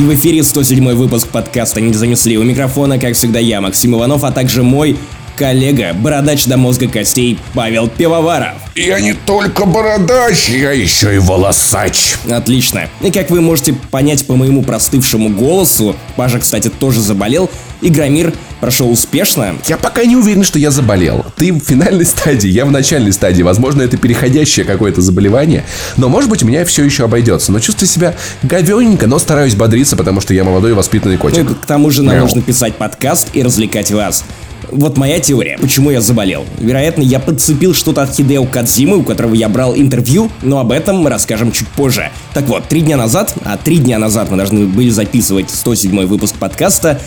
И 0.00 0.02
в 0.02 0.14
эфире 0.14 0.42
107 0.42 0.94
выпуск 0.94 1.28
подкаста 1.28 1.78
«Не 1.78 1.92
занесли». 1.92 2.38
У 2.38 2.42
микрофона, 2.42 2.98
как 2.98 3.12
всегда, 3.12 3.38
я, 3.38 3.60
Максим 3.60 3.94
Иванов, 3.94 4.24
а 4.24 4.32
также 4.32 4.62
мой 4.62 4.96
коллега, 5.40 5.94
бородач 5.94 6.44
до 6.44 6.58
мозга 6.58 6.86
костей 6.86 7.38
Павел 7.54 7.88
Пивоваров. 7.88 8.56
Я 8.74 9.00
не 9.00 9.14
только 9.14 9.64
бородач, 9.64 10.50
я 10.50 10.72
еще 10.72 11.14
и 11.14 11.18
волосач. 11.18 12.16
Отлично. 12.30 12.90
И 13.00 13.10
как 13.10 13.30
вы 13.30 13.40
можете 13.40 13.72
понять 13.72 14.26
по 14.26 14.36
моему 14.36 14.62
простывшему 14.62 15.30
голосу, 15.30 15.96
Паша, 16.16 16.40
кстати, 16.40 16.68
тоже 16.68 17.00
заболел, 17.00 17.48
Игромир 17.80 18.34
прошел 18.60 18.90
успешно. 18.90 19.56
Я 19.66 19.78
пока 19.78 20.04
не 20.04 20.14
уверен, 20.14 20.44
что 20.44 20.58
я 20.58 20.70
заболел. 20.70 21.24
Ты 21.36 21.54
в 21.54 21.60
финальной 21.60 22.04
стадии, 22.04 22.50
я 22.50 22.66
в 22.66 22.70
начальной 22.70 23.14
стадии. 23.14 23.42
Возможно, 23.42 23.80
это 23.80 23.96
переходящее 23.96 24.66
какое-то 24.66 25.00
заболевание. 25.00 25.64
Но, 25.96 26.10
может 26.10 26.28
быть, 26.28 26.42
у 26.42 26.46
меня 26.46 26.66
все 26.66 26.84
еще 26.84 27.04
обойдется. 27.04 27.50
Но 27.50 27.60
чувствую 27.60 27.88
себя 27.88 28.14
говененько, 28.42 29.06
но 29.06 29.18
стараюсь 29.18 29.54
бодриться, 29.54 29.96
потому 29.96 30.20
что 30.20 30.34
я 30.34 30.44
молодой 30.44 30.72
и 30.72 30.74
воспитанный 30.74 31.16
котик. 31.16 31.48
Ну, 31.48 31.54
к 31.54 31.64
тому 31.64 31.90
же 31.90 32.02
нам 32.02 32.16
Мяу. 32.16 32.24
нужно 32.24 32.42
писать 32.42 32.76
подкаст 32.76 33.28
и 33.32 33.42
развлекать 33.42 33.90
вас. 33.90 34.24
Вот 34.72 34.96
моя 34.96 35.18
теория, 35.18 35.58
почему 35.60 35.90
я 35.90 36.00
заболел. 36.00 36.44
Вероятно, 36.58 37.02
я 37.02 37.18
подцепил 37.18 37.74
что-то 37.74 38.02
от 38.02 38.14
Хидео 38.14 38.44
Кадзимы, 38.44 38.98
у 38.98 39.02
которого 39.02 39.34
я 39.34 39.48
брал 39.48 39.74
интервью, 39.74 40.30
но 40.42 40.60
об 40.60 40.70
этом 40.70 40.96
мы 40.96 41.10
расскажем 41.10 41.50
чуть 41.50 41.68
позже. 41.68 42.10
Так 42.34 42.44
вот, 42.44 42.68
три 42.68 42.80
дня 42.80 42.96
назад, 42.96 43.34
а 43.44 43.56
три 43.56 43.78
дня 43.78 43.98
назад 43.98 44.30
мы 44.30 44.36
должны 44.36 44.66
были 44.66 44.90
записывать 44.90 45.50
107 45.50 46.06
выпуск 46.06 46.36
подкаста, 46.36 47.00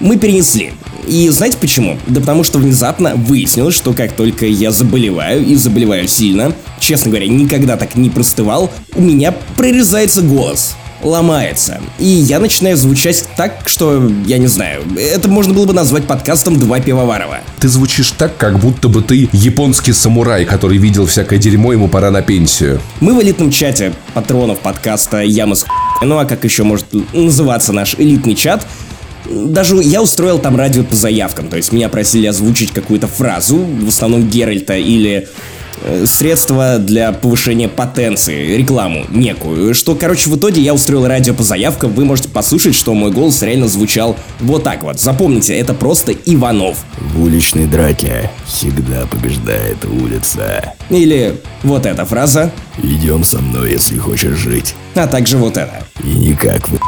мы 0.00 0.16
перенесли. 0.16 0.72
И 1.06 1.28
знаете 1.28 1.58
почему? 1.58 1.98
Да 2.06 2.20
потому 2.20 2.44
что 2.44 2.58
внезапно 2.58 3.14
выяснилось, 3.14 3.74
что 3.74 3.92
как 3.92 4.12
только 4.12 4.46
я 4.46 4.70
заболеваю, 4.70 5.44
и 5.44 5.54
заболеваю 5.54 6.08
сильно, 6.08 6.52
честно 6.80 7.10
говоря, 7.10 7.28
никогда 7.28 7.76
так 7.76 7.94
не 7.94 8.10
простывал, 8.10 8.70
у 8.94 9.02
меня 9.02 9.34
прорезается 9.56 10.22
голос 10.22 10.76
ломается. 11.02 11.80
И 11.98 12.06
я 12.06 12.38
начинаю 12.38 12.76
звучать 12.76 13.24
так, 13.36 13.62
что, 13.66 14.10
я 14.26 14.38
не 14.38 14.46
знаю, 14.46 14.82
это 14.96 15.28
можно 15.28 15.54
было 15.54 15.66
бы 15.66 15.72
назвать 15.72 16.04
подкастом 16.04 16.58
«Два 16.58 16.80
пивоварова». 16.80 17.38
Ты 17.60 17.68
звучишь 17.68 18.12
так, 18.12 18.36
как 18.36 18.58
будто 18.58 18.88
бы 18.88 19.02
ты 19.02 19.28
японский 19.32 19.92
самурай, 19.92 20.44
который 20.44 20.78
видел 20.78 21.06
всякое 21.06 21.38
дерьмо, 21.38 21.72
ему 21.72 21.88
пора 21.88 22.10
на 22.10 22.22
пенсию. 22.22 22.80
Мы 23.00 23.14
в 23.14 23.22
элитном 23.22 23.50
чате 23.50 23.92
патронов 24.14 24.60
подкаста 24.60 25.22
«Ямас 25.22 25.64
ну 26.04 26.18
а 26.18 26.24
как 26.24 26.44
еще 26.44 26.64
может 26.64 26.86
называться 27.12 27.72
наш 27.72 27.94
элитный 27.94 28.34
чат, 28.34 28.66
даже 29.30 29.76
я 29.76 30.02
устроил 30.02 30.38
там 30.38 30.56
радио 30.56 30.82
по 30.82 30.96
заявкам, 30.96 31.48
то 31.48 31.56
есть 31.56 31.72
меня 31.72 31.88
просили 31.88 32.26
озвучить 32.26 32.72
какую-то 32.72 33.06
фразу, 33.06 33.58
в 33.58 33.88
основном 33.88 34.28
Геральта 34.28 34.74
или 34.74 35.28
средства 36.06 36.78
для 36.78 37.12
повышения 37.12 37.68
потенции, 37.68 38.56
рекламу 38.56 39.04
некую. 39.10 39.74
Что, 39.74 39.94
короче, 39.94 40.30
в 40.30 40.36
итоге 40.36 40.62
я 40.62 40.74
устроил 40.74 41.06
радио 41.06 41.34
по 41.34 41.42
заявкам, 41.42 41.92
вы 41.92 42.04
можете 42.04 42.28
послушать, 42.28 42.74
что 42.74 42.94
мой 42.94 43.10
голос 43.10 43.42
реально 43.42 43.68
звучал 43.68 44.16
вот 44.40 44.64
так 44.64 44.82
вот. 44.82 45.00
Запомните, 45.00 45.54
это 45.54 45.74
просто 45.74 46.12
Иванов. 46.12 46.78
В 46.98 47.22
уличной 47.22 47.66
драке 47.66 48.30
всегда 48.46 49.06
побеждает 49.06 49.84
улица. 49.84 50.74
Или 50.90 51.40
вот 51.62 51.86
эта 51.86 52.04
фраза. 52.04 52.52
Идем 52.82 53.24
со 53.24 53.38
мной, 53.38 53.72
если 53.72 53.98
хочешь 53.98 54.36
жить. 54.36 54.74
А 54.94 55.06
также 55.06 55.38
вот 55.38 55.56
это. 55.56 55.84
И 56.02 56.08
никак 56.08 56.68
вы 56.68 56.78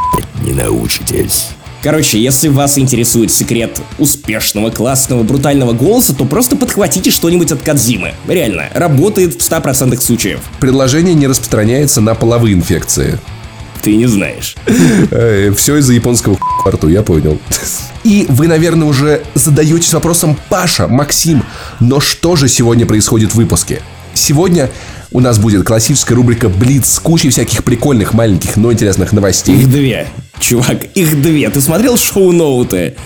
не 0.43 0.53
научитесь. 0.53 1.49
Короче, 1.85 2.19
если 2.19 2.49
вас 2.49 2.79
интересует 2.79 3.31
секрет 3.31 3.79
успешного, 3.99 4.71
классного, 4.71 5.23
брутального 5.23 5.75
голоса, 5.75 6.15
то 6.15 6.25
просто 6.25 6.57
подхватите 6.57 7.11
что-нибудь 7.11 7.53
от 7.53 7.61
Кадзимы. 7.61 8.15
Реально, 8.27 8.71
работает 8.73 9.35
в 9.35 9.47
100% 9.47 10.01
случаев. 10.01 10.41
Предложение 10.61 11.13
не 11.15 11.27
распространяется 11.27 12.01
на 12.01 12.15
половые 12.15 12.55
инфекции. 12.55 13.19
Ты 13.83 13.97
не 13.97 14.07
знаешь. 14.07 14.57
Э, 15.11 15.53
Все 15.55 15.77
из-за 15.77 15.93
японского 15.93 16.39
рту, 16.67 16.89
я 16.89 17.03
понял. 17.03 17.39
И 18.03 18.25
вы, 18.31 18.49
наверное, 18.49 18.89
уже 18.89 19.23
задаетесь 19.35 19.93
вопросом, 19.93 20.39
Паша, 20.49 20.89
Максим, 20.89 21.45
но 21.81 22.01
что 22.01 22.35
же 22.35 22.49
сегодня 22.49 22.87
происходит 22.87 23.33
в 23.33 23.35
выпуске? 23.35 23.83
Сегодня 24.15 24.71
у 25.13 25.21
нас 25.21 25.39
будет 25.39 25.67
классическая 25.67 26.15
рубрика 26.15 26.49
Блиц 26.49 26.95
с 26.95 26.99
кучей 26.99 27.31
всяких 27.31 27.65
прикольных, 27.65 28.15
маленьких, 28.15 28.57
но 28.57 28.73
интересных 28.73 29.13
новостей. 29.13 29.57
Их 29.57 29.71
две. 29.71 30.07
Чувак, 30.41 30.85
их 30.95 31.23
две. 31.23 31.49
Ты 31.51 31.61
смотрел 31.61 31.97
шоу-ноуты? 31.97 32.97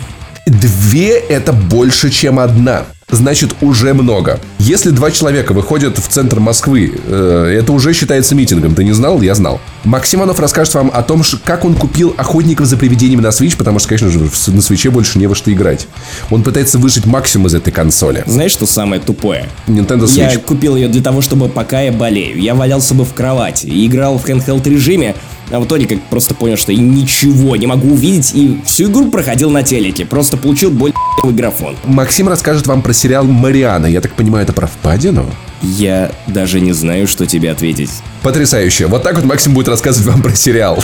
Две 0.46 1.18
это 1.18 1.52
больше, 1.52 2.10
чем 2.10 2.38
одна 2.38 2.86
значит 3.10 3.54
уже 3.60 3.94
много. 3.94 4.38
Если 4.58 4.90
два 4.90 5.10
человека 5.10 5.52
выходят 5.52 5.98
в 5.98 6.08
центр 6.08 6.40
Москвы, 6.40 6.92
э, 7.06 7.56
это 7.58 7.72
уже 7.72 7.92
считается 7.92 8.34
митингом. 8.34 8.74
Ты 8.74 8.84
не 8.84 8.92
знал? 8.92 9.22
Я 9.22 9.34
знал. 9.34 9.60
Максиманов 9.84 10.38
расскажет 10.40 10.74
вам 10.74 10.90
о 10.92 11.02
том, 11.02 11.22
как 11.44 11.64
он 11.64 11.74
купил 11.74 12.14
охотников 12.16 12.66
за 12.66 12.76
привидениями 12.76 13.22
на 13.22 13.28
Switch, 13.28 13.56
потому 13.56 13.78
что, 13.78 13.88
конечно 13.88 14.10
же, 14.10 14.20
на 14.48 14.60
свече 14.60 14.90
больше 14.90 15.18
не 15.18 15.26
во 15.26 15.34
что 15.34 15.52
играть. 15.52 15.88
Он 16.30 16.42
пытается 16.42 16.78
выжить 16.78 17.06
максимум 17.06 17.46
из 17.46 17.54
этой 17.54 17.72
консоли. 17.72 18.24
Знаешь, 18.26 18.52
что 18.52 18.66
самое 18.66 19.00
тупое? 19.00 19.48
Nintendo 19.66 20.04
Switch. 20.04 20.32
Я 20.32 20.38
купил 20.38 20.76
ее 20.76 20.88
для 20.88 21.02
того, 21.02 21.22
чтобы 21.22 21.48
пока 21.48 21.80
я 21.80 21.92
болею, 21.92 22.40
я 22.40 22.54
валялся 22.54 22.94
бы 22.94 23.04
в 23.04 23.14
кровати 23.14 23.66
и 23.66 23.86
играл 23.86 24.18
в 24.18 24.26
handheld 24.26 24.68
режиме, 24.68 25.14
а 25.50 25.60
в 25.60 25.66
итоге 25.66 25.86
как 25.86 26.02
просто 26.04 26.34
понял, 26.34 26.56
что 26.56 26.72
я 26.72 26.78
ничего 26.78 27.56
не 27.56 27.66
могу 27.66 27.92
увидеть 27.92 28.32
и 28.34 28.60
всю 28.64 28.90
игру 28.90 29.10
проходил 29.10 29.50
на 29.50 29.62
телеке. 29.62 30.04
Просто 30.04 30.36
получил 30.36 30.70
боль 30.70 30.92
графон. 31.24 31.76
Максим 31.84 32.28
расскажет 32.28 32.66
вам 32.66 32.82
про 32.82 32.92
сериал 32.92 33.24
«Мариана». 33.24 33.86
Я 33.86 34.00
так 34.00 34.12
понимаю, 34.12 34.44
это 34.44 34.52
про 34.52 34.66
впадину? 34.66 35.26
Я 35.62 36.12
даже 36.26 36.60
не 36.60 36.72
знаю, 36.72 37.06
что 37.08 37.26
тебе 37.26 37.50
ответить. 37.50 37.90
Потрясающе. 38.22 38.86
Вот 38.86 39.02
так 39.02 39.16
вот 39.16 39.24
Максим 39.24 39.54
будет 39.54 39.68
рассказывать 39.68 40.08
вам 40.08 40.22
про 40.22 40.34
сериал. 40.34 40.82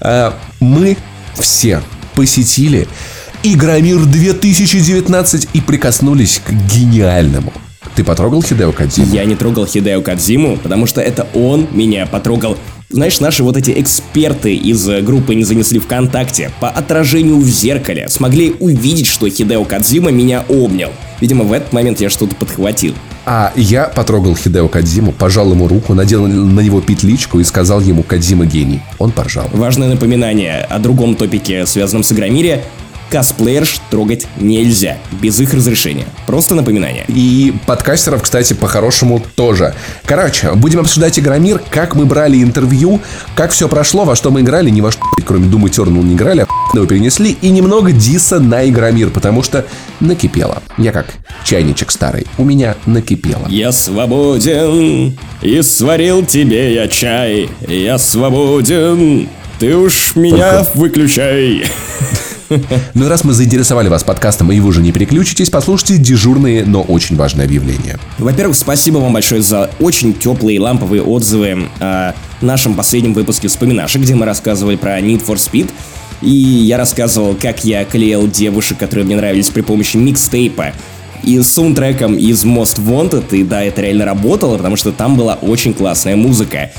А, 0.00 0.34
мы 0.60 0.96
все 1.38 1.82
посетили 2.14 2.88
Игромир 3.42 4.04
2019 4.04 5.48
и 5.52 5.60
прикоснулись 5.60 6.40
к 6.44 6.50
гениальному. 6.52 7.52
Ты 7.94 8.04
потрогал 8.04 8.42
Хидео 8.42 8.72
Кадзиму? 8.72 9.14
Я 9.14 9.24
не 9.24 9.34
трогал 9.34 9.66
Хидео 9.66 10.02
Кадзиму, 10.02 10.58
потому 10.58 10.86
что 10.86 11.00
это 11.00 11.26
он 11.34 11.66
меня 11.72 12.06
потрогал 12.06 12.56
знаешь, 12.90 13.20
наши 13.20 13.44
вот 13.44 13.56
эти 13.56 13.70
эксперты 13.80 14.54
из 14.54 14.88
э, 14.88 15.00
группы 15.00 15.34
«Не 15.34 15.44
занесли 15.44 15.78
ВКонтакте» 15.78 16.50
по 16.60 16.68
отражению 16.68 17.38
в 17.38 17.46
зеркале 17.46 18.08
смогли 18.08 18.54
увидеть, 18.58 19.06
что 19.06 19.28
Хидео 19.28 19.64
Кадзима 19.64 20.10
меня 20.10 20.44
обнял. 20.48 20.90
Видимо, 21.20 21.44
в 21.44 21.52
этот 21.52 21.72
момент 21.72 22.00
я 22.00 22.10
что-то 22.10 22.34
подхватил. 22.34 22.94
А 23.26 23.52
я 23.54 23.84
потрогал 23.84 24.34
Хидео 24.34 24.66
Кадзиму, 24.68 25.12
пожал 25.12 25.52
ему 25.52 25.68
руку, 25.68 25.94
надел 25.94 26.26
на 26.26 26.60
него 26.60 26.80
петличку 26.80 27.38
и 27.38 27.44
сказал 27.44 27.80
ему 27.80 28.02
«Кадзима 28.02 28.46
гений». 28.46 28.80
Он 28.98 29.12
поржал. 29.12 29.48
Важное 29.52 29.88
напоминание 29.88 30.66
о 30.68 30.78
другом 30.80 31.14
топике, 31.14 31.66
связанном 31.66 32.02
с 32.02 32.10
Игромире 32.10 32.64
косплеерш 33.10 33.80
трогать 33.90 34.26
нельзя, 34.36 34.98
без 35.20 35.40
их 35.40 35.52
разрешения. 35.52 36.06
Просто 36.26 36.54
напоминание. 36.54 37.04
И 37.08 37.52
подкастеров, 37.66 38.22
кстати, 38.22 38.54
по-хорошему 38.54 39.22
тоже. 39.34 39.74
Короче, 40.04 40.52
будем 40.52 40.80
обсуждать 40.80 41.18
Игромир, 41.18 41.60
как 41.70 41.94
мы 41.94 42.06
брали 42.06 42.42
интервью, 42.42 43.00
как 43.34 43.50
все 43.50 43.68
прошло, 43.68 44.04
во 44.04 44.14
что 44.14 44.30
мы 44.30 44.40
играли, 44.40 44.70
ни 44.70 44.80
во 44.80 44.92
что, 44.92 45.02
кроме 45.26 45.48
Doom 45.48 45.64
Eternal 45.64 46.02
не 46.02 46.14
играли, 46.14 46.46
а 46.48 46.76
его 46.76 46.86
перенесли, 46.86 47.36
и 47.40 47.50
немного 47.50 47.92
диса 47.92 48.38
на 48.38 48.68
Игромир, 48.68 49.10
потому 49.10 49.42
что 49.42 49.66
накипело. 49.98 50.62
Я 50.78 50.92
как 50.92 51.06
чайничек 51.44 51.90
старый, 51.90 52.26
у 52.38 52.44
меня 52.44 52.76
накипело. 52.86 53.46
Я 53.48 53.72
свободен, 53.72 55.18
и 55.42 55.62
сварил 55.62 56.24
тебе 56.24 56.74
я 56.74 56.88
чай, 56.88 57.50
я 57.66 57.98
свободен, 57.98 59.28
ты 59.58 59.76
уж 59.76 60.16
меня 60.16 60.60
Только... 60.60 60.78
выключай. 60.78 61.64
Ну 62.94 63.08
раз 63.08 63.24
мы 63.24 63.32
заинтересовали 63.32 63.88
вас 63.88 64.04
подкастом, 64.04 64.52
и 64.52 64.60
вы 64.60 64.68
уже 64.68 64.82
не 64.82 64.92
переключитесь, 64.92 65.50
послушайте 65.50 65.98
дежурные, 65.98 66.64
но 66.64 66.82
очень 66.82 67.16
важные 67.16 67.44
объявления. 67.44 67.98
Во-первых, 68.18 68.56
спасибо 68.56 68.98
вам 68.98 69.12
большое 69.12 69.42
за 69.42 69.70
очень 69.80 70.14
теплые 70.14 70.60
ламповые 70.60 71.02
отзывы 71.02 71.68
о 71.80 72.14
нашем 72.40 72.74
последнем 72.74 73.14
выпуске 73.14 73.48
«Вспоминашек», 73.48 74.02
где 74.02 74.14
мы 74.14 74.26
рассказывали 74.26 74.76
про 74.76 74.98
Need 75.00 75.24
for 75.24 75.36
Speed. 75.36 75.70
И 76.22 76.30
я 76.30 76.76
рассказывал, 76.76 77.34
как 77.34 77.64
я 77.64 77.84
клеил 77.84 78.28
девушек, 78.28 78.78
которые 78.78 79.06
мне 79.06 79.16
нравились 79.16 79.48
при 79.48 79.62
помощи 79.62 79.96
микстейпа 79.96 80.72
и 81.22 81.38
с 81.38 81.48
саундтреком 81.48 82.16
из 82.16 82.44
Most 82.44 82.78
Wanted, 82.78 83.34
и 83.36 83.42
да, 83.42 83.62
это 83.62 83.82
реально 83.82 84.04
работало, 84.04 84.56
потому 84.56 84.76
что 84.76 84.92
там 84.92 85.16
была 85.16 85.34
очень 85.34 85.74
классная 85.74 86.16
музыка. 86.16 86.70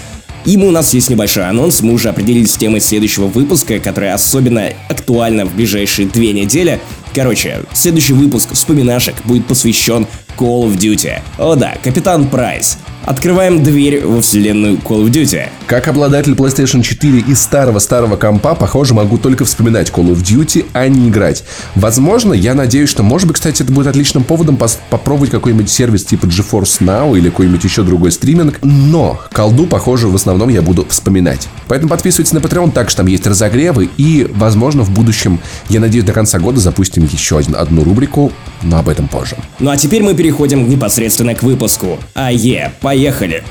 И 0.45 0.57
у 0.57 0.71
нас 0.71 0.93
есть 0.93 1.09
небольшой 1.09 1.47
анонс, 1.47 1.81
мы 1.81 1.93
уже 1.93 2.09
определились 2.09 2.53
с 2.53 2.57
темой 2.57 2.79
следующего 2.79 3.27
выпуска, 3.27 3.79
которая 3.79 4.13
особенно 4.13 4.69
актуальна 4.89 5.45
в 5.45 5.55
ближайшие 5.55 6.07
две 6.07 6.33
недели. 6.33 6.81
Короче, 7.13 7.61
следующий 7.73 8.13
выпуск 8.13 8.49
вспоминашек 8.53 9.15
будет 9.25 9.45
посвящен 9.45 10.07
Call 10.37 10.63
of 10.65 10.77
Duty. 10.77 11.19
О 11.37 11.55
да, 11.55 11.73
Капитан 11.83 12.27
Прайс. 12.27 12.77
Открываем 13.03 13.63
дверь 13.63 14.05
во 14.05 14.21
вселенную 14.21 14.75
Call 14.77 15.03
of 15.03 15.09
Duty. 15.09 15.47
Как 15.65 15.87
обладатель 15.87 16.33
PlayStation 16.33 16.83
4 16.83 17.19
и 17.27 17.33
старого-старого 17.33 18.15
компа, 18.15 18.53
похоже, 18.53 18.93
могу 18.93 19.17
только 19.17 19.43
вспоминать 19.43 19.89
Call 19.89 20.11
of 20.13 20.21
Duty, 20.21 20.67
а 20.73 20.87
не 20.87 21.09
играть. 21.09 21.43
Возможно, 21.73 22.33
я 22.33 22.53
надеюсь, 22.53 22.89
что, 22.89 23.01
может 23.01 23.27
быть, 23.27 23.37
кстати, 23.37 23.63
это 23.63 23.71
будет 23.73 23.87
отличным 23.87 24.23
поводом 24.23 24.55
пос- 24.55 24.77
попробовать 24.91 25.31
какой-нибудь 25.31 25.69
сервис 25.69 26.05
типа 26.05 26.25
GeForce 26.25 26.79
Now 26.81 27.17
или 27.17 27.29
какой-нибудь 27.29 27.63
еще 27.63 27.81
другой 27.81 28.11
стриминг. 28.11 28.59
Но 28.61 29.19
колду, 29.31 29.65
похоже, 29.65 30.07
в 30.07 30.15
основном 30.15 30.49
я 30.49 30.61
буду 30.61 30.85
вспоминать. 30.87 31.47
Поэтому 31.67 31.89
подписывайтесь 31.89 32.33
на 32.33 32.37
Patreon, 32.39 32.71
так 32.71 32.89
что 32.89 32.97
там 32.97 33.07
есть 33.07 33.25
разогревы. 33.25 33.89
И, 33.97 34.27
возможно, 34.35 34.83
в 34.83 34.91
будущем, 34.91 35.39
я 35.69 35.79
надеюсь, 35.79 36.05
до 36.05 36.13
конца 36.13 36.37
года 36.37 36.59
запустим 36.59 37.00
еще 37.05 37.37
один, 37.37 37.55
одну 37.55 37.83
рубрику, 37.83 38.31
но 38.63 38.79
об 38.79 38.89
этом 38.89 39.07
позже. 39.07 39.35
Ну 39.59 39.69
а 39.69 39.77
теперь 39.77 40.03
мы 40.03 40.13
переходим 40.13 40.69
непосредственно 40.69 41.35
к 41.35 41.43
выпуску. 41.43 41.99
АЕ, 42.13 42.73
поехали. 42.81 43.43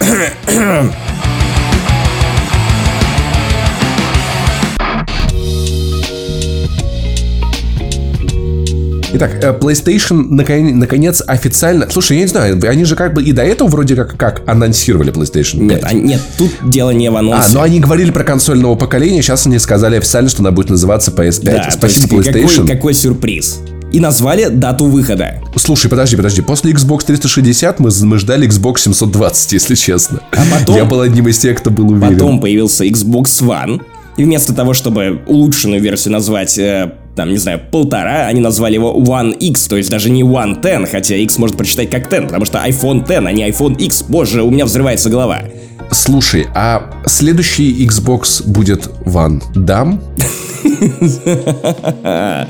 Итак, 9.12 9.32
э, 9.42 9.52
PlayStation 9.58 10.26
наконец, 10.30 10.74
наконец 10.74 11.22
официально... 11.26 11.88
Слушай, 11.90 12.18
я 12.18 12.22
не 12.22 12.28
знаю, 12.28 12.60
они 12.68 12.84
же 12.84 12.96
как 12.96 13.14
бы 13.14 13.22
и 13.22 13.32
до 13.32 13.42
этого 13.42 13.68
вроде 13.68 13.96
как, 13.96 14.16
как 14.16 14.42
анонсировали 14.46 15.12
PlayStation 15.12 15.58
5. 15.58 15.60
Нет, 15.60 15.80
а- 15.84 15.92
нет, 15.94 16.20
тут 16.38 16.50
дело 16.64 16.90
не 16.90 17.10
в 17.10 17.16
А, 17.16 17.20
анонсе. 17.20 17.50
ну 17.54 17.60
они 17.62 17.80
говорили 17.80 18.10
про 18.10 18.24
консоль 18.24 18.58
нового 18.60 18.78
поколения, 18.78 19.22
сейчас 19.22 19.46
они 19.46 19.58
сказали 19.58 19.96
официально, 19.96 20.28
что 20.30 20.40
она 20.42 20.50
будет 20.52 20.70
называться 20.70 21.10
PS5. 21.10 21.44
Да, 21.44 21.70
Спасибо, 21.70 22.16
есть 22.16 22.28
PlayStation. 22.28 22.56
Какой, 22.60 22.66
какой 22.68 22.94
сюрприз. 22.94 23.60
И 23.92 23.98
назвали 23.98 24.46
дату 24.48 24.84
выхода. 24.86 25.40
Слушай, 25.56 25.90
подожди, 25.90 26.14
подожди. 26.14 26.42
После 26.42 26.70
Xbox 26.72 27.04
360 27.06 27.80
мы, 27.80 27.90
мы 28.02 28.18
ждали 28.18 28.46
Xbox 28.48 28.78
720, 28.78 29.52
если 29.52 29.74
честно. 29.74 30.20
А 30.30 30.42
потом- 30.52 30.76
Я 30.76 30.84
был 30.84 31.00
одним 31.00 31.26
из 31.26 31.38
тех, 31.38 31.58
кто 31.58 31.70
был 31.70 31.90
уверен. 31.90 32.14
Потом 32.14 32.40
появился 32.40 32.84
Xbox 32.84 33.24
One. 33.42 33.82
И 34.16 34.22
вместо 34.24 34.54
того, 34.54 34.74
чтобы 34.74 35.22
улучшенную 35.26 35.80
версию 35.80 36.12
назвать, 36.12 36.56
э, 36.58 36.92
там, 37.16 37.30
не 37.30 37.38
знаю, 37.38 37.60
полтора, 37.70 38.26
они 38.26 38.40
назвали 38.40 38.74
его 38.74 38.94
One 38.94 39.36
X, 39.36 39.66
то 39.68 39.76
есть 39.76 39.90
даже 39.90 40.10
не 40.10 40.22
One 40.22 40.60
Ten, 40.60 40.86
хотя 40.86 41.16
X 41.16 41.38
можно 41.38 41.56
прочитать 41.56 41.90
как 41.90 42.12
Ten, 42.12 42.26
потому 42.26 42.44
что 42.44 42.58
iPhone 42.58 43.06
Ten, 43.06 43.26
а 43.26 43.32
не 43.32 43.48
iPhone 43.48 43.76
X. 43.76 44.04
Боже, 44.08 44.42
у 44.42 44.50
меня 44.50 44.64
взрывается 44.64 45.10
голова. 45.10 45.42
Слушай, 45.90 46.46
а 46.54 46.90
следующий 47.06 47.84
Xbox 47.86 48.46
будет 48.46 48.88
One 49.04 49.42
Dam? 49.54 50.00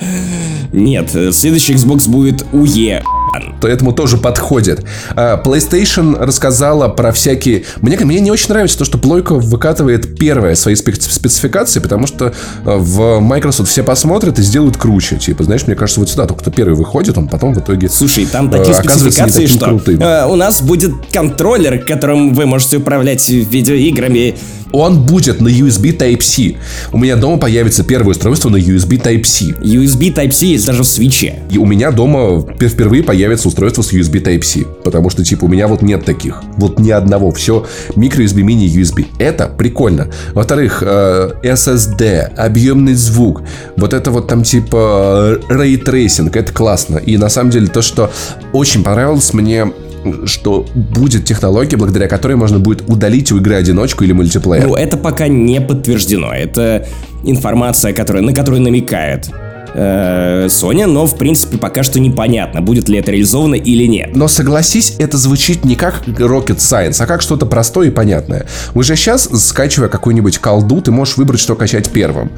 Нет, 0.72 1.10
следующий 1.10 1.74
Xbox 1.74 2.08
будет 2.08 2.44
UE. 2.52 3.02
То 3.60 3.68
этому 3.68 3.92
тоже 3.92 4.16
подходит. 4.16 4.84
А, 5.14 5.40
PlayStation 5.42 6.16
рассказала 6.22 6.88
про 6.88 7.12
всякие... 7.12 7.64
Мне, 7.80 7.98
мне 7.98 8.20
не 8.20 8.30
очень 8.30 8.48
нравится 8.48 8.78
то, 8.78 8.84
что 8.84 8.98
плойка 8.98 9.34
выкатывает 9.34 10.18
первые 10.18 10.56
свои 10.56 10.74
спецификации, 10.74 11.80
потому 11.80 12.06
что 12.06 12.34
а, 12.64 12.76
в 12.78 13.20
Microsoft 13.20 13.70
все 13.70 13.82
посмотрят 13.82 14.38
и 14.38 14.42
сделают 14.42 14.76
круче. 14.76 15.16
Типа, 15.16 15.44
знаешь, 15.44 15.66
мне 15.66 15.76
кажется, 15.76 16.00
вот 16.00 16.08
сюда 16.10 16.26
только 16.26 16.42
кто 16.42 16.50
первый 16.50 16.74
выходит, 16.74 17.18
он 17.18 17.28
потом 17.28 17.54
в 17.54 17.58
итоге... 17.58 17.88
Слушай, 17.88 18.26
там 18.26 18.50
такие 18.50 18.68
не 18.68 18.74
спецификации, 18.74 19.46
что 19.46 19.64
крутым. 19.66 20.00
э, 20.00 20.26
у 20.26 20.36
нас 20.36 20.62
будет 20.62 20.92
контроллер, 21.12 21.78
которым 21.84 22.34
вы 22.34 22.46
можете 22.46 22.78
управлять 22.78 23.28
видеоиграми. 23.28 24.36
Он 24.72 25.04
будет 25.04 25.40
на 25.40 25.48
USB 25.48 25.96
Type-C. 25.96 26.56
У 26.92 26.98
меня 26.98 27.16
дома 27.16 27.38
появится 27.38 27.82
первое 27.82 28.12
устройство 28.12 28.50
на 28.50 28.56
USB 28.56 29.02
Type-C. 29.02 29.56
USB 29.60 30.14
Type-C 30.14 30.46
есть 30.46 30.64
даже 30.64 30.84
в 30.84 30.86
свече. 30.86 31.40
И 31.50 31.58
у 31.58 31.66
меня 31.66 31.90
дома 31.90 32.40
пер- 32.56 32.68
впервые 32.68 33.02
появится 33.02 33.19
устройство 33.49 33.82
с 33.82 33.93
USB 33.93 34.22
Type-C. 34.22 34.64
Потому 34.84 35.11
что, 35.11 35.25
типа, 35.25 35.44
у 35.44 35.49
меня 35.49 35.69
вот 35.69 35.82
нет 35.82 36.05
таких. 36.05 36.43
Вот 36.56 36.78
ни 36.78 36.90
одного. 36.90 37.31
Все 37.31 37.67
микро-USB, 37.96 38.43
мини-USB. 38.43 39.06
Это 39.19 39.46
прикольно. 39.46 40.08
Во-вторых, 40.32 40.82
э, 40.87 41.32
SSD, 41.43 42.34
объемный 42.37 42.94
звук. 42.94 43.43
Вот 43.76 43.93
это 43.93 44.11
вот 44.11 44.28
там, 44.28 44.43
типа, 44.43 45.40
Ray 45.49 45.82
Tracing. 45.82 46.31
Это 46.32 46.52
классно. 46.52 46.99
И 46.99 47.17
на 47.17 47.28
самом 47.28 47.50
деле 47.50 47.67
то, 47.67 47.82
что 47.82 48.11
очень 48.52 48.82
понравилось 48.82 49.32
мне 49.32 49.73
что 50.25 50.66
будет 50.75 51.25
технология, 51.26 51.76
благодаря 51.76 52.08
которой 52.08 52.34
можно 52.34 52.58
будет 52.58 52.88
удалить 52.88 53.32
у 53.32 53.37
игры 53.37 53.56
одиночку 53.56 54.05
или 54.05 54.12
мультиплеер. 54.12 54.66
Ну, 54.66 54.75
это 54.75 54.96
пока 54.96 55.28
не 55.28 55.61
подтверждено. 55.61 56.32
Это 56.32 56.87
информация, 57.23 57.93
которая, 57.93 58.23
на 58.23 58.32
которую 58.32 58.62
намекает 58.62 59.31
э, 59.75 60.46
Sony, 60.46 60.87
но, 60.87 61.06
в 61.06 61.17
принципе, 61.17 61.58
пока 61.58 61.82
что 61.82 62.00
непонятно, 62.00 62.61
будет 62.61 62.88
ли 62.88 62.99
это 62.99 63.12
реализовано 63.12 63.55
или 63.55 63.87
нет. 63.87 64.14
Но 64.14 64.28
согласись, 64.28 64.96
это 64.99 65.17
звучит 65.19 65.64
не 65.64 65.76
как 65.76 66.06
Rocket 66.06 66.58
Science, 66.58 66.96
а 67.00 67.06
как 67.06 67.22
что-то 67.22 67.46
простое 67.46 67.88
и 67.88 67.90
понятное. 67.90 68.46
Уже 68.75 68.96
сейчас, 68.96 69.28
скачивая 69.32 69.88
какую-нибудь 69.88 70.38
колду, 70.38 70.81
ты 70.81 70.90
можешь 70.90 71.17
выбрать, 71.17 71.40
что 71.40 71.55
качать 71.55 71.90
первым. 71.90 72.31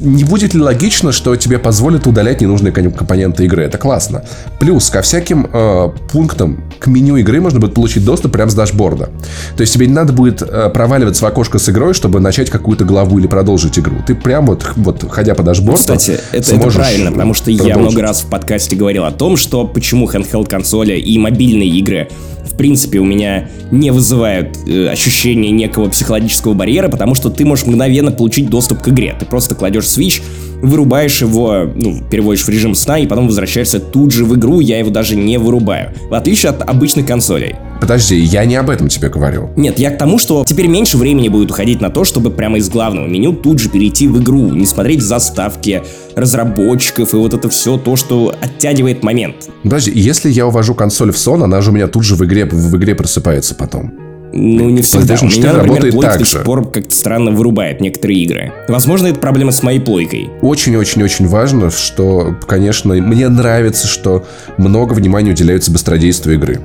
Не 0.00 0.24
будет 0.24 0.54
ли 0.54 0.60
логично, 0.60 1.12
что 1.12 1.36
тебе 1.36 1.58
позволят 1.58 2.06
удалять 2.06 2.40
ненужные 2.40 2.72
компоненты 2.72 3.44
игры? 3.44 3.64
Это 3.64 3.78
классно. 3.78 4.24
Плюс 4.60 4.90
ко 4.90 5.02
всяким 5.02 5.48
э, 5.52 5.90
пунктам 6.12 6.67
к 6.78 6.86
меню 6.86 7.16
игры 7.16 7.40
можно 7.40 7.60
будет 7.60 7.74
получить 7.74 8.04
доступ 8.04 8.32
прямо 8.32 8.50
с 8.50 8.54
дашборда. 8.54 9.10
То 9.56 9.60
есть 9.60 9.72
тебе 9.72 9.86
не 9.86 9.92
надо 9.92 10.12
будет 10.12 10.42
э, 10.42 10.70
проваливаться 10.70 11.24
в 11.24 11.28
окошко 11.28 11.58
с 11.58 11.68
игрой, 11.68 11.94
чтобы 11.94 12.20
начать 12.20 12.50
какую-то 12.50 12.84
главу 12.84 13.18
или 13.18 13.26
продолжить 13.26 13.78
игру. 13.78 13.96
Ты 14.06 14.14
прям 14.14 14.46
вот, 14.46 14.72
вот 14.76 15.04
ходя 15.10 15.34
по 15.34 15.42
дашборду, 15.42 15.78
Кстати, 15.78 16.20
это, 16.32 16.54
это 16.54 16.70
правильно, 16.70 17.12
потому 17.12 17.34
что 17.34 17.50
я 17.50 17.58
продолжить. 17.58 17.82
много 17.82 18.02
раз 18.02 18.22
в 18.22 18.26
подкасте 18.26 18.76
говорил 18.76 19.04
о 19.04 19.10
том, 19.10 19.36
что 19.36 19.66
почему 19.66 20.08
handheld 20.08 20.48
консоли 20.48 20.94
и 20.94 21.18
мобильные 21.18 21.68
игры 21.68 22.08
в 22.48 22.56
принципе 22.56 22.98
у 22.98 23.04
меня 23.04 23.48
не 23.70 23.90
вызывают 23.90 24.56
э, 24.66 24.88
ощущения 24.88 25.50
некого 25.50 25.88
психологического 25.88 26.54
барьера, 26.54 26.88
потому 26.88 27.14
что 27.14 27.30
ты 27.30 27.44
можешь 27.44 27.66
мгновенно 27.66 28.10
получить 28.10 28.48
доступ 28.48 28.82
к 28.82 28.88
игре. 28.88 29.16
Ты 29.18 29.26
просто 29.26 29.54
кладешь 29.54 29.84
Switch, 29.84 30.22
вырубаешь 30.62 31.20
его, 31.20 31.70
ну, 31.74 32.02
переводишь 32.10 32.44
в 32.44 32.48
режим 32.48 32.74
сна 32.74 32.98
и 32.98 33.06
потом 33.06 33.26
возвращаешься 33.26 33.80
тут 33.80 34.12
же 34.12 34.24
в 34.24 34.34
игру, 34.36 34.60
я 34.60 34.78
его 34.78 34.90
даже 34.90 35.16
не 35.16 35.38
вырубаю. 35.38 35.92
В 36.08 36.14
отличие 36.14 36.50
от 36.50 36.68
обычных 36.68 37.06
консолей. 37.06 37.54
Подожди, 37.80 38.16
я 38.16 38.44
не 38.44 38.56
об 38.56 38.70
этом 38.70 38.88
тебе 38.88 39.08
говорю. 39.08 39.50
Нет, 39.56 39.78
я 39.78 39.90
к 39.90 39.98
тому, 39.98 40.18
что 40.18 40.44
теперь 40.46 40.66
меньше 40.66 40.96
времени 40.96 41.28
будет 41.28 41.50
уходить 41.50 41.80
на 41.80 41.90
то, 41.90 42.04
чтобы 42.04 42.30
прямо 42.30 42.58
из 42.58 42.68
главного 42.68 43.06
меню 43.06 43.32
тут 43.32 43.58
же 43.60 43.68
перейти 43.68 44.08
в 44.08 44.20
игру, 44.22 44.50
не 44.50 44.66
смотреть 44.66 45.02
заставки 45.02 45.82
разработчиков 46.16 47.14
и 47.14 47.16
вот 47.16 47.34
это 47.34 47.48
все 47.48 47.76
то, 47.78 47.96
что 47.96 48.34
оттягивает 48.40 49.02
момент. 49.02 49.48
Подожди, 49.62 49.92
если 49.94 50.30
я 50.30 50.46
увожу 50.46 50.74
консоль 50.74 51.12
в 51.12 51.18
сон, 51.18 51.42
она 51.42 51.60
же 51.60 51.70
у 51.70 51.74
меня 51.74 51.86
тут 51.86 52.04
же 52.04 52.16
в 52.16 52.24
игре, 52.24 52.44
в 52.44 52.76
игре 52.76 52.94
просыпается 52.94 53.54
потом. 53.54 53.92
Ну, 54.32 54.68
не 54.68 54.82
всегда. 54.82 55.14
PlayStation 55.14 55.26
У 55.26 55.30
4 55.30 55.40
меня, 55.40 55.52
например, 55.52 55.68
работает 55.68 55.92
плойка 55.94 56.10
так 56.10 56.18
до 56.18 56.24
сих 56.26 56.42
пор 56.42 56.70
как-то 56.70 56.94
странно 56.94 57.30
вырубает 57.30 57.80
некоторые 57.80 58.22
игры. 58.22 58.52
Возможно, 58.68 59.06
это 59.06 59.18
проблема 59.18 59.52
с 59.52 59.62
моей 59.62 59.80
плойкой. 59.80 60.28
Очень-очень-очень 60.42 61.26
важно, 61.26 61.70
что, 61.70 62.36
конечно, 62.46 62.94
мне 62.94 63.28
нравится, 63.28 63.86
что 63.86 64.26
много 64.58 64.92
внимания 64.92 65.30
уделяется 65.30 65.70
быстродействию 65.72 66.36
игры. 66.36 66.60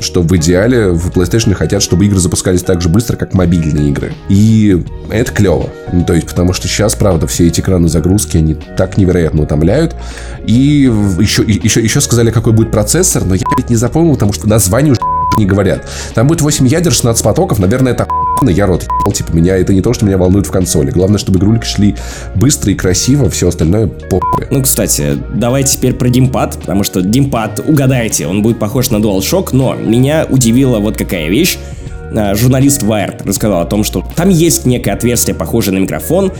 Что 0.00 0.22
в 0.22 0.36
идеале 0.36 0.90
в 0.90 1.10
PlayStation 1.10 1.54
хотят, 1.54 1.82
чтобы 1.82 2.06
игры 2.06 2.18
запускались 2.18 2.62
так 2.62 2.80
же 2.80 2.88
быстро, 2.88 3.16
как 3.16 3.34
мобильные 3.34 3.88
игры. 3.90 4.12
И 4.28 4.84
это 5.10 5.32
клево. 5.32 5.70
Ну, 5.92 6.04
то 6.04 6.14
есть, 6.14 6.28
потому 6.28 6.52
что 6.52 6.68
сейчас, 6.68 6.94
правда, 6.94 7.26
все 7.26 7.46
эти 7.46 7.60
экраны 7.60 7.88
загрузки, 7.88 8.36
они 8.36 8.54
так 8.54 8.96
невероятно 8.96 9.42
утомляют. 9.42 9.96
И 10.46 10.90
еще, 11.18 11.42
еще, 11.42 11.80
еще 11.80 12.00
сказали, 12.00 12.30
какой 12.30 12.52
будет 12.52 12.70
процессор, 12.70 13.24
но 13.24 13.34
я 13.34 13.42
ведь 13.56 13.70
не 13.70 13.76
запомнил, 13.76 14.14
потому 14.14 14.32
что 14.32 14.48
название 14.48 14.92
уже 14.92 15.00
не 15.38 15.46
говорят. 15.46 15.88
Там 16.14 16.26
будет 16.26 16.40
8 16.40 16.66
ядер, 16.66 16.92
16 16.92 17.22
потоков, 17.22 17.58
наверное, 17.58 17.92
это 17.92 18.06
я 18.46 18.66
рот 18.66 18.84
ебал, 18.84 19.12
типа, 19.12 19.32
меня 19.32 19.56
это 19.56 19.74
не 19.74 19.80
то, 19.80 19.92
что 19.92 20.04
меня 20.06 20.18
волнует 20.18 20.46
в 20.46 20.50
консоли. 20.50 20.90
Главное, 20.90 21.18
чтобы 21.18 21.38
игрульки 21.38 21.66
шли 21.66 21.96
быстро 22.34 22.72
и 22.72 22.74
красиво, 22.74 23.28
все 23.30 23.48
остальное 23.48 23.86
похуй. 23.86 24.46
Ну, 24.50 24.62
кстати, 24.62 25.18
давайте 25.34 25.76
теперь 25.76 25.94
про 25.94 26.08
геймпад, 26.08 26.58
потому 26.60 26.84
что 26.84 27.02
геймпад, 27.02 27.60
угадайте, 27.66 28.26
он 28.26 28.42
будет 28.42 28.58
похож 28.58 28.90
на 28.90 28.96
DualShock, 28.96 29.48
но 29.52 29.74
меня 29.74 30.26
удивила 30.28 30.78
вот 30.78 30.96
какая 30.96 31.28
вещь. 31.28 31.58
А, 32.16 32.34
Журналист 32.34 32.82
Wired 32.82 33.26
рассказал 33.26 33.60
о 33.60 33.66
том, 33.66 33.84
что 33.84 34.04
там 34.14 34.28
есть 34.28 34.66
некое 34.66 34.92
отверстие, 34.92 35.34
похожее 35.34 35.74
на 35.74 35.82
микрофон, 35.82 36.32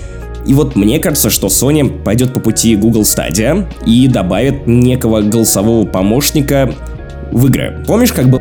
и 0.46 0.54
вот 0.54 0.76
мне 0.76 0.98
кажется, 0.98 1.30
что 1.30 1.48
Sony 1.48 2.02
пойдет 2.02 2.32
по 2.32 2.40
пути 2.40 2.74
Google 2.76 3.02
Stadia 3.02 3.66
и 3.84 4.08
добавит 4.08 4.66
некого 4.66 5.20
голосового 5.20 5.86
помощника 5.86 6.74
в 7.30 7.46
игры. 7.48 7.84
Помнишь, 7.86 8.12
как 8.12 8.28
было 8.28 8.40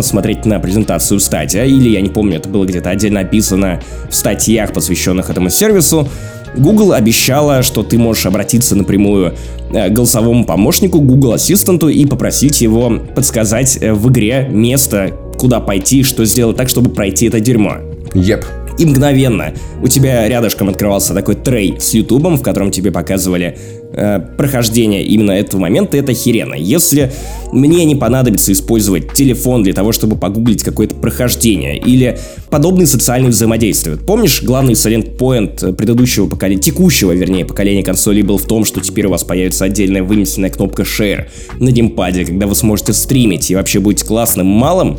смотреть 0.00 0.44
на 0.46 0.60
презентацию 0.60 1.18
Stadia, 1.18 1.66
или 1.66 1.90
я 1.90 2.00
не 2.00 2.08
помню, 2.08 2.36
это 2.36 2.48
было 2.48 2.64
где-то 2.64 2.90
отдельно 2.90 3.20
описано 3.20 3.80
в 4.08 4.14
статьях, 4.14 4.72
посвященных 4.72 5.30
этому 5.30 5.50
сервису, 5.50 6.08
Google 6.56 6.92
обещала, 6.92 7.62
что 7.62 7.82
ты 7.82 7.98
можешь 7.98 8.26
обратиться 8.26 8.74
напрямую 8.74 9.34
э, 9.72 9.88
к 9.88 9.92
голосовому 9.92 10.44
помощнику, 10.44 11.00
Google 11.00 11.34
Ассистенту 11.34 11.88
и 11.88 12.04
попросить 12.06 12.60
его 12.60 12.98
подсказать 13.14 13.78
э, 13.80 13.92
в 13.92 14.10
игре 14.10 14.48
место, 14.50 15.12
куда 15.38 15.60
пойти, 15.60 16.02
что 16.02 16.24
сделать 16.24 16.56
так, 16.56 16.68
чтобы 16.68 16.90
пройти 16.90 17.26
это 17.26 17.40
дерьмо. 17.40 17.76
Еп. 18.14 18.44
И 18.78 18.86
мгновенно 18.86 19.52
у 19.82 19.88
тебя 19.88 20.26
рядышком 20.28 20.68
открывался 20.68 21.12
такой 21.12 21.34
трей 21.34 21.76
с 21.80 21.94
Ютубом, 21.94 22.36
в 22.36 22.42
котором 22.42 22.70
тебе 22.70 22.92
показывали 22.92 23.58
э, 23.92 24.20
прохождения 24.36 25.04
именно 25.04 25.32
этого 25.32 25.60
момента, 25.60 25.96
это 25.96 26.12
херено. 26.14 26.54
Если 26.54 27.12
мне 27.52 27.84
не 27.84 27.96
понадобится 27.96 28.52
использовать 28.52 29.12
телефон 29.12 29.62
для 29.62 29.72
того, 29.72 29.92
чтобы 29.92 30.16
погуглить 30.16 30.62
какое-то 30.62 30.94
прохождение 30.96 31.78
или 31.78 32.18
подобные 32.50 32.86
социальные 32.86 33.30
взаимодействия. 33.30 33.96
Помнишь, 33.96 34.42
главный 34.42 34.74
selling 34.74 35.16
point 35.16 35.74
предыдущего 35.74 36.26
поколения, 36.26 36.60
текущего, 36.60 37.12
вернее, 37.12 37.44
поколения 37.44 37.82
консолей 37.82 38.22
был 38.22 38.38
в 38.38 38.44
том, 38.44 38.64
что 38.64 38.80
теперь 38.80 39.06
у 39.06 39.10
вас 39.10 39.24
появится 39.24 39.64
отдельная 39.64 40.02
вынесенная 40.02 40.50
кнопка 40.50 40.82
Share 40.82 41.26
на 41.58 41.70
геймпаде, 41.70 42.24
когда 42.24 42.46
вы 42.46 42.54
сможете 42.54 42.92
стримить 42.92 43.50
и 43.50 43.54
вообще 43.54 43.80
будете 43.80 44.04
классным 44.04 44.46
малым, 44.46 44.98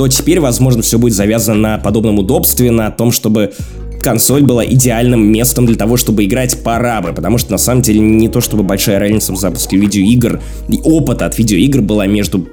то 0.00 0.08
теперь, 0.08 0.40
возможно, 0.40 0.80
все 0.80 0.98
будет 0.98 1.12
завязано 1.12 1.58
на 1.58 1.78
подобном 1.78 2.18
удобстве, 2.18 2.70
на 2.70 2.90
том, 2.90 3.12
чтобы 3.12 3.52
консоль 4.02 4.42
была 4.42 4.64
идеальным 4.64 5.30
местом 5.30 5.66
для 5.66 5.76
того, 5.76 5.96
чтобы 5.96 6.24
играть 6.24 6.62
по 6.62 6.76
арабы, 6.76 7.12
потому 7.12 7.38
что 7.38 7.52
на 7.52 7.58
самом 7.58 7.82
деле 7.82 8.00
не 8.00 8.28
то 8.28 8.40
чтобы 8.40 8.62
большая 8.62 8.98
разница 8.98 9.32
в 9.32 9.36
запуске 9.36 9.76
видеоигр, 9.76 10.40
и 10.68 10.80
опыта 10.82 11.26
от 11.26 11.38
видеоигр 11.38 11.80
была 11.82 12.06
между 12.06 12.48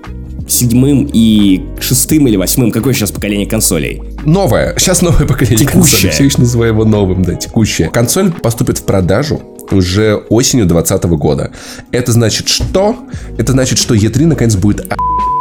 седьмым 0.48 1.10
и 1.12 1.62
шестым 1.80 2.28
или 2.28 2.38
восьмым. 2.38 2.72
Какое 2.72 2.94
сейчас 2.94 3.12
поколение 3.12 3.48
консолей? 3.48 4.02
Новое. 4.26 4.76
Сейчас 4.78 5.02
новое 5.02 5.26
поколение 5.28 5.58
Текущее. 5.66 5.82
консолей. 5.82 6.12
Все 6.14 6.24
еще 6.26 6.38
называю 6.40 6.72
его 6.74 6.86
новым, 6.86 7.24
да, 7.24 7.36
текущее. 7.36 7.90
Консоль 7.90 8.32
поступит 8.32 8.78
в 8.78 8.84
продажу 8.84 9.42
уже 9.72 10.16
осенью 10.30 10.66
2020 10.66 11.10
года. 11.20 11.52
Это 11.92 12.14
значит 12.14 12.48
что? 12.48 12.96
Это 13.38 13.52
значит, 13.52 13.78
что 13.78 13.94
E3 13.94 14.26
наконец 14.26 14.56
будет 14.56 14.88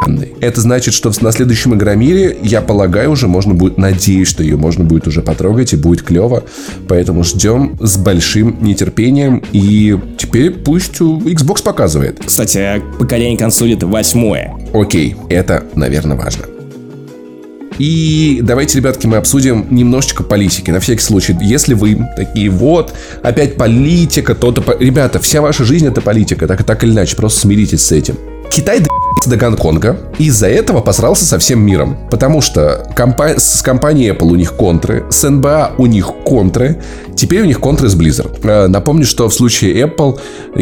охуенной. 0.07 0.35
Это 0.41 0.61
значит, 0.61 0.95
что 0.95 1.13
на 1.21 1.33
следующем 1.33 1.75
Игромире, 1.75 2.37
я 2.43 2.63
полагаю, 2.63 3.11
уже 3.11 3.29
можно 3.29 3.55
будет, 3.55 3.79
надеюсь, 3.79 4.29
что 4.29 4.43
ее 4.43 4.57
можно 4.57 4.85
будет 4.85 5.07
уже 5.07 5.23
потрогать 5.23 5.73
и 5.73 5.77
будет 5.77 6.03
клево. 6.03 6.45
Поэтому 6.89 7.25
ждем 7.25 7.77
с 7.81 7.97
большим 7.97 8.59
нетерпением. 8.63 9.43
И 9.53 9.99
теперь 10.19 10.51
пусть 10.51 11.01
Xbox 11.01 11.63
показывает. 11.63 12.21
Кстати, 12.25 12.59
а 12.59 12.81
поколение 12.99 13.39
консолей 13.39 13.75
это 13.75 13.87
восьмое. 13.87 14.55
Окей, 14.73 15.17
это, 15.29 15.65
наверное, 15.75 16.17
важно. 16.17 16.45
И 17.79 18.41
давайте, 18.43 18.79
ребятки, 18.79 19.07
мы 19.07 19.19
обсудим 19.19 19.67
немножечко 19.71 20.23
политики. 20.23 20.71
На 20.71 20.81
всякий 20.81 21.03
случай, 21.03 21.37
если 21.43 21.75
вы 21.75 21.99
такие 22.17 22.49
вот, 22.49 22.95
опять 23.23 23.57
политика, 23.57 24.35
то-то... 24.35 24.65
Ребята, 24.81 25.19
вся 25.19 25.43
ваша 25.43 25.65
жизнь 25.65 25.87
это 25.87 26.01
политика, 26.01 26.47
так, 26.47 26.65
так 26.65 26.85
или 26.85 26.93
иначе, 26.93 27.17
просто 27.17 27.41
смиритесь 27.41 27.83
с 27.83 27.93
этим. 27.93 28.17
Китай 28.51 28.81
до 29.27 29.37
до 29.37 29.41
Гонконга 29.47 29.97
и 30.19 30.25
из-за 30.27 30.49
этого 30.49 30.81
посрался 30.81 31.25
со 31.25 31.39
всем 31.39 31.61
миром. 31.61 31.97
Потому 32.11 32.41
что 32.41 32.87
компа- 32.97 33.39
с 33.39 33.63
компанией 33.63 34.11
Apple 34.11 34.29
у 34.31 34.35
них 34.35 34.55
контры, 34.55 35.05
с 35.11 35.25
NBA 35.25 35.73
у 35.79 35.87
них 35.87 36.07
контры, 36.25 36.81
теперь 37.17 37.43
у 37.43 37.45
них 37.45 37.61
контры 37.61 37.89
с 37.89 37.95
Blizzard. 37.97 38.39
Э, 38.43 38.67
Напомню, 38.67 39.05
что 39.05 39.29
в 39.29 39.35
случае 39.35 39.83
Apple 39.87 40.19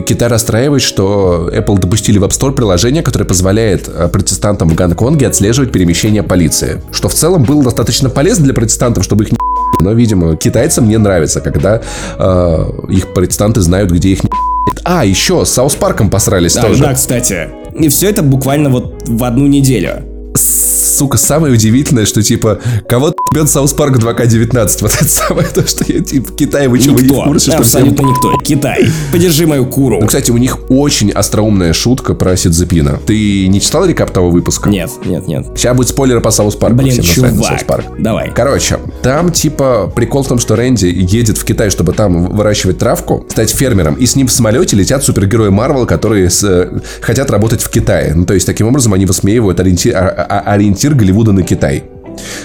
Китай 0.06 0.28
расстраивает, 0.28 0.82
что 0.82 1.50
Apple 1.52 1.78
допустили 1.78 2.18
в 2.18 2.24
App 2.24 2.30
Store 2.30 2.52
приложение, 2.52 3.02
которое 3.02 3.24
позволяет 3.24 3.88
э, 3.88 4.08
протестантам 4.08 4.68
в 4.68 4.74
Гонконге 4.74 5.26
отслеживать 5.26 5.72
перемещение 5.72 6.22
полиции. 6.22 6.82
Что 6.92 7.08
в 7.08 7.14
целом 7.14 7.44
было 7.44 7.62
достаточно 7.62 8.10
полезно 8.10 8.44
для 8.44 8.54
протестантов, 8.54 9.04
чтобы 9.04 9.24
их 9.24 9.32
не 9.32 9.38
но, 9.80 9.92
видимо, 9.92 10.36
китайцам 10.36 10.88
не 10.88 10.96
нравится, 10.98 11.40
когда 11.40 11.80
э, 12.18 12.64
их 12.88 13.12
протестанты 13.14 13.60
знают, 13.60 13.90
где 13.90 14.10
их 14.10 14.24
не 14.24 14.30
А, 14.84 15.04
еще 15.04 15.44
с 15.44 15.50
South 15.50 15.74
Park 15.74 15.98
ом 15.98 16.10
посрались 16.10 16.54
Да, 16.54 16.62
тоже. 16.62 16.82
да, 16.82 16.94
кстати. 16.94 17.48
И 17.78 17.88
все 17.88 18.10
это 18.10 18.22
буквально 18.22 18.70
вот 18.70 19.02
в 19.06 19.24
одну 19.24 19.46
неделю. 19.46 20.02
Сука, 20.36 21.16
самое 21.16 21.52
удивительное, 21.52 22.06
что 22.06 22.22
типа, 22.22 22.60
кого 22.88 23.13
бьет 23.34 23.48
South 23.50 23.72
Park 23.72 23.98
2K19? 23.98 24.78
Вот 24.80 24.92
это 24.92 25.04
самое 25.08 25.46
то, 25.48 25.66
что 25.66 25.84
я 25.92 26.00
типа 26.00 26.28
в 26.28 26.36
Китае, 26.36 26.68
вы 26.68 26.78
чего, 26.78 27.00
не 27.00 27.08
в 27.08 27.24
курсе, 27.24 27.50
что 27.50 27.62
всем 27.62 27.82
Абсолютно 27.82 28.06
никто. 28.10 28.38
Китай. 28.38 28.86
Подержи 29.12 29.46
мою 29.46 29.66
куру. 29.66 29.98
Ну, 30.00 30.06
кстати, 30.06 30.30
у 30.30 30.36
них 30.36 30.70
очень 30.70 31.10
остроумная 31.10 31.72
шутка 31.72 32.14
про 32.14 32.36
Си 32.36 32.46
Цзиньпина. 32.46 33.00
Ты 33.04 33.48
не 33.48 33.60
читал 33.60 33.84
recap 33.84 34.10
того 34.10 34.30
выпуска? 34.30 34.70
Нет, 34.70 34.90
нет, 35.04 35.26
нет. 35.26 35.46
Сейчас 35.56 35.76
будет 35.76 35.88
спойлеры 35.88 36.20
по 36.20 36.30
South 36.30 36.54
Park 36.54 36.69
у. 36.69 36.76
Блин, 36.76 36.92
всем 36.92 37.04
чувак. 37.04 37.34
South 37.44 37.64
Park. 37.64 37.84
Давай. 37.98 38.30
Короче, 38.34 38.78
там 39.02 39.32
типа 39.32 39.92
прикол 39.94 40.22
в 40.22 40.28
том, 40.28 40.38
что 40.38 40.54
Рэнди 40.54 40.86
едет 40.86 41.36
в 41.36 41.44
Китай, 41.44 41.70
чтобы 41.70 41.92
там 41.92 42.26
выращивать 42.26 42.78
травку, 42.78 43.26
стать 43.28 43.50
фермером, 43.50 43.94
и 43.94 44.06
с 44.06 44.14
ним 44.16 44.28
в 44.28 44.32
самолете 44.32 44.76
летят 44.76 45.02
супергерои 45.02 45.48
Марвел, 45.48 45.86
которые 45.86 46.30
с, 46.30 46.44
э, 46.44 46.80
хотят 47.00 47.30
работать 47.30 47.62
в 47.62 47.70
Китае. 47.70 48.12
Ну, 48.14 48.24
то 48.26 48.34
есть, 48.34 48.46
таким 48.46 48.68
образом 48.68 48.94
они 48.94 49.06
высмеивают 49.06 49.58
ориентир, 49.58 49.96
а- 49.96 50.26
а- 50.28 50.52
ориентир 50.52 50.94
Голливуда 50.94 51.32
на 51.32 51.42
Китай. 51.42 51.84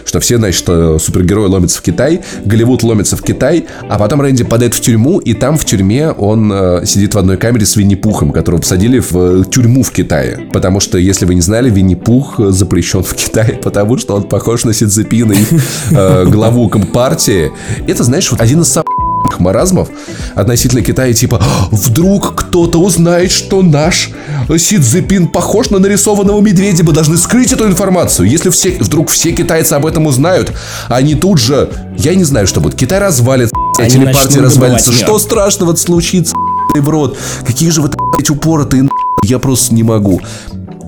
Что 0.06 0.20
все, 0.20 0.38
значит, 0.38 0.60
что 0.60 1.00
супергерои 1.00 1.48
ломятся 1.48 1.80
в 1.80 1.82
Китай, 1.82 2.22
Голливуд 2.46 2.84
ломится 2.84 3.18
в 3.18 3.22
Китай, 3.22 3.66
а 3.90 3.98
потом 3.98 4.22
Рэнди 4.22 4.44
падает 4.44 4.74
в 4.74 4.82
тюрьму, 4.82 5.20
и 5.20 5.34
там 5.34 5.58
в 5.58 5.66
тюрьме 5.66 6.12
он 6.12 6.52
э, 6.52 6.86
сидит 6.86 7.16
в 7.16 7.18
одной 7.18 7.38
камере 7.38 7.66
с 7.66 7.76
Винни-Пухом, 7.76 8.32
которого 8.32 8.62
посадили 8.62 9.00
в 9.00 9.16
э, 9.16 9.44
тюрьму 9.50 9.84
в 9.84 9.92
Китае. 9.92 10.48
Потому 10.52 10.80
что, 10.80 10.98
если 10.98 11.26
вы 11.26 11.36
не 11.36 11.42
знали, 11.42 11.70
Винни-Пух 11.70 12.40
э, 12.40 12.52
запрещен 12.52 13.04
в 13.04 13.14
Китае, 13.14 13.60
потому 13.64 13.98
что 13.98 14.16
он 14.16 14.24
похож 14.24 14.64
на 14.64 14.74
Сидзепина 14.74 15.34
и 15.34 15.46
э, 15.92 16.26
главу 16.26 16.70
Компартии. 16.70 17.52
Это, 17.88 18.04
знаешь, 18.04 18.32
вот 18.32 18.42
один 18.42 18.62
из 18.62 18.70
самых 18.70 19.09
маразмов 19.40 19.90
относительно 20.36 20.82
Китая, 20.82 21.14
типа, 21.14 21.42
«А, 21.42 21.68
вдруг 21.72 22.36
кто-то 22.36 22.80
узнает, 22.80 23.32
что 23.32 23.62
наш 23.62 24.10
Си 24.58 24.78
Цзепин 24.78 25.28
похож 25.28 25.70
на 25.70 25.80
нарисованного 25.80 26.42
медведя, 26.42 26.84
мы 26.84 26.94
должны 26.94 27.18
скрыть 27.18 27.52
эту 27.52 27.68
информацию. 27.68 28.28
Если 28.28 28.50
все, 28.50 28.72
вдруг 28.80 29.10
все 29.10 29.32
китайцы 29.32 29.74
об 29.74 29.86
этом 29.86 30.08
узнают, 30.08 30.52
они 30.88 31.16
тут 31.16 31.40
же, 31.40 31.70
я 31.98 32.16
не 32.16 32.24
знаю, 32.24 32.48
что 32.48 32.62
будет, 32.62 32.76
Китай 32.76 33.00
развалится, 33.00 33.56
Они 33.78 33.90
телепартия 33.90 34.24
начнут 34.24 34.44
развалится. 34.44 34.92
Что 34.92 35.20
страшного 35.20 35.76
случится, 35.76 36.34
в 36.76 36.90
рот? 36.90 37.18
Какие 37.46 37.70
же 37.70 37.82
вы, 37.82 37.90
блядь, 38.16 38.30
упоротые, 38.30 38.90
я 39.24 39.40
просто 39.40 39.74
не 39.74 39.84
могу. 39.84 40.22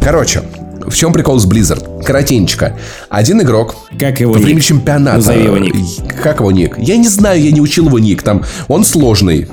Короче, 0.01 0.43
в 0.91 0.95
чем 0.95 1.13
прикол 1.13 1.39
с 1.39 1.45
Blizzard? 1.48 2.03
Коротенечко. 2.03 2.77
Один 3.10 3.41
игрок 3.41 3.75
Как 4.00 4.19
его 4.19 4.33
во 4.33 4.39
время 4.39 4.55
ник? 4.55 4.63
чемпионата. 4.65 5.17
Назови 5.17 5.43
его 5.45 5.57
ник. 5.57 5.74
Как 6.21 6.39
его 6.39 6.51
ник? 6.51 6.75
Я 6.77 6.98
не 6.98 7.07
знаю, 7.07 7.41
я 7.43 7.51
не 7.51 7.62
учил 7.62 7.88
его 7.88 8.00
ник. 8.00 8.21
Там 8.24 8.43
он 8.67 8.83
сложный. 8.83 9.48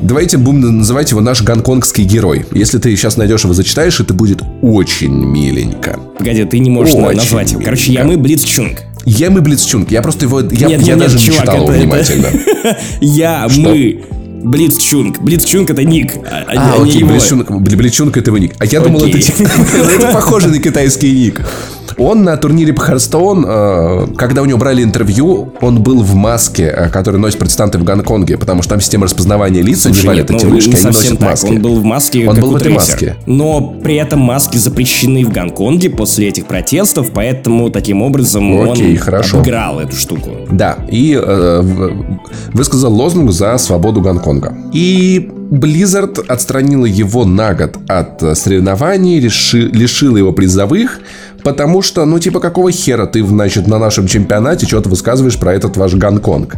Давайте 0.00 0.36
будем 0.38 0.78
называть 0.78 1.10
его 1.10 1.20
наш 1.20 1.42
гонконгский 1.42 2.04
герой. 2.04 2.46
Если 2.52 2.78
ты 2.78 2.94
сейчас 2.96 3.16
найдешь 3.16 3.44
его, 3.44 3.52
зачитаешь, 3.54 3.98
это 4.00 4.14
будет 4.14 4.42
очень 4.62 5.12
миленько. 5.12 5.98
Погоди, 6.18 6.44
ты 6.44 6.58
не 6.58 6.70
можешь 6.70 6.94
Очень 6.94 7.16
назвать 7.16 7.52
его. 7.52 7.62
Короче, 7.62 7.90
миленько. 7.90 8.08
Ямы 8.10 8.22
Блицчунг. 8.22 8.78
Ямы 9.04 9.40
Блицчунг. 9.40 9.90
Я 9.90 10.02
просто 10.02 10.24
его... 10.24 10.40
Я, 10.40 10.46
Нет, 10.68 10.80
я 10.82 10.94
нет, 10.94 10.98
даже 10.98 11.16
нет, 11.16 11.26
не 11.26 11.32
чувак, 11.32 11.40
читал 11.42 11.56
его 11.56 11.64
это- 11.64 11.74
это- 11.74 11.82
внимательно. 11.82 12.28
Я, 13.00 13.48
мы, 13.56 14.04
Блицчунг. 14.44 15.20
Блицчунг 15.20 15.70
это 15.70 15.82
ник, 15.84 16.14
а, 16.24 16.44
а 16.46 16.74
А, 16.74 16.78
не 16.78 16.82
окей, 16.90 17.00
его. 17.00 17.10
Блицчунг, 17.10 17.50
Бли- 17.50 17.76
Блицчунг 17.76 18.16
это 18.16 18.30
его 18.30 18.38
ник. 18.38 18.54
А 18.58 18.66
я 18.66 18.80
думал, 18.80 19.00
это. 19.04 19.16
Это 19.96 20.12
похоже 20.12 20.48
на 20.48 20.58
китайский 20.58 21.12
ник. 21.12 21.40
Он 21.98 22.24
на 22.24 22.36
турнире 22.36 22.74
по 22.74 22.82
Харстоун, 22.82 23.46
э, 23.48 24.06
когда 24.18 24.42
у 24.42 24.44
него 24.44 24.58
брали 24.58 24.82
интервью, 24.82 25.54
он 25.62 25.82
был 25.82 26.02
в 26.02 26.14
маске, 26.14 26.64
э, 26.64 26.88
которую 26.90 27.22
носят 27.22 27.38
протестанты 27.38 27.78
в 27.78 27.84
Гонконге, 27.84 28.36
потому 28.36 28.60
что 28.60 28.70
там 28.72 28.80
система 28.82 29.04
распознавания 29.06 29.62
лиц, 29.62 29.86
они 29.86 29.94
Слушай, 29.94 30.06
валят 30.08 30.28
нет, 30.28 30.38
эти 30.40 30.46
ну, 30.46 30.54
вышки, 30.54 30.68
не 30.70 30.76
они 30.76 30.84
носят 30.88 31.18
так. 31.18 31.30
маски. 31.30 31.46
Он 31.46 31.62
был 31.62 31.76
в 31.76 31.84
маске, 31.84 32.28
Он 32.28 32.38
был 32.38 32.50
в 32.50 32.56
этой 32.56 32.72
маске. 32.72 33.16
Но 33.24 33.62
при 33.82 33.94
этом 33.94 34.20
маски 34.20 34.58
запрещены 34.58 35.24
в 35.24 35.30
Гонконге 35.32 35.88
после 35.88 36.28
этих 36.28 36.44
протестов, 36.44 37.12
поэтому 37.14 37.70
таким 37.70 38.02
образом 38.02 38.44
Окей, 38.70 38.92
он 38.92 38.98
хорошо. 38.98 39.38
обыграл 39.38 39.80
эту 39.80 39.96
штуку. 39.96 40.30
Да, 40.50 40.76
и 40.90 41.14
э, 41.14 41.60
в- 41.62 42.18
высказал 42.52 42.92
лозунг 42.92 43.30
за 43.32 43.56
свободу 43.56 44.02
Гонконга. 44.02 44.35
И 44.72 45.30
Blizzard 45.50 46.24
отстранила 46.26 46.86
его 46.86 47.24
на 47.24 47.54
год 47.54 47.76
от 47.88 48.22
э, 48.22 48.34
соревнований, 48.34 49.20
реши- 49.20 49.68
лишила 49.68 50.16
его 50.16 50.32
призовых, 50.32 51.00
потому 51.42 51.82
что, 51.82 52.04
ну, 52.04 52.18
типа, 52.18 52.40
какого 52.40 52.72
хера 52.72 53.06
ты, 53.06 53.24
значит, 53.24 53.68
на 53.68 53.78
нашем 53.78 54.08
чемпионате 54.08 54.66
что-то 54.66 54.88
высказываешь 54.88 55.38
про 55.38 55.54
этот 55.54 55.76
ваш 55.76 55.94
Гонконг? 55.94 56.56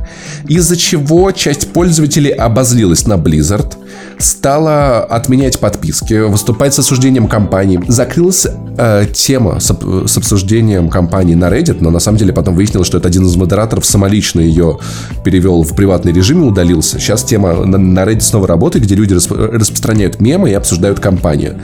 Из-за 0.48 0.76
чего 0.76 1.30
часть 1.32 1.72
пользователей 1.72 2.30
обозлилась 2.30 3.06
на 3.06 3.14
Blizzard, 3.14 3.74
стала 4.18 5.04
отменять 5.04 5.58
подписки, 5.60 6.26
выступать 6.28 6.74
с 6.74 6.78
осуждением 6.78 7.28
компании. 7.28 7.80
Закрылась 7.88 8.46
э, 8.76 9.06
тема 9.12 9.60
с, 9.60 9.66
с 10.06 10.16
обсуждением 10.16 10.88
компании 10.88 11.34
на 11.34 11.46
Reddit, 11.46 11.78
но 11.80 11.90
на 11.90 11.98
самом 12.00 12.18
деле 12.18 12.32
потом 12.32 12.54
выяснилось, 12.54 12.86
что 12.86 12.98
это 12.98 13.08
один 13.08 13.26
из 13.26 13.36
модераторов 13.36 13.84
самолично 13.86 14.40
ее 14.40 14.78
перевел 15.24 15.62
в 15.62 15.74
приватный 15.74 16.12
режим 16.12 16.42
и 16.44 16.46
удалился. 16.48 16.98
Сейчас 16.98 17.22
тема 17.22 17.64
на, 17.64 17.78
на 17.78 18.00
Reddit 18.00 18.20
снова 18.20 18.46
работает, 18.46 18.84
где 18.84 18.94
люди 18.94 19.14
расп- 19.14 19.36
распространяют 19.56 20.20
мемы 20.20 20.50
и 20.50 20.54
обсуждают 20.54 21.00
компанию. 21.00 21.56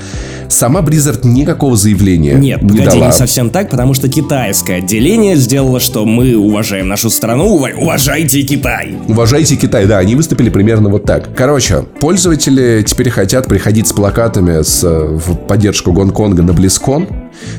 Сама 0.48 0.80
Blizzard 0.80 1.20
никакого 1.26 1.76
заявления 1.76 2.34
Нет, 2.34 2.62
не 2.62 2.68
погоди, 2.78 2.84
дала. 2.90 3.06
не 3.06 3.12
совсем 3.12 3.50
так, 3.50 3.70
потому 3.70 3.94
что 3.94 4.08
китайское 4.08 4.78
отделение 4.78 5.36
сделало, 5.36 5.80
что 5.80 6.04
мы 6.04 6.36
уважаем 6.36 6.86
нашу 6.86 7.10
страну, 7.10 7.56
ува- 7.58 7.74
уважайте 7.74 8.42
Китай. 8.42 8.94
Уважайте 9.08 9.56
Китай, 9.56 9.86
да, 9.86 9.98
они 9.98 10.14
выступили 10.14 10.50
примерно 10.50 10.88
вот 10.90 11.04
так. 11.04 11.34
Короче, 11.34 11.84
пользователи 12.24 12.82
теперь 12.82 13.10
хотят 13.10 13.46
приходить 13.48 13.86
с 13.86 13.92
плакатами 13.92 14.62
с, 14.62 14.82
э, 14.82 14.88
в 14.88 15.36
поддержку 15.46 15.92
Гонконга 15.92 16.42
на 16.42 16.54
Близкон, 16.54 17.06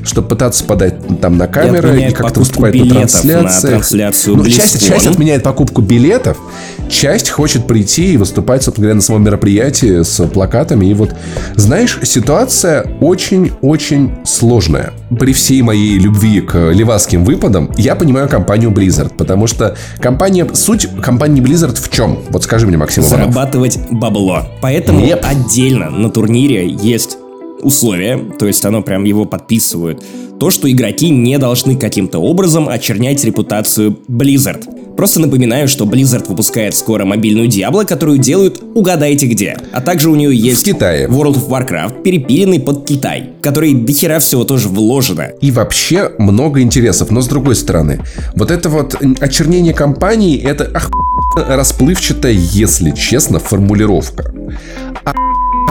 чтобы 0.04 0.30
пытаться 0.30 0.64
подать 0.64 0.96
там 1.22 1.38
на 1.38 1.48
камеры 1.48 2.02
и 2.02 2.12
как-то 2.12 2.40
выступать 2.40 2.74
на 2.74 2.80
билетов 2.80 3.24
на 3.24 3.34
трансляциях. 3.34 3.74
трансляцию 3.74 4.38
ну, 4.38 4.46
часть, 4.48 4.84
часть 4.84 5.06
отменяет 5.06 5.44
покупку 5.44 5.84
билетов, 5.84 6.38
часть 6.90 7.30
хочет 7.30 7.68
прийти 7.68 8.14
и 8.14 8.18
выступать, 8.18 8.64
собственно 8.64 8.86
говоря, 8.86 8.96
на 8.96 9.02
самом 9.02 9.24
мероприятии 9.24 10.04
с 10.04 10.26
плакатами. 10.28 10.86
И 10.86 10.94
вот, 10.94 11.16
знаешь, 11.56 12.00
ситуация 12.04 12.86
очень-очень 13.02 14.12
сложная. 14.24 14.94
При 15.20 15.34
всей 15.34 15.62
моей 15.62 15.98
любви 16.00 16.42
к 16.42 16.72
левацким 16.72 17.24
выпадам, 17.24 17.72
я 17.78 17.96
понимаю 17.96 18.30
компанию 18.30 18.72
Blizzard, 18.72 19.16
потому 19.18 19.48
что 19.48 19.76
компания, 20.00 20.48
суть 20.54 20.88
компании 21.02 21.42
Blizzard 21.44 21.76
в 21.80 21.90
чем? 21.90 22.20
Вот 22.30 22.44
скажи 22.44 22.68
мне, 22.68 22.78
Максим 22.78 23.04
Иванов. 23.04 23.20
Зарабатывать 23.34 23.80
бабло. 23.92 24.48
Поэтому 24.62 25.00
Yep. 25.06 25.22
отдельно 25.24 25.90
на 25.90 26.10
турнире 26.10 26.68
есть 26.68 27.18
условие, 27.66 28.18
то 28.38 28.46
есть 28.48 28.64
оно 28.66 28.82
прям 28.82 29.04
его 29.04 29.26
подписывают, 29.26 30.04
то, 30.40 30.50
что 30.50 30.70
игроки 30.70 31.10
не 31.10 31.38
должны 31.38 31.78
каким-то 31.78 32.20
образом 32.20 32.68
очернять 32.68 33.24
репутацию 33.24 33.98
Blizzard. 34.08 34.64
Просто 34.96 35.20
напоминаю, 35.20 35.68
что 35.68 35.86
Blizzard 35.86 36.28
выпускает 36.28 36.74
скоро 36.76 37.04
мобильную 37.06 37.50
Diablo, 37.50 37.86
которую 37.86 38.18
делают 38.18 38.64
угадайте 38.76 39.28
где. 39.28 39.58
А 39.74 39.82
также 39.82 40.10
у 40.10 40.16
нее 40.16 40.34
есть 40.36 40.64
Китае. 40.64 41.08
World 41.08 41.36
of 41.36 41.50
Warcraft, 41.50 42.02
перепиленный 42.02 42.62
под 42.62 42.88
Китай, 42.88 43.32
в 43.40 43.42
который 43.42 43.74
дохера 43.74 44.20
всего 44.20 44.46
тоже 44.46 44.70
вложено. 44.70 45.28
И 45.42 45.52
вообще 45.52 46.12
много 46.18 46.62
интересов. 46.62 47.12
Но 47.12 47.22
с 47.22 47.28
другой 47.28 47.56
стороны, 47.56 48.02
вот 48.36 48.52
это 48.52 48.70
вот 48.70 48.96
очернение 49.20 49.74
компании, 49.74 50.42
это 50.42 50.72
ах, 50.74 50.90
расплывчатая, 51.36 52.32
если 52.32 52.92
честно, 52.92 53.40
формулировка. 53.40 54.34
А 55.04 55.14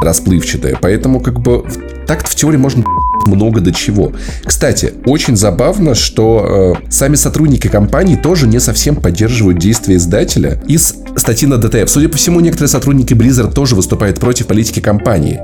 расплывчатая. 0.00 0.76
Поэтому 0.80 1.20
как 1.20 1.40
бы 1.40 1.64
так 2.06 2.28
в 2.28 2.34
теории 2.34 2.58
можно 2.58 2.84
много 3.26 3.60
до 3.60 3.72
чего. 3.72 4.12
Кстати, 4.44 4.94
очень 5.06 5.36
забавно, 5.36 5.94
что 5.94 6.76
э, 6.78 6.90
сами 6.90 7.14
сотрудники 7.14 7.68
компании 7.68 8.16
тоже 8.16 8.46
не 8.46 8.60
совсем 8.60 8.96
поддерживают 8.96 9.58
действия 9.58 9.96
издателя. 9.96 10.62
Из 10.66 10.94
статьи 11.16 11.46
на 11.46 11.58
ДТФ. 11.58 11.88
Судя 11.88 12.08
по 12.08 12.16
всему, 12.16 12.40
некоторые 12.40 12.68
сотрудники 12.68 13.14
Blizzard 13.14 13.52
тоже 13.52 13.74
выступают 13.74 14.18
против 14.20 14.46
политики 14.46 14.80
компании. 14.80 15.40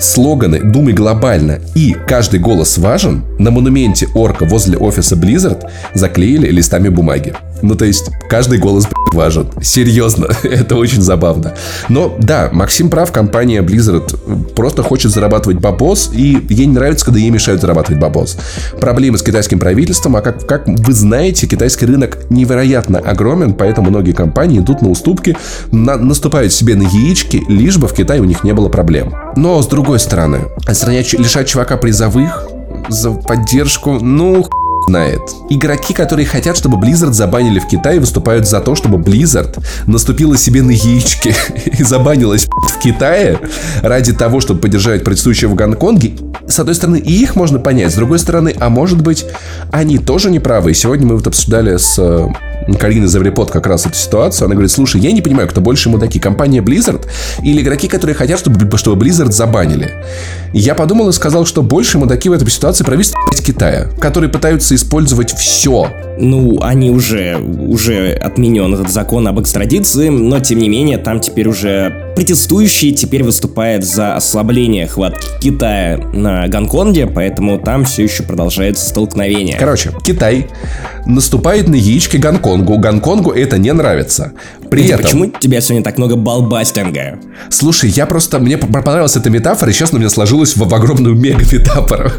Слоганы 0.00 0.60
«Думай 0.60 0.92
глобально» 0.92 1.60
и 1.74 1.96
«Каждый 2.06 2.40
голос 2.40 2.78
важен» 2.78 3.24
на 3.38 3.50
монументе 3.50 4.08
орка 4.14 4.44
возле 4.44 4.76
офиса 4.76 5.16
Blizzard 5.16 5.64
заклеили 5.94 6.50
листами 6.50 6.88
бумаги. 6.88 7.34
Ну, 7.62 7.74
то 7.74 7.84
есть, 7.84 8.10
каждый 8.28 8.58
голос 8.58 8.86
важен. 9.12 9.48
Серьезно, 9.62 10.28
это 10.42 10.76
очень 10.76 11.00
забавно. 11.00 11.54
Но 11.88 12.14
да, 12.18 12.50
Максим 12.52 12.90
прав, 12.90 13.12
компания 13.12 13.62
Blizzard 13.62 14.52
просто 14.54 14.82
хочет 14.82 15.12
зарабатывать 15.12 15.58
бабос, 15.58 16.10
и 16.12 16.44
ей 16.48 16.66
не 16.66 16.74
нравится, 16.74 17.04
когда 17.06 17.20
ей 17.24 17.30
мешают 17.30 17.60
зарабатывать 17.60 18.00
бабос. 18.00 18.36
Проблемы 18.80 19.18
с 19.18 19.22
китайским 19.22 19.58
правительством, 19.58 20.16
а 20.16 20.20
как, 20.20 20.46
как 20.46 20.66
вы 20.66 20.92
знаете, 20.92 21.46
китайский 21.46 21.86
рынок 21.86 22.18
невероятно 22.30 22.98
огромен, 22.98 23.54
поэтому 23.54 23.90
многие 23.90 24.12
компании 24.12 24.58
идут 24.60 24.82
на 24.82 24.90
уступки, 24.90 25.36
на- 25.72 25.96
наступают 25.96 26.52
себе 26.52 26.74
на 26.74 26.82
яички, 26.82 27.42
лишь 27.48 27.78
бы 27.78 27.88
в 27.88 27.94
Китае 27.94 28.20
у 28.20 28.24
них 28.24 28.44
не 28.44 28.52
было 28.52 28.68
проблем. 28.68 29.14
Но, 29.36 29.60
с 29.62 29.66
другой 29.66 29.98
стороны, 29.98 30.40
отстранять, 30.66 31.12
лишать 31.12 31.48
чувака 31.48 31.76
призовых 31.76 32.48
за 32.88 33.10
поддержку, 33.12 33.92
ну, 34.00 34.46
знает. 34.86 35.20
Игроки, 35.50 35.94
которые 35.94 36.26
хотят, 36.26 36.56
чтобы 36.56 36.78
Blizzard 36.78 37.12
забанили 37.12 37.58
в 37.58 37.66
Китае, 37.66 38.00
выступают 38.00 38.46
за 38.46 38.60
то, 38.60 38.74
чтобы 38.74 38.98
Blizzard 38.98 39.62
наступила 39.86 40.36
себе 40.36 40.62
на 40.62 40.70
яички 40.70 41.34
и 41.78 41.82
забанилась 41.82 42.46
в 42.68 42.78
Китае 42.78 43.38
ради 43.82 44.12
того, 44.12 44.40
чтобы 44.40 44.60
поддержать 44.60 45.04
протестующих 45.04 45.50
в 45.50 45.54
Гонконге. 45.54 46.12
С 46.46 46.58
одной 46.58 46.74
стороны, 46.74 46.98
и 46.98 47.12
их 47.12 47.36
можно 47.36 47.58
понять, 47.58 47.92
с 47.92 47.96
другой 47.96 48.18
стороны, 48.18 48.54
а 48.58 48.68
может 48.68 49.00
быть, 49.00 49.24
они 49.70 49.98
тоже 49.98 50.30
неправы. 50.30 50.72
И 50.72 50.74
сегодня 50.74 51.06
мы 51.06 51.16
вот 51.16 51.26
обсуждали 51.26 51.76
с 51.76 51.98
э, 51.98 52.28
Кариной 52.78 53.08
Заврепот 53.08 53.50
как 53.50 53.66
раз 53.66 53.86
эту 53.86 53.96
ситуацию. 53.96 54.46
Она 54.46 54.54
говорит, 54.54 54.70
слушай, 54.70 55.00
я 55.00 55.12
не 55.12 55.22
понимаю, 55.22 55.48
кто 55.48 55.60
больше 55.60 55.88
мудаки, 55.88 56.18
компания 56.18 56.60
Blizzard 56.60 57.06
или 57.42 57.62
игроки, 57.62 57.88
которые 57.88 58.14
хотят, 58.14 58.38
чтобы, 58.38 58.76
чтобы 58.76 59.04
Blizzard 59.04 59.32
забанили. 59.32 59.92
И 60.52 60.58
я 60.60 60.74
подумал 60.74 61.08
и 61.08 61.12
сказал, 61.12 61.46
что 61.46 61.62
больше 61.62 61.98
мудаки 61.98 62.28
в 62.28 62.32
этой 62.32 62.48
ситуации 62.50 62.84
правительство 62.84 63.18
Китая, 63.44 63.88
которые 64.00 64.30
пытаются 64.30 64.73
использовать 64.74 65.32
все. 65.32 65.92
Ну, 66.18 66.58
они 66.60 66.90
уже, 66.90 67.38
уже 67.38 68.12
отменен 68.12 68.74
этот 68.74 68.90
закон 68.90 69.26
об 69.26 69.40
экстрадиции, 69.40 70.08
но 70.08 70.40
тем 70.40 70.58
не 70.58 70.68
менее 70.68 70.98
там 70.98 71.20
теперь 71.20 71.48
уже 71.48 72.12
протестующие 72.14 72.92
теперь 72.92 73.24
выступают 73.24 73.84
за 73.84 74.14
ослабление 74.14 74.86
хватки 74.86 75.26
Китая 75.40 75.98
на 76.12 76.46
Гонконге, 76.46 77.06
поэтому 77.06 77.58
там 77.58 77.84
все 77.84 78.04
еще 78.04 78.22
продолжается 78.22 78.88
столкновение. 78.88 79.56
Короче, 79.58 79.90
Китай 80.04 80.48
наступает 81.06 81.68
на 81.68 81.74
яички 81.74 82.16
Гонконгу. 82.16 82.78
Гонконгу 82.78 83.32
это 83.32 83.58
не 83.58 83.72
нравится. 83.72 84.32
При 84.70 84.82
Кстати, 84.82 85.00
этом... 85.00 85.04
Почему 85.04 85.40
тебя 85.40 85.60
сегодня 85.60 85.84
так 85.84 85.98
много 85.98 86.16
балбастинга? 86.16 87.18
Слушай, 87.50 87.90
я 87.90 88.06
просто... 88.06 88.38
Мне 88.38 88.56
понравилась 88.58 89.16
эта 89.16 89.30
метафора, 89.30 89.70
и 89.70 89.74
сейчас 89.74 89.92
у 89.92 89.98
меня 89.98 90.08
сложилась 90.08 90.56
в, 90.56 90.66
в 90.66 90.74
огромную 90.74 91.14
мега-метафору. 91.20 92.10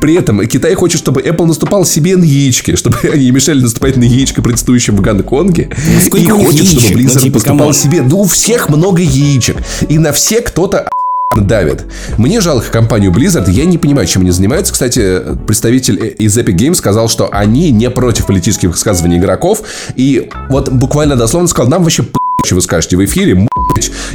При 0.00 0.14
этом 0.14 0.46
Китай 0.46 0.74
хочет, 0.74 1.00
чтобы 1.00 1.22
Apple 1.22 1.46
наступал 1.46 1.84
себе 1.84 2.16
на 2.16 2.24
яички, 2.24 2.76
чтобы 2.76 2.98
они 3.12 3.30
не 3.36 3.40
мешали 3.40 3.60
наступать 3.60 3.96
на 3.96 4.04
яичко 4.04 4.42
протестующим 4.42 4.96
в 4.96 5.00
Гонконге. 5.02 5.70
сколько 6.04 6.24
и 6.24 6.28
хочет, 6.28 6.66
чтобы 6.66 7.00
яичек? 7.00 7.14
Ну, 7.14 7.20
типа, 7.20 7.40
come 7.40 7.59
on. 7.59 7.74
себе. 7.74 8.02
Ну, 8.02 8.20
у 8.20 8.24
всех 8.24 8.68
много 8.70 9.02
яичек. 9.02 9.58
И 9.88 9.98
на 9.98 10.12
все 10.12 10.40
кто-то 10.40 10.88
давит. 11.36 11.84
Мне 12.16 12.40
жалко 12.40 12.70
компанию 12.70 13.12
Blizzard, 13.12 13.50
я 13.50 13.66
не 13.66 13.76
понимаю, 13.76 14.06
чем 14.06 14.22
они 14.22 14.30
занимаются. 14.30 14.72
Кстати, 14.72 15.20
представитель 15.46 15.98
э- 16.00 16.08
из 16.14 16.36
Epic 16.38 16.56
Games 16.56 16.74
сказал, 16.76 17.08
что 17.08 17.28
они 17.30 17.70
не 17.70 17.90
против 17.90 18.26
политических 18.26 18.70
высказываний 18.70 19.18
игроков. 19.18 19.62
И 19.96 20.30
вот 20.48 20.70
буквально 20.70 21.16
дословно 21.16 21.48
сказал, 21.48 21.70
нам 21.70 21.84
вообще 21.84 22.04
что 22.44 22.54
вы 22.54 22.62
скажете 22.62 22.96
в 22.96 23.04
эфире. 23.04 23.48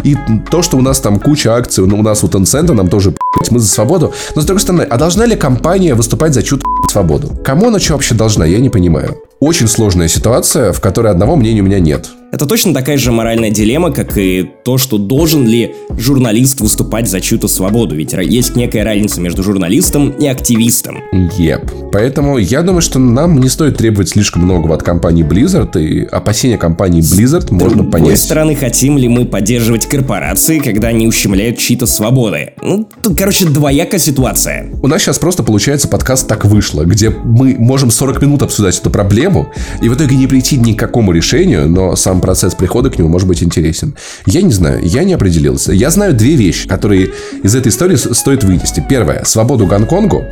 И 0.03 0.15
то, 0.49 0.61
что 0.61 0.77
у 0.77 0.81
нас 0.81 0.99
там 0.99 1.19
куча 1.19 1.53
акций, 1.53 1.85
ну, 1.85 1.99
у 1.99 2.01
нас 2.01 2.23
у 2.23 2.27
Tencent, 2.27 2.71
нам 2.71 2.87
тоже 2.87 3.13
мы 3.49 3.59
за 3.59 3.67
свободу. 3.67 4.13
Но 4.35 4.41
с 4.41 4.45
другой 4.45 4.61
стороны, 4.61 4.81
а 4.83 4.97
должна 4.97 5.25
ли 5.25 5.35
компания 5.35 5.95
выступать 5.95 6.33
за 6.33 6.43
чью-то 6.43 6.65
свободу? 6.91 7.29
Кому 7.43 7.67
она 7.67 7.79
что 7.79 7.93
вообще 7.93 8.15
должна, 8.15 8.45
я 8.45 8.59
не 8.59 8.69
понимаю. 8.69 9.17
Очень 9.39 9.67
сложная 9.67 10.07
ситуация, 10.07 10.73
в 10.73 10.81
которой 10.81 11.11
одного 11.11 11.35
мнения 11.35 11.61
у 11.61 11.65
меня 11.65 11.79
нет. 11.79 12.09
Это 12.31 12.45
точно 12.45 12.73
такая 12.73 12.97
же 12.97 13.11
моральная 13.11 13.49
дилемма, 13.49 13.91
как 13.91 14.17
и 14.17 14.49
то, 14.63 14.77
что 14.77 14.97
должен 14.97 15.45
ли 15.45 15.75
журналист 15.97 16.61
выступать 16.61 17.09
за 17.09 17.19
чью-то 17.19 17.49
свободу, 17.49 17.93
ведь 17.93 18.13
есть 18.13 18.55
некая 18.55 18.85
разница 18.85 19.19
между 19.19 19.43
журналистом 19.43 20.11
и 20.11 20.27
активистом. 20.27 20.99
Еп. 21.37 21.69
Поэтому 21.91 22.37
я 22.37 22.61
думаю, 22.61 22.81
что 22.81 22.99
нам 22.99 23.41
не 23.41 23.49
стоит 23.49 23.77
требовать 23.77 24.09
слишком 24.09 24.43
многого 24.43 24.75
от 24.75 24.81
компании 24.81 25.25
Blizzard, 25.25 25.77
и 25.77 26.05
опасения 26.05 26.57
компании 26.57 27.01
Blizzard 27.01 27.51
можно 27.51 27.69
С 27.69 27.73
другой 27.73 27.91
понять. 27.91 28.19
стороны, 28.19 28.55
хотим 28.55 28.97
ли 28.97 29.09
мы 29.09 29.25
поддерживать 29.25 29.87
корпорации, 29.87 30.59
когда 30.59 30.87
они 30.87 31.07
ущемляют 31.07 31.57
чьи-то 31.57 31.85
свободы? 31.85 32.53
Ну, 32.61 32.87
тут, 33.03 33.17
короче, 33.17 33.45
двоякая 33.45 33.99
ситуация. 33.99 34.69
У 34.81 34.87
нас 34.87 35.01
сейчас 35.01 35.19
просто 35.19 35.43
получается 35.43 35.89
подкаст 35.89 36.29
так 36.29 36.45
вышло, 36.45 36.85
где 36.85 37.09
мы 37.09 37.57
можем 37.59 37.91
40 37.91 38.21
минут 38.21 38.41
обсуждать 38.41 38.79
эту 38.79 38.89
проблему, 38.89 39.51
и 39.81 39.89
в 39.89 39.95
итоге 39.95 40.15
не 40.15 40.27
прийти 40.27 40.55
ни 40.55 40.71
к 40.71 40.79
какому 40.79 41.11
решению, 41.11 41.67
но 41.67 41.97
сам 41.97 42.20
процесс 42.21 42.55
прихода 42.55 42.89
к 42.89 42.97
нему 42.97 43.09
может 43.09 43.27
быть 43.27 43.43
интересен. 43.43 43.95
Я 44.25 44.41
не 44.41 44.53
знаю, 44.53 44.81
я 44.83 45.03
не 45.03 45.13
определился. 45.13 45.73
Я 45.73 45.89
знаю 45.89 46.13
две 46.13 46.35
вещи, 46.35 46.67
которые 46.67 47.11
из 47.43 47.55
этой 47.55 47.69
истории 47.69 47.95
стоит 47.95 48.43
вынести. 48.43 48.83
Первая– 48.87 49.23
свободу 49.25 49.65
Гонконгу. 49.65 50.23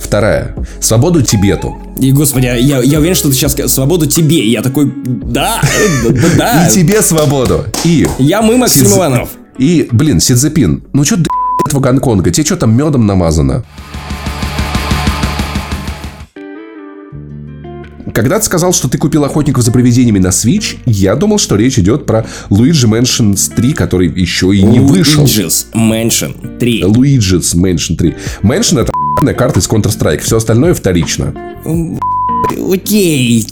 Вторая– 0.00 0.54
свободу 0.80 1.22
Тибету. 1.22 1.76
И, 1.98 2.12
господи, 2.12 2.46
я, 2.46 2.82
я 2.82 2.98
уверен, 2.98 3.14
что 3.14 3.28
ты 3.28 3.34
сейчас 3.34 3.52
скажешь 3.52 3.72
свободу 3.72 4.06
тебе. 4.06 4.38
И 4.38 4.50
я 4.50 4.62
такой, 4.62 4.92
да, 5.04 5.60
э, 5.62 6.10
да, 6.10 6.28
да. 6.36 6.68
И 6.68 6.72
тебе 6.72 7.02
свободу. 7.02 7.64
И 7.84 8.06
Я 8.18 8.42
мы, 8.42 8.56
Максим 8.56 8.86
Иванов. 8.86 9.30
И, 9.58 9.88
блин, 9.90 10.20
Сидзепин, 10.20 10.84
ну 10.92 11.04
что 11.04 11.16
до 11.16 11.28
этого 11.66 11.80
Гонконга? 11.80 12.30
Тебе 12.30 12.44
что 12.44 12.56
там 12.56 12.76
медом 12.76 13.06
намазано? 13.06 13.64
Когда 18.18 18.40
ты 18.40 18.46
сказал, 18.46 18.72
что 18.72 18.88
ты 18.88 18.98
купил 18.98 19.24
охотников 19.24 19.62
за 19.62 19.70
привидениями 19.70 20.18
на 20.18 20.30
Switch, 20.30 20.78
я 20.86 21.14
думал, 21.14 21.38
что 21.38 21.54
речь 21.54 21.78
идет 21.78 22.04
про 22.04 22.26
Luigi 22.50 22.84
Mansion 22.84 23.38
3, 23.54 23.72
который 23.74 24.08
еще 24.08 24.52
и 24.52 24.60
не 24.60 24.80
вышел. 24.80 25.22
Luigi's 25.22 25.66
Mansion 25.72 26.58
3. 26.58 26.82
Luigi's 26.82 27.54
Mansion 27.54 27.94
3. 27.94 28.16
Mansion 28.42 28.80
это 28.80 29.34
карта 29.34 29.60
из 29.60 29.68
Counter-Strike. 29.68 30.18
Все 30.18 30.38
остальное 30.38 30.74
вторично. 30.74 31.32
Окей. 32.72 33.46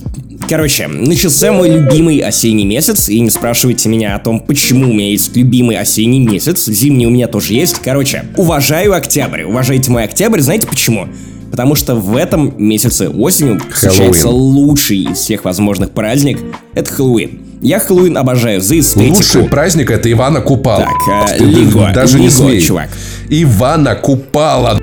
Короче, 0.49 0.87
начался 0.87 1.53
мой 1.53 1.69
любимый 1.69 2.19
осенний 2.19 2.65
месяц, 2.65 3.07
и 3.07 3.21
не 3.21 3.29
спрашивайте 3.29 3.87
меня 3.87 4.17
о 4.17 4.19
том, 4.19 4.41
почему 4.41 4.89
у 4.89 4.93
меня 4.93 5.11
есть 5.11 5.33
любимый 5.37 5.77
осенний 5.77 6.19
месяц, 6.19 6.65
зимний 6.65 7.07
у 7.07 7.09
меня 7.09 7.29
тоже 7.29 7.53
есть. 7.53 7.77
Короче, 7.81 8.25
уважаю 8.35 8.93
октябрь, 8.93 9.43
уважайте 9.43 9.91
мой 9.91 10.03
октябрь, 10.03 10.41
знаете 10.41 10.67
почему? 10.67 11.07
Потому 11.51 11.75
что 11.75 11.95
в 11.95 12.15
этом 12.15 12.53
месяце 12.57 13.09
осенью 13.09 13.59
встречается 13.73 14.29
лучший 14.29 14.99
из 14.99 15.17
всех 15.17 15.45
возможных 15.45 15.91
праздник— 15.91 16.39
это 16.73 16.91
Хэллоуин. 16.93 17.41
Я 17.61 17.79
Хэллоуин 17.79 18.17
обожаю 18.17 18.61
за 18.61 18.79
эстетику. 18.79 19.15
Лучший 19.15 19.43
праздник 19.45 19.89
это 19.89 20.11
Ивана 20.11 20.41
Купала. 20.41 20.87
Так, 21.07 21.37
Ты 21.37 21.43
Лего, 21.43 21.91
даже 21.93 22.19
не 22.19 22.27
Лего, 22.27 22.35
смей. 22.35 22.61
чувак. 22.61 22.89
Ивана 23.29 23.95
Купала. 23.95 24.79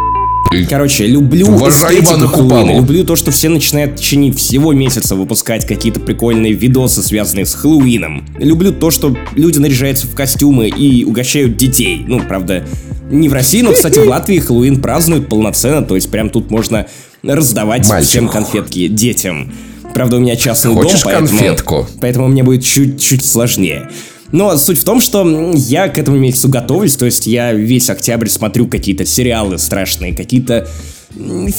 Короче, 0.69 1.07
люблю 1.07 1.49
Уважай 1.49 1.97
эстетику 2.01 2.29
Хэллоуина, 2.29 2.77
люблю 2.77 3.05
то, 3.05 3.17
что 3.17 3.31
все 3.31 3.49
начинают 3.49 3.93
в 3.93 3.97
течение 3.97 4.33
всего 4.33 4.73
месяца 4.73 5.17
выпускать 5.17 5.67
какие-то 5.67 6.01
прикольные 6.01 6.53
видосы, 6.53 7.03
связанные 7.03 7.47
с 7.47 7.55
Хэллоуином. 7.55 8.25
Люблю 8.39 8.73
то, 8.73 8.91
что 8.91 9.17
люди 9.35 9.59
наряжаются 9.59 10.07
в 10.07 10.15
костюмы 10.15 10.69
и 10.69 11.05
угощают 11.05 11.57
детей. 11.57 12.05
Ну, 12.07 12.21
правда, 12.21 12.65
не 13.11 13.29
в 13.29 13.33
России, 13.33 13.63
но, 13.63 13.73
кстати, 13.73 13.99
в 13.99 14.09
Латвии 14.09 14.39
Хэллоуин 14.39 14.81
празднуют 14.81 15.29
полноценно, 15.29 15.83
то 15.83 15.95
есть 15.95 16.11
прям 16.11 16.31
тут 16.31 16.51
можно 16.51 16.87
раздавать 17.23 17.89
Мальчик. 17.89 18.11
всем 18.11 18.29
конфетки 18.29 18.89
детям. 18.89 19.53
Правда, 19.93 20.17
у 20.17 20.21
меня 20.21 20.37
частный 20.37 20.75
Хочешь 20.75 21.03
дом, 21.03 21.13
поэтому, 21.13 21.29
конфетку? 21.29 21.87
поэтому 22.01 22.29
мне 22.29 22.43
будет 22.43 22.65
чуть-чуть 22.65 23.25
сложнее. 23.25 23.89
Но 24.33 24.57
суть 24.57 24.81
в 24.81 24.85
том, 24.85 25.01
что 25.01 25.53
я 25.55 25.89
к 25.89 25.99
этому 25.99 26.17
месяцу 26.17 26.49
готовлюсь, 26.49 26.97
то 26.97 27.07
есть 27.07 27.27
я 27.27 27.53
весь 27.53 27.89
октябрь 27.89 28.29
смотрю 28.29 28.67
какие-то 28.67 29.07
сериалы 29.07 29.59
страшные, 29.59 30.15
какие-то 30.15 30.67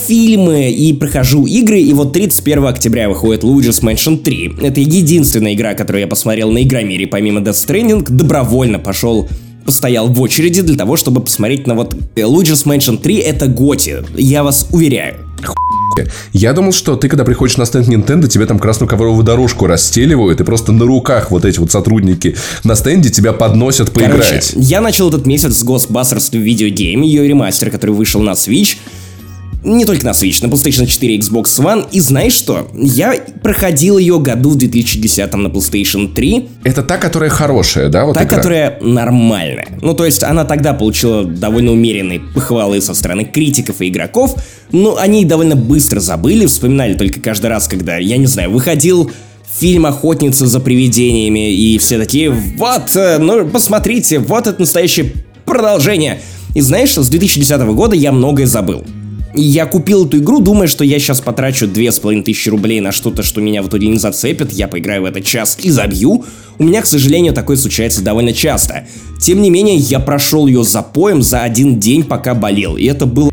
фильмы 0.07 0.71
и 0.71 0.91
прохожу 0.91 1.45
игры, 1.45 1.79
и 1.79 1.93
вот 1.93 2.11
31 2.11 2.65
октября 2.65 3.07
выходит 3.07 3.43
Luigi's 3.43 3.81
Mansion 3.81 4.17
3. 4.17 4.55
Это 4.61 4.81
единственная 4.81 5.53
игра, 5.53 5.73
которую 5.75 6.01
я 6.01 6.07
посмотрел 6.07 6.51
на 6.51 6.61
Игромире, 6.63 7.07
помимо 7.07 7.39
Death 7.39 7.65
Stranding, 7.65 8.05
добровольно 8.09 8.79
пошел 8.79 9.29
постоял 9.65 10.07
в 10.07 10.21
очереди 10.21 10.61
для 10.61 10.77
того, 10.77 10.95
чтобы 10.95 11.21
посмотреть 11.21 11.67
на 11.67 11.73
вот 11.75 11.95
Luigi's 12.15 12.65
Mansion 12.65 12.97
3 12.97 13.17
это 13.17 13.47
Готи, 13.47 13.97
я 14.15 14.43
вас 14.43 14.67
уверяю. 14.71 15.15
Я 16.33 16.51
думал, 16.53 16.73
что 16.73 16.97
ты, 16.97 17.07
когда 17.07 17.23
приходишь 17.23 17.55
на 17.57 17.65
стенд 17.65 17.87
Nintendo, 17.87 18.27
тебе 18.27 18.45
там 18.45 18.59
красную 18.59 18.89
ковровую 18.89 19.23
дорожку 19.23 19.65
расстеливают, 19.65 20.41
и 20.41 20.43
просто 20.43 20.73
на 20.73 20.85
руках 20.85 21.31
вот 21.31 21.45
эти 21.45 21.59
вот 21.59 21.71
сотрудники 21.71 22.35
на 22.65 22.75
стенде 22.75 23.09
тебя 23.09 23.31
подносят 23.31 23.91
Короче, 23.91 24.11
поиграть. 24.11 24.53
я 24.55 24.81
начал 24.81 25.07
этот 25.07 25.25
месяц 25.25 25.57
с 25.57 25.63
Ghostbusters 25.63 26.31
в 26.31 26.41
видеогейм, 26.41 27.01
ее 27.01 27.25
ремастер, 27.27 27.71
который 27.71 27.91
вышел 27.91 28.21
на 28.21 28.31
Switch. 28.31 28.77
Не 29.65 29.83
только 29.83 30.05
на 30.05 30.11
Switch, 30.11 30.45
на 30.45 30.51
PlayStation 30.51 30.85
4 30.85 31.15
и 31.15 31.19
Xbox 31.19 31.45
One. 31.59 31.87
И 31.91 31.99
знаешь 31.99 32.33
что? 32.33 32.69
Я 32.75 33.15
проходил 33.41 33.97
ее 33.97 34.19
году 34.19 34.51
в 34.51 34.57
2010 34.57 35.33
на 35.33 35.47
PlayStation 35.47 36.13
3. 36.13 36.49
Это 36.63 36.83
та, 36.83 36.97
которая 36.97 37.31
хорошая, 37.31 37.89
да? 37.89 38.05
Вот 38.05 38.13
Та, 38.13 38.25
игра? 38.25 38.37
которая 38.37 38.79
нормальная. 38.81 39.67
Ну, 39.81 39.95
то 39.95 40.05
есть, 40.05 40.21
она 40.21 40.45
тогда 40.45 40.73
получила 40.73 41.25
довольно 41.25 41.71
умеренные 41.71 42.19
похвалы 42.19 42.79
со 42.79 42.93
стороны 42.93 43.25
критиков 43.25 43.81
и 43.81 43.89
игроков, 43.89 44.35
но 44.71 44.97
они 44.97 45.25
довольно 45.25 45.55
быстро 45.55 45.99
забыли, 45.99 46.45
вспоминали 46.45 46.93
только 46.93 47.19
каждый 47.19 47.47
раз, 47.47 47.67
когда, 47.67 47.97
я 47.97 48.17
не 48.17 48.27
знаю, 48.27 48.51
выходил 48.51 49.11
фильм 49.59 49.87
«Охотница 49.87 50.45
за 50.45 50.59
привидениями», 50.59 51.51
и 51.51 51.79
все 51.79 51.97
такие, 51.97 52.29
вот, 52.29 52.95
э, 52.95 53.17
ну, 53.17 53.47
посмотрите, 53.47 54.19
вот 54.19 54.45
это 54.45 54.59
настоящее 54.59 55.11
продолжение. 55.45 56.19
И 56.53 56.61
знаешь, 56.61 56.93
с 56.95 57.09
2010 57.09 57.61
года 57.73 57.95
я 57.95 58.11
многое 58.11 58.45
забыл. 58.45 58.83
Я 59.37 59.65
купил 59.65 60.05
эту 60.05 60.19
игру, 60.19 60.39
думая, 60.39 60.67
что 60.67 60.85
я 60.85 60.97
сейчас 60.97 61.19
потрачу 61.19 61.67
две 61.67 61.91
с 61.91 61.99
половиной 61.99 62.23
тысячи 62.23 62.47
рублей 62.47 62.79
на 62.79 62.93
что-то, 62.93 63.21
что 63.21 63.41
меня 63.41 63.61
в 63.61 63.67
итоге 63.67 63.87
не 63.87 63.97
зацепит, 63.97 64.53
я 64.53 64.69
поиграю 64.69 65.01
в 65.01 65.05
этот 65.05 65.25
час 65.25 65.57
и 65.61 65.69
забью. 65.69 66.23
У 66.57 66.63
меня, 66.63 66.81
к 66.81 66.85
сожалению, 66.85 67.33
такое 67.33 67.57
случается 67.57 68.01
довольно 68.01 68.31
часто. 68.31 68.87
Тем 69.19 69.41
не 69.41 69.49
менее, 69.49 69.75
я 69.75 69.99
прошел 69.99 70.47
ее 70.47 70.63
запоем 70.63 71.21
за 71.21 71.41
один 71.41 71.79
день, 71.79 72.03
пока 72.05 72.33
болел, 72.33 72.77
и 72.77 72.85
это 72.85 73.05
было. 73.05 73.29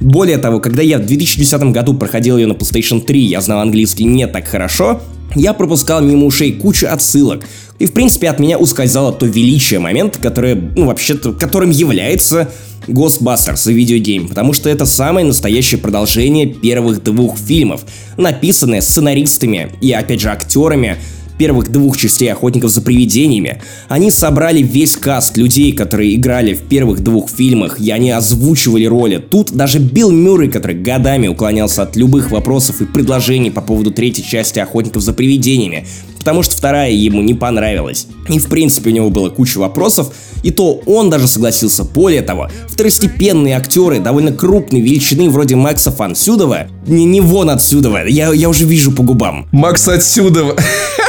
Более 0.00 0.38
того, 0.38 0.60
когда 0.60 0.82
я 0.82 0.98
в 0.98 1.06
2010 1.06 1.72
году 1.72 1.94
проходил 1.94 2.38
ее 2.38 2.46
на 2.46 2.52
PlayStation 2.52 3.00
3, 3.00 3.20
я 3.20 3.40
знал 3.40 3.60
английский 3.60 4.04
не 4.04 4.28
так 4.28 4.46
хорошо, 4.46 5.00
я 5.34 5.52
пропускал 5.52 6.00
мимо 6.00 6.26
ушей 6.26 6.52
кучу 6.52 6.86
отсылок. 6.86 7.44
И, 7.80 7.86
в 7.86 7.92
принципе, 7.92 8.30
от 8.30 8.38
меня 8.38 8.56
ускользало 8.56 9.12
то 9.12 9.26
величие 9.26 9.80
момента, 9.80 10.20
которое, 10.20 10.54
ну, 10.54 10.86
вообще-то, 10.86 11.32
которым 11.32 11.70
является 11.70 12.50
Ghostbusters 12.86 13.70
видеогейм, 13.72 14.28
потому 14.28 14.52
что 14.52 14.68
это 14.68 14.86
самое 14.86 15.26
настоящее 15.26 15.78
продолжение 15.78 16.46
первых 16.46 17.02
двух 17.02 17.38
фильмов, 17.38 17.84
написанное 18.16 18.80
сценаристами 18.80 19.72
и, 19.80 19.92
опять 19.92 20.20
же, 20.20 20.30
актерами 20.30 20.98
первых 21.38 21.70
двух 21.70 21.96
частей 21.96 22.32
«Охотников 22.32 22.70
за 22.70 22.82
привидениями». 22.82 23.60
Они 23.88 24.10
собрали 24.10 24.62
весь 24.62 24.96
каст 24.96 25.36
людей, 25.36 25.72
которые 25.72 26.14
играли 26.14 26.54
в 26.54 26.62
первых 26.62 27.00
двух 27.00 27.30
фильмах, 27.30 27.80
и 27.80 27.90
они 27.90 28.10
озвучивали 28.10 28.84
роли. 28.84 29.18
Тут 29.18 29.52
даже 29.52 29.78
Билл 29.78 30.10
Мюррей, 30.10 30.50
который 30.50 30.76
годами 30.76 31.28
уклонялся 31.28 31.82
от 31.82 31.96
любых 31.96 32.30
вопросов 32.30 32.80
и 32.80 32.86
предложений 32.86 33.50
по 33.50 33.60
поводу 33.60 33.90
третьей 33.90 34.24
части 34.24 34.58
«Охотников 34.58 35.02
за 35.02 35.12
привидениями», 35.12 35.86
потому 36.18 36.42
что 36.42 36.56
вторая 36.56 36.90
ему 36.90 37.20
не 37.20 37.34
понравилась. 37.34 38.06
И 38.30 38.38
в 38.38 38.46
принципе 38.46 38.90
у 38.90 38.92
него 38.94 39.10
было 39.10 39.28
куча 39.28 39.58
вопросов, 39.58 40.14
и 40.42 40.50
то 40.50 40.80
он 40.86 41.10
даже 41.10 41.28
согласился. 41.28 41.84
Более 41.84 42.22
того, 42.22 42.48
второстепенные 42.66 43.56
актеры 43.56 44.00
довольно 44.00 44.32
крупной 44.32 44.80
величины, 44.80 45.28
вроде 45.28 45.56
Макса 45.56 45.90
Фансюдова, 45.90 46.68
не, 46.86 47.04
не 47.04 47.20
вон 47.20 47.50
отсюда, 47.50 48.06
я, 48.06 48.32
я 48.32 48.48
уже 48.48 48.64
вижу 48.64 48.92
по 48.92 49.02
губам. 49.02 49.48
Макс 49.52 49.86
отсюда. 49.86 50.56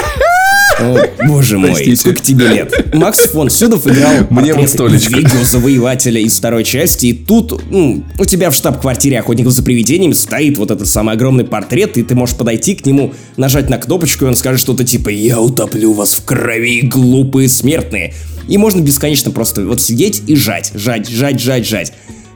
О, 0.80 0.98
боже 1.28 1.58
мой, 1.58 1.70
Простите. 1.70 1.96
сколько 1.96 2.22
тебе 2.22 2.48
лет? 2.48 2.94
Макс 2.94 3.20
фон 3.20 3.50
Сюдов 3.50 3.88
играл 3.88 4.28
Мне 4.30 4.54
вот 4.54 4.70
столечко. 4.70 5.22
Завоевателя 5.44 6.20
из 6.20 6.38
второй 6.38 6.64
части, 6.64 7.08
и 7.08 7.14
тут 7.14 7.64
ну, 7.70 8.04
у 8.20 8.26
тебя 8.26 8.50
в 8.50 8.56
штаб-квартире 8.56 9.20
охотников 9.20 9.54
за 9.54 9.64
привидениями 9.64 10.14
стоит 10.14 10.58
вот 10.58 10.72
этот 10.72 10.88
самый 10.88 11.16
огромный 11.16 11.46
портрет, 11.46 11.98
и 11.98 12.04
ты 12.04 12.16
можешь 12.16 12.36
подойти 12.36 12.76
к 12.76 12.86
нему, 12.86 13.14
нажать 13.38 13.70
на 13.70 13.78
кнопочку, 13.78 14.26
и 14.26 14.28
он 14.28 14.36
скажет 14.36 14.60
что-то 14.60 14.84
типа 14.84 15.10
«Я 15.10 15.40
утоплю 15.40 15.94
вас 15.94 16.14
в 16.14 16.26
крови, 16.26 16.82
глупые 16.82 17.48
смертные». 17.48 18.14
И 18.48 18.58
можно 18.58 18.82
бесконечно 18.82 19.32
просто 19.32 19.66
вот 19.66 19.82
сидеть 19.82 20.24
и 20.28 20.36
жать, 20.36 20.72
жать, 20.76 21.10
жать, 21.10 21.40
жать, 21.40 21.66
жать. 21.66 21.94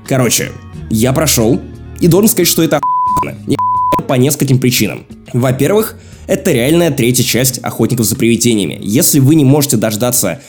Короче, 0.08 0.52
я 0.90 1.14
прошел, 1.14 1.62
и 2.00 2.08
должен 2.08 2.30
сказать, 2.30 2.48
что 2.48 2.64
это 2.64 2.80
охуенно 2.80 3.60
по 4.08 4.14
нескольким 4.14 4.60
причинам. 4.60 5.06
Во-первых, 5.34 5.96
это 6.30 6.52
реальная 6.52 6.92
третья 6.92 7.24
часть 7.24 7.60
«Охотников 7.64 8.06
за 8.06 8.16
привидениями». 8.16 8.78
Если 8.82 9.20
вы 9.20 9.34
не 9.34 9.44
можете 9.44 9.78
дождаться 9.78 10.40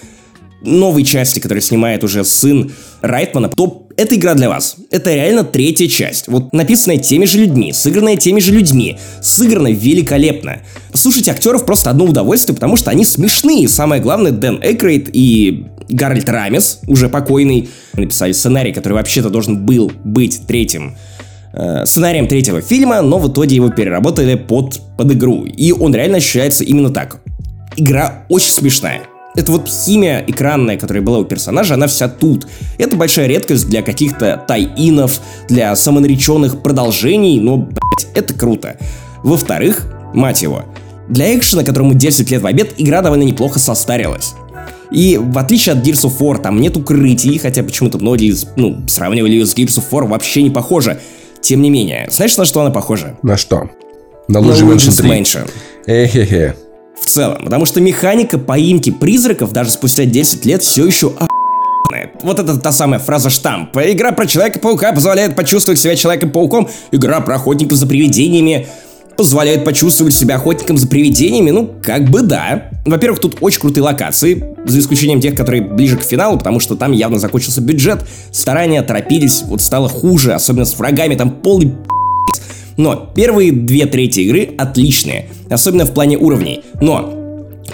новой 0.60 1.04
части, 1.04 1.40
которую 1.40 1.62
снимает 1.62 2.04
уже 2.04 2.22
сын 2.22 2.70
Райтмана, 3.00 3.48
то 3.48 3.86
эта 3.96 4.14
игра 4.14 4.34
для 4.34 4.50
вас. 4.50 4.76
Это 4.90 5.14
реально 5.14 5.42
третья 5.42 5.88
часть. 5.88 6.28
Вот 6.28 6.52
написанная 6.52 6.98
теми 6.98 7.24
же 7.24 7.38
людьми, 7.38 7.72
сыгранная 7.72 8.16
теми 8.16 8.40
же 8.40 8.52
людьми, 8.52 8.98
сыграна 9.22 9.72
великолепно. 9.72 10.60
Слушать 10.92 11.28
актеров 11.28 11.64
просто 11.64 11.88
одно 11.88 12.04
удовольствие, 12.04 12.54
потому 12.54 12.76
что 12.76 12.90
они 12.90 13.06
смешные. 13.06 13.66
Самое 13.66 14.02
главное, 14.02 14.32
Дэн 14.32 14.60
Экрейт 14.62 15.08
и 15.14 15.64
Гарольд 15.88 16.28
Рамес, 16.28 16.80
уже 16.88 17.08
покойный, 17.08 17.70
написали 17.94 18.32
сценарий, 18.32 18.74
который 18.74 18.94
вообще-то 18.94 19.30
должен 19.30 19.64
был 19.64 19.90
быть 20.04 20.42
третьим 20.46 20.94
э, 21.52 21.84
сценарием 21.84 22.26
третьего 22.26 22.60
фильма, 22.60 23.02
но 23.02 23.18
в 23.18 23.30
итоге 23.30 23.56
его 23.56 23.70
переработали 23.70 24.34
под, 24.34 24.80
под 24.96 25.12
игру. 25.12 25.44
И 25.44 25.72
он 25.72 25.94
реально 25.94 26.18
ощущается 26.18 26.64
именно 26.64 26.90
так. 26.90 27.20
Игра 27.76 28.24
очень 28.28 28.50
смешная. 28.50 29.02
Это 29.36 29.52
вот 29.52 29.68
химия 29.68 30.24
экранная, 30.26 30.76
которая 30.76 31.02
была 31.02 31.18
у 31.18 31.24
персонажа, 31.24 31.74
она 31.74 31.86
вся 31.86 32.08
тут. 32.08 32.48
Это 32.78 32.96
большая 32.96 33.28
редкость 33.28 33.68
для 33.68 33.82
каких-то 33.82 34.42
тай-инов, 34.46 35.20
для 35.48 35.74
самонареченных 35.76 36.62
продолжений, 36.62 37.38
но, 37.38 37.56
блять, 37.56 38.08
это 38.14 38.34
круто. 38.34 38.76
Во-вторых, 39.22 39.86
мать 40.14 40.42
его, 40.42 40.64
для 41.08 41.36
экшена, 41.36 41.62
которому 41.62 41.94
10 41.94 42.30
лет 42.30 42.42
в 42.42 42.46
обед, 42.46 42.74
игра 42.76 43.02
довольно 43.02 43.22
неплохо 43.22 43.60
состарилась. 43.60 44.34
И 44.90 45.16
в 45.16 45.38
отличие 45.38 45.74
от 45.74 45.86
Gears 45.86 46.08
of 46.08 46.18
War, 46.18 46.40
там 46.40 46.60
нет 46.60 46.76
укрытий, 46.76 47.38
хотя 47.38 47.62
почему-то 47.62 47.98
многие 47.98 48.34
ну, 48.56 48.82
сравнивали 48.88 49.32
ее 49.32 49.46
с 49.46 49.54
Gears 49.54 49.78
of 49.78 49.84
War, 49.90 50.08
вообще 50.08 50.42
не 50.42 50.50
похоже. 50.50 50.98
Тем 51.42 51.62
не 51.62 51.70
менее, 51.70 52.06
знаешь, 52.10 52.36
на 52.36 52.44
что 52.44 52.60
она 52.60 52.70
похожа? 52.70 53.16
На 53.22 53.36
что? 53.36 53.70
На 54.28 54.38
Luigi 54.38 54.62
Mansion 54.62 54.90
Luigi's 54.90 54.96
3. 54.96 55.10
Mansion. 55.10 55.50
Эхе-хе. 55.86 56.54
В 57.00 57.06
целом, 57.06 57.44
потому 57.44 57.64
что 57.64 57.80
механика 57.80 58.38
поимки 58.38 58.90
призраков 58.90 59.52
даже 59.52 59.70
спустя 59.70 60.04
10 60.04 60.44
лет 60.44 60.62
все 60.62 60.86
еще 60.86 61.08
охуенная. 61.08 62.12
Вот 62.22 62.38
это 62.38 62.58
та 62.58 62.72
самая 62.72 63.00
фраза 63.00 63.30
штамп. 63.30 63.76
Игра 63.78 64.12
про 64.12 64.26
Человека-паука 64.26 64.92
позволяет 64.92 65.34
почувствовать 65.34 65.80
себя 65.80 65.96
Человеком-пауком. 65.96 66.68
Игра 66.92 67.20
про 67.20 67.36
охотников 67.36 67.78
за 67.78 67.86
привидениями 67.86 68.68
позволяет 69.16 69.64
почувствовать 69.64 70.14
себя 70.14 70.36
охотником 70.36 70.78
за 70.78 70.86
привидениями, 70.86 71.50
ну, 71.50 71.70
как 71.82 72.08
бы 72.08 72.22
да. 72.22 72.70
Во-первых, 72.86 73.20
тут 73.20 73.38
очень 73.40 73.60
крутые 73.60 73.84
локации, 73.84 74.56
за 74.64 74.78
исключением 74.78 75.20
тех, 75.20 75.34
которые 75.34 75.62
ближе 75.62 75.96
к 75.96 76.02
финалу, 76.02 76.38
потому 76.38 76.60
что 76.60 76.76
там 76.76 76.92
явно 76.92 77.18
закончился 77.18 77.60
бюджет, 77.60 78.04
старания 78.32 78.82
торопились, 78.82 79.42
вот 79.42 79.60
стало 79.60 79.88
хуже, 79.88 80.32
особенно 80.32 80.64
с 80.64 80.78
врагами, 80.78 81.14
там 81.14 81.30
полный 81.30 81.74
но 82.76 83.10
первые 83.14 83.52
две 83.52 83.84
трети 83.84 84.20
игры 84.20 84.54
отличные, 84.56 85.28
особенно 85.50 85.84
в 85.84 85.92
плане 85.92 86.16
уровней. 86.16 86.62
Но 86.80 87.14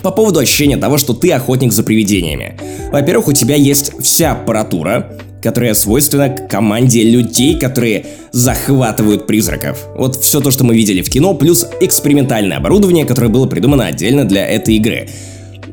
по 0.02 0.10
поводу 0.10 0.40
ощущения 0.40 0.76
того, 0.76 0.98
что 0.98 1.14
ты 1.14 1.30
охотник 1.32 1.72
за 1.72 1.84
привидениями. 1.84 2.58
Во-первых, 2.90 3.28
у 3.28 3.32
тебя 3.32 3.54
есть 3.54 3.92
вся 4.02 4.32
аппаратура, 4.32 5.12
которая 5.42 5.74
свойственна 5.74 6.30
команде 6.30 7.02
людей, 7.02 7.58
которые 7.58 8.06
захватывают 8.32 9.26
призраков. 9.26 9.86
Вот 9.96 10.16
все 10.16 10.40
то, 10.40 10.50
что 10.50 10.64
мы 10.64 10.74
видели 10.74 11.02
в 11.02 11.10
кино, 11.10 11.34
плюс 11.34 11.66
экспериментальное 11.80 12.56
оборудование, 12.56 13.04
которое 13.04 13.28
было 13.28 13.46
придумано 13.46 13.86
отдельно 13.86 14.24
для 14.24 14.46
этой 14.46 14.74
игры. 14.76 15.08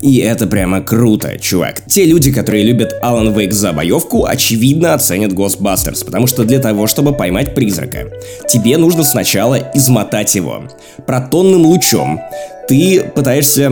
И 0.03 0.17
это 0.17 0.47
прямо 0.47 0.81
круто, 0.81 1.39
чувак. 1.39 1.81
Те 1.87 2.03
люди, 2.03 2.29
которые 2.29 2.65
любят 2.65 2.93
Alan 3.01 3.33
Wake 3.33 3.53
за 3.53 3.71
боевку, 3.71 4.25
очевидно 4.25 4.93
оценят 4.93 5.31
Ghostbusters, 5.31 6.03
потому 6.03 6.27
что 6.27 6.43
для 6.43 6.59
того, 6.59 6.87
чтобы 6.87 7.13
поймать 7.13 7.55
призрака, 7.55 8.09
тебе 8.49 8.77
нужно 8.77 9.05
сначала 9.05 9.71
измотать 9.73 10.35
его. 10.35 10.63
Протонным 11.07 11.65
лучом 11.65 12.19
ты 12.67 13.01
пытаешься 13.15 13.71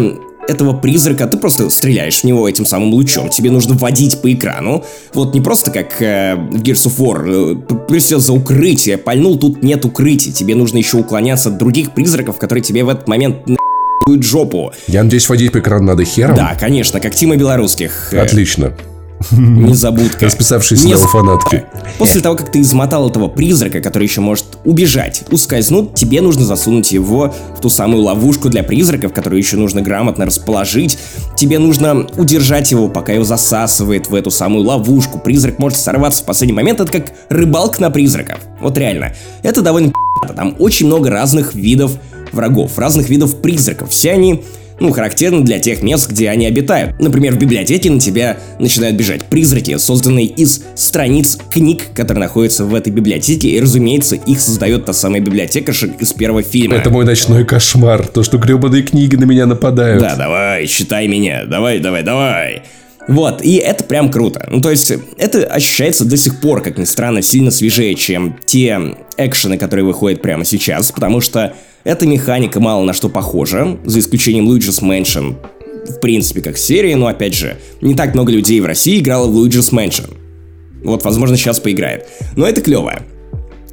этого 0.52 0.74
призрака, 0.74 1.28
ты 1.28 1.38
просто 1.38 1.70
стреляешь 1.70 2.22
в 2.22 2.24
него 2.24 2.48
этим 2.48 2.66
самым 2.66 2.94
лучом. 2.94 3.30
Тебе 3.30 3.50
нужно 3.52 3.76
водить 3.76 4.22
по 4.22 4.32
экрану. 4.32 4.84
Вот 5.14 5.34
не 5.34 5.42
просто 5.42 5.72
как 5.72 6.02
э, 6.02 6.36
в 6.36 6.62
Gears 6.62 6.88
of 6.88 6.98
War, 6.98 7.88
э, 7.90 8.20
за 8.20 8.34
укрытие, 8.34 8.98
пальнул, 8.98 9.38
тут 9.38 9.64
нет 9.64 9.86
укрытия. 9.86 10.34
Тебе 10.34 10.56
нужно 10.56 10.78
еще 10.78 10.98
уклоняться 10.98 11.50
от 11.50 11.58
других 11.58 11.92
призраков, 11.94 12.38
которые 12.38 12.64
тебе 12.64 12.84
в 12.84 12.90
этот 12.90 13.08
момент 13.08 13.48
на 13.48 13.58
жопу. 14.22 14.74
Я 14.88 15.04
надеюсь, 15.04 15.28
водить 15.30 15.52
по 15.52 15.60
экрану 15.60 15.86
надо 15.86 16.04
хером? 16.04 16.36
Да, 16.36 16.56
конечно, 16.60 17.00
как 17.00 17.16
Тима 17.16 17.38
Белорусских. 17.38 18.14
Отлично. 18.14 18.74
Незабудка. 19.32 20.26
Расписавшиеся 20.26 20.86
Не 20.86 20.94
на 20.94 21.08
фанатки. 21.08 21.66
После 21.98 22.22
того, 22.22 22.36
как 22.36 22.52
ты 22.52 22.62
измотал 22.62 23.10
этого 23.10 23.28
призрака, 23.28 23.82
который 23.82 24.08
еще 24.08 24.22
может 24.22 24.46
убежать, 24.66 25.24
ускользнуть, 25.32 25.94
тебе 25.94 26.22
нужно 26.22 26.46
засунуть 26.46 26.92
его 26.92 27.34
в 27.58 27.62
ту 27.62 27.70
самую 27.70 28.04
ловушку 28.04 28.50
для 28.50 28.64
призраков, 28.64 29.14
которую 29.14 29.40
еще 29.40 29.58
нужно 29.58 29.82
грамотно 29.82 30.26
расположить. 30.26 30.98
Тебе 31.36 31.60
нужно 31.60 32.08
удержать 32.18 32.72
его, 32.72 32.90
пока 32.90 33.14
его 33.14 33.24
засасывает 33.24 34.10
в 34.10 34.16
эту 34.16 34.32
самую 34.32 34.66
ловушку. 34.66 35.20
Призрак 35.20 35.60
может 35.60 35.78
сорваться 35.78 36.24
в 36.24 36.26
последний 36.26 36.56
момент. 36.56 36.80
Это 36.80 36.92
как 36.92 37.14
рыбалка 37.30 37.82
на 37.82 37.92
призраков. 37.92 38.40
Вот 38.60 38.78
реально. 38.78 39.14
Это 39.44 39.62
довольно 39.62 39.92
Там 40.36 40.56
очень 40.60 40.88
много 40.88 41.10
разных 41.10 41.54
видов 41.54 41.94
врагов, 42.32 42.78
разных 42.78 43.10
видов 43.10 43.42
призраков. 43.42 43.90
Все 43.90 44.12
они 44.12 44.44
ну, 44.82 44.92
характерны 44.92 45.44
для 45.44 45.60
тех 45.60 45.84
мест, 45.84 46.10
где 46.10 46.30
они 46.30 46.48
обитают. 46.48 47.00
Например, 47.00 47.34
в 47.34 47.38
библиотеке 47.38 47.92
на 47.92 48.00
тебя 48.00 48.38
начинают 48.60 48.98
бежать 48.98 49.26
призраки, 49.26 49.78
созданные 49.78 50.26
из 50.26 50.64
страниц 50.76 51.38
книг, 51.52 51.84
которые 51.94 52.22
находятся 52.22 52.66
в 52.66 52.74
этой 52.74 52.92
библиотеке, 52.92 53.50
и, 53.50 53.62
разумеется, 53.62 54.16
их 54.16 54.42
создает 54.42 54.86
та 54.86 54.94
самая 54.94 55.22
библиотекарша 55.22 55.88
из 56.00 56.14
первого 56.14 56.42
фильма. 56.42 56.76
Это 56.78 56.90
мой 56.90 57.06
ночной 57.06 57.46
кошмар, 57.46 58.08
то, 58.08 58.24
что 58.24 58.40
гребаные 58.40 58.82
книги 58.82 59.16
на 59.16 59.26
меня 59.26 59.46
нападают. 59.46 60.02
Да, 60.02 60.16
давай, 60.16 60.66
считай 60.66 61.08
меня, 61.08 61.46
давай, 61.46 61.80
давай, 61.80 62.02
давай. 62.02 62.64
Вот, 63.08 63.44
и 63.44 63.56
это 63.56 63.84
прям 63.84 64.12
круто. 64.12 64.48
Ну, 64.50 64.62
то 64.62 64.72
есть, 64.72 64.92
это 65.18 65.44
ощущается 65.44 66.06
до 66.06 66.18
сих 66.18 66.40
пор, 66.40 66.62
как 66.62 66.78
ни 66.78 66.86
странно, 66.86 67.22
сильно 67.22 67.52
свежее, 67.52 67.96
чем 67.96 68.38
те 68.46 68.80
экшены, 69.18 69.58
которые 69.58 69.86
выходят 69.86 70.22
прямо 70.22 70.46
сейчас, 70.46 70.92
потому 70.92 71.22
что 71.22 71.54
эта 71.84 72.06
механика 72.06 72.60
мало 72.60 72.84
на 72.84 72.94
что 72.94 73.10
похожа, 73.10 73.80
за 73.86 74.00
исключением 74.00 74.50
Luigi's 74.50 74.82
Mansion, 74.82 75.36
в 75.88 76.00
принципе, 76.00 76.42
как 76.42 76.58
серии, 76.58 76.94
но 76.94 77.08
опять 77.08 77.34
же, 77.34 77.58
не 77.82 77.96
так 77.96 78.14
много 78.14 78.32
людей 78.32 78.60
в 78.60 78.66
России 78.66 79.00
играло 79.00 79.28
в 79.28 79.36
Luigi's 79.36 79.74
Mansion. 79.74 80.14
Вот, 80.84 81.04
возможно, 81.04 81.38
сейчас 81.38 81.60
поиграет. 81.60 82.08
Но 82.36 82.48
это 82.48 82.62
клево. 82.62 83.02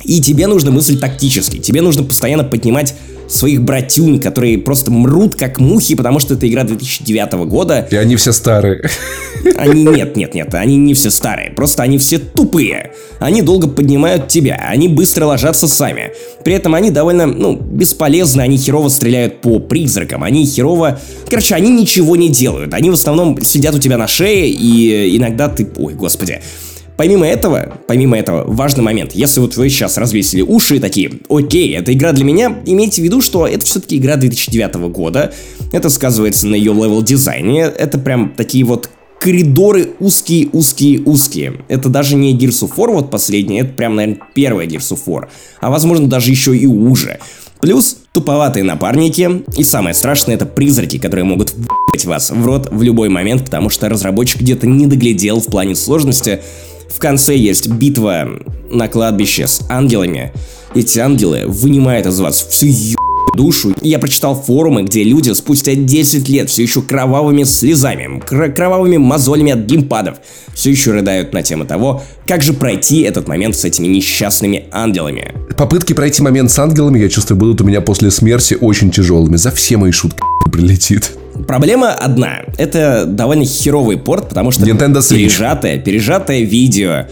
И 0.05 0.21
тебе 0.21 0.47
нужно 0.47 0.71
мыслить 0.71 1.01
тактически. 1.01 1.59
Тебе 1.59 1.83
нужно 1.83 2.03
постоянно 2.03 2.45
поднимать 2.45 2.95
своих 3.29 3.63
братюнь, 3.63 4.21
которые 4.21 4.59
просто 4.59 4.91
мрут 4.91 5.37
как 5.37 5.59
мухи, 5.59 5.95
потому 5.95 6.19
что 6.19 6.35
это 6.35 6.49
игра 6.49 6.65
2009 6.65 7.33
года. 7.49 7.87
И 7.91 7.97
они 7.97 8.17
все 8.17 8.33
старые. 8.33 8.89
Они 9.57 9.85
нет, 9.85 10.17
нет, 10.17 10.35
нет, 10.35 10.55
они 10.55 10.77
не 10.77 10.95
все 10.95 11.11
старые, 11.11 11.51
просто 11.51 11.83
они 11.83 11.99
все 11.99 12.19
тупые. 12.19 12.93
Они 13.19 13.43
долго 13.43 13.69
поднимают 13.69 14.29
тебя, 14.29 14.55
они 14.69 14.89
быстро 14.89 15.27
ложатся 15.27 15.69
сами. 15.69 16.13
При 16.45 16.55
этом 16.55 16.75
они 16.75 16.91
довольно, 16.91 17.27
ну, 17.27 17.57
бесполезны, 17.57 18.43
они 18.43 18.57
херово 18.57 18.89
стреляют 18.89 19.41
по 19.41 19.59
призракам, 19.59 20.23
они 20.23 20.47
херово... 20.47 21.01
Короче, 21.29 21.55
они 21.55 21.71
ничего 21.71 22.17
не 22.17 22.29
делают, 22.29 22.75
они 22.75 22.91
в 22.91 22.95
основном 22.95 23.43
сидят 23.45 23.75
у 23.75 23.79
тебя 23.79 23.99
на 23.99 24.07
шее, 24.07 24.49
и 24.49 25.17
иногда 25.17 25.49
ты... 25.49 25.69
Ой, 25.77 25.95
господи. 25.95 26.41
Помимо 26.99 27.29
этого, 27.29 27.79
помимо 27.87 28.19
этого, 28.19 28.43
важный 28.45 28.83
момент. 28.83 29.13
Если 29.13 29.39
вот 29.39 29.57
вы 29.57 29.69
сейчас 29.69 29.99
развесили 29.99 30.43
уши 30.43 30.77
и 30.77 30.79
такие, 30.81 31.13
окей, 31.29 31.77
это 31.77 31.93
игра 31.93 32.11
для 32.11 32.25
меня, 32.25 32.59
имейте 32.67 33.01
в 33.01 33.05
виду, 33.05 33.21
что 33.21 33.47
это 33.47 33.65
все-таки 33.65 33.99
игра 33.99 34.17
2009 34.17 34.75
года. 34.91 35.33
Это 35.71 35.91
сказывается 35.91 36.49
на 36.49 36.57
ее 36.57 36.73
level 36.73 37.01
дизайне. 37.03 37.61
Это 37.61 37.99
прям 37.99 38.35
такие 38.37 38.65
вот 38.65 38.91
коридоры 39.21 39.91
узкие, 40.01 40.49
узкие, 40.53 41.01
узкие. 41.05 41.61
Это 41.69 41.89
даже 41.89 42.17
не 42.17 42.37
Gears 42.37 42.69
of 42.69 42.75
War 42.77 42.93
вот 42.93 43.13
последний, 43.13 43.61
это 43.61 43.75
прям, 43.75 43.95
наверное, 43.95 44.21
первая 44.35 44.67
Gears 44.67 44.91
of 44.91 45.01
War. 45.07 45.29
А 45.61 45.71
возможно 45.71 46.09
даже 46.09 46.33
еще 46.33 46.57
и 46.57 46.67
уже. 46.67 47.21
Плюс 47.61 47.97
туповатые 48.13 48.65
напарники, 48.65 49.45
и 49.57 49.63
самое 49.63 49.95
страшное 49.95 50.35
это 50.35 50.47
призраки, 50.47 50.99
которые 50.99 51.25
могут 51.25 51.55
вас 52.05 52.31
в 52.31 52.45
рот 52.45 52.69
в 52.73 52.83
любой 52.83 53.09
момент, 53.09 53.45
потому 53.45 53.71
что 53.71 53.89
разработчик 53.89 54.41
где-то 54.41 54.67
не 54.67 54.87
доглядел 54.87 55.41
в 55.41 55.47
плане 55.47 55.75
сложности, 55.75 56.41
в 56.91 56.99
конце 56.99 57.37
есть 57.37 57.69
битва 57.69 58.29
на 58.71 58.89
кладбище 58.89 59.47
с 59.47 59.63
ангелами. 59.69 60.33
Эти 60.75 60.99
ангелы 60.99 61.45
вынимают 61.47 62.07
из 62.07 62.21
вас 62.21 62.47
всю 62.49 62.97
душу. 63.35 63.75
Я 63.83 63.99
прочитал 63.99 64.35
форумы, 64.41 64.83
где 64.83 65.05
люди 65.05 65.33
спустя 65.33 65.75
10 65.75 66.29
лет 66.29 66.51
все 66.51 66.63
еще 66.63 66.83
кровавыми 66.83 67.45
слезами, 67.45 68.21
кр- 68.21 68.53
кровавыми 68.53 68.97
мозолями 68.97 69.53
от 69.53 69.61
геймпадов 69.61 70.19
все 70.55 70.71
еще 70.71 70.91
рыдают 70.91 71.33
на 71.33 71.43
тему 71.43 71.65
того, 71.65 72.03
как 72.27 72.43
же 72.43 72.53
пройти 72.53 73.03
этот 73.03 73.29
момент 73.29 73.55
с 73.57 73.65
этими 73.65 73.87
несчастными 73.87 74.65
ангелами. 74.73 75.35
Попытки 75.57 75.93
пройти 75.93 76.21
момент 76.21 76.51
с 76.51 76.59
ангелами, 76.59 76.99
я 76.99 77.09
чувствую, 77.09 77.39
будут 77.39 77.61
у 77.61 77.65
меня 77.65 77.81
после 77.81 78.11
смерти 78.11 78.57
очень 78.61 78.91
тяжелыми. 78.91 79.37
За 79.37 79.53
все 79.53 79.77
мои 79.77 79.93
шутки 79.93 80.19
прилетит. 80.51 81.13
Проблема 81.49 81.95
одна. 81.95 82.43
Это 82.59 83.07
довольно 83.07 83.47
херовый 83.47 83.97
порт, 83.97 84.29
потому 84.29 84.51
что 84.51 84.67
Nintendo 84.67 84.99
Switch. 84.99 85.17
пережатое, 85.17 85.79
пережатое 85.79 86.43
видео, 86.43 87.07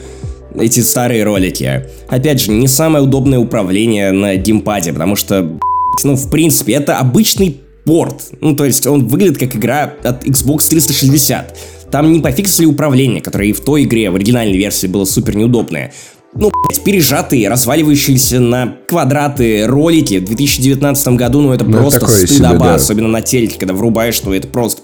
эти 0.54 0.80
старые 0.80 1.24
ролики. 1.24 1.86
Опять 2.06 2.42
же, 2.42 2.50
не 2.50 2.68
самое 2.68 3.02
удобное 3.02 3.38
управление 3.38 4.12
на 4.12 4.36
геймпаде, 4.36 4.92
потому 4.92 5.16
что, 5.16 5.58
ну, 6.04 6.16
в 6.16 6.30
принципе, 6.30 6.74
это 6.74 6.98
обычный 6.98 7.62
порт. 7.86 8.24
Ну, 8.42 8.54
то 8.54 8.66
есть 8.66 8.86
он 8.86 9.08
выглядит 9.08 9.38
как 9.38 9.56
игра 9.56 9.94
от 10.04 10.26
Xbox 10.26 10.68
360. 10.68 11.56
Там 11.90 12.12
не 12.12 12.20
пофиксили 12.20 12.66
управление, 12.66 13.22
которое 13.22 13.48
и 13.48 13.52
в 13.54 13.60
той 13.60 13.84
игре, 13.84 14.10
в 14.10 14.16
оригинальной 14.16 14.58
версии, 14.58 14.86
было 14.86 15.06
супер 15.06 15.34
неудобное. 15.34 15.94
Ну, 16.38 16.50
блядь, 16.68 16.84
пережатые, 16.84 17.48
разваливающиеся 17.48 18.40
на 18.40 18.76
квадраты 18.86 19.66
ролики 19.66 20.18
в 20.18 20.24
2019 20.24 21.08
году, 21.08 21.40
ну 21.40 21.52
это 21.52 21.64
Ну, 21.64 21.72
просто 21.72 22.06
стыдоба, 22.06 22.26
себе, 22.28 22.58
да. 22.58 22.74
особенно 22.74 23.08
на 23.08 23.22
телеке, 23.22 23.58
когда 23.58 23.74
врубаешь, 23.74 24.14
что 24.14 24.34
это 24.34 24.46
просто 24.48 24.82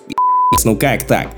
ну 0.64 0.76
как 0.76 1.04
так? 1.06 1.28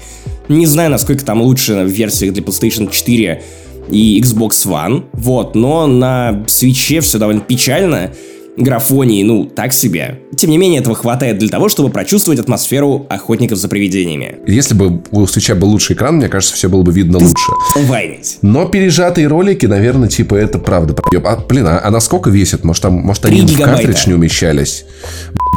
Не 0.48 0.66
знаю, 0.66 0.90
насколько 0.90 1.24
там 1.24 1.40
лучше 1.40 1.84
в 1.84 1.88
версиях 1.88 2.34
для 2.34 2.42
PlayStation 2.42 2.90
4 2.90 3.42
и 3.90 4.20
Xbox 4.20 4.50
One, 4.66 5.04
вот, 5.12 5.54
но 5.54 5.86
на 5.86 6.44
свече 6.48 7.00
все 7.00 7.18
довольно 7.18 7.40
печально, 7.40 8.12
графонии, 8.56 9.22
ну, 9.22 9.46
так 9.46 9.72
себе. 9.72 10.20
Тем 10.36 10.50
не 10.50 10.58
менее, 10.58 10.80
этого 10.80 10.94
хватает 10.94 11.38
для 11.38 11.48
того, 11.48 11.68
чтобы 11.68 11.90
прочувствовать 11.90 12.40
атмосферу 12.40 13.06
охотников 13.08 13.58
за 13.58 13.68
привидениями. 13.68 14.36
Если 14.46 14.74
бы 14.74 15.02
у 15.10 15.26
свеча 15.26 15.54
был 15.54 15.68
лучший 15.68 15.94
экран, 15.94 16.16
мне 16.16 16.28
кажется, 16.28 16.54
все 16.54 16.68
было 16.68 16.82
бы 16.82 16.92
видно 16.92 17.18
лучше. 17.18 17.52
Вайнить. 17.76 18.38
Но 18.42 18.66
пережатые 18.66 19.26
ролики, 19.26 19.66
наверное, 19.66 20.08
типа 20.08 20.34
это 20.34 20.58
правда. 20.58 20.94
А, 21.24 21.36
блин, 21.36 21.66
а 21.66 21.80
она 21.84 22.00
сколько 22.00 22.30
весит? 22.30 22.64
Может, 22.64 22.82
там, 22.82 22.94
может 22.94 23.24
они 23.26 23.42
в 23.42 23.44
гигабайта. 23.44 23.82
картридж 23.82 24.06
не 24.06 24.14
умещались? 24.14 24.84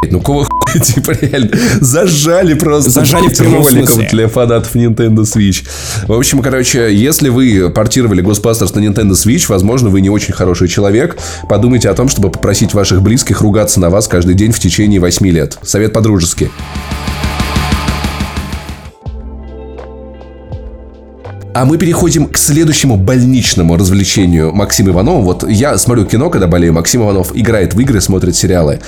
Блядь, 0.02 0.12
ну 0.12 0.22
кого 0.22 0.48
типа 0.84 1.12
реально 1.22 1.50
зажали 1.82 2.54
просто 2.54 2.90
Зажали 2.90 3.24
в 3.24 3.26
блядь, 3.28 3.38
прямом 3.38 3.64
роликом 3.64 3.88
смысле. 3.88 4.10
для 4.12 4.28
фанатов 4.28 4.76
Nintendo 4.76 5.22
Switch. 5.22 5.68
В 6.08 6.14
общем, 6.14 6.42
короче, 6.42 6.94
если 6.94 7.30
вы 7.30 7.70
портировали 7.70 8.24
Ghostbusters 8.24 8.78
на 8.80 8.86
Nintendo 8.86 9.12
Switch, 9.12 9.46
возможно, 9.48 9.90
вы 9.90 10.02
не 10.02 10.10
очень 10.10 10.34
хороший 10.34 10.68
человек. 10.68 11.18
Подумайте 11.50 11.90
о 11.90 11.94
том, 11.94 12.10
чтобы 12.10 12.30
попросить 12.30 12.74
ваших 12.74 13.02
близких 13.02 13.42
ругаться 13.42 13.80
на 13.80 13.90
вас 13.90 14.08
каждый 14.08 14.36
день 14.36 14.52
в 14.52 14.60
течение 14.60 15.00
8 15.00 15.28
лет. 15.28 15.58
Совет 15.64 15.94
по-дружески. 15.94 16.50
А 21.54 21.66
мы 21.66 21.80
переходим 21.80 22.28
к 22.28 22.38
следующему 22.38 22.98
больничному 22.98 23.78
развлечению 23.78 24.54
Максима 24.54 24.92
Иванова. 24.92 25.24
Вот 25.24 25.50
я 25.50 25.76
смотрю 25.80 26.06
кино, 26.06 26.30
когда 26.30 26.46
болею, 26.46 26.72
Максим 26.74 27.02
Иванов 27.02 27.32
играет 27.36 27.74
в 27.74 27.80
игры, 27.80 28.00
смотрит 28.00 28.36
сериалы. 28.36 28.80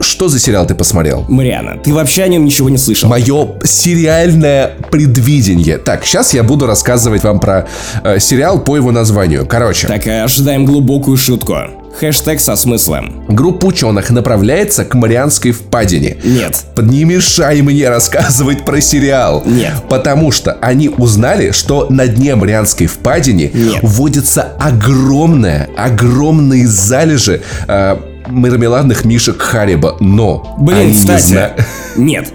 Что 0.00 0.28
за 0.28 0.38
сериал 0.38 0.66
ты 0.66 0.74
посмотрел? 0.74 1.24
Мариана, 1.28 1.76
ты 1.78 1.92
вообще 1.92 2.22
о 2.22 2.28
нем 2.28 2.44
ничего 2.44 2.68
не 2.68 2.78
слышал? 2.78 3.08
Мое 3.08 3.48
сериальное 3.64 4.72
предвидение. 4.90 5.78
Так, 5.78 6.04
сейчас 6.04 6.34
я 6.34 6.42
буду 6.42 6.66
рассказывать 6.66 7.24
вам 7.24 7.40
про 7.40 7.66
э, 8.04 8.18
сериал 8.20 8.60
по 8.60 8.76
его 8.76 8.92
названию. 8.92 9.46
Короче, 9.46 9.86
Так, 9.88 10.06
э, 10.06 10.22
ожидаем 10.22 10.64
глубокую 10.64 11.16
шутку. 11.16 11.56
Хэштег 11.98 12.38
со 12.40 12.54
смыслом. 12.54 13.24
группа 13.28 13.66
ученых 13.66 14.10
направляется 14.10 14.84
к 14.84 14.94
Марианской 14.94 15.50
впадине. 15.50 16.18
Нет. 16.22 16.64
Не 16.76 17.02
мешай 17.04 17.60
мне 17.62 17.88
рассказывать 17.88 18.64
про 18.64 18.80
сериал. 18.80 19.42
Нет. 19.44 19.72
Потому 19.88 20.30
что 20.30 20.52
они 20.60 20.90
узнали, 20.90 21.50
что 21.50 21.86
на 21.90 22.06
дне 22.06 22.36
Марианской 22.36 22.86
впадине 22.86 23.50
Нет. 23.52 23.78
водится 23.82 24.52
огромная, 24.60 25.68
огромные 25.76 26.68
залежи 26.68 27.42
э, 27.66 27.96
мармеладных 28.28 29.04
мишек 29.04 29.40
Хариба. 29.40 29.96
Но 30.00 30.56
Блин, 30.58 30.78
они 30.78 30.90
не 30.92 30.98
кстати. 30.98 31.26
зна- 31.26 31.50
Нет. 31.96 32.32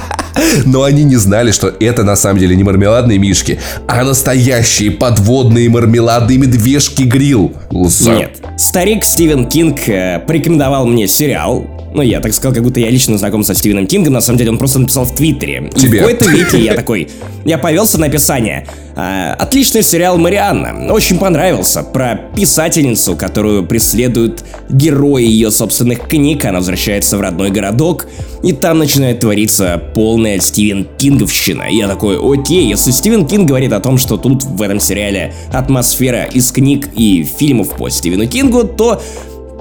Но 0.64 0.84
они 0.84 1.04
не 1.04 1.16
знали, 1.16 1.50
что 1.50 1.68
это 1.80 2.02
на 2.04 2.16
самом 2.16 2.38
деле 2.38 2.56
не 2.56 2.62
мармеладные 2.64 3.18
мишки, 3.18 3.58
а 3.86 4.04
настоящие 4.04 4.90
подводные 4.90 5.68
мармеладные 5.68 6.38
медвежки 6.38 7.02
грил. 7.02 7.52
Нет. 7.70 8.38
Старик 8.56 9.04
Стивен 9.04 9.46
Кинг 9.48 9.88
э, 9.88 10.20
порекомендовал 10.26 10.86
мне 10.86 11.08
сериал, 11.08 11.66
ну, 11.94 12.02
я 12.02 12.20
так 12.20 12.32
сказал, 12.32 12.54
как 12.54 12.62
будто 12.62 12.80
я 12.80 12.90
лично 12.90 13.18
знаком 13.18 13.42
со 13.42 13.54
Стивеном 13.54 13.86
Кингом, 13.86 14.12
на 14.12 14.20
самом 14.20 14.38
деле 14.38 14.50
он 14.50 14.58
просто 14.58 14.78
написал 14.78 15.04
в 15.04 15.14
Твиттере. 15.14 15.70
Тебе. 15.74 15.98
И 15.98 16.00
в 16.00 16.04
какой-то 16.04 16.30
веке 16.30 16.64
я 16.64 16.74
такой, 16.74 17.08
я 17.44 17.58
повелся 17.58 17.98
на 17.98 18.06
описание. 18.06 18.66
А, 18.96 19.34
отличный 19.38 19.82
сериал 19.82 20.18
«Марианна». 20.18 20.92
Очень 20.92 21.18
понравился. 21.18 21.82
Про 21.82 22.20
писательницу, 22.36 23.16
которую 23.16 23.66
преследуют 23.66 24.44
герои 24.68 25.24
ее 25.24 25.50
собственных 25.50 26.06
книг. 26.08 26.44
Она 26.44 26.58
возвращается 26.58 27.16
в 27.16 27.20
родной 27.20 27.50
городок, 27.50 28.06
и 28.42 28.52
там 28.52 28.78
начинает 28.78 29.20
твориться 29.20 29.82
полная 29.94 30.38
Стивен 30.38 30.86
Кинговщина. 30.98 31.64
И 31.70 31.76
я 31.76 31.88
такой, 31.88 32.18
окей, 32.20 32.68
если 32.68 32.90
Стивен 32.90 33.26
Кинг 33.26 33.48
говорит 33.48 33.72
о 33.72 33.80
том, 33.80 33.98
что 33.98 34.16
тут 34.16 34.44
в 34.44 34.62
этом 34.62 34.80
сериале 34.80 35.32
атмосфера 35.52 36.24
из 36.24 36.50
книг 36.52 36.88
и 36.94 37.24
фильмов 37.24 37.76
по 37.76 37.88
Стивену 37.88 38.26
Кингу, 38.26 38.64
то 38.64 39.02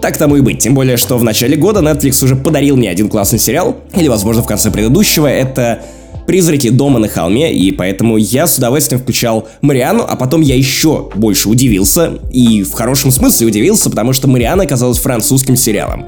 так 0.01 0.17
тому 0.17 0.37
и 0.37 0.41
быть, 0.41 0.59
тем 0.59 0.73
более, 0.73 0.97
что 0.97 1.17
в 1.17 1.23
начале 1.23 1.55
года 1.55 1.81
Netflix 1.81 2.23
уже 2.23 2.35
подарил 2.35 2.77
мне 2.77 2.89
один 2.89 3.09
классный 3.09 3.39
сериал, 3.39 3.77
или, 3.95 4.07
возможно, 4.07 4.43
в 4.43 4.47
конце 4.47 4.71
предыдущего, 4.71 5.27
это 5.27 5.81
«Призраки 6.25 6.69
дома 6.69 6.99
на 6.99 7.07
холме», 7.07 7.51
и 7.53 7.71
поэтому 7.71 8.17
я 8.17 8.45
с 8.47 8.57
удовольствием 8.57 9.01
включал 9.01 9.47
Мариану, 9.61 10.05
а 10.07 10.15
потом 10.15 10.41
я 10.41 10.55
еще 10.55 11.09
больше 11.15 11.49
удивился, 11.49 12.19
и 12.31 12.63
в 12.63 12.73
хорошем 12.73 13.11
смысле 13.11 13.47
удивился, 13.47 13.89
потому 13.89 14.13
что 14.13 14.27
Мариана 14.27 14.63
оказалась 14.63 14.99
французским 14.99 15.55
сериалом. 15.55 16.05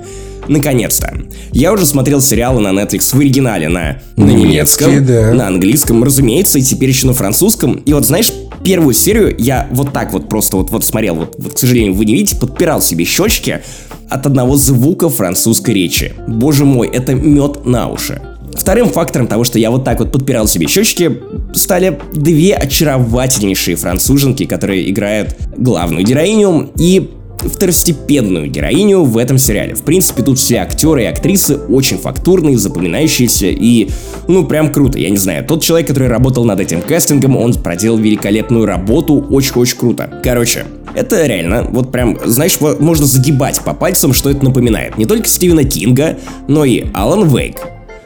Наконец-то. 0.52 1.18
Я 1.54 1.72
уже 1.72 1.86
смотрел 1.86 2.20
сериалы 2.20 2.60
на 2.60 2.78
Netflix 2.78 3.16
в 3.16 3.20
оригинале 3.20 3.70
на, 3.70 4.02
на 4.18 4.32
немецком, 4.32 5.06
да. 5.06 5.34
на 5.34 5.48
английском, 5.48 6.04
разумеется, 6.04 6.60
и 6.60 6.62
теперь 6.62 6.90
еще 6.90 7.08
на 7.08 7.14
французском. 7.14 7.76
И 7.76 7.94
вот 7.94 8.06
знаешь, 8.06 8.34
первую 8.62 8.94
серию 8.94 9.34
я 9.38 9.70
вот 9.72 9.94
так 9.94 10.12
вот 10.12 10.28
просто 10.28 10.58
вот, 10.58 10.70
вот 10.70 10.84
смотрел, 10.84 11.16
вот, 11.16 11.36
вот, 11.38 11.54
к 11.54 11.58
сожалению, 11.58 11.94
вы 11.94 12.04
не 12.04 12.16
видите, 12.16 12.36
подпирал 12.36 12.82
себе 12.82 13.06
щечки 13.06 13.62
от 14.10 14.26
одного 14.26 14.58
звука 14.58 15.10
французской 15.10 15.74
речи. 15.74 16.14
Боже 16.28 16.66
мой, 16.66 16.90
это 16.90 17.14
мед 17.14 17.66
на 17.66 17.88
уши. 17.88 18.22
Вторым 18.54 18.90
фактором 18.90 19.28
того, 19.28 19.46
что 19.46 19.58
я 19.58 19.72
вот 19.72 19.86
так 19.86 20.00
вот 20.00 20.12
подпирал 20.12 20.48
себе 20.48 20.68
щечки, 20.68 21.22
стали 21.54 21.98
две 22.14 22.56
очаровательнейшие 22.56 23.78
француженки, 23.78 24.46
которые 24.46 24.90
играют 24.92 25.34
главную 25.56 26.06
героиню 26.06 26.72
и 26.78 27.10
второстепенную 27.44 28.50
героиню 28.50 29.04
в 29.04 29.18
этом 29.18 29.38
сериале. 29.38 29.76
В 29.76 29.84
принципе, 29.84 30.24
тут 30.24 30.40
все 30.40 30.58
актеры 30.58 31.04
и 31.04 31.06
актрисы 31.06 31.58
очень 31.58 31.98
фактурные, 31.98 32.58
запоминающиеся 32.58 33.48
и, 33.48 33.90
ну, 34.28 34.46
прям 34.46 34.72
круто. 34.72 34.98
Я 34.98 35.10
не 35.10 35.18
знаю, 35.18 35.46
тот 35.46 35.62
человек, 35.64 35.88
который 35.88 36.08
работал 36.08 36.46
над 36.46 36.60
этим 36.60 36.82
кастингом, 36.82 37.38
он 37.38 37.54
проделал 37.54 37.98
великолепную 37.98 38.66
работу, 38.66 39.26
очень-очень 39.30 39.78
круто. 39.78 40.22
Короче, 40.24 40.66
это 40.94 41.26
реально, 41.26 41.68
вот 41.70 41.92
прям, 41.92 42.18
знаешь, 42.26 42.60
можно 42.60 43.06
загибать 43.06 43.62
по 43.62 43.74
пальцам, 43.74 44.14
что 44.14 44.30
это 44.30 44.44
напоминает. 44.44 44.98
Не 44.98 45.06
только 45.06 45.28
Стивена 45.28 45.64
Кинга, 45.64 46.18
но 46.48 46.66
и 46.66 46.86
Алан 46.94 47.28
Вейк, 47.28 47.62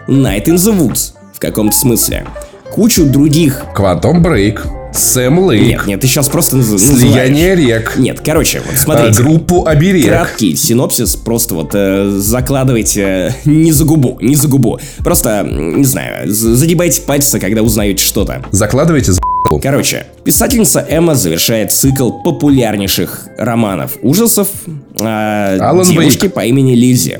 Night 0.07 0.45
in 0.45 0.55
the 0.55 0.77
Woods, 0.77 1.13
в 1.33 1.39
каком-то 1.39 1.75
смысле. 1.75 2.25
Кучу 2.71 3.05
других 3.05 3.65
Квантом 3.73 4.21
Брейк, 4.21 4.65
Сэм 4.95 5.39
Лейк, 5.39 5.61
нет, 5.67 5.87
нет, 5.87 6.01
ты 6.01 6.07
сейчас 6.07 6.29
просто 6.29 6.57
наз- 6.57 6.77
Слияние 6.77 7.49
называешь. 7.55 7.59
рек, 7.59 7.93
Нет, 7.97 8.21
короче, 8.23 8.61
вот 8.65 8.75
а, 8.75 8.77
смотрите. 8.77 9.21
группу 9.21 9.65
Оберег. 9.65 10.05
Краткий 10.07 10.55
синопсис, 10.55 11.15
просто 11.15 11.55
вот 11.55 11.71
э, 11.73 12.09
закладывайте 12.17 13.01
э, 13.01 13.29
не 13.45 13.71
за 13.71 13.83
губу, 13.85 14.17
не 14.21 14.35
за 14.35 14.47
губу. 14.47 14.79
Просто, 15.03 15.43
не 15.45 15.83
знаю, 15.85 16.31
з- 16.31 16.55
загибайте 16.55 17.01
пальцы, 17.01 17.39
когда 17.39 17.61
узнаете 17.61 18.03
что-то. 18.03 18.43
Закладывайте 18.51 19.11
за 19.11 19.21
Короче, 19.61 20.07
писательница 20.23 20.83
Эмма 20.89 21.13
завершает 21.15 21.71
цикл 21.71 22.09
популярнейших 22.23 23.27
романов 23.37 23.97
ужасов 24.01 24.47
э, 24.99 25.57
Алан 25.59 25.85
девушки 25.85 26.23
Вейк. 26.23 26.33
по 26.33 26.39
имени 26.45 26.73
Лиззи. 26.73 27.19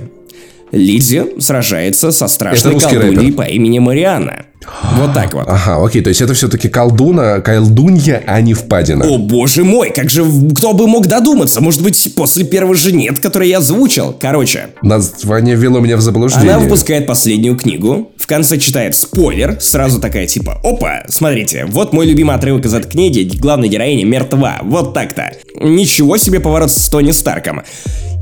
Лиззи 0.72 1.40
сражается 1.40 2.12
со 2.12 2.28
страшной 2.28 2.80
колдуньей 2.80 3.32
по 3.32 3.44
имени 3.44 3.80
Марианна. 3.80 4.46
Вот 4.94 5.14
так 5.14 5.34
вот. 5.34 5.46
Ага, 5.48 5.84
окей, 5.84 6.02
то 6.02 6.10
есть 6.10 6.22
это 6.22 6.34
все-таки 6.34 6.70
колдуна, 6.70 7.40
колдунья, 7.42 8.24
а 8.26 8.42
не 8.42 8.54
впадина. 8.54 9.06
О 9.06 9.18
боже 9.18 9.64
мой, 9.64 9.92
как 9.92 10.10
же, 10.10 10.26
кто 10.56 10.74
бы 10.74 10.88
мог 10.88 11.08
додуматься? 11.08 11.62
Может 11.62 11.82
быть, 11.82 12.14
после 12.16 12.46
первого 12.46 12.76
же 12.76 12.92
нет, 12.92 13.20
который 13.20 13.50
я 13.50 13.60
озвучил? 13.60 14.16
Короче, 14.20 14.68
Название 14.82 15.56
ввело 15.56 15.80
меня 15.80 15.98
в 15.98 16.02
заблуждение. 16.02 16.54
Она 16.54 16.64
выпускает 16.64 17.06
последнюю 17.06 17.58
книгу, 17.58 18.12
в 18.18 18.28
конце 18.28 18.58
читает 18.58 18.96
спойлер, 18.96 19.58
сразу 19.60 20.00
такая 20.00 20.26
типа, 20.28 20.60
опа, 20.64 21.04
смотрите, 21.10 21.66
вот 21.68 21.94
мой 21.94 22.06
любимый 22.06 22.36
отрывок 22.36 22.66
из 22.66 22.74
этой 22.74 22.90
книги, 22.90 23.30
главная 23.38 23.70
героиня 23.70 24.06
мертва, 24.06 24.60
вот 24.64 24.94
так-то. 24.94 25.32
Ничего 25.60 26.18
себе 26.18 26.40
поворот 26.40 26.72
с 26.72 26.90
Тони 26.90 27.12
Старком. 27.12 27.62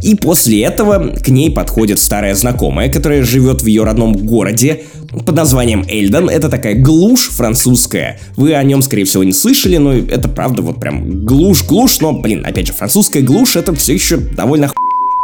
И 0.03 0.15
после 0.15 0.63
этого 0.63 1.15
к 1.15 1.29
ней 1.29 1.49
подходит 1.49 1.97
старая 1.97 2.35
знакомая, 2.35 2.91
которая 2.91 3.23
живет 3.23 3.61
в 3.61 3.65
ее 3.67 3.85
родном 3.85 4.13
городе 4.13 4.83
под 5.25 5.35
названием 5.35 5.85
Эльден. 5.87 6.29
Это 6.29 6.49
такая 6.49 6.75
глушь 6.75 7.29
французская. 7.29 8.19
Вы 8.35 8.53
о 8.55 8.63
нем, 8.63 8.81
скорее 8.81 9.05
всего, 9.05 9.23
не 9.23 9.33
слышали, 9.33 9.77
но 9.77 9.93
это 9.93 10.27
правда 10.27 10.61
вот 10.61 10.79
прям 10.79 11.25
глушь-глушь, 11.25 11.99
но, 12.01 12.13
блин, 12.13 12.45
опять 12.45 12.67
же, 12.67 12.73
французская 12.73 13.21
глушь 13.21 13.55
это 13.55 13.73
все 13.75 13.93
еще 13.93 14.17
довольно 14.17 14.71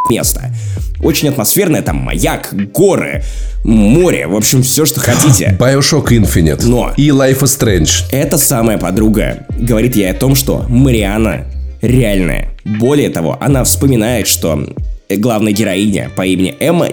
место. 0.08 0.54
Очень 1.02 1.28
атмосферное, 1.28 1.82
там 1.82 1.96
маяк, 1.96 2.54
горы, 2.74 3.22
море, 3.64 4.26
в 4.26 4.36
общем, 4.36 4.62
все, 4.62 4.84
что 4.84 5.00
хотите. 5.00 5.56
Bioshock 5.60 6.08
Infinite. 6.08 6.66
Но. 6.66 6.92
И 6.96 7.08
Life 7.08 7.40
is 7.40 7.58
Strange. 7.58 8.04
Эта 8.12 8.36
самая 8.36 8.78
подруга 8.78 9.46
говорит 9.58 9.96
ей 9.96 10.10
о 10.10 10.14
том, 10.14 10.34
что 10.34 10.66
Мариана 10.68 11.46
реальная. 11.80 12.50
Более 12.64 13.08
того, 13.08 13.38
она 13.40 13.64
вспоминает, 13.64 14.26
что 14.26 14.66
главная 15.08 15.52
героиня 15.52 16.10
по 16.14 16.26
имени 16.26 16.54
Эмма 16.60 16.88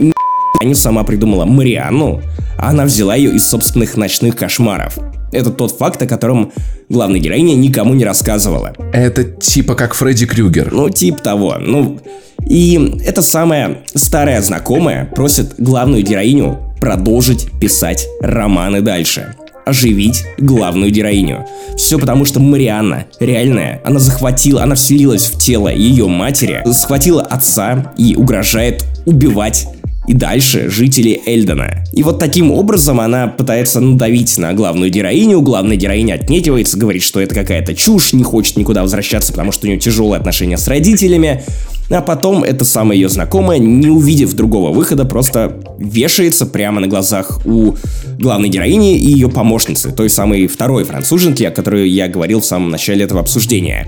не 0.65 0.75
сама 0.75 1.03
придумала 1.03 1.45
Мариану, 1.45 2.21
а 2.57 2.69
она 2.69 2.85
взяла 2.85 3.15
ее 3.15 3.31
из 3.31 3.47
собственных 3.47 3.97
ночных 3.97 4.35
кошмаров. 4.35 4.97
Это 5.31 5.51
тот 5.51 5.71
факт, 5.71 6.01
о 6.01 6.07
котором 6.07 6.51
главная 6.89 7.19
героиня 7.19 7.55
никому 7.55 7.93
не 7.93 8.05
рассказывала. 8.05 8.73
Это 8.93 9.23
типа 9.23 9.75
как 9.75 9.93
Фредди 9.93 10.25
Крюгер. 10.25 10.71
Ну, 10.71 10.89
тип 10.89 11.19
того. 11.21 11.57
Ну, 11.59 11.99
и 12.49 12.97
эта 13.05 13.21
самая 13.21 13.79
старая 13.93 14.41
знакомая 14.41 15.05
просит 15.05 15.55
главную 15.57 16.03
героиню 16.03 16.59
продолжить 16.79 17.49
писать 17.59 18.07
романы 18.21 18.81
дальше. 18.81 19.35
Оживить 19.65 20.23
главную 20.37 20.91
героиню. 20.91 21.45
Все 21.75 21.99
потому, 21.99 22.23
что 22.23 22.39
Марианна, 22.39 23.05
реальная, 23.19 23.81
она 23.83 23.99
захватила, 23.99 24.63
она 24.63 24.75
вселилась 24.75 25.25
в 25.25 25.37
тело 25.37 25.67
ее 25.67 26.07
матери, 26.07 26.63
схватила 26.71 27.21
отца 27.21 27.93
и 27.97 28.15
угрожает 28.15 28.85
убивать 29.05 29.67
и 30.07 30.13
дальше 30.13 30.69
жителей 30.69 31.21
Эльдена. 31.25 31.83
И 31.91 32.01
вот 32.01 32.17
таким 32.17 32.51
образом 32.51 32.99
она 32.99 33.27
пытается 33.27 33.81
надавить 33.81 34.37
на 34.37 34.53
главную 34.53 34.89
героиню, 34.89 35.41
главная 35.41 35.75
героиня 35.75 36.13
отнекивается, 36.13 36.77
говорит, 36.77 37.03
что 37.03 37.19
это 37.19 37.35
какая-то 37.35 37.75
чушь, 37.75 38.13
не 38.13 38.23
хочет 38.23 38.57
никуда 38.57 38.81
возвращаться, 38.81 39.33
потому 39.33 39.51
что 39.51 39.67
у 39.67 39.69
нее 39.69 39.79
тяжелые 39.79 40.19
отношения 40.19 40.57
с 40.57 40.67
родителями. 40.67 41.43
А 41.89 42.01
потом 42.01 42.43
эта 42.43 42.65
самая 42.65 42.97
ее 42.97 43.07
знакомая, 43.07 43.59
не 43.59 43.87
увидев 43.87 44.33
другого 44.33 44.71
выхода, 44.73 45.05
просто 45.05 45.57
вешается 45.79 46.45
прямо 46.45 46.81
на 46.81 46.87
глазах 46.87 47.39
у 47.45 47.75
главной 48.19 48.49
героини 48.49 48.97
и 48.97 49.11
ее 49.11 49.29
помощницы, 49.29 49.91
той 49.91 50.09
самой 50.09 50.47
второй 50.47 50.83
француженки, 50.83 51.43
о 51.43 51.51
которой 51.51 51.89
я 51.89 52.07
говорил 52.07 52.41
в 52.41 52.45
самом 52.45 52.69
начале 52.69 53.05
этого 53.05 53.21
обсуждения. 53.21 53.87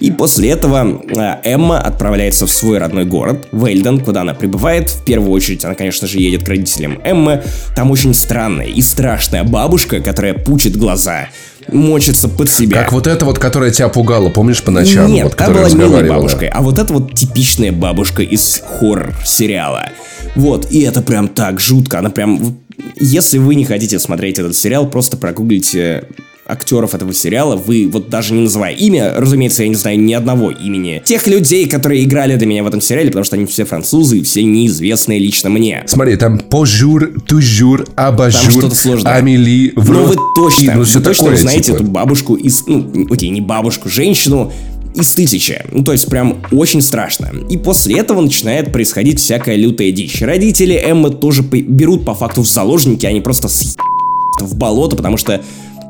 И 0.00 0.12
после 0.12 0.50
этого 0.50 1.02
э, 1.08 1.40
Эмма 1.42 1.80
отправляется 1.80 2.46
в 2.46 2.52
свой 2.52 2.78
родной 2.78 3.04
город, 3.04 3.48
в 3.50 3.64
Эльден, 3.64 3.98
куда 4.00 4.20
она 4.20 4.32
прибывает. 4.32 4.90
В 4.90 5.04
первую 5.04 5.32
очередь 5.32 5.64
она, 5.64 5.74
конечно 5.74 6.06
же, 6.06 6.18
едет 6.18 6.44
к 6.44 6.48
родителям 6.48 7.00
Эммы. 7.02 7.42
Там 7.74 7.90
очень 7.90 8.14
странная 8.14 8.66
и 8.66 8.80
страшная 8.80 9.42
бабушка, 9.42 10.00
которая 10.00 10.34
пучит 10.34 10.76
глаза, 10.76 11.28
мочится 11.72 12.28
под 12.28 12.48
себя. 12.48 12.82
Как 12.82 12.92
вот 12.92 13.08
эта 13.08 13.24
вот, 13.24 13.40
которая 13.40 13.72
тебя 13.72 13.88
пугала, 13.88 14.28
помнишь, 14.28 14.62
по 14.62 14.70
ночам? 14.70 15.10
Нет, 15.10 15.24
вот, 15.24 15.36
та 15.36 15.46
которая 15.46 15.68
была 15.70 15.84
милой 15.84 16.08
бабушкой, 16.08 16.48
а 16.48 16.62
вот 16.62 16.78
это 16.78 16.92
вот 16.92 17.14
типичная 17.14 17.72
бабушка 17.72 18.22
из 18.22 18.62
хоррор-сериала. 18.78 19.88
Вот, 20.36 20.70
и 20.70 20.80
это 20.82 21.02
прям 21.02 21.28
так 21.28 21.60
жутко, 21.60 21.98
она 21.98 22.10
прям... 22.10 22.58
Если 23.00 23.38
вы 23.38 23.56
не 23.56 23.64
хотите 23.64 23.98
смотреть 23.98 24.38
этот 24.38 24.56
сериал, 24.56 24.88
просто 24.88 25.16
прогуглите 25.16 26.04
актеров 26.48 26.94
этого 26.94 27.12
сериала, 27.12 27.56
вы 27.56 27.88
вот 27.92 28.08
даже 28.08 28.32
не 28.34 28.40
называя 28.40 28.72
имя, 28.74 29.14
разумеется, 29.16 29.62
я 29.62 29.68
не 29.68 29.74
знаю 29.74 30.00
ни 30.00 30.12
одного 30.12 30.50
имени 30.50 31.02
тех 31.04 31.26
людей, 31.26 31.68
которые 31.68 32.02
играли 32.04 32.36
для 32.36 32.46
меня 32.46 32.62
в 32.64 32.66
этом 32.66 32.80
сериале, 32.80 33.08
потому 33.08 33.24
что 33.24 33.36
они 33.36 33.46
все 33.46 33.64
французы 33.64 34.18
и 34.18 34.22
все 34.22 34.42
неизвестные 34.42 35.18
лично 35.18 35.50
мне. 35.50 35.84
Смотри, 35.86 36.16
там 36.16 36.38
пожур, 36.38 37.12
тужур, 37.26 37.86
абажур, 37.96 38.50
что-то 38.50 38.74
сложное. 38.74 39.14
амели, 39.14 39.72
Но 39.76 39.82
врот, 39.82 40.08
вы 40.08 40.16
точно, 40.34 40.74
ну, 40.74 40.80
вы 40.80 40.86
точно 40.86 41.02
такое, 41.02 41.34
узнаете 41.34 41.62
типа. 41.64 41.76
эту 41.76 41.84
бабушку 41.84 42.34
из... 42.34 42.66
Ну, 42.66 43.06
окей, 43.10 43.28
не 43.28 43.40
бабушку, 43.40 43.88
женщину 43.88 44.52
из 44.94 45.12
тысячи. 45.12 45.62
Ну, 45.70 45.84
то 45.84 45.92
есть 45.92 46.06
прям 46.06 46.38
очень 46.50 46.80
страшно. 46.82 47.30
И 47.50 47.56
после 47.56 47.98
этого 47.98 48.20
начинает 48.20 48.72
происходить 48.72 49.20
всякая 49.20 49.56
лютая 49.56 49.92
дичь. 49.92 50.20
Родители 50.22 50.74
Эммы 50.74 51.10
тоже 51.10 51.42
по- 51.42 51.60
берут 51.60 52.04
по 52.04 52.14
факту 52.14 52.42
в 52.42 52.48
заложники, 52.48 53.06
они 53.06 53.20
просто 53.20 53.48
с 53.48 53.76
в 54.40 54.56
болото, 54.56 54.94
потому 54.96 55.16
что 55.16 55.42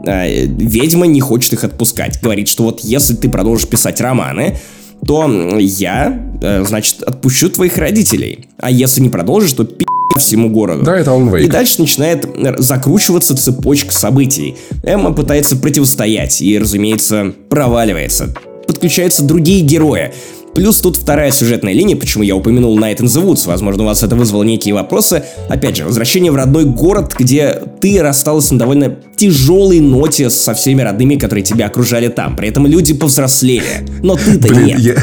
э, 0.09 0.47
ведьма 0.47 1.07
не 1.07 1.21
хочет 1.21 1.53
их 1.53 1.65
отпускать. 1.65 2.21
Говорит, 2.23 2.49
что 2.49 2.65
вот 2.65 2.81
если 2.81 3.15
ты 3.15 3.29
продолжишь 3.29 3.69
писать 3.69 4.01
романы, 4.01 4.59
то 5.07 5.31
я, 5.59 6.21
э, 6.43 6.65
значит, 6.65 7.03
отпущу 7.03 7.51
твоих 7.51 7.77
родителей. 7.79 8.49
А 8.59 8.71
если 8.71 9.01
не 9.01 9.11
продолжишь, 9.11 9.53
то 9.53 9.65
пи 9.65 9.87
всему 10.19 10.51
городу. 10.51 10.83
Да, 10.85 10.99
это 10.99 11.13
он 11.13 11.35
И 11.37 11.47
дальше 11.47 11.81
начинает 11.81 12.27
закручиваться 12.59 13.37
цепочка 13.37 13.93
событий. 13.93 14.57
Эмма 14.83 15.13
пытается 15.13 15.57
противостоять 15.57 16.43
и, 16.43 16.59
разумеется, 16.59 17.33
проваливается. 17.49 18.35
Подключаются 18.67 19.23
другие 19.23 19.61
герои. 19.61 20.13
Плюс 20.59 20.81
тут 20.81 20.97
вторая 20.97 21.31
сюжетная 21.31 21.73
линия, 21.73 21.95
почему 21.95 22.25
я 22.25 22.35
упомянул 22.35 22.77
Night 22.77 22.97
in 22.97 23.05
the 23.05 23.25
Woods. 23.25 23.47
Возможно, 23.47 23.85
у 23.85 23.87
вас 23.87 24.03
это 24.03 24.17
вызвало 24.17 24.43
некие 24.43 24.75
вопросы. 24.75 25.23
Опять 25.49 25.77
же, 25.77 25.85
возвращение 25.85 26.33
в 26.33 26.35
родной 26.35 26.65
город, 26.65 27.15
где 27.17 27.63
ты 27.81 28.03
рассталась 28.03 28.51
на 28.51 28.59
довольно 28.59 28.97
тяжелой 29.17 29.79
ноте 29.79 30.31
со 30.31 30.55
всеми 30.55 30.83
родными, 30.83 31.15
которые 31.15 31.45
тебя 31.45 31.67
окружали 31.67 32.09
там. 32.09 32.35
При 32.35 32.49
этом 32.49 32.67
люди 32.67 32.93
повзрослели. 32.93 33.87
Но 34.03 34.17
ты-то 34.17 34.53
нет. 34.53 34.81
я... 34.81 34.97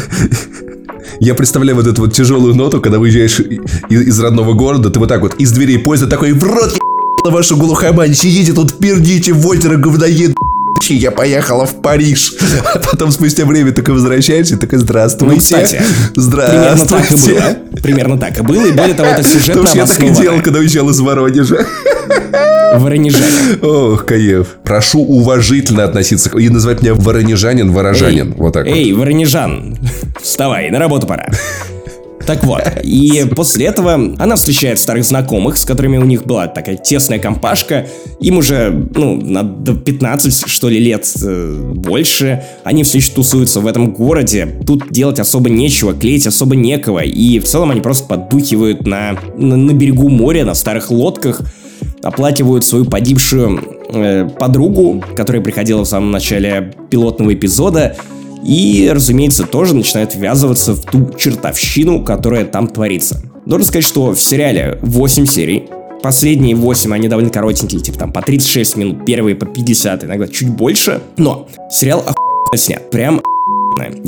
Я 1.22 1.36
представляю 1.36 1.78
вот 1.78 1.88
эту 1.88 2.02
вот 2.02 2.14
тяжелую 2.14 2.54
ноту, 2.54 2.82
когда 2.82 3.00
выезжаешь 3.00 3.40
из, 3.40 4.02
из 4.02 4.20
родного 4.20 4.52
города, 4.56 4.90
ты 4.90 5.00
вот 5.00 5.08
так 5.08 5.22
вот 5.22 5.36
из 5.36 5.54
дверей 5.54 5.80
поезда 5.80 6.08
такой, 6.08 6.34
в 6.34 6.44
рот 6.44 6.78
на 7.24 7.32
вашу 7.32 7.56
глухомань, 7.56 8.14
сидите 8.14 8.52
тут, 8.52 8.78
пердите 8.78 9.32
в 9.32 9.48
озеро, 9.48 9.78
я 10.90 11.12
поехала 11.12 11.66
в 11.66 11.82
Париж. 11.82 12.34
А 12.74 12.80
потом 12.80 13.12
спустя 13.12 13.46
время 13.46 13.72
только 13.72 13.92
возвращаешься, 13.92 14.58
такой, 14.58 14.80
здравствуйте. 14.80 15.36
Ну, 15.36 15.40
кстати, 15.40 15.82
здравствуйте. 16.16 16.80
Примерно 16.82 16.88
так 16.88 17.12
и 17.12 17.16
было. 17.16 17.82
Примерно 17.82 18.18
так 18.18 18.38
и 18.38 18.42
было. 18.42 18.66
И 18.66 18.72
более 18.72 18.96
того, 18.96 19.10
это 19.10 19.24
сюжетно 19.28 19.64
Потому 19.64 19.68
что 19.68 19.78
я 19.78 19.86
так 19.86 20.00
и 20.02 20.22
делал, 20.22 20.42
когда 20.42 20.60
уезжал 20.60 20.90
из 20.90 21.00
Воронежа. 21.00 21.66
Воронежане. 22.74 23.58
Ох, 23.62 24.06
кайф. 24.06 24.58
Прошу 24.64 25.00
уважительно 25.00 25.84
относиться 25.84 26.30
и 26.38 26.50
называть 26.50 26.82
меня 26.82 26.94
воронежанин, 26.94 27.72
ворожанин. 27.72 28.34
Вот 28.38 28.54
так 28.54 28.66
вот. 28.66 28.76
Эй, 28.76 28.92
Воронежан, 28.94 29.78
вставай, 30.22 30.70
на 30.72 30.80
работу 30.80 31.08
пора. 31.08 31.30
Так 32.26 32.44
вот, 32.44 32.62
и 32.84 33.24
после 33.36 33.68
этого 33.68 33.94
она 33.94 34.36
встречает 34.36 34.80
старых 34.80 35.04
знакомых, 35.04 35.58
с 35.58 35.66
которыми 35.66 35.98
у 35.98 36.06
них 36.06 36.26
была 36.26 36.48
такая 36.48 36.76
тесная 36.76 37.20
компашка. 37.20 37.88
Им 38.20 38.38
уже, 38.38 38.88
ну, 38.96 39.16
на 39.22 39.44
до 39.44 39.76
15, 39.76 40.48
что 40.48 40.70
ли, 40.70 40.80
лет 40.80 41.08
э, 41.24 41.72
больше. 41.76 42.44
Они 42.64 42.84
все 42.84 42.98
еще 42.98 43.12
тусуются 43.12 43.60
в 43.60 43.68
этом 43.68 43.94
городе. 43.94 44.60
Тут 44.66 44.92
делать 44.92 45.20
особо 45.20 45.50
нечего, 45.50 45.94
клеить 45.94 46.26
особо 46.26 46.56
некого. 46.56 47.00
И 47.00 47.40
в 47.40 47.46
целом 47.46 47.72
они 47.72 47.82
просто 47.82 48.08
поддухивают 48.08 48.88
на, 48.88 49.18
на, 49.38 49.56
на 49.56 49.72
берегу 49.72 50.10
моря, 50.10 50.46
на 50.46 50.56
старых 50.56 50.92
лодках 50.92 51.42
оплакивают 52.02 52.64
свою 52.64 52.86
погибшую 52.86 53.62
э, 53.90 54.30
подругу, 54.40 55.04
которая 55.16 55.42
приходила 55.42 55.84
в 55.84 55.88
самом 55.88 56.12
начале 56.12 56.74
пилотного 56.90 57.34
эпизода, 57.34 57.96
и, 58.46 58.90
разумеется, 58.94 59.44
тоже 59.46 59.76
начинают 59.76 60.16
ввязываться 60.16 60.74
в 60.76 60.82
ту 60.82 61.12
чертовщину, 61.18 62.04
которая 62.04 62.46
там 62.46 62.68
творится. 62.68 63.22
Должен 63.46 63.66
сказать, 63.68 63.86
что 63.86 64.12
в 64.14 64.22
сериале 64.22 64.80
8 64.82 65.26
серий, 65.26 65.66
последние 66.02 66.56
8, 66.56 66.94
они 66.94 67.08
довольно 67.08 67.30
коротенькие, 67.32 67.82
типа 67.82 67.98
там 67.98 68.12
по 68.14 68.22
36 68.22 68.78
минут, 68.78 69.06
первые 69.06 69.36
по 69.36 69.46
50, 69.46 70.04
иногда 70.04 70.28
чуть 70.28 70.50
больше, 70.50 71.02
но 71.18 71.48
сериал 71.72 72.00
охуенно 72.00 72.58
снят, 72.58 72.90
прям 72.92 73.22
охуенно. 73.76 74.06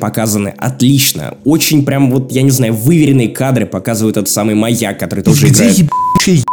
Показаны 0.00 0.52
отлично, 0.58 1.38
очень 1.46 1.82
прям 1.82 2.10
вот, 2.10 2.30
я 2.30 2.42
не 2.42 2.50
знаю, 2.50 2.74
выверенные 2.74 3.28
кадры 3.30 3.64
показывают 3.64 4.18
этот 4.18 4.28
самый 4.28 4.54
маяк, 4.54 4.98
который 4.98 5.24
тоже 5.24 5.46
Где 5.46 5.54
играет. 5.54 5.78
ебучее 5.78 6.36
е- 6.36 6.44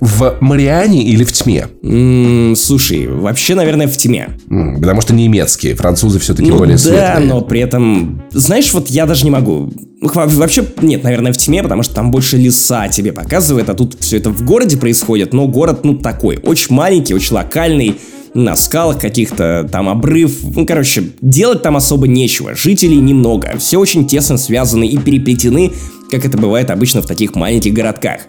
В 0.00 0.36
Мариане 0.40 1.02
или 1.04 1.24
в 1.24 1.32
тьме? 1.32 1.68
М, 1.82 2.54
слушай, 2.56 3.06
вообще, 3.06 3.54
наверное, 3.54 3.86
в 3.88 3.96
тьме. 3.96 4.28
М, 4.50 4.80
Потому 4.80 5.00
что 5.00 5.14
немецкие, 5.14 5.74
французы 5.74 6.18
все-таки 6.18 6.50
Ну 6.50 6.58
более 6.58 6.76
да, 6.76 6.82
светлые. 6.82 7.26
но 7.28 7.40
при 7.40 7.60
этом, 7.60 8.22
знаешь, 8.32 8.72
вот 8.74 8.88
я 8.88 9.06
даже 9.06 9.24
не 9.24 9.30
могу. 9.30 9.72
Вообще, 10.02 10.64
нет, 10.82 11.02
наверное, 11.04 11.32
в 11.32 11.38
тьме, 11.38 11.62
потому 11.62 11.82
что 11.82 11.94
там 11.94 12.10
больше 12.10 12.36
леса 12.36 12.88
тебе 12.88 13.12
показывает, 13.12 13.70
а 13.70 13.74
тут 13.74 13.96
все 14.00 14.18
это 14.18 14.30
в 14.30 14.44
городе 14.44 14.76
происходит, 14.76 15.32
но 15.32 15.48
город, 15.48 15.80
ну, 15.84 15.96
такой, 15.96 16.38
очень 16.42 16.74
маленький, 16.74 17.14
очень 17.14 17.34
локальный, 17.34 17.96
на 18.34 18.54
скалах 18.54 19.00
каких-то, 19.00 19.66
там 19.72 19.88
обрыв, 19.88 20.32
ну, 20.54 20.66
короче, 20.66 21.04
делать 21.22 21.62
там 21.62 21.74
особо 21.76 22.06
нечего, 22.06 22.54
жителей 22.54 22.98
немного, 22.98 23.54
все 23.58 23.78
очень 23.78 24.06
тесно 24.06 24.36
связаны 24.36 24.86
и 24.86 24.98
переплетены, 24.98 25.72
как 26.10 26.26
это 26.26 26.36
бывает 26.36 26.70
обычно 26.70 27.00
в 27.00 27.06
таких 27.06 27.34
маленьких 27.34 27.72
городках. 27.72 28.20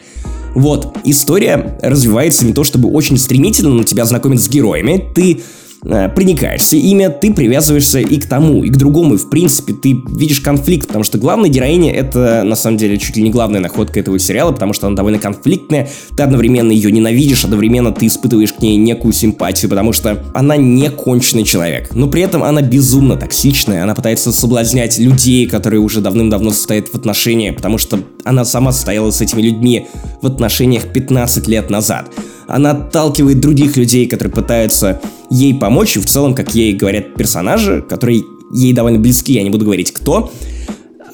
Вот, 0.53 0.97
история 1.03 1.77
развивается 1.81 2.45
не 2.45 2.53
то 2.53 2.63
чтобы 2.63 2.89
очень 2.89 3.17
стремительно, 3.17 3.73
но 3.73 3.83
тебя 3.83 4.05
знакомит 4.05 4.41
с 4.41 4.49
героями, 4.49 5.09
ты 5.13 5.41
э, 5.83 6.09
проникаешься. 6.09 6.75
Ими, 6.75 7.07
ты 7.21 7.33
привязываешься 7.33 7.99
и 7.99 8.19
к 8.19 8.27
тому, 8.27 8.63
и 8.63 8.69
к 8.69 8.77
другому, 8.77 9.15
и 9.15 9.17
в 9.17 9.29
принципе 9.29 9.73
ты 9.73 10.01
видишь 10.09 10.41
конфликт, 10.41 10.87
потому 10.87 11.03
что 11.03 11.17
главная 11.17 11.49
героиня 11.49 11.93
это 11.93 12.43
на 12.43 12.55
самом 12.55 12.77
деле 12.77 12.97
чуть 12.97 13.15
ли 13.15 13.23
не 13.23 13.29
главная 13.29 13.59
находка 13.59 13.99
этого 13.99 14.19
сериала, 14.19 14.51
потому 14.51 14.73
что 14.73 14.87
она 14.87 14.95
довольно 14.95 15.19
конфликтная, 15.19 15.89
ты 16.15 16.23
одновременно 16.23 16.71
ее 16.71 16.91
ненавидишь, 16.91 17.43
одновременно 17.45 17.91
ты 17.91 18.07
испытываешь 18.07 18.53
к 18.53 18.61
ней 18.61 18.77
некую 18.77 19.13
симпатию, 19.13 19.69
потому 19.69 19.93
что 19.93 20.23
она 20.33 20.57
не 20.57 20.89
конченый 20.89 21.43
человек, 21.43 21.93
но 21.93 22.07
при 22.07 22.21
этом 22.21 22.43
она 22.43 22.61
безумно 22.61 23.15
токсичная, 23.15 23.83
она 23.83 23.95
пытается 23.95 24.31
соблазнять 24.31 24.97
людей, 24.97 25.47
которые 25.47 25.79
уже 25.79 26.01
давным-давно 26.01 26.51
состоят 26.51 26.87
в 26.89 26.95
отношениях, 26.95 27.55
потому 27.55 27.77
что 27.77 27.99
она 28.23 28.45
сама 28.45 28.71
состояла 28.71 29.11
с 29.11 29.21
этими 29.21 29.41
людьми 29.41 29.87
в 30.21 30.27
отношениях 30.27 30.91
15 30.91 31.47
лет 31.47 31.69
назад. 31.69 32.11
Она 32.47 32.71
отталкивает 32.71 33.39
других 33.39 33.77
людей, 33.77 34.07
которые 34.07 34.33
пытаются 34.33 35.01
ей 35.29 35.53
помочь, 35.53 35.97
и 35.97 35.99
в 35.99 36.05
целом, 36.05 36.33
как 36.33 36.55
ей 36.55 36.73
говорят 36.73 37.13
персонажи, 37.15 37.83
которые 37.87 38.23
ей 38.53 38.73
довольно 38.73 38.99
близки, 38.99 39.33
я 39.33 39.43
не 39.43 39.49
буду 39.49 39.65
говорить 39.65 39.91
кто, 39.91 40.31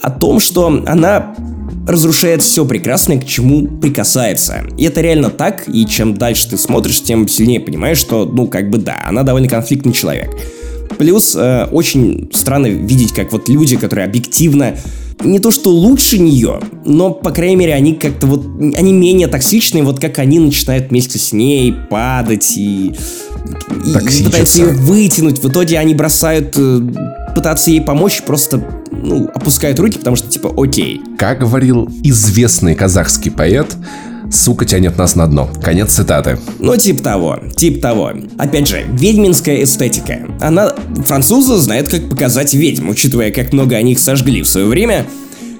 о 0.01 0.11
том, 0.11 0.39
что 0.39 0.67
она 0.86 1.36
разрушает 1.88 2.41
все 2.41 2.65
прекрасное, 2.65 3.19
к 3.19 3.25
чему 3.25 3.67
прикасается. 3.67 4.63
И 4.77 4.86
это 4.86 5.01
реально 5.01 5.29
так, 5.29 5.67
и 5.67 5.86
чем 5.86 6.13
дальше 6.13 6.49
ты 6.49 6.57
смотришь, 6.57 7.01
тем 7.01 7.27
сильнее 7.27 7.59
понимаешь, 7.59 7.97
что, 7.97 8.25
ну, 8.25 8.47
как 8.47 8.69
бы 8.69 8.77
да, 8.77 9.01
она 9.05 9.23
довольно 9.23 9.49
конфликтный 9.49 9.93
человек. 9.93 10.29
Плюс 10.97 11.35
э, 11.35 11.65
очень 11.71 12.29
странно 12.33 12.67
видеть, 12.67 13.13
как 13.13 13.31
вот 13.31 13.49
люди, 13.49 13.75
которые 13.77 14.05
объективно 14.05 14.75
не 15.23 15.39
то 15.39 15.51
что 15.51 15.69
лучше 15.69 16.17
нее, 16.19 16.59
но, 16.85 17.11
по 17.11 17.31
крайней 17.31 17.55
мере, 17.55 17.73
они 17.75 17.93
как-то 17.93 18.27
вот, 18.27 18.45
они 18.75 18.91
менее 18.91 19.27
токсичные, 19.27 19.83
вот 19.83 19.99
как 19.99 20.19
они 20.19 20.39
начинают 20.39 20.89
вместе 20.89 21.17
с 21.17 21.31
ней 21.31 21.73
падать 21.89 22.57
и, 22.57 22.87
и- 23.85 23.91
и 24.21 24.23
пытаются 24.25 24.61
ее 24.61 24.67
вытянуть. 24.73 25.39
В 25.41 25.47
итоге 25.49 25.79
они 25.79 25.93
бросают 25.95 26.55
э, 26.57 26.81
пытаться 27.35 27.69
ей 27.71 27.79
помочь, 27.81 28.21
просто, 28.23 28.61
ну, 28.91 29.29
опускают 29.33 29.79
руки, 29.79 29.97
потому 29.97 30.15
что, 30.17 30.29
типа, 30.29 30.51
окей. 30.57 30.99
Как 31.17 31.39
говорил 31.39 31.87
известный 32.03 32.75
казахский 32.75 33.31
поэт, 33.31 33.75
сука 34.36 34.65
тянет 34.65 34.97
нас 34.97 35.15
на 35.15 35.27
дно. 35.27 35.49
Конец 35.61 35.93
цитаты. 35.93 36.39
Ну, 36.59 36.75
типа 36.77 37.03
того, 37.03 37.39
типа 37.55 37.81
того. 37.81 38.11
Опять 38.38 38.67
же, 38.67 38.86
ведьминская 38.89 39.63
эстетика. 39.63 40.19
Она... 40.41 40.73
Французы 41.05 41.57
знают, 41.57 41.89
как 41.89 42.09
показать 42.09 42.53
ведьм, 42.53 42.89
учитывая, 42.89 43.31
как 43.31 43.53
много 43.53 43.75
они 43.75 43.93
их 43.93 43.99
сожгли 43.99 44.41
в 44.41 44.47
свое 44.47 44.67
время. 44.67 45.05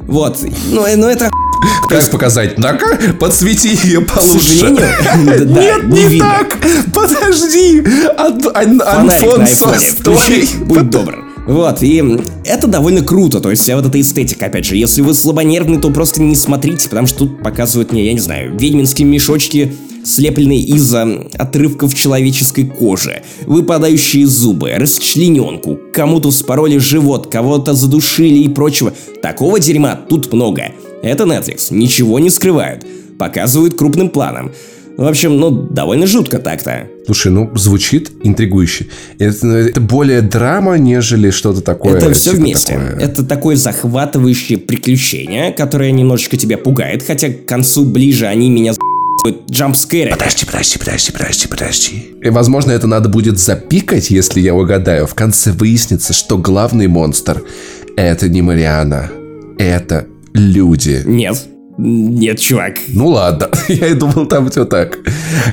Вот. 0.02 0.40
Ну, 0.72 0.86
э, 0.86 0.96
ну 0.96 1.08
это 1.08 1.30
Как 1.90 2.10
показать? 2.10 2.58
Ну-ка, 2.58 2.98
подсвети 3.20 3.78
ее 3.84 4.02
получше. 4.02 4.70
Нет, 5.20 5.84
не 5.84 6.20
так! 6.20 6.58
Подожди! 6.94 7.84
Фонарик 8.18 9.38
на 9.38 9.46
айфоне. 9.46 10.66
будь 10.66 10.90
добр. 10.90 11.23
Вот, 11.46 11.84
и 11.84 12.02
это 12.46 12.68
довольно 12.68 13.04
круто, 13.04 13.42
то 13.42 13.50
есть 13.50 13.64
вся 13.64 13.76
вот 13.76 13.86
эта 13.86 14.00
эстетика, 14.00 14.46
опять 14.46 14.66
же, 14.66 14.78
если 14.78 15.02
вы 15.02 15.14
слабонервны, 15.14 15.80
то 15.80 15.90
просто 15.90 16.22
не 16.22 16.36
смотрите, 16.36 16.88
потому 16.88 17.06
что 17.06 17.20
тут 17.20 17.44
показывают 17.44 17.92
мне, 17.92 18.06
я 18.06 18.14
не 18.14 18.20
знаю, 18.20 18.58
ведьминские 18.58 19.06
мешочки, 19.06 19.74
слепленные 20.06 20.62
из 20.62 20.94
отрывков 20.94 21.96
человеческой 21.96 22.66
кожи, 22.66 23.24
выпадающие 23.46 24.26
зубы, 24.26 24.72
расчлененку, 24.76 25.78
кому-то 25.92 26.32
вспороли 26.32 26.78
живот, 26.78 27.28
кого-то 27.28 27.74
задушили 27.74 28.40
и 28.40 28.50
прочего. 28.50 28.94
Такого 29.22 29.60
дерьма 29.60 29.96
тут 29.96 30.32
много. 30.32 30.72
Это 31.02 31.24
Netflix, 31.24 31.68
ничего 31.72 32.20
не 32.20 32.30
скрывают, 32.30 32.86
показывают 33.18 33.78
крупным 33.78 34.10
планом. 34.10 34.54
В 34.98 35.08
общем, 35.08 35.38
ну, 35.38 35.50
довольно 35.50 36.06
жутко 36.06 36.38
так-то. 36.38 36.88
Слушай, 37.06 37.32
ну, 37.32 37.56
звучит 37.56 38.12
интригующе. 38.24 38.88
Это, 39.18 39.46
ну, 39.46 39.56
это 39.56 39.82
более 39.82 40.22
драма, 40.22 40.78
нежели 40.78 41.32
что-то 41.32 41.62
такое. 41.62 41.98
Это 41.98 42.14
все 42.14 42.32
типа 42.32 42.42
вместе. 42.42 42.74
такое. 42.74 43.00
Это 43.00 43.26
такое 43.26 43.56
захватывающее 43.56 44.60
приключение, 44.60 45.52
которое 45.52 45.92
немножечко 45.92 46.38
тебя 46.38 46.58
пугает, 46.58 47.04
хотя 47.06 47.30
к 47.30 47.46
концу 47.46 47.86
ближе 47.86 48.28
они 48.28 48.50
меня 48.50 48.74
за***ют 48.74 49.50
джампскэрами. 49.50 50.12
Подожди, 50.12 50.46
подожди, 50.46 50.78
подожди, 50.78 51.12
подожди, 51.12 51.48
подожди. 51.48 52.06
И, 52.22 52.30
возможно, 52.30 52.72
это 52.72 52.86
надо 52.86 53.10
будет 53.10 53.40
запикать, 53.40 54.12
если 54.12 54.42
я 54.42 54.54
угадаю. 54.54 55.08
В 55.08 55.16
конце 55.16 55.52
выяснится, 55.52 56.14
что 56.14 56.38
главный 56.38 56.88
монстр— 56.88 57.42
это 57.98 58.30
не 58.30 58.44
Мариана. 58.44 59.10
Это 59.58 60.06
люди. 60.34 61.02
Нет. 61.06 61.48
Нет, 61.78 62.40
чувак. 62.40 62.78
Ну 62.88 63.08
ладно, 63.08 63.50
я 63.68 63.88
и 63.88 63.94
думал, 63.94 64.28
там 64.28 64.50
все 64.50 64.66
так. 64.66 65.00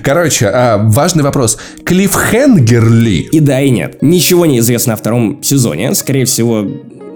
Короче, 0.02 0.46
а, 0.48 0.78
важный 0.78 1.22
вопрос. 1.22 1.58
Клиффхенгер 1.84 2.90
ли? 2.90 3.20
И 3.32 3.40
да, 3.40 3.60
и 3.60 3.70
нет. 3.70 4.02
Ничего 4.02 4.46
не 4.46 4.58
известно 4.58 4.92
о 4.92 4.96
втором 4.96 5.42
сезоне. 5.42 5.94
Скорее 5.94 6.24
всего, 6.26 6.66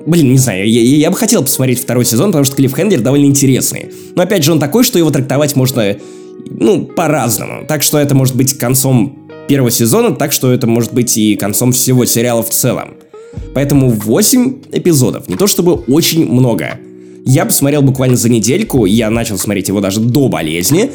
Блин, 0.07 0.33
не 0.33 0.39
знаю, 0.39 0.71
я, 0.71 0.83
я 0.83 1.11
бы 1.11 1.17
хотел 1.17 1.43
посмотреть 1.43 1.81
второй 1.81 2.05
сезон, 2.05 2.27
потому 2.27 2.45
что 2.45 2.57
Клиффхендер 2.57 3.01
довольно 3.01 3.25
интересный. 3.25 3.91
Но 4.15 4.23
опять 4.23 4.45
же, 4.45 4.53
он 4.53 4.61
такой, 4.61 4.85
что 4.85 4.99
его 4.99 5.11
трактовать 5.11 5.57
можно, 5.57 5.97
ну, 6.51 6.85
по-разному. 6.85 7.65
Так 7.67 7.83
что 7.83 7.99
это 7.99 8.15
может 8.15 8.37
быть 8.37 8.59
концом 8.59 9.31
первого 9.49 9.71
сезона, 9.71 10.15
так 10.15 10.33
что 10.33 10.53
это 10.53 10.67
может 10.67 10.93
быть 10.93 11.17
и 11.17 11.37
концом 11.37 11.73
всего 11.73 12.05
сериала 12.05 12.43
в 12.43 12.51
целом. 12.51 12.95
Поэтому 13.55 13.91
8 13.91 14.63
эпизодов, 14.73 15.29
не 15.29 15.37
то 15.37 15.47
чтобы 15.47 15.75
очень 15.75 16.31
много. 16.31 16.79
Я 17.27 17.47
посмотрел 17.47 17.83
буквально 17.83 18.17
за 18.17 18.29
недельку, 18.29 18.85
я 18.85 19.09
начал 19.09 19.39
смотреть 19.39 19.69
его 19.69 19.81
даже 19.81 20.01
до 20.01 20.29
болезни. 20.29 20.91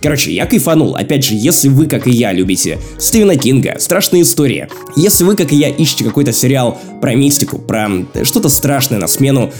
Короче, 0.00 0.32
я 0.32 0.46
кайфанул. 0.46 0.96
Опять 0.96 1.24
же, 1.24 1.34
если 1.34 1.68
вы, 1.68 1.86
как 1.86 2.06
и 2.06 2.10
я, 2.10 2.32
любите 2.32 2.78
Стивена 2.98 3.36
Кинга, 3.36 3.76
страшные 3.78 4.22
истории, 4.22 4.68
если 4.96 5.24
вы, 5.24 5.36
как 5.36 5.52
и 5.52 5.56
я, 5.56 5.68
ищете 5.68 6.04
какой-то 6.04 6.32
сериал 6.32 6.78
про 7.00 7.14
мистику, 7.14 7.58
про 7.58 7.88
что-то 8.22 8.48
страшное 8.48 8.98
на 8.98 9.08
смену 9.08 9.52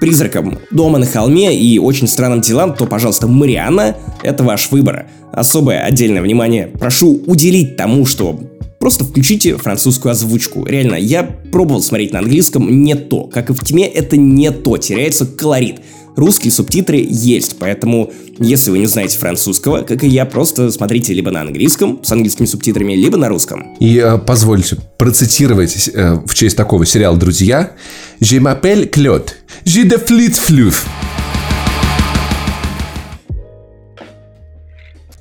призракам 0.00 0.58
дома 0.72 0.98
на 0.98 1.06
холме 1.06 1.56
и 1.56 1.78
очень 1.78 2.08
странным 2.08 2.40
делам, 2.40 2.74
то, 2.74 2.86
пожалуйста, 2.86 3.28
Мариана— 3.28 3.96
это 4.22 4.42
ваш 4.42 4.70
выбор. 4.72 5.06
Особое 5.32 5.80
отдельное 5.80 6.22
внимание 6.22 6.66
прошу 6.66 7.22
уделить 7.26 7.76
тому, 7.76 8.04
что 8.04 8.38
Просто 8.82 9.04
включите 9.04 9.56
французскую 9.58 10.10
озвучку. 10.10 10.66
Реально, 10.66 10.96
я 10.96 11.22
пробовал 11.22 11.80
смотреть 11.82 12.12
на 12.12 12.18
английском, 12.18 12.82
не 12.82 12.96
то. 12.96 13.26
Как 13.32 13.48
и 13.48 13.52
в 13.52 13.62
тьме, 13.62 13.86
это 13.86 14.16
не 14.16 14.50
то, 14.50 14.76
теряется 14.76 15.24
колорит. 15.24 15.76
Русские 16.16 16.50
субтитры 16.50 16.96
есть, 17.08 17.58
поэтому, 17.60 18.10
если 18.40 18.72
вы 18.72 18.80
не 18.80 18.86
знаете 18.86 19.18
французского, 19.18 19.82
как 19.82 20.02
и 20.02 20.08
я, 20.08 20.24
просто 20.24 20.72
смотрите 20.72 21.14
либо 21.14 21.30
на 21.30 21.42
английском 21.42 22.00
с 22.02 22.10
английскими 22.10 22.46
субтитрами, 22.46 22.94
либо 22.94 23.16
на 23.16 23.28
русском. 23.28 23.72
И 23.78 23.98
э, 23.98 24.18
позвольте 24.18 24.78
процитировать 24.98 25.88
э, 25.94 26.18
в 26.26 26.34
честь 26.34 26.56
такого 26.56 26.84
сериала 26.84 27.16
«Друзья». 27.16 27.74
«Je 28.20 28.40
m'appelle 28.40 28.90
Claude. 28.90 29.28
Je 29.64 29.84
de 29.84 29.96
flit 29.96 30.34
fluf». 30.34 30.84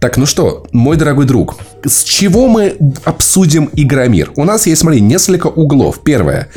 Так, 0.02 0.18
ну 0.18 0.26
что, 0.26 0.66
мой 0.72 0.98
дорогой 0.98 1.28
друг, 1.28 1.58
с 1.86 2.02
чего 2.02 2.48
мы 2.48 2.76
обсудим 3.04 3.70
Игромир? 3.74 4.32
У 4.36 4.46
нас 4.46 4.66
есть, 4.66 4.82
смотри, 4.82 5.00
несколько 5.00 5.46
углов. 5.46 6.00
Первое 6.04 6.50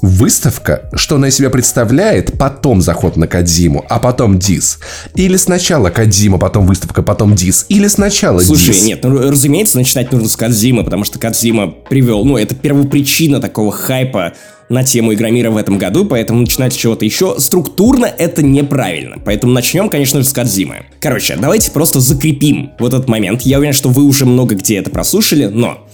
выставка, 0.00 0.88
что 0.94 1.16
она 1.16 1.28
из 1.28 1.36
себя 1.36 1.50
представляет, 1.50 2.38
потом 2.38 2.80
заход 2.80 3.18
на 3.18 3.26
Кадзиму, 3.26 3.84
а 3.90 3.98
потом 3.98 4.38
Дис. 4.38 4.78
Или 5.14 5.36
сначала 5.36 5.90
Кадзима, 5.90 6.38
потом 6.38 6.66
выставка, 6.66 7.02
потом 7.02 7.34
Дис. 7.34 7.66
Или 7.68 7.88
сначала 7.88 8.40
Слушай, 8.40 8.72
Дис. 8.72 8.84
нет, 8.84 9.00
ну, 9.02 9.30
разумеется, 9.30 9.76
начинать 9.76 10.10
нужно 10.10 10.30
с 10.30 10.36
Кадзимы, 10.36 10.82
потому 10.82 11.04
что 11.04 11.18
Кадзима 11.18 11.68
привел, 11.68 12.24
ну, 12.24 12.38
это 12.38 12.54
первопричина 12.54 13.42
такого 13.42 13.72
хайпа 13.72 14.32
на 14.68 14.84
тему 14.84 15.14
Игромира 15.14 15.50
в 15.50 15.56
этом 15.56 15.78
году, 15.78 16.04
поэтому 16.04 16.40
начинать 16.40 16.72
с 16.72 16.76
чего-то 16.76 17.04
еще 17.04 17.36
структурно 17.38 18.06
это 18.06 18.42
неправильно. 18.42 19.16
Поэтому 19.24 19.52
начнем, 19.52 19.88
конечно 19.88 20.20
же, 20.20 20.28
с 20.28 20.32
Кадзимы. 20.32 20.86
Короче, 21.00 21.36
давайте 21.36 21.70
просто 21.70 22.00
закрепим 22.00 22.70
вот 22.78 22.94
этот 22.94 23.08
момент. 23.08 23.42
Я 23.42 23.58
уверен, 23.58 23.74
что 23.74 23.88
вы 23.88 24.04
уже 24.04 24.26
много 24.26 24.54
где 24.54 24.76
это 24.78 24.90
прослушали, 24.90 25.46
но 25.46 25.86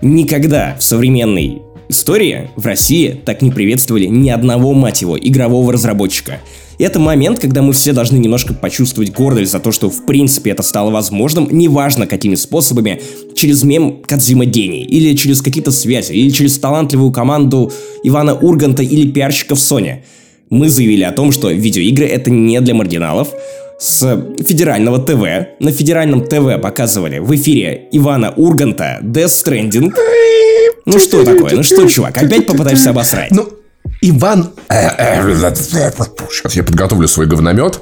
никогда 0.00 0.76
в 0.78 0.82
современной 0.82 1.62
истории 1.88 2.50
в 2.56 2.64
России 2.66 3.20
так 3.24 3.42
не 3.42 3.50
приветствовали 3.50 4.06
ни 4.06 4.30
одного, 4.30 4.72
мать 4.74 5.02
его, 5.02 5.18
игрового 5.18 5.72
разработчика. 5.72 6.38
Это 6.80 6.98
момент, 6.98 7.38
когда 7.38 7.60
мы 7.60 7.74
все 7.74 7.92
должны 7.92 8.16
немножко 8.16 8.54
почувствовать 8.54 9.12
гордость 9.12 9.52
за 9.52 9.60
то, 9.60 9.70
что 9.70 9.90
в 9.90 10.06
принципе 10.06 10.50
это 10.50 10.62
стало 10.62 10.90
возможным, 10.90 11.48
неважно 11.50 12.06
какими 12.06 12.36
способами, 12.36 13.02
через 13.34 13.62
мем 13.64 14.00
Кадзима 14.02 14.46
гений, 14.46 14.84
или 14.84 15.14
через 15.14 15.42
какие-то 15.42 15.72
связи, 15.72 16.12
или 16.12 16.30
через 16.30 16.58
талантливую 16.58 17.12
команду 17.12 17.70
Ивана 18.02 18.34
Урганта 18.34 18.82
или 18.82 19.10
пиарщиков 19.10 19.58
Sony. 19.58 19.98
Мы 20.48 20.70
заявили 20.70 21.02
о 21.04 21.12
том, 21.12 21.32
что 21.32 21.50
видеоигры 21.50 22.06
это 22.06 22.30
не 22.30 22.58
для 22.60 22.74
маргиналов, 22.74 23.28
с 23.78 24.26
федерального 24.46 24.98
ТВ. 24.98 25.58
На 25.58 25.72
федеральном 25.72 26.24
ТВ 26.26 26.60
показывали 26.60 27.18
в 27.18 27.34
эфире 27.34 27.88
Ивана 27.92 28.32
Урганта 28.36 29.00
Death 29.02 29.44
Stranding. 29.44 29.92
Ну 30.86 30.98
что 30.98 31.24
такое? 31.24 31.54
Ну 31.54 31.62
что, 31.62 31.86
чувак, 31.88 32.22
опять 32.22 32.46
попытаешься 32.46 32.90
обосрать? 32.90 33.30
Ну, 33.30 33.48
Иван... 34.02 34.50
Сейчас 36.30 36.56
я 36.56 36.62
подготовлю 36.62 37.06
свой 37.06 37.26
говномет. 37.26 37.80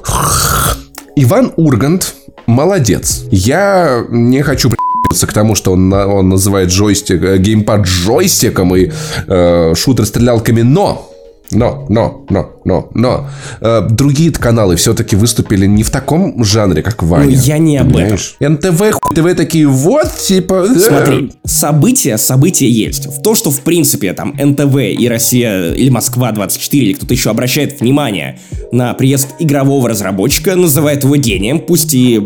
Иван 1.15 1.53
Ургант 1.55 2.13
молодец. 2.45 3.23
Я 3.31 4.05
не 4.09 4.41
хочу 4.41 4.69
к 4.69 5.33
тому, 5.33 5.55
что 5.55 5.71
он, 5.71 5.91
он 5.91 6.29
называет 6.29 6.69
джойстик, 6.69 7.23
э, 7.23 7.37
геймпад 7.37 7.81
джойстиком 7.81 8.75
и 8.75 8.91
э, 9.27 9.73
шутер 9.75 10.05
стрелялками, 10.05 10.61
но 10.61 11.08
но, 11.51 11.85
но, 11.89 12.25
но, 12.29 12.59
но, 12.63 12.89
но 12.93 13.27
э, 13.61 13.87
другие 13.89 14.31
каналы 14.31 14.75
все-таки 14.75 15.15
выступили 15.15 15.65
не 15.65 15.83
в 15.83 15.89
таком 15.89 16.43
жанре, 16.43 16.83
как 16.83 17.01
Ваня. 17.01 17.25
Ну, 17.25 17.31
я 17.31 17.57
не 17.57 17.77
об 17.77 17.95
этом. 17.95 18.17
НТВ, 18.39 18.99
ТВ 19.15 19.35
такие, 19.35 19.67
вот, 19.67 20.15
типа... 20.15 20.67
Э. 20.69 20.79
Смотри, 20.79 21.31
события, 21.43 22.17
события 22.17 22.69
есть. 22.69 23.07
В 23.07 23.21
то, 23.21 23.35
что, 23.35 23.49
в 23.49 23.61
принципе, 23.61 24.13
там, 24.13 24.35
НТВ 24.37 24.75
и 24.77 25.07
Россия, 25.07 25.73
или 25.73 25.89
Москва-24, 25.89 26.69
или 26.71 26.93
кто-то 26.93 27.13
еще 27.13 27.31
обращает 27.31 27.81
внимание 27.81 28.39
на 28.71 28.93
приезд 28.93 29.29
игрового 29.39 29.89
разработчика, 29.89 30.55
называет 30.55 31.03
его 31.03 31.15
гением, 31.15 31.59
пусть 31.59 31.93
и 31.93 32.19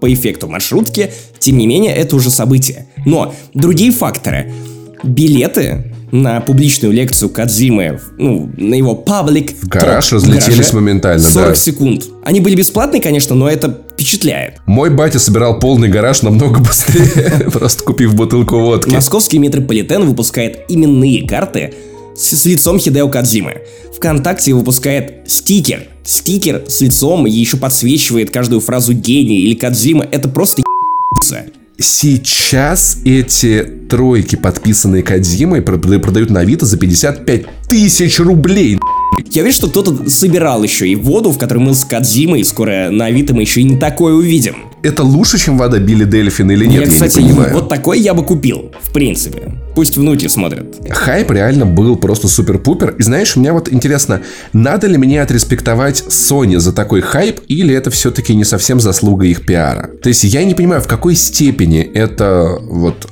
по 0.00 0.12
эффекту 0.12 0.48
маршрутки, 0.48 1.10
тем 1.38 1.58
не 1.58 1.66
менее, 1.66 1.94
это 1.94 2.16
уже 2.16 2.30
событие. 2.30 2.86
Но 3.04 3.34
другие 3.54 3.92
факторы. 3.92 4.52
Билеты 5.02 5.89
на 6.12 6.40
публичную 6.40 6.92
лекцию 6.92 7.30
Кадзимы, 7.30 8.00
ну, 8.18 8.50
на 8.56 8.74
его 8.74 8.94
паблик. 8.94 9.52
В 9.62 9.68
гараж 9.68 10.12
разлетелись 10.12 10.72
моментально, 10.72 11.22
40 11.22 11.48
да. 11.48 11.54
секунд. 11.54 12.04
Они 12.24 12.40
были 12.40 12.54
бесплатные, 12.56 13.00
конечно, 13.00 13.34
но 13.34 13.48
это 13.48 13.82
впечатляет. 13.92 14.60
Мой 14.66 14.90
батя 14.90 15.18
собирал 15.18 15.58
полный 15.58 15.88
гараж 15.88 16.22
намного 16.22 16.60
быстрее, 16.64 17.50
просто 17.50 17.84
купив 17.84 18.14
бутылку 18.14 18.58
водки. 18.58 18.90
Московский 18.90 19.38
метрополитен 19.38 20.04
выпускает 20.04 20.64
именные 20.68 21.26
карты 21.26 21.74
с, 22.16 22.30
с 22.30 22.44
лицом 22.44 22.78
Хидео 22.78 23.08
Кадзимы. 23.08 23.58
ВКонтакте 23.96 24.54
выпускает 24.54 25.24
стикер. 25.26 25.88
Стикер 26.04 26.64
с 26.68 26.80
лицом 26.80 27.26
и 27.26 27.30
еще 27.30 27.56
подсвечивает 27.56 28.30
каждую 28.30 28.60
фразу 28.60 28.94
гений 28.94 29.40
или 29.40 29.54
Кадзима. 29.54 30.06
Это 30.10 30.28
просто 30.28 30.62
Сейчас 31.82 32.98
эти 33.06 33.66
тройки, 33.88 34.36
подписанные 34.36 35.02
Кадзимой, 35.02 35.62
продают 35.62 36.28
на 36.28 36.40
Авито 36.40 36.66
за 36.66 36.76
55 36.76 37.46
тысяч 37.68 38.20
рублей. 38.20 38.78
Я 39.30 39.42
вижу, 39.42 39.56
что 39.56 39.68
кто-то 39.68 40.10
собирал 40.10 40.62
еще 40.62 40.86
и 40.86 40.94
воду, 40.94 41.30
в 41.30 41.38
которой 41.38 41.60
мылся 41.60 41.86
Кадзима, 41.88 42.38
и 42.38 42.44
скоро 42.44 42.90
на 42.90 43.06
Авито 43.06 43.34
мы 43.34 43.40
еще 43.40 43.62
и 43.62 43.64
не 43.64 43.78
такое 43.78 44.12
увидим. 44.12 44.56
Это 44.82 45.02
лучше, 45.02 45.38
чем 45.38 45.56
вода 45.56 45.78
Билли 45.78 46.04
Дельфин 46.04 46.50
или 46.50 46.66
нет, 46.66 46.84
я, 46.84 46.90
кстати, 46.90 47.20
я 47.20 47.22
не 47.22 47.28
понимаю. 47.30 47.54
вот 47.54 47.70
такой 47.70 47.98
я 47.98 48.12
бы 48.12 48.24
купил, 48.24 48.72
в 48.82 48.92
принципе. 48.92 49.50
Пусть 49.74 49.96
внуки 49.96 50.26
смотрят. 50.26 50.76
Хайп 50.90 51.30
реально 51.30 51.66
был 51.66 51.96
просто 51.96 52.28
супер-пупер. 52.28 52.96
И 52.98 53.02
знаешь, 53.02 53.36
у 53.36 53.40
меня 53.40 53.52
вот 53.52 53.72
интересно, 53.72 54.20
надо 54.52 54.86
ли 54.86 54.96
мне 54.96 55.22
отреспектовать 55.22 56.04
Sony 56.08 56.58
за 56.58 56.72
такой 56.72 57.00
хайп, 57.00 57.40
или 57.48 57.74
это 57.74 57.90
все-таки 57.90 58.34
не 58.34 58.44
совсем 58.44 58.80
заслуга 58.80 59.26
их 59.26 59.46
пиара? 59.46 59.90
То 60.02 60.08
есть 60.08 60.24
я 60.24 60.44
не 60.44 60.54
понимаю, 60.54 60.80
в 60.82 60.88
какой 60.88 61.14
степени 61.14 61.80
это 61.80 62.58
вот 62.60 63.08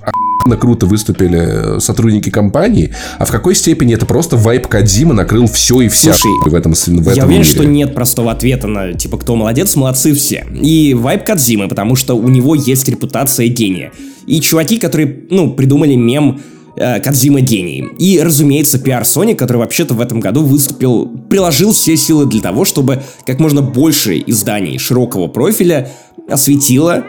круто 0.56 0.86
выступили 0.86 1.78
сотрудники 1.80 2.30
компании, 2.30 2.94
а 3.18 3.24
в 3.24 3.30
какой 3.30 3.54
степени 3.54 3.94
это 3.94 4.06
просто 4.06 4.36
вайп 4.36 4.66
Кадзима 4.66 5.12
накрыл 5.12 5.46
все 5.46 5.82
и 5.82 5.88
вся 5.88 6.14
Слушай, 6.14 6.50
в 6.50 6.54
этом, 6.54 6.72
в 6.72 6.88
этом 6.88 7.12
Я 7.12 7.24
уверен, 7.24 7.42
мире. 7.42 7.44
что 7.44 7.64
нет 7.64 7.94
простого 7.94 8.32
ответа 8.32 8.66
на, 8.66 8.94
типа, 8.94 9.18
кто 9.18 9.36
молодец, 9.36 9.76
молодцы 9.76 10.14
все. 10.14 10.46
И 10.54 10.94
вайп 10.94 11.24
Кадзимы, 11.24 11.68
потому 11.68 11.96
что 11.96 12.14
у 12.14 12.28
него 12.28 12.54
есть 12.54 12.88
репутация 12.88 13.48
гения. 13.48 13.92
И 14.28 14.40
чуваки, 14.40 14.78
которые, 14.78 15.24
ну, 15.30 15.54
придумали 15.54 15.94
мем 15.94 16.40
э, 16.76 17.00
Кадзима 17.00 17.40
гений. 17.40 17.86
И, 17.98 18.20
разумеется, 18.20 18.78
пиар 18.78 19.02
Sony, 19.02 19.34
который 19.34 19.56
вообще-то 19.58 19.94
в 19.94 20.00
этом 20.00 20.20
году 20.20 20.42
выступил, 20.44 21.06
приложил 21.30 21.72
все 21.72 21.96
силы 21.96 22.26
для 22.26 22.42
того, 22.42 22.64
чтобы 22.64 23.02
как 23.26 23.40
можно 23.40 23.62
больше 23.62 24.22
изданий 24.26 24.78
широкого 24.78 25.28
профиля 25.28 25.90
осветило 26.28 27.04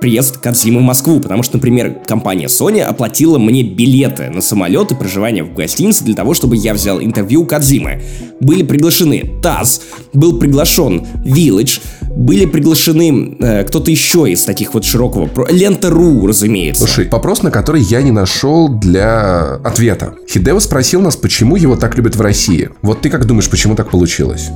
приезд 0.00 0.38
Кадзимы 0.38 0.80
в 0.80 0.82
Москву, 0.82 1.20
потому 1.20 1.42
что, 1.42 1.56
например, 1.56 1.96
компания 2.06 2.46
Sony 2.46 2.80
оплатила 2.80 3.38
мне 3.38 3.62
билеты 3.62 4.30
на 4.30 4.40
самолет 4.40 4.92
и 4.92 4.94
проживание 4.94 5.44
в 5.44 5.54
гостинице 5.54 6.04
для 6.04 6.14
того, 6.14 6.34
чтобы 6.34 6.56
я 6.56 6.74
взял 6.74 7.00
интервью 7.00 7.42
у 7.42 7.46
Кадзимы. 7.46 8.02
Были 8.40 8.62
приглашены 8.62 9.40
ТАСС, 9.42 9.80
был 10.12 10.38
приглашен 10.38 11.06
Village, 11.24 11.80
были 12.14 12.46
приглашены 12.46 13.36
э, 13.40 13.64
кто-то 13.64 13.90
еще 13.90 14.30
из 14.30 14.44
таких 14.44 14.74
вот 14.74 14.84
широкого... 14.84 15.28
Лента.ру, 15.50 16.26
разумеется. 16.26 16.86
Слушай, 16.86 17.08
вопрос, 17.08 17.42
на 17.42 17.50
который 17.50 17.82
я 17.82 18.02
не 18.02 18.12
нашел 18.12 18.68
для 18.68 19.56
ответа. 19.64 20.14
Хидео 20.28 20.60
спросил 20.60 21.00
нас, 21.00 21.16
почему 21.16 21.56
его 21.56 21.76
так 21.76 21.96
любят 21.96 22.16
в 22.16 22.20
России. 22.20 22.70
Вот 22.82 23.00
ты 23.00 23.10
как 23.10 23.24
думаешь, 23.24 23.50
почему 23.50 23.74
так 23.74 23.90
получилось? 23.90 24.50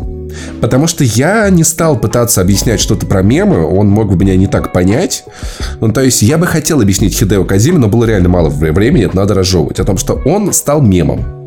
Потому 0.61 0.87
что 0.87 1.05
я 1.05 1.49
не 1.51 1.64
стал 1.64 1.99
пытаться 1.99 2.41
объяснять 2.41 2.81
что-то 2.81 3.07
про 3.07 3.22
мемы, 3.22 3.64
он 3.64 3.89
мог 3.89 4.09
бы 4.09 4.16
меня 4.16 4.37
не 4.37 4.47
так 4.47 4.72
понять. 4.72 5.24
Ну, 5.81 5.93
то 5.93 6.03
есть, 6.03 6.22
я 6.22 6.39
бы 6.39 6.47
хотел 6.47 6.81
объяснить 6.81 7.16
Хидео 7.16 7.45
Казиме, 7.45 7.79
но 7.79 7.89
было 7.89 8.05
реально 8.05 8.29
мало 8.29 8.49
времени, 8.49 9.05
это 9.05 9.16
надо 9.16 9.35
разжевывать. 9.35 9.81
О 9.81 9.85
том, 9.85 9.99
что 9.99 10.14
он 10.24 10.53
стал 10.53 10.81
мемом. 10.83 11.38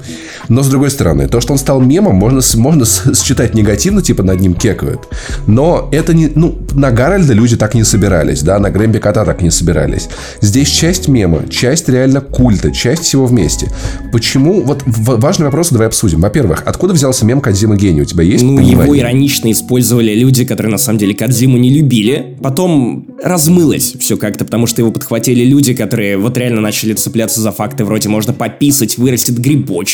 Но 0.49 0.63
с 0.63 0.69
другой 0.69 0.91
стороны, 0.91 1.27
то, 1.27 1.41
что 1.41 1.53
он 1.53 1.59
стал 1.59 1.81
мемом, 1.81 2.15
можно, 2.15 2.41
можно 2.55 2.85
считать 2.85 3.53
негативно, 3.55 4.01
типа 4.01 4.23
над 4.23 4.39
ним 4.39 4.53
кекают. 4.53 5.07
Но 5.47 5.89
это 5.91 6.13
не... 6.13 6.31
Ну, 6.33 6.59
на 6.73 6.91
Гарольда 6.91 7.33
люди 7.33 7.55
так 7.57 7.73
не 7.73 7.83
собирались, 7.83 8.41
да, 8.41 8.59
на 8.59 8.69
Грэмби 8.69 8.99
Кота 8.99 9.25
так 9.25 9.41
не 9.41 9.51
собирались. 9.51 10.09
Здесь 10.41 10.69
часть 10.69 11.07
мема, 11.07 11.47
часть 11.49 11.89
реально 11.89 12.21
культа, 12.21 12.71
часть 12.71 13.03
всего 13.03 13.25
вместе. 13.25 13.71
Почему... 14.11 14.61
Вот 14.61 14.83
важный 14.85 15.45
вопрос 15.45 15.69
давай 15.69 15.87
обсудим. 15.87 16.21
Во-первых, 16.21 16.63
откуда 16.65 16.93
взялся 16.93 17.25
мем 17.25 17.41
Кадзима 17.41 17.75
Гений? 17.75 18.01
У 18.01 18.05
тебя 18.05 18.23
есть 18.23 18.43
Ну, 18.43 18.57
понимание? 18.57 18.83
его 18.83 18.97
иронично 18.97 19.51
использовали 19.51 20.13
люди, 20.13 20.45
которые 20.45 20.71
на 20.71 20.77
самом 20.77 20.99
деле 20.99 21.13
Кадзиму 21.13 21.57
не 21.57 21.69
любили. 21.69 22.37
Потом 22.41 23.07
размылось 23.23 23.95
все 23.99 24.17
как-то, 24.17 24.45
потому 24.45 24.67
что 24.67 24.81
его 24.81 24.91
подхватили 24.91 25.43
люди, 25.43 25.73
которые 25.73 26.17
вот 26.17 26.37
реально 26.37 26.61
начали 26.61 26.93
цепляться 26.93 27.41
за 27.41 27.51
факты 27.51 27.85
вроде 27.85 28.09
можно 28.09 28.33
пописать, 28.33 28.97
вырастет 28.97 29.37
грибочек. 29.39 29.90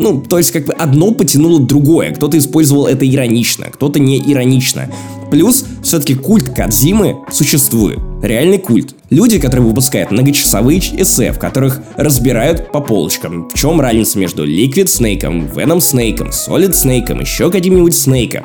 Ну, 0.00 0.22
то 0.22 0.38
есть 0.38 0.50
как 0.50 0.64
бы 0.64 0.72
одно 0.72 1.12
потянуло 1.12 1.60
другое. 1.60 2.12
Кто-то 2.12 2.38
использовал 2.38 2.86
это 2.86 3.06
иронично, 3.06 3.66
кто-то 3.66 3.98
не 4.00 4.18
иронично. 4.18 4.90
Плюс, 5.30 5.64
все-таки 5.82 6.14
культ 6.14 6.48
Кадзимы 6.54 7.16
существует. 7.30 7.98
Реальный 8.22 8.58
культ. 8.58 8.94
Люди, 9.10 9.38
которые 9.38 9.66
выпускают 9.66 10.10
многочасовые 10.10 10.78
эссе, 10.78 11.32
в 11.32 11.38
которых 11.38 11.82
разбирают 11.96 12.72
по 12.72 12.80
полочкам, 12.80 13.48
в 13.48 13.54
чем 13.54 13.80
разница 13.80 14.18
между 14.18 14.46
Liquid 14.46 14.86
Snake, 14.86 15.52
Venom 15.54 15.78
Snake, 15.78 16.30
Solid 16.30 16.70
Snake, 16.70 17.20
еще 17.20 17.50
каким-нибудь 17.50 17.94
Снейком 17.94 18.44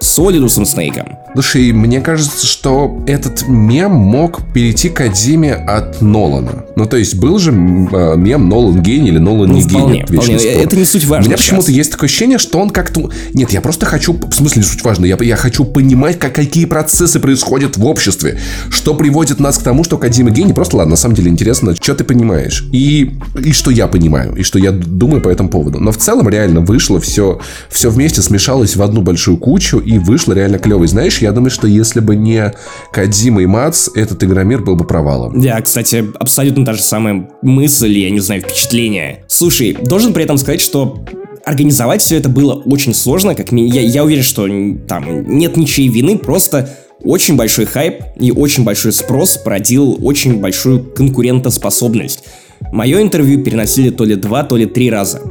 с 0.00 0.18
Олидусом 0.18 0.66
Снейком. 0.66 1.18
Слушай, 1.34 1.72
мне 1.72 2.00
кажется, 2.00 2.46
что 2.46 3.02
этот 3.06 3.46
мем 3.48 3.92
мог 3.92 4.40
перейти 4.52 4.88
к 4.88 5.00
Адзиме 5.00 5.54
от 5.54 6.00
Нолана. 6.00 6.64
Ну, 6.76 6.86
то 6.86 6.96
есть, 6.96 7.16
был 7.16 7.38
же 7.38 7.50
э, 7.50 8.16
мем 8.16 8.48
Нолан 8.48 8.82
гений 8.82 9.08
или 9.08 9.18
Нолан 9.18 9.50
ну, 9.50 9.56
не 9.56 9.62
вполне, 9.62 10.04
гений. 10.04 10.04
Вполне. 10.06 10.36
Это 10.36 10.76
не 10.76 10.84
суть 10.84 11.04
важно. 11.04 11.24
У 11.24 11.28
меня 11.28 11.36
почему-то 11.36 11.70
есть 11.70 11.92
такое 11.92 12.08
ощущение, 12.08 12.38
что 12.38 12.58
он 12.58 12.70
как-то... 12.70 13.10
Нет, 13.34 13.50
я 13.50 13.60
просто 13.60 13.86
хочу... 13.86 14.14
В 14.14 14.34
смысле, 14.34 14.62
не 14.62 14.68
суть 14.68 14.82
важно. 14.82 15.04
Я, 15.04 15.16
я 15.20 15.36
хочу 15.36 15.64
понимать, 15.64 16.18
как, 16.18 16.34
какие 16.34 16.64
процессы 16.64 17.20
происходят 17.20 17.76
в 17.76 17.84
обществе. 17.84 18.38
Что 18.70 18.94
приводит 18.94 19.40
нас 19.40 19.58
к 19.58 19.62
тому, 19.62 19.84
что 19.84 19.98
Кадима 19.98 20.30
гений. 20.30 20.52
Просто, 20.54 20.76
ладно, 20.76 20.92
на 20.92 20.96
самом 20.96 21.14
деле 21.14 21.30
интересно, 21.30 21.74
что 21.74 21.94
ты 21.94 22.04
понимаешь. 22.04 22.66
И, 22.72 23.18
и 23.42 23.52
что 23.52 23.70
я 23.70 23.86
понимаю. 23.86 24.34
И 24.36 24.42
что 24.42 24.58
я 24.58 24.72
думаю 24.72 25.22
по 25.22 25.28
этому 25.28 25.48
поводу. 25.48 25.80
Но 25.80 25.92
в 25.92 25.98
целом 25.98 26.28
реально 26.28 26.60
вышло 26.60 27.00
все, 27.00 27.40
все 27.68 27.90
вместе 27.90 28.22
смешалось 28.22 28.76
в 28.76 28.82
одну 28.82 29.02
большую 29.02 29.36
кучу 29.36 29.78
и 29.86 29.98
вышло 29.98 30.32
реально 30.32 30.58
клево. 30.58 30.84
И 30.84 30.86
знаешь, 30.86 31.18
я 31.18 31.32
думаю, 31.32 31.50
что 31.50 31.66
если 31.66 32.00
бы 32.00 32.16
не 32.16 32.52
Кадима 32.92 33.42
и 33.42 33.46
Мац, 33.46 33.88
этот 33.94 34.22
Игромир 34.24 34.62
был 34.62 34.76
бы 34.76 34.84
провалом. 34.84 35.40
Да, 35.40 35.60
кстати, 35.60 36.04
абсолютно 36.18 36.66
та 36.66 36.72
же 36.72 36.82
самая 36.82 37.30
мысль, 37.42 37.96
я 37.98 38.10
не 38.10 38.20
знаю, 38.20 38.42
впечатление. 38.42 39.24
Слушай, 39.28 39.76
должен 39.80 40.12
при 40.12 40.24
этом 40.24 40.38
сказать, 40.38 40.60
что 40.60 41.04
организовать 41.44 42.02
все 42.02 42.16
это 42.16 42.28
было 42.28 42.54
очень 42.54 42.92
сложно, 42.92 43.34
как 43.36 43.52
ми... 43.52 43.68
я, 43.68 43.80
я 43.80 44.04
уверен, 44.04 44.24
что 44.24 44.48
там 44.88 45.38
нет 45.38 45.56
ничьей 45.56 45.88
вины, 45.88 46.18
просто 46.18 46.68
очень 47.02 47.36
большой 47.36 47.66
хайп 47.66 48.02
и 48.18 48.32
очень 48.32 48.64
большой 48.64 48.92
спрос 48.92 49.36
породил 49.36 49.96
очень 50.02 50.40
большую 50.40 50.82
конкурентоспособность. 50.82 52.24
Мое 52.72 53.00
интервью 53.00 53.44
переносили 53.44 53.90
то 53.90 54.04
ли 54.04 54.16
два, 54.16 54.42
то 54.42 54.56
ли 54.56 54.66
три 54.66 54.90
раза. 54.90 55.22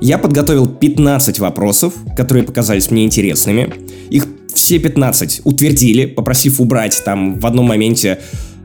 Я 0.00 0.18
подготовил 0.18 0.66
15 0.66 1.38
вопросов, 1.38 1.94
которые 2.16 2.44
показались 2.44 2.90
мне 2.90 3.04
интересными. 3.04 3.72
Их 4.10 4.26
все 4.54 4.78
15 4.78 5.42
утвердили, 5.44 6.06
попросив 6.06 6.60
убрать 6.60 7.02
там 7.04 7.38
в 7.38 7.46
одном 7.46 7.66
моменте 7.66 8.20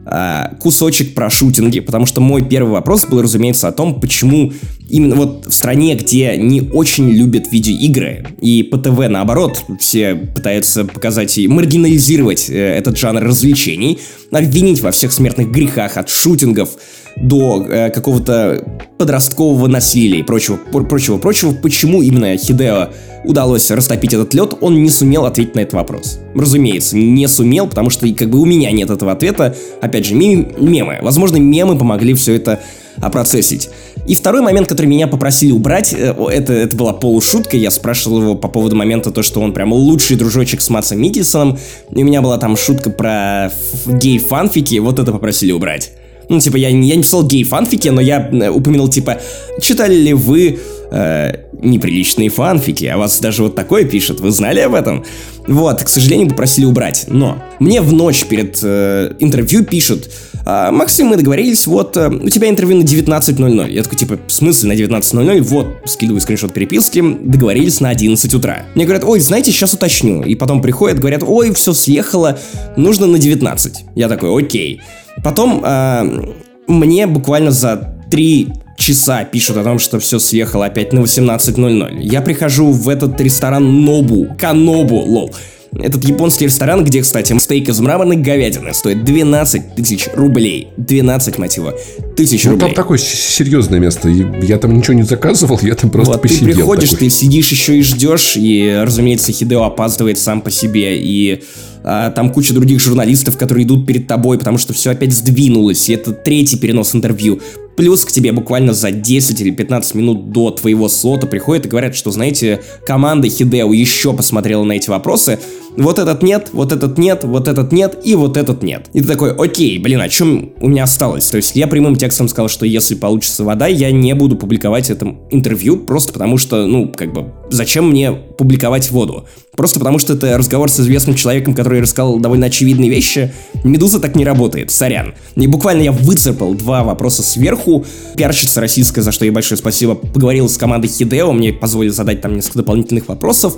э, 0.05 0.55
кусочек 0.59 1.13
про 1.13 1.29
шутинги, 1.29 1.79
потому 1.79 2.05
что 2.05 2.21
мой 2.21 2.43
первый 2.43 2.71
вопрос 2.71 3.05
был, 3.05 3.21
разумеется, 3.21 3.67
о 3.67 3.71
том, 3.71 3.99
почему 3.99 4.53
именно 4.89 5.15
вот 5.15 5.45
в 5.47 5.53
стране, 5.53 5.95
где 5.95 6.37
не 6.37 6.61
очень 6.61 7.09
любят 7.09 7.51
видеоигры, 7.51 8.27
и 8.41 8.63
по 8.63 8.77
ТВ 8.77 9.07
наоборот, 9.09 9.63
все 9.79 10.15
пытаются 10.15 10.85
показать 10.85 11.37
и 11.37 11.47
маргинализировать 11.47 12.49
э, 12.49 12.53
этот 12.53 12.97
жанр 12.97 13.23
развлечений, 13.23 13.99
обвинить 14.31 14.81
во 14.81 14.91
всех 14.91 15.11
смертных 15.11 15.51
грехах 15.51 15.97
от 15.97 16.09
шутингов 16.09 16.69
до 17.17 17.65
э, 17.67 17.89
какого-то 17.89 18.81
подросткового 18.97 19.67
насилия 19.67 20.19
и 20.19 20.23
прочего, 20.23 20.57
прочего, 20.57 21.17
прочего, 21.17 21.53
почему 21.53 22.01
именно 22.01 22.37
Хидео 22.37 22.89
удалось 23.23 23.69
растопить 23.71 24.13
этот 24.13 24.33
лед, 24.33 24.53
он 24.61 24.81
не 24.81 24.89
сумел 24.89 25.25
ответить 25.25 25.55
на 25.55 25.61
этот 25.61 25.73
вопрос. 25.73 26.19
Разумеется, 26.35 26.97
не 26.97 27.27
сумел, 27.27 27.67
потому 27.67 27.89
что 27.89 28.11
как 28.13 28.29
бы 28.29 28.39
у 28.39 28.45
меня 28.45 28.71
нет 28.71 28.89
этого 28.89 29.11
ответа. 29.11 29.55
Опять 29.81 30.05
же, 30.05 30.15
мемы. 30.15 30.99
Возможно, 31.01 31.37
мемы 31.37 31.77
помогли 31.77 32.13
все 32.13 32.35
это 32.35 32.59
опроцессить. 33.01 33.69
И 34.07 34.15
второй 34.15 34.41
момент, 34.41 34.67
который 34.67 34.87
меня 34.87 35.07
попросили 35.07 35.51
убрать, 35.51 35.93
э, 35.93 36.13
это, 36.31 36.53
это 36.53 36.75
была 36.75 36.93
полушутка, 36.93 37.57
я 37.57 37.71
спрашивал 37.71 38.21
его 38.21 38.35
по 38.35 38.47
поводу 38.47 38.75
момента 38.75 39.11
то, 39.11 39.23
что 39.23 39.39
он 39.41 39.53
прям 39.53 39.71
лучший 39.71 40.17
дружочек 40.17 40.61
с 40.61 40.69
Матсом 40.69 41.01
Микельсоном, 41.01 41.57
и 41.95 42.03
у 42.03 42.05
меня 42.05 42.21
была 42.21 42.37
там 42.37 42.57
шутка 42.57 42.89
про 42.89 43.51
гей-фанфики, 43.85 44.79
вот 44.79 44.99
это 44.99 45.11
попросили 45.11 45.51
убрать. 45.51 45.91
Ну, 46.27 46.39
типа, 46.39 46.57
я, 46.57 46.69
я 46.69 46.95
не 46.95 47.01
писал 47.01 47.25
гей-фанфики, 47.25 47.89
но 47.89 48.01
я 48.01 48.29
э, 48.31 48.49
упомянул, 48.49 48.89
типа, 48.89 49.19
читали 49.61 49.95
ли 49.95 50.13
вы 50.13 50.59
э, 50.91 51.31
неприличные 51.61 52.29
фанфики, 52.29 52.85
а 52.85 52.97
вас 52.97 53.19
даже 53.19 53.43
вот 53.43 53.55
такое 53.55 53.83
пишет, 53.83 54.19
вы 54.19 54.31
знали 54.31 54.59
об 54.59 54.73
этом? 54.73 55.03
Вот, 55.47 55.83
к 55.83 55.89
сожалению, 55.89 56.29
попросили 56.29 56.65
убрать. 56.65 57.05
Но 57.07 57.41
мне 57.59 57.81
в 57.81 57.91
ночь 57.93 58.25
перед 58.25 58.59
э, 58.63 59.13
интервью 59.19 59.63
пишут, 59.65 60.09
а, 60.45 60.71
Максим, 60.71 61.07
мы 61.07 61.17
договорились, 61.17 61.67
вот, 61.67 61.97
э, 61.97 62.09
у 62.09 62.29
тебя 62.29 62.49
интервью 62.49 62.77
на 62.77 62.83
19.00. 62.83 63.71
Я 63.71 63.83
такой, 63.83 63.97
типа, 63.97 64.19
в 64.25 64.31
смысле 64.31 64.69
на 64.69 64.73
19.00? 64.73 65.41
Вот, 65.41 65.67
скидываю 65.85 66.21
скриншот 66.21 66.53
переписки, 66.53 67.03
договорились 67.21 67.79
на 67.81 67.89
11 67.89 68.33
утра. 68.33 68.63
Мне 68.75 68.85
говорят, 68.85 69.03
ой, 69.03 69.19
знаете, 69.19 69.51
сейчас 69.51 69.73
уточню. 69.73 70.23
И 70.23 70.35
потом 70.35 70.61
приходят, 70.61 70.99
говорят, 70.99 71.23
ой, 71.25 71.53
все 71.53 71.73
съехало, 71.73 72.39
нужно 72.77 73.05
на 73.07 73.19
19. 73.19 73.85
Я 73.95 74.09
такой, 74.09 74.43
окей. 74.43 74.81
Потом 75.23 75.61
э, 75.63 76.33
мне 76.67 77.07
буквально 77.07 77.51
за 77.51 77.97
3 78.09 78.49
часа 78.79 79.23
пишут 79.23 79.57
о 79.57 79.63
том, 79.63 79.77
что 79.77 79.99
все 79.99 80.17
съехало 80.19 80.65
опять 80.65 80.93
на 80.93 80.99
18.00. 80.99 81.99
Я 82.01 82.21
прихожу 82.21 82.71
в 82.71 82.89
этот 82.89 83.19
ресторан 83.21 83.83
Нобу, 83.83 84.35
Канобу, 84.39 84.95
лол. 84.95 85.31
Этот 85.71 86.03
японский 86.03 86.45
ресторан, 86.45 86.83
где, 86.83 87.01
кстати, 87.01 87.37
стейк 87.37 87.69
из 87.69 87.79
мраморной 87.79 88.15
говядины 88.15 88.73
стоит 88.73 89.03
12 89.03 89.75
тысяч 89.75 90.09
рублей. 90.15 90.69
12, 90.77 91.37
мать 91.37 91.57
его, 91.57 91.73
тысяч 92.15 92.45
ну, 92.45 92.51
рублей. 92.51 92.67
там 92.67 92.75
такое 92.75 92.97
серьезное 92.97 93.79
место. 93.79 94.09
Я 94.09 94.57
там 94.57 94.75
ничего 94.75 94.95
не 94.95 95.03
заказывал, 95.03 95.59
я 95.63 95.75
там 95.75 95.91
просто 95.91 96.13
вот, 96.13 96.21
посидел. 96.23 96.47
Ты 96.47 96.53
приходишь, 96.55 96.89
такой. 96.89 97.09
ты 97.09 97.15
сидишь 97.15 97.51
еще 97.51 97.77
и 97.77 97.83
ждешь, 97.83 98.33
и, 98.35 98.81
разумеется, 98.83 99.31
Хидео 99.31 99.63
опаздывает 99.63 100.17
сам 100.17 100.41
по 100.41 100.49
себе, 100.49 100.97
и 100.97 101.43
а, 101.83 102.09
там 102.09 102.31
куча 102.31 102.53
других 102.53 102.79
журналистов, 102.79 103.37
которые 103.37 103.65
идут 103.65 103.85
перед 103.85 104.07
тобой, 104.07 104.39
потому 104.39 104.57
что 104.57 104.73
все 104.73 104.91
опять 104.91 105.13
сдвинулось, 105.13 105.87
и 105.89 105.93
это 105.93 106.13
третий 106.13 106.57
перенос 106.57 106.95
интервью. 106.95 107.39
Плюс 107.79 108.03
к 108.03 108.11
тебе 108.11 108.33
буквально 108.33 108.73
за 108.73 108.91
10 108.91 109.39
или 109.39 109.51
15 109.51 109.95
минут 109.95 110.33
до 110.33 110.51
твоего 110.51 110.89
слота 110.89 111.27
приходят 111.27 111.65
и 111.65 111.69
говорят, 111.69 111.95
что, 111.95 112.11
знаете, 112.11 112.61
команда 112.85 113.29
Хидео 113.29 113.71
еще 113.71 114.11
посмотрела 114.11 114.65
на 114.65 114.73
эти 114.73 114.89
вопросы, 114.89 115.39
вот 115.77 115.99
этот 115.99 116.23
нет, 116.23 116.49
вот 116.53 116.71
этот 116.71 116.97
нет, 116.97 117.23
вот 117.23 117.47
этот 117.47 117.71
нет 117.71 117.97
и 118.03 118.15
вот 118.15 118.37
этот 118.37 118.63
нет. 118.63 118.87
И 118.93 119.01
ты 119.01 119.07
такой, 119.07 119.33
окей, 119.33 119.79
блин, 119.79 120.01
о 120.01 120.09
чем 120.09 120.51
у 120.59 120.67
меня 120.67 120.83
осталось? 120.83 121.29
То 121.29 121.37
есть 121.37 121.55
я 121.55 121.67
прямым 121.67 121.95
текстом 121.95 122.27
сказал, 122.27 122.49
что 122.49 122.65
если 122.65 122.95
получится 122.95 123.43
вода, 123.43 123.67
я 123.67 123.91
не 123.91 124.13
буду 124.13 124.35
публиковать 124.35 124.89
это 124.89 125.15
интервью, 125.29 125.77
просто 125.77 126.13
потому 126.13 126.37
что, 126.37 126.65
ну, 126.65 126.91
как 126.93 127.13
бы, 127.13 127.31
зачем 127.49 127.89
мне 127.89 128.11
публиковать 128.11 128.89
воду? 128.91 129.25
Просто 129.55 129.79
потому 129.79 129.99
что 129.99 130.13
это 130.13 130.37
разговор 130.37 130.69
с 130.69 130.79
известным 130.79 131.15
человеком, 131.15 131.53
который 131.53 131.81
рассказал 131.81 132.19
довольно 132.19 132.45
очевидные 132.45 132.89
вещи. 132.89 133.33
Медуза 133.63 133.99
так 133.99 134.15
не 134.15 134.23
работает, 134.23 134.71
сорян. 134.71 135.15
И 135.35 135.47
буквально 135.47 135.81
я 135.81 135.91
выцепал 135.91 136.53
два 136.53 136.83
вопроса 136.83 137.23
сверху. 137.23 137.85
Пиарщица 138.15 138.61
российская, 138.61 139.01
за 139.01 139.11
что 139.11 139.25
ей 139.25 139.31
большое 139.31 139.57
спасибо, 139.57 139.95
поговорила 139.95 140.47
с 140.47 140.57
командой 140.57 140.87
Хидео, 140.87 141.33
мне 141.33 141.51
позволили 141.51 141.91
задать 141.91 142.21
там 142.21 142.35
несколько 142.35 142.59
дополнительных 142.59 143.09
вопросов. 143.09 143.57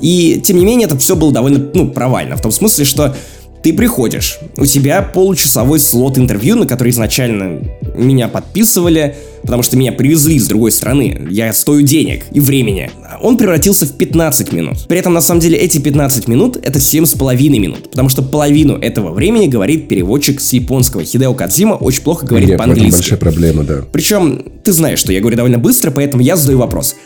И, 0.00 0.40
тем 0.44 0.58
не 0.58 0.64
менее, 0.64 0.86
это 0.86 0.98
все 0.98 1.16
было 1.16 1.32
довольно, 1.32 1.70
ну, 1.74 1.90
провально. 1.90 2.36
В 2.36 2.42
том 2.42 2.52
смысле, 2.52 2.84
что 2.84 3.14
ты 3.62 3.72
приходишь, 3.72 4.38
у 4.56 4.66
тебя 4.66 5.02
получасовой 5.02 5.78
слот 5.78 6.18
интервью, 6.18 6.56
на 6.56 6.66
который 6.66 6.88
изначально 6.90 7.62
меня 7.96 8.26
подписывали, 8.26 9.14
потому 9.42 9.62
что 9.62 9.76
меня 9.76 9.92
привезли 9.92 10.38
с 10.38 10.48
другой 10.48 10.72
страны. 10.72 11.28
Я 11.30 11.52
стою 11.52 11.82
денег 11.82 12.24
и 12.32 12.40
времени. 12.40 12.90
Он 13.20 13.36
превратился 13.36 13.86
в 13.86 13.92
15 13.92 14.52
минут. 14.52 14.86
При 14.88 14.98
этом, 14.98 15.12
на 15.12 15.20
самом 15.20 15.40
деле, 15.40 15.56
эти 15.58 15.78
15 15.78 16.26
минут— 16.26 16.56
это 16.62 16.80
7,5 16.80 17.58
минут, 17.60 17.90
потому 17.90 18.08
что 18.08 18.22
половину 18.22 18.76
этого 18.76 19.12
времени 19.12 19.46
говорит 19.46 19.88
переводчик 19.88 20.40
с 20.40 20.52
японского. 20.52 21.04
Хидео 21.04 21.34
Кадзима 21.34 21.74
очень 21.74 22.02
плохо 22.02 22.26
говорит 22.26 22.48
Нет, 22.48 22.58
по-английски. 22.58 22.98
большая 22.98 23.18
проблема, 23.18 23.62
да. 23.62 23.82
Причем, 23.92 24.44
ты 24.64 24.72
знаешь, 24.72 24.98
что 24.98 25.12
я 25.12 25.20
говорю 25.20 25.36
довольно 25.36 25.58
быстро, 25.58 25.92
поэтому 25.92 26.22
я 26.22 26.36
задаю 26.36 26.58
вопрос. 26.58 26.96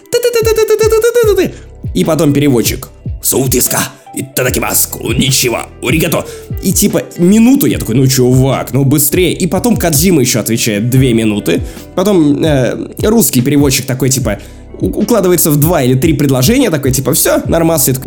И 1.97 2.05
потом 2.05 2.35
переводчик 2.35 2.89
сутиска, 3.23 3.79
и 4.15 4.23
тадакимас, 4.23 4.91
ничего, 5.17 5.61
уригато. 5.81 6.27
И 6.63 6.71
типа 6.71 7.05
минуту 7.17 7.65
я 7.65 7.79
такой, 7.79 7.95
ну 7.95 8.07
чувак, 8.07 8.75
ну 8.75 8.85
быстрее. 8.85 9.33
И 9.33 9.47
потом 9.47 9.79
Кадзима 9.79 10.21
еще 10.21 10.41
отвечает 10.41 10.91
две 10.91 11.15
минуты. 11.15 11.63
Потом 11.95 12.45
э, 12.45 12.89
русский 13.03 13.41
переводчик 13.41 13.87
такой 13.87 14.11
типа 14.11 14.39
укладывается 14.81 15.51
в 15.51 15.57
два 15.57 15.83
или 15.83 15.95
три 15.95 16.13
предложения, 16.13 16.71
такой 16.71 16.93
типа 16.93 17.13
все, 17.13 17.43
нормас, 17.47 17.89
я 17.89 17.95
такой, 17.95 18.07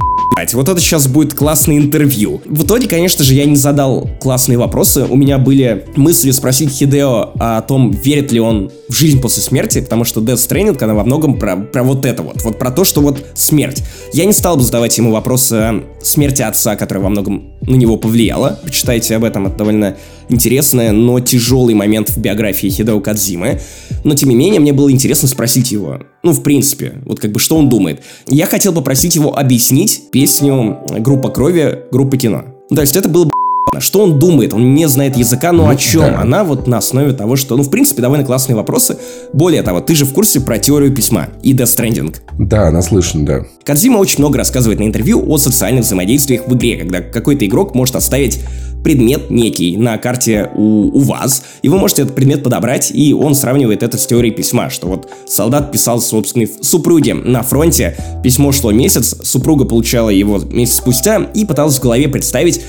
вот 0.53 0.69
это 0.69 0.79
сейчас 0.79 1.07
будет 1.07 1.33
классное 1.33 1.77
интервью. 1.77 2.41
В 2.45 2.63
итоге, 2.63 2.87
конечно 2.87 3.23
же, 3.23 3.33
я 3.33 3.45
не 3.45 3.57
задал 3.57 4.09
классные 4.21 4.57
вопросы. 4.57 5.05
У 5.09 5.17
меня 5.17 5.37
были 5.37 5.85
мысли 5.95 6.31
спросить 6.31 6.71
Хидео 6.71 7.33
о 7.37 7.61
том, 7.61 7.91
верит 7.91 8.31
ли 8.31 8.39
он 8.39 8.71
в 8.87 8.93
жизнь 8.93 9.21
после 9.21 9.43
смерти, 9.43 9.81
потому 9.81 10.05
что 10.05 10.21
Death 10.21 10.35
Stranding, 10.35 10.81
она 10.81 10.93
во 10.93 11.03
многом 11.03 11.37
про, 11.37 11.57
про 11.57 11.83
вот 11.83 12.05
это 12.05 12.23
вот. 12.23 12.41
Вот 12.43 12.57
про 12.57 12.71
то, 12.71 12.85
что 12.85 13.01
вот 13.01 13.25
смерть. 13.33 13.83
Я 14.13 14.25
не 14.25 14.33
стал 14.33 14.55
бы 14.55 14.63
задавать 14.63 14.97
ему 14.97 15.11
вопросы 15.11 15.83
смерти 16.01 16.41
отца, 16.41 16.75
которая 16.75 17.03
во 17.03 17.09
многом 17.09 17.53
на 17.61 17.75
него 17.75 17.97
повлияла. 17.97 18.59
Почитайте 18.63 19.15
об 19.15 19.25
этом, 19.25 19.47
это 19.47 19.57
довольно 19.57 19.97
интересный, 20.29 20.91
но 20.91 21.19
тяжелый 21.19 21.75
момент 21.75 22.09
в 22.09 22.17
биографии 22.17 22.67
Хидео 22.67 22.99
Кадзимы. 22.99 23.59
Но, 24.03 24.15
тем 24.15 24.29
не 24.29 24.35
менее, 24.35 24.59
мне 24.59 24.73
было 24.73 24.91
интересно 24.91 25.27
спросить 25.27 25.71
его, 25.71 25.99
ну, 26.23 26.31
в 26.31 26.41
принципе, 26.43 26.93
вот 27.05 27.19
как 27.19 27.31
бы, 27.31 27.39
что 27.39 27.57
он 27.57 27.69
думает. 27.69 28.01
Я 28.27 28.45
хотел 28.45 28.73
попросить 28.73 29.15
его 29.15 29.37
объяснить 29.37 30.11
песню 30.11 30.79
«Группа 30.99 31.29
крови», 31.29 31.79
«Группа 31.91 32.17
кино». 32.17 32.45
Ну, 32.69 32.75
то 32.75 32.81
есть 32.81 32.95
это 32.95 33.09
было 33.09 33.25
бы 33.25 33.31
что 33.77 34.01
он 34.01 34.19
думает? 34.19 34.53
Он 34.53 34.73
не 34.73 34.87
знает 34.87 35.15
языка, 35.15 35.51
но 35.51 35.65
ну, 35.65 35.69
о 35.69 35.75
чем? 35.75 36.01
Да. 36.01 36.21
Она 36.21 36.43
вот 36.43 36.67
на 36.67 36.79
основе 36.79 37.13
того, 37.13 37.35
что... 37.35 37.55
Ну, 37.55 37.63
в 37.63 37.69
принципе, 37.69 38.01
довольно 38.01 38.25
классные 38.25 38.55
вопросы. 38.55 38.97
Более 39.31 39.61
того, 39.61 39.79
ты 39.79 39.95
же 39.95 40.05
в 40.05 40.13
курсе 40.13 40.41
про 40.41 40.57
теорию 40.57 40.93
письма 40.93 41.29
и 41.43 41.53
Death 41.53 41.77
Stranding. 41.77 42.15
Да, 42.39 42.71
наслышан, 42.71 43.25
да. 43.25 43.45
Кадзима 43.63 43.97
очень 43.97 44.19
много 44.19 44.39
рассказывает 44.39 44.79
на 44.79 44.85
интервью 44.85 45.23
о 45.29 45.37
социальных 45.37 45.85
взаимодействиях 45.85 46.47
в 46.47 46.55
игре, 46.55 46.77
когда 46.77 47.01
какой-то 47.01 47.45
игрок 47.45 47.75
может 47.75 47.95
оставить 47.95 48.39
предмет 48.83 49.29
некий 49.29 49.77
на 49.77 49.97
карте 49.97 50.49
у, 50.55 50.89
у 50.97 50.99
вас, 50.99 51.43
и 51.61 51.69
вы 51.69 51.77
можете 51.77 52.03
этот 52.03 52.15
предмет 52.15 52.43
подобрать, 52.43 52.91
и 52.93 53.13
он 53.13 53.35
сравнивает 53.35 53.83
это 53.83 53.97
с 53.97 54.05
теорией 54.05 54.33
письма, 54.33 54.69
что 54.69 54.87
вот 54.87 55.09
солдат 55.27 55.71
писал 55.71 56.01
собственной 56.01 56.49
супруге 56.61 57.13
на 57.13 57.43
фронте, 57.43 57.95
письмо 58.23 58.51
шло 58.51 58.71
месяц, 58.71 59.15
супруга 59.23 59.65
получала 59.65 60.09
его 60.09 60.39
месяц 60.39 60.75
спустя 60.75 61.29
и 61.33 61.45
пыталась 61.45 61.77
в 61.77 61.81
голове 61.81 62.07
представить, 62.07 62.61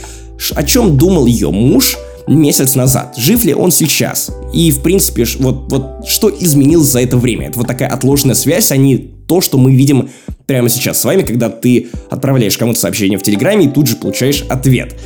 о 0.55 0.63
чем 0.63 0.97
думал 0.97 1.27
ее 1.27 1.51
муж 1.51 1.97
месяц 2.27 2.75
назад, 2.75 3.15
жив 3.17 3.45
ли 3.45 3.55
он 3.55 3.71
сейчас, 3.71 4.31
и 4.53 4.71
в 4.71 4.83
принципе, 4.83 5.25
вот, 5.39 5.71
вот 5.71 6.07
что 6.07 6.31
изменилось 6.31 6.89
за 6.89 7.03
это 7.03 7.17
время, 7.17 7.49
это 7.49 7.59
вот 7.59 7.67
такая 7.67 7.89
отложенная 7.89 8.35
связь, 8.35 8.71
а 8.71 8.77
не 8.77 8.99
то, 8.99 9.41
что 9.41 9.59
мы 9.59 9.75
видим 9.75 10.11
прямо 10.47 10.69
сейчас 10.69 11.01
с 11.01 11.05
вами, 11.05 11.23
когда 11.23 11.49
ты 11.49 11.89
отправляешь 12.11 12.59
кому-то 12.59 12.79
сообщение 12.79 13.19
в 13.19 13.23
Телеграме 13.23 13.67
и 13.67 13.69
тут 13.69 13.87
же 13.87 13.97
получаешь 13.97 14.45
ответ. 14.49 14.97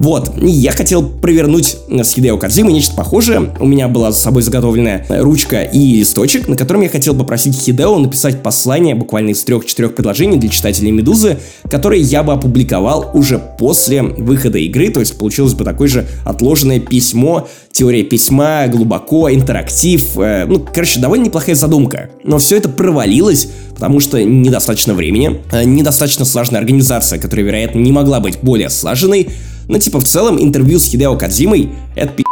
Вот, 0.00 0.32
я 0.40 0.72
хотел 0.72 1.06
провернуть 1.06 1.76
с 1.90 2.14
Хидео 2.14 2.38
Кадзимой 2.38 2.72
нечто 2.72 2.96
похожее. 2.96 3.52
У 3.60 3.66
меня 3.66 3.86
была 3.86 4.12
с 4.12 4.18
собой 4.18 4.40
заготовленная 4.40 5.04
ручка 5.10 5.60
и 5.60 5.96
листочек, 5.96 6.48
на 6.48 6.56
котором 6.56 6.80
я 6.80 6.88
хотел 6.88 7.14
попросить 7.14 7.54
Хидео 7.54 7.98
написать 7.98 8.42
послание 8.42 8.94
буквально 8.94 9.30
из 9.30 9.44
трех-четырех 9.44 9.94
предложений 9.94 10.38
для 10.38 10.48
читателей 10.48 10.90
Медузы, 10.90 11.36
которые 11.68 12.00
я 12.00 12.22
бы 12.22 12.32
опубликовал 12.32 13.10
уже 13.12 13.38
после 13.58 14.02
выхода 14.02 14.56
игры, 14.56 14.88
то 14.88 15.00
есть 15.00 15.18
получилось 15.18 15.52
бы 15.52 15.64
такое 15.64 15.88
же 15.88 16.06
отложенное 16.24 16.80
письмо, 16.80 17.46
теория 17.70 18.02
письма, 18.02 18.68
глубоко, 18.68 19.30
интерактив, 19.30 20.16
э, 20.16 20.46
ну, 20.46 20.60
короче, 20.60 20.98
довольно 20.98 21.24
неплохая 21.24 21.54
задумка. 21.54 22.08
Но 22.24 22.38
все 22.38 22.56
это 22.56 22.70
провалилось, 22.70 23.50
потому 23.74 24.00
что 24.00 24.22
недостаточно 24.24 24.94
времени, 24.94 25.42
э, 25.52 25.64
недостаточно 25.64 26.24
сложная 26.24 26.60
организация, 26.60 27.18
которая, 27.18 27.44
вероятно, 27.44 27.80
не 27.80 27.92
могла 27.92 28.20
быть 28.20 28.38
более 28.40 28.70
слаженной, 28.70 29.28
ну, 29.70 29.78
типа, 29.78 30.00
в 30.00 30.04
целом, 30.04 30.42
интервью 30.42 30.80
с 30.80 30.84
Хидео 30.86 31.16
Кадзимой— 31.16 31.68
это 31.94 32.12
пи***. 32.12 32.24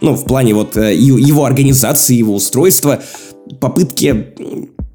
Ну, 0.00 0.14
в 0.14 0.24
плане 0.24 0.54
вот 0.54 0.78
э, 0.78 0.94
его 0.94 1.44
организации, 1.44 2.16
его 2.16 2.34
устройства, 2.34 3.00
попытки 3.60 4.28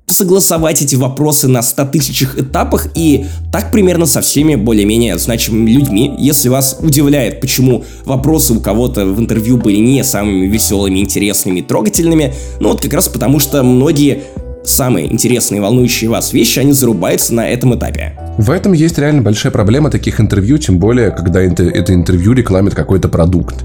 согласовать 0.08 0.82
эти 0.82 0.96
вопросы 0.96 1.48
на 1.48 1.62
100 1.62 1.86
тысячах 1.86 2.40
этапах 2.40 2.88
и 2.96 3.26
так 3.52 3.72
примерно 3.72 4.08
со 4.08 4.22
всеми 4.22 4.56
более-менее 4.56 5.20
значимыми 5.20 5.70
людьми. 5.70 6.16
Если 6.18 6.50
вас 6.50 6.78
удивляет, 6.82 7.40
почему 7.40 7.86
вопросы 8.04 8.54
у 8.54 8.60
кого-то 8.60 9.06
в 9.06 9.20
интервью 9.20 9.58
были 9.58 9.78
не 9.78 10.04
самыми 10.04 10.48
веселыми, 10.48 11.00
интересными, 11.00 11.62
трогательными, 11.62 12.34
ну 12.60 12.70
вот 12.70 12.82
как 12.82 12.94
раз 12.94 13.10
потому, 13.10 13.40
что 13.40 13.64
многие 13.64 14.24
самые 14.64 15.12
интересные 15.12 15.62
волнующие 15.62 16.10
вас 16.10 16.34
вещи, 16.34 16.60
они 16.60 16.74
зарубаются 16.74 17.34
на 17.34 17.48
этом 17.48 17.76
этапе. 17.76 18.18
В 18.42 18.50
этом 18.50 18.74
есть 18.74 18.98
реально 18.98 19.22
большая 19.22 19.52
проблема 19.52 19.92
таких 19.92 20.20
интервью, 20.20 20.58
тем 20.58 20.80
более, 20.80 21.12
когда 21.12 21.40
это, 21.42 21.62
это 21.64 21.94
интервью 21.94 22.34
рекламит 22.34 22.74
какой-то 22.74 23.08
продукт. 23.08 23.64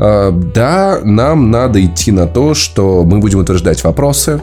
А, 0.00 0.32
да, 0.32 0.98
нам 1.04 1.52
надо 1.52 1.84
идти 1.84 2.10
на 2.10 2.26
то, 2.26 2.54
что 2.54 3.04
мы 3.04 3.20
будем 3.20 3.38
утверждать 3.38 3.84
вопросы 3.84 4.40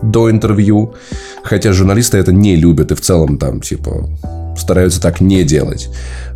до 0.00 0.30
интервью, 0.30 0.94
хотя 1.42 1.72
журналисты 1.72 2.18
это 2.18 2.32
не 2.32 2.54
любят 2.54 2.92
и 2.92 2.94
в 2.94 3.00
целом 3.00 3.36
там, 3.36 3.60
типа, 3.60 4.08
стараются 4.58 5.00
так 5.00 5.20
не 5.20 5.42
делать. 5.44 5.88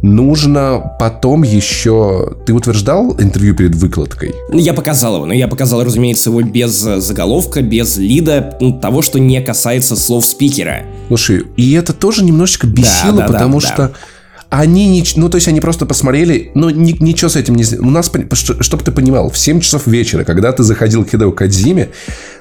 Нужно 0.03 0.97
потом 0.99 1.43
еще... 1.43 2.37
Ты 2.47 2.53
утверждал 2.53 3.17
интервью 3.19 3.55
перед 3.55 3.75
выкладкой? 3.75 4.35
Я 4.53 4.75
показал 4.75 5.17
его, 5.17 5.27
но 5.27 5.35
я 5.35 5.49
показал, 5.49 5.85
разумеется, 5.85 6.31
его 6.31 6.43
без 6.43 6.73
заголовка, 6.73 7.63
без 7.63 7.97
лида, 7.97 8.57
ну, 8.61 8.79
того, 8.79 9.03
что 9.03 9.19
не 9.19 9.41
касается 9.41 9.97
слов 9.97 10.25
спикера. 10.25 10.85
Слушай, 11.09 11.45
и 11.57 11.73
это 11.73 11.93
тоже 11.93 12.25
немножечко 12.25 12.67
бесило, 12.67 13.19
да, 13.19 13.27
да, 13.27 13.33
потому 13.33 13.61
да, 13.61 13.67
что... 13.67 13.77
Да 13.77 13.93
они 14.51 14.89
не... 14.89 15.05
Ну, 15.15 15.29
то 15.29 15.37
есть 15.37 15.47
они 15.49 15.61
просто 15.61 15.87
посмотрели, 15.87 16.51
но 16.55 16.71
ни, 16.71 16.97
ничего 17.03 17.29
с 17.29 17.37
этим 17.37 17.55
не... 17.55 17.65
У 17.79 17.89
нас, 17.89 18.11
чтобы 18.61 18.83
ты 18.83 18.91
понимал, 18.91 19.31
в 19.31 19.39
7 19.39 19.61
часов 19.61 19.87
вечера, 19.87 20.25
когда 20.25 20.51
ты 20.51 20.65
заходил 20.65 21.05
к 21.05 21.11
Хидео 21.11 21.31
Кадзиме, 21.31 21.91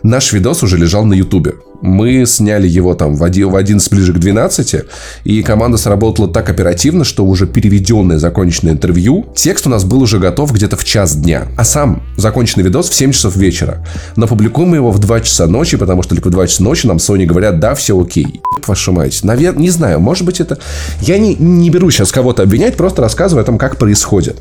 наш 0.01 0.33
видос 0.33 0.63
уже 0.63 0.77
лежал 0.77 1.05
на 1.05 1.13
Ютубе. 1.13 1.53
Мы 1.81 2.25
сняли 2.25 2.67
его 2.67 2.93
там 2.93 3.15
в 3.15 3.23
11 3.23 3.91
ближе 3.91 4.13
к 4.13 4.17
12, 4.17 4.75
и 5.23 5.43
команда 5.43 5.77
сработала 5.77 6.27
так 6.27 6.49
оперативно, 6.49 7.03
что 7.03 7.25
уже 7.25 7.47
переведенное 7.47 8.17
законченное 8.17 8.73
интервью, 8.73 9.25
текст 9.35 9.67
у 9.67 9.69
нас 9.69 9.83
был 9.83 10.01
уже 10.01 10.19
готов 10.19 10.51
где-то 10.53 10.77
в 10.77 10.83
час 10.83 11.15
дня, 11.15 11.47
а 11.57 11.63
сам 11.63 12.03
законченный 12.17 12.63
видос 12.65 12.89
в 12.89 12.93
7 12.93 13.11
часов 13.11 13.35
вечера. 13.35 13.85
Но 14.15 14.27
публикуем 14.27 14.69
мы 14.69 14.75
его 14.77 14.91
в 14.91 14.99
2 14.99 15.21
часа 15.21 15.47
ночи, 15.47 15.77
потому 15.77 16.03
что 16.03 16.15
только 16.15 16.27
в 16.27 16.31
2 16.31 16.47
часа 16.47 16.63
ночи 16.63 16.85
нам 16.85 16.97
Sony 16.97 17.25
говорят, 17.25 17.59
да, 17.59 17.75
все 17.75 17.99
окей. 17.99 18.41
Вашу 18.67 18.91
мать. 18.91 19.21
Наверное, 19.23 19.61
не 19.61 19.69
знаю, 19.69 19.99
может 19.99 20.25
быть 20.25 20.39
это... 20.41 20.59
Я 21.01 21.17
не, 21.17 21.35
не 21.35 21.69
беру 21.69 21.89
сейчас 21.89 22.11
кого-то 22.11 22.43
обвинять, 22.43 22.75
просто 22.77 23.01
рассказываю 23.01 23.43
о 23.43 23.45
том, 23.45 23.57
как 23.57 23.77
происходит. 23.77 24.37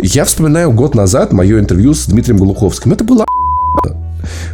Я 0.00 0.24
вспоминаю 0.24 0.70
год 0.70 0.94
назад 0.94 1.32
мое 1.32 1.58
интервью 1.58 1.92
с 1.92 2.06
Дмитрием 2.06 2.38
Глуховским. 2.38 2.92
Это 2.92 3.04
было 3.04 3.26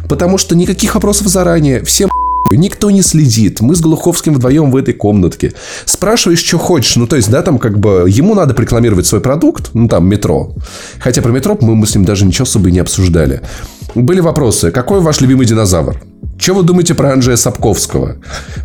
Потому 0.09 0.37
что 0.37 0.55
никаких 0.55 0.95
вопросов 0.95 1.27
заранее. 1.27 1.83
Всем 1.83 2.09
Никто 2.51 2.91
не 2.91 3.01
следит. 3.01 3.61
Мы 3.61 3.75
с 3.75 3.81
Глуховским 3.81 4.33
вдвоем 4.33 4.71
в 4.71 4.75
этой 4.75 4.93
комнатке. 4.93 5.53
Спрашиваешь, 5.85 6.43
что 6.43 6.57
хочешь. 6.57 6.95
Ну, 6.95 7.07
то 7.07 7.15
есть, 7.15 7.29
да, 7.29 7.41
там 7.41 7.57
как 7.57 7.79
бы 7.79 8.05
ему 8.07 8.35
надо 8.35 8.59
рекламировать 8.59 9.05
свой 9.05 9.21
продукт. 9.21 9.71
Ну, 9.73 9.87
там, 9.87 10.07
метро. 10.07 10.53
Хотя 10.99 11.21
про 11.21 11.31
метро 11.31 11.57
мы, 11.61 11.75
мы 11.75 11.87
с 11.87 11.95
ним 11.95 12.05
даже 12.05 12.25
ничего 12.25 12.43
особо 12.43 12.69
и 12.69 12.71
не 12.71 12.79
обсуждали. 12.79 13.41
Были 13.95 14.19
вопросы. 14.19 14.71
Какой 14.71 14.99
ваш 15.01 15.21
любимый 15.21 15.45
динозавр? 15.45 16.01
Что 16.43 16.55
вы 16.55 16.63
думаете 16.63 16.93
про 16.93 17.13
Анджея 17.13 17.37
Сапковского? 17.37 18.17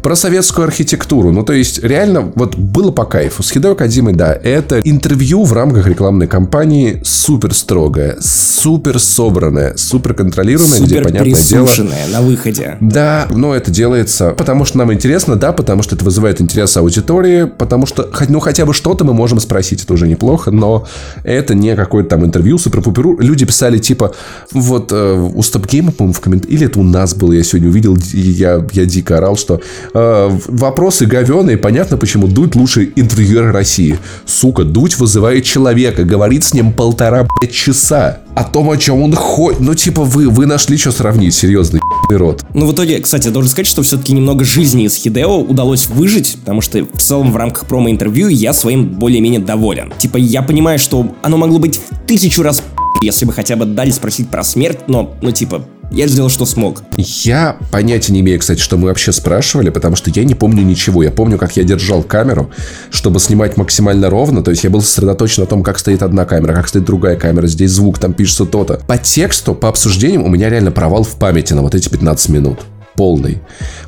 Про 0.02 0.16
советскую 0.16 0.66
архитектуру. 0.66 1.30
Ну, 1.30 1.44
то 1.44 1.52
есть, 1.52 1.80
реально, 1.80 2.32
вот 2.34 2.56
было 2.56 2.90
по 2.90 3.04
кайфу. 3.04 3.44
С 3.44 3.52
Хидео 3.52 3.76
Кадзимой, 3.76 4.14
да, 4.14 4.32
это 4.32 4.80
интервью 4.80 5.44
в 5.44 5.52
рамках 5.52 5.86
рекламной 5.86 6.26
кампании 6.26 7.00
супер 7.04 7.54
строгое, 7.54 8.16
супер 8.20 8.98
собранное, 8.98 9.76
супер 9.76 10.14
контролируемое, 10.14 10.80
где, 10.80 11.02
понятное 11.02 11.40
дело... 11.40 11.68
на 12.10 12.20
выходе. 12.20 12.78
Да, 12.80 13.28
но 13.30 13.54
это 13.54 13.70
делается, 13.70 14.30
потому 14.30 14.64
что 14.64 14.78
нам 14.78 14.92
интересно, 14.92 15.36
да, 15.36 15.52
потому 15.52 15.84
что 15.84 15.94
это 15.94 16.04
вызывает 16.04 16.40
интерес 16.40 16.76
аудитории, 16.76 17.44
потому 17.44 17.86
что, 17.86 18.10
ну, 18.28 18.40
хотя 18.40 18.66
бы 18.66 18.74
что-то 18.74 19.04
мы 19.04 19.14
можем 19.14 19.38
спросить, 19.38 19.84
это 19.84 19.92
уже 19.92 20.08
неплохо, 20.08 20.50
но 20.50 20.84
это 21.22 21.54
не 21.54 21.76
какое-то 21.76 22.10
там 22.10 22.24
интервью 22.24 22.58
супер-пуперу. 22.58 23.20
Люди 23.20 23.46
писали, 23.46 23.78
типа, 23.78 24.16
вот 24.50 24.90
э, 24.90 25.30
у 25.32 25.42
Стопгейма, 25.44 25.92
по-моему, 25.92 26.14
в 26.14 26.20
комментариях, 26.20 26.58
или 26.58 26.66
это 26.66 26.80
у 26.80 26.82
нас 26.82 27.14
было, 27.14 27.30
я 27.30 27.44
сегодня 27.44 27.67
увидел, 27.68 27.96
я, 28.12 28.64
я 28.72 28.84
дико 28.84 29.18
орал, 29.18 29.36
что 29.36 29.60
э, 29.94 30.38
вопросы 30.48 31.06
говеные, 31.06 31.56
понятно, 31.56 31.96
почему 31.96 32.26
Дудь 32.26 32.54
лучший 32.54 32.92
интервьюер 32.96 33.52
России. 33.52 33.98
Сука, 34.26 34.64
Дудь 34.64 34.98
вызывает 34.98 35.44
человека, 35.44 36.04
говорит 36.04 36.44
с 36.44 36.54
ним 36.54 36.72
полтора, 36.72 37.26
блядь, 37.40 37.52
часа 37.52 38.20
о 38.34 38.44
том, 38.44 38.70
о 38.70 38.76
чем 38.76 39.02
он 39.02 39.14
ходит. 39.14 39.60
Ну, 39.60 39.74
типа, 39.74 40.04
вы, 40.04 40.28
вы 40.28 40.46
нашли, 40.46 40.76
что 40.76 40.92
сравнить, 40.92 41.34
серьезный 41.34 41.80
рот. 42.10 42.44
Ну, 42.54 42.66
в 42.66 42.72
итоге, 42.72 43.00
кстати, 43.00 43.26
я 43.26 43.32
должен 43.32 43.50
сказать, 43.50 43.66
что 43.66 43.82
все-таки 43.82 44.12
немного 44.12 44.44
жизни 44.44 44.84
из 44.84 44.94
Хидео 44.94 45.40
удалось 45.40 45.86
выжить, 45.88 46.36
потому 46.40 46.60
что 46.60 46.84
в 46.84 47.02
целом 47.02 47.32
в 47.32 47.36
рамках 47.36 47.66
промо-интервью 47.66 48.28
я 48.28 48.52
своим 48.52 48.86
более-менее 48.86 49.40
доволен. 49.40 49.92
Типа, 49.98 50.16
я 50.16 50.42
понимаю, 50.42 50.78
что 50.78 51.14
оно 51.22 51.36
могло 51.36 51.58
быть 51.58 51.76
в 51.78 52.06
тысячу 52.06 52.42
раз 52.42 52.62
если 53.00 53.24
бы 53.26 53.32
хотя 53.32 53.56
бы 53.56 53.64
дали 53.64 53.90
спросить 53.90 54.28
про 54.28 54.42
смерть, 54.42 54.80
но, 54.88 55.14
ну, 55.22 55.30
типа, 55.30 55.64
Я 55.91 56.07
сделал, 56.07 56.28
что 56.28 56.45
смог. 56.45 56.82
Я 56.97 57.57
понятия 57.72 58.12
не 58.12 58.20
имею, 58.20 58.39
кстати, 58.39 58.61
что 58.61 58.76
мы 58.76 58.89
вообще 58.89 59.11
спрашивали, 59.11 59.70
потому 59.70 59.97
что 59.97 60.11
я 60.11 60.24
не 60.24 60.34
помню 60.34 60.62
ничего. 60.62 61.03
Я 61.03 61.11
помню, 61.11 61.39
как 61.39 61.57
я 61.57 61.64
держал 61.64 62.03
камеру, 62.03 62.51
чтобы 62.91 63.20
снимать 63.20 63.57
максимально 63.57 64.11
ровно. 64.11 64.43
То 64.43 64.51
есть 64.51 64.64
я 64.64 64.70
был 64.70 64.82
сосредоточен 64.82 65.45
на 65.45 65.47
том, 65.47 65.62
как 65.62 65.78
стоит 65.78 66.03
одна 66.03 66.26
камера, 66.26 66.55
как 66.55 66.68
стоит 66.68 66.84
другая 66.84 67.16
камера, 67.16 67.47
здесь 67.47 67.70
звук, 67.70 67.99
там 67.99 68.12
пишется 68.12 68.45
то-то. 68.45 68.80
По 68.86 68.99
тексту, 68.99 69.55
по 69.55 69.68
обсуждениям 69.68 70.24
у 70.24 70.28
меня 70.28 70.51
реально 70.51 70.72
провал 70.72 71.05
в 71.05 71.16
памяти 71.16 71.55
на 71.55 71.62
вот 71.62 71.74
эти 71.74 71.89
15 71.89 72.28
минут. 72.28 72.61
Полный. 72.95 73.41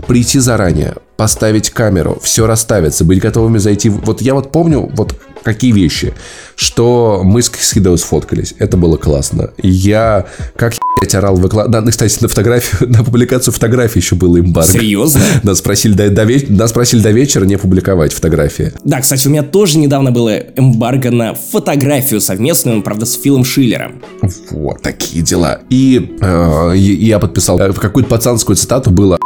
Прийти 0.07 0.39
заранее, 0.39 0.95
поставить 1.17 1.71
камеру, 1.71 2.19
все 2.23 2.47
расставиться, 2.47 3.05
быть 3.05 3.21
готовыми 3.21 3.59
зайти. 3.59 3.91
Вот 3.91 4.23
я 4.23 4.35
вот 4.35 4.53
помню, 4.53 4.89
вот 4.95 5.15
какие 5.43 5.72
вещи, 5.72 6.14
что 6.57 7.22
мы 7.24 7.43
с 7.43 7.51
Хидео 7.51 7.97
сфоткались. 7.97 8.55
Это 8.59 8.76
было 8.76 8.97
классно. 8.97 9.51
Я 9.62 10.26
как 10.57 10.74
я 10.74 11.18
орал 11.18 11.36
выклад... 11.36 11.70
Да, 11.70 11.82
кстати, 11.82 12.18
на 12.20 12.28
фотографию, 12.28 12.91
на 12.93 13.03
публикацию 13.03 13.53
фотографии 13.53 13.99
еще 13.99 14.16
было 14.16 14.38
эмбарго. 14.38 14.70
Серьезно? 14.70 15.20
Нас 15.43 15.59
спросили 15.59 15.95
до, 15.95 16.11
до, 16.11 16.24
веч... 16.24 16.49
Нас 16.49 16.72
просили 16.72 17.01
до 17.01 17.11
вечера 17.11 17.45
не 17.45 17.57
публиковать 17.57 18.12
фотографии. 18.12 18.72
Да, 18.84 19.01
кстати, 19.01 19.26
у 19.26 19.30
меня 19.30 19.43
тоже 19.43 19.78
недавно 19.78 20.11
было 20.11 20.36
эмбарго 20.36 21.11
на 21.11 21.34
фотографию 21.34 22.20
совместную, 22.20 22.82
правда, 22.82 23.07
с 23.07 23.14
Филом 23.14 23.45
Шиллером. 23.45 24.03
Вот, 24.51 24.82
такие 24.82 25.22
дела. 25.22 25.61
И 25.70 26.16
э, 26.20 26.72
я 26.76 27.18
подписал 27.18 27.59
э, 27.59 27.72
какую-то 27.72 28.11
пацанскую 28.11 28.57
цитату 28.57 28.91
было 28.91 29.18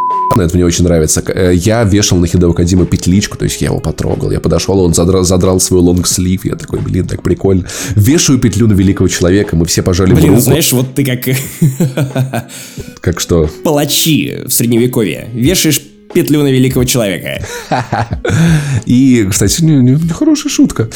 это 0.42 0.56
мне 0.56 0.64
очень 0.64 0.84
нравится. 0.84 1.22
Э, 1.26 1.52
я 1.54 1.84
вешал 1.84 2.18
на 2.18 2.26
Хидео 2.26 2.52
Кадима 2.52 2.86
петличку, 2.86 3.38
то 3.38 3.44
есть 3.44 3.60
я 3.60 3.68
его 3.68 3.80
потрогал. 3.80 4.30
Я 4.30 4.40
подошел, 4.40 4.78
он 4.80 4.94
задрал, 4.94 5.24
задрал 5.24 5.60
свой 5.60 5.80
лонгслив. 5.80 6.44
Я 6.44 6.56
такой, 6.56 6.80
блин, 6.80 7.06
так 7.06 7.22
прикольно. 7.22 7.66
Вешаю 7.94 8.38
петлю 8.38 8.66
на 8.66 8.72
великого 8.72 9.08
человека, 9.08 9.56
мы 9.56 9.66
все 9.66 9.82
пожали 9.82 10.14
блин, 10.14 10.30
руку. 10.30 10.40
знаешь, 10.40 10.72
вот 10.72 10.94
ты 10.94 11.04
как... 11.04 11.20
Как 13.00 13.20
что? 13.20 13.48
Палачи 13.64 14.42
в 14.46 14.52
средневековье. 14.52 15.28
Вешаешь 15.32 15.80
петлю 16.14 16.42
на 16.42 16.48
великого 16.48 16.84
человека. 16.84 17.44
И, 18.86 19.26
кстати, 19.30 19.62
хорошая 20.12 20.50
шутка. 20.50 20.88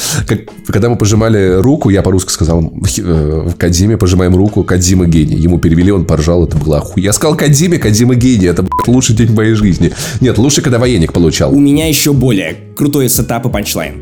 Когда 0.66 0.88
мы 0.88 0.96
пожимали 0.96 1.60
руку, 1.60 1.90
я 1.90 2.02
по-русски 2.02 2.32
сказал 2.32 2.72
э, 2.98 3.50
Кодзиме, 3.58 3.96
пожимаем 3.96 4.34
руку, 4.36 4.62
Кодзима 4.62 5.06
гений. 5.06 5.36
Ему 5.36 5.58
перевели, 5.58 5.90
он 5.90 6.04
поржал, 6.04 6.46
это 6.46 6.56
было 6.56 6.78
охуенно. 6.78 7.06
Я 7.06 7.12
сказал 7.12 7.36
Кодзиме, 7.36 7.78
Кодзима 7.78 8.14
гений, 8.14 8.46
это 8.46 8.62
блядь, 8.62 8.88
лучший 8.88 9.16
день 9.16 9.28
в 9.28 9.34
моей 9.34 9.54
жизни. 9.54 9.92
Нет, 10.20 10.38
лучше, 10.38 10.62
когда 10.62 10.78
военник 10.78 11.12
получал. 11.12 11.52
У 11.54 11.60
меня 11.60 11.88
еще 11.88 12.12
более 12.12 12.56
крутой 12.76 13.08
setup 13.08 13.46
и 13.46 13.50
punchline. 13.50 13.94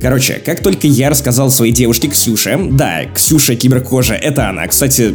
Короче, 0.00 0.42
как 0.44 0.60
только 0.60 0.88
я 0.88 1.10
рассказал 1.10 1.48
своей 1.48 1.72
девушке 1.72 2.08
Ксюше, 2.08 2.58
да, 2.72 3.04
Ксюша 3.14 3.54
Киберкожа, 3.54 4.14
это 4.14 4.48
она, 4.48 4.66
кстати, 4.66 5.14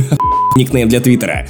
никнейм 0.56 0.88
для 0.88 1.00
Твиттера. 1.00 1.46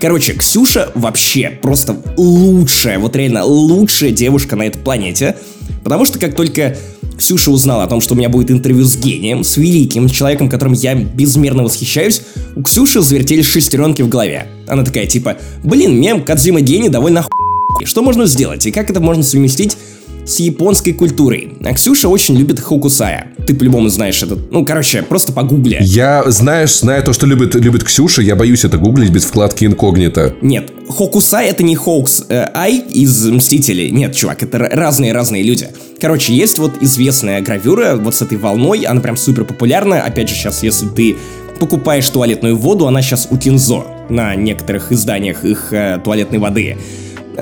Короче, 0.00 0.34
Ксюша 0.34 0.90
вообще 0.94 1.58
просто 1.62 1.96
лучшая, 2.16 2.98
вот 2.98 3.16
реально 3.16 3.44
лучшая 3.44 4.10
девушка 4.10 4.56
на 4.56 4.64
этой 4.64 4.78
планете. 4.78 5.36
Потому 5.82 6.04
что 6.04 6.18
как 6.18 6.34
только 6.34 6.76
Ксюша 7.16 7.50
узнала 7.50 7.84
о 7.84 7.86
том, 7.86 8.00
что 8.00 8.14
у 8.14 8.16
меня 8.16 8.28
будет 8.28 8.50
интервью 8.50 8.84
с 8.84 8.96
гением, 8.96 9.42
с 9.42 9.56
великим 9.56 10.08
человеком, 10.08 10.48
которым 10.48 10.74
я 10.74 10.94
безмерно 10.94 11.62
восхищаюсь, 11.62 12.22
у 12.54 12.62
Ксюши 12.62 13.00
завертелись 13.00 13.46
шестеренки 13.46 14.02
в 14.02 14.08
голове. 14.08 14.48
Она 14.66 14.84
такая 14.84 15.06
типа, 15.06 15.38
блин, 15.64 15.98
мем 15.98 16.22
Кадзима 16.22 16.60
гений 16.60 16.88
довольно 16.88 17.20
охуенный. 17.20 17.86
Что 17.86 18.02
можно 18.02 18.26
сделать 18.26 18.66
и 18.66 18.72
как 18.72 18.90
это 18.90 19.00
можно 19.00 19.22
совместить 19.22 19.76
с 20.26 20.40
японской 20.40 20.92
культурой. 20.92 21.52
А 21.64 21.74
Ксюша 21.74 22.08
очень 22.08 22.36
любит 22.36 22.60
Хокусая. 22.60 23.28
Ты 23.46 23.54
по-любому 23.54 23.88
знаешь 23.88 24.22
этот. 24.22 24.50
Ну, 24.50 24.64
короче, 24.64 25.02
просто 25.02 25.32
погугли. 25.32 25.78
Я, 25.80 26.24
знаешь, 26.30 26.78
зная 26.78 27.02
то, 27.02 27.12
что 27.12 27.26
любит, 27.26 27.54
любит 27.54 27.84
Ксюша, 27.84 28.22
я 28.22 28.34
боюсь 28.34 28.64
это 28.64 28.78
гуглить 28.78 29.10
без 29.10 29.24
вкладки 29.24 29.64
инкогнито. 29.64 30.34
Нет, 30.42 30.72
Хокусай 30.88 31.48
это 31.48 31.62
не 31.62 31.76
Хоукс 31.76 32.24
э, 32.28 32.48
Ай 32.54 32.78
из 32.78 33.26
Мстителей. 33.26 33.90
Нет, 33.90 34.14
чувак, 34.14 34.42
это 34.42 34.58
разные-разные 34.58 35.42
люди. 35.42 35.68
Короче, 36.00 36.34
есть 36.34 36.58
вот 36.58 36.72
известная 36.80 37.40
гравюра 37.40 37.96
вот 37.96 38.14
с 38.14 38.22
этой 38.22 38.38
волной, 38.38 38.80
она 38.80 39.00
прям 39.00 39.16
супер 39.16 39.44
популярна. 39.44 40.02
Опять 40.02 40.28
же, 40.28 40.34
сейчас, 40.34 40.62
если 40.62 40.88
ты 40.88 41.16
покупаешь 41.58 42.08
туалетную 42.10 42.56
воду, 42.56 42.86
она 42.86 43.00
сейчас 43.02 43.28
у 43.30 43.36
Кинзо 43.38 43.86
на 44.08 44.34
некоторых 44.34 44.92
изданиях 44.92 45.44
их 45.44 45.72
э, 45.72 45.98
туалетной 46.04 46.38
воды. 46.38 46.76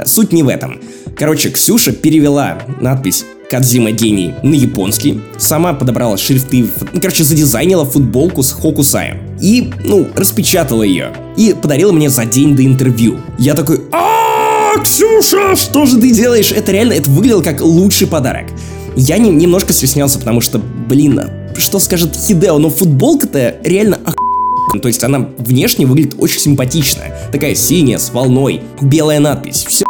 Суть 0.07 0.33
не 0.33 0.43
в 0.43 0.49
этом. 0.49 0.81
Короче, 1.17 1.51
Ксюша 1.51 1.93
перевела 1.93 2.59
надпись 2.81 3.25
Кадзима 3.51 3.93
гений 3.93 4.35
на 4.43 4.55
японский, 4.55 5.21
сама 5.39 5.75
подобрала 5.75 6.17
шрифты, 6.17 6.67
ну, 6.93 7.01
короче, 7.01 7.25
задизайнила 7.25 7.85
футболку 7.85 8.43
с 8.43 8.51
Хокусаем 8.51 9.19
и, 9.41 9.71
ну, 9.85 10.09
распечатала 10.17 10.83
ее 10.83 11.13
и 11.37 11.55
подарила 11.61 11.93
мне 11.93 12.11
за 12.11 12.25
день 12.25 12.57
до 12.57 12.65
интервью. 12.65 13.19
Я 13.39 13.55
такой, 13.55 13.83
а 13.93 14.77
Ксюша, 14.83 15.55
что 15.57 15.87
же 15.87 15.99
ты 16.01 16.11
делаешь? 16.11 16.53
Это 16.53 16.73
реально, 16.73 16.95
это 16.95 17.11
выглядело 17.11 17.43
как 17.43 17.61
лучший 17.61 18.07
подарок. 18.07 18.47
Я 18.97 19.19
не, 19.19 19.31
немножко 19.31 19.73
стеснялся, 19.73 20.19
потому 20.19 20.41
что, 20.41 20.59
блин, 20.59 21.21
что 21.57 21.79
скажет 21.79 22.17
Хидео, 22.17 22.59
но 22.59 22.71
футболка-то 22.71 23.57
реально 23.63 23.99
ох... 24.07 24.15
То 24.81 24.89
есть 24.89 25.03
она 25.05 25.29
внешне 25.39 25.87
выглядит 25.87 26.15
очень 26.19 26.41
симпатично. 26.41 27.03
Такая 27.33 27.55
синяя, 27.55 27.99
с 27.99 28.11
волной, 28.11 28.61
белая 28.81 29.21
надпись, 29.21 29.65
все 29.69 29.85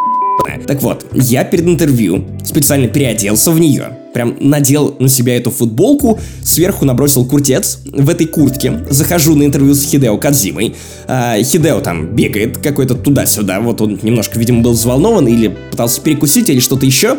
так 0.67 0.81
вот, 0.81 1.05
я 1.13 1.43
перед 1.43 1.65
интервью 1.65 2.25
специально 2.43 2.87
переоделся 2.87 3.51
в 3.51 3.59
нее. 3.59 3.97
Прям 4.13 4.35
надел 4.39 4.95
на 4.99 5.09
себя 5.09 5.35
эту 5.35 5.51
футболку, 5.51 6.19
сверху 6.43 6.85
набросил 6.85 7.25
куртец. 7.25 7.79
В 7.85 8.09
этой 8.09 8.27
куртке 8.27 8.79
захожу 8.89 9.35
на 9.35 9.43
интервью 9.43 9.75
с 9.75 9.83
Хидео 9.83 10.17
Кадзимой. 10.17 10.75
А, 11.07 11.37
Хидео 11.41 11.81
там 11.81 12.15
бегает 12.15 12.57
какой-то 12.57 12.95
туда-сюда. 12.95 13.59
Вот 13.59 13.81
он 13.81 13.99
немножко, 14.01 14.39
видимо, 14.39 14.61
был 14.61 14.71
взволнован 14.71 15.27
или 15.27 15.55
пытался 15.71 16.01
перекусить 16.01 16.49
или 16.49 16.59
что-то 16.59 16.85
еще. 16.85 17.17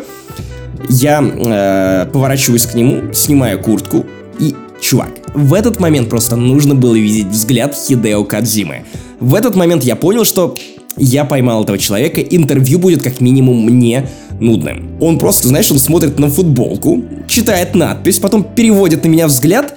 Я 0.89 1.21
э, 1.21 2.09
поворачиваюсь 2.11 2.65
к 2.65 2.73
нему, 2.75 3.13
снимаю 3.13 3.59
куртку 3.61 4.05
и 4.39 4.55
чувак. 4.79 5.09
В 5.37 5.53
этот 5.53 5.79
момент 5.79 6.09
просто 6.09 6.35
нужно 6.35 6.73
было 6.73 6.95
видеть 6.95 7.27
взгляд 7.27 7.75
Хидео 7.75 8.23
Кадзимы. 8.23 8.85
В 9.19 9.35
этот 9.35 9.55
момент 9.55 9.83
я 9.83 9.95
понял, 9.95 10.25
что 10.25 10.57
я 10.97 11.25
поймал 11.25 11.63
этого 11.63 11.77
человека, 11.77 12.21
интервью 12.21 12.79
будет 12.79 13.03
как 13.03 13.21
минимум 13.21 13.63
мне 13.63 14.09
нудным. 14.39 14.97
Он 14.99 15.19
просто, 15.19 15.47
знаешь, 15.47 15.69
он 15.69 15.77
смотрит 15.77 16.17
на 16.17 16.31
футболку, 16.31 17.03
читает 17.27 17.75
надпись, 17.75 18.17
потом 18.17 18.43
переводит 18.43 19.03
на 19.03 19.09
меня 19.09 19.27
взгляд 19.27 19.75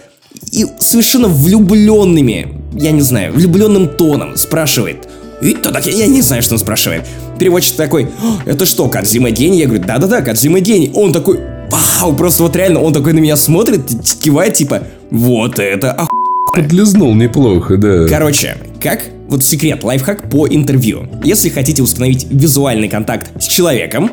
и 0.51 0.65
совершенно 0.79 1.29
влюбленными, 1.29 2.55
я 2.73 2.91
не 2.91 3.03
знаю, 3.03 3.35
влюбленным 3.35 3.87
тоном 3.87 4.39
спрашивает, 4.39 5.11
и 5.43 5.53
то 5.53 5.73
так 5.73 5.85
я, 5.87 6.07
не 6.07 6.23
знаю, 6.23 6.41
что 6.41 6.55
он 6.55 6.59
спрашивает. 6.59 7.07
Переводчик 7.39 7.77
такой, 7.77 8.09
это 8.47 8.65
что, 8.65 8.89
Кадзима 8.89 9.31
гений? 9.31 9.59
Я 9.59 9.67
говорю, 9.67 9.85
да-да-да, 9.85 10.23
Кадзима 10.23 10.61
гений. 10.61 10.91
Он 10.95 11.13
такой, 11.13 11.39
вау, 11.71 12.15
просто 12.15 12.43
вот 12.43 12.57
реально, 12.57 12.81
он 12.81 12.93
такой 12.93 13.13
на 13.13 13.19
меня 13.19 13.37
смотрит, 13.37 13.83
кивает, 14.21 14.55
типа, 14.55 14.83
вот 15.11 15.59
это 15.59 15.93
охуенно. 15.93 16.11
Подлизнул 16.53 17.15
неплохо, 17.15 17.77
да. 17.77 18.07
Короче, 18.09 18.57
как 18.83 19.03
вот 19.29 19.45
секрет, 19.45 19.85
лайфхак 19.85 20.29
по 20.29 20.49
интервью. 20.49 21.09
Если 21.23 21.49
хотите 21.49 21.83
установить 21.83 22.27
визуальный 22.29 22.89
контакт 22.89 23.31
с 23.41 23.47
человеком... 23.47 24.11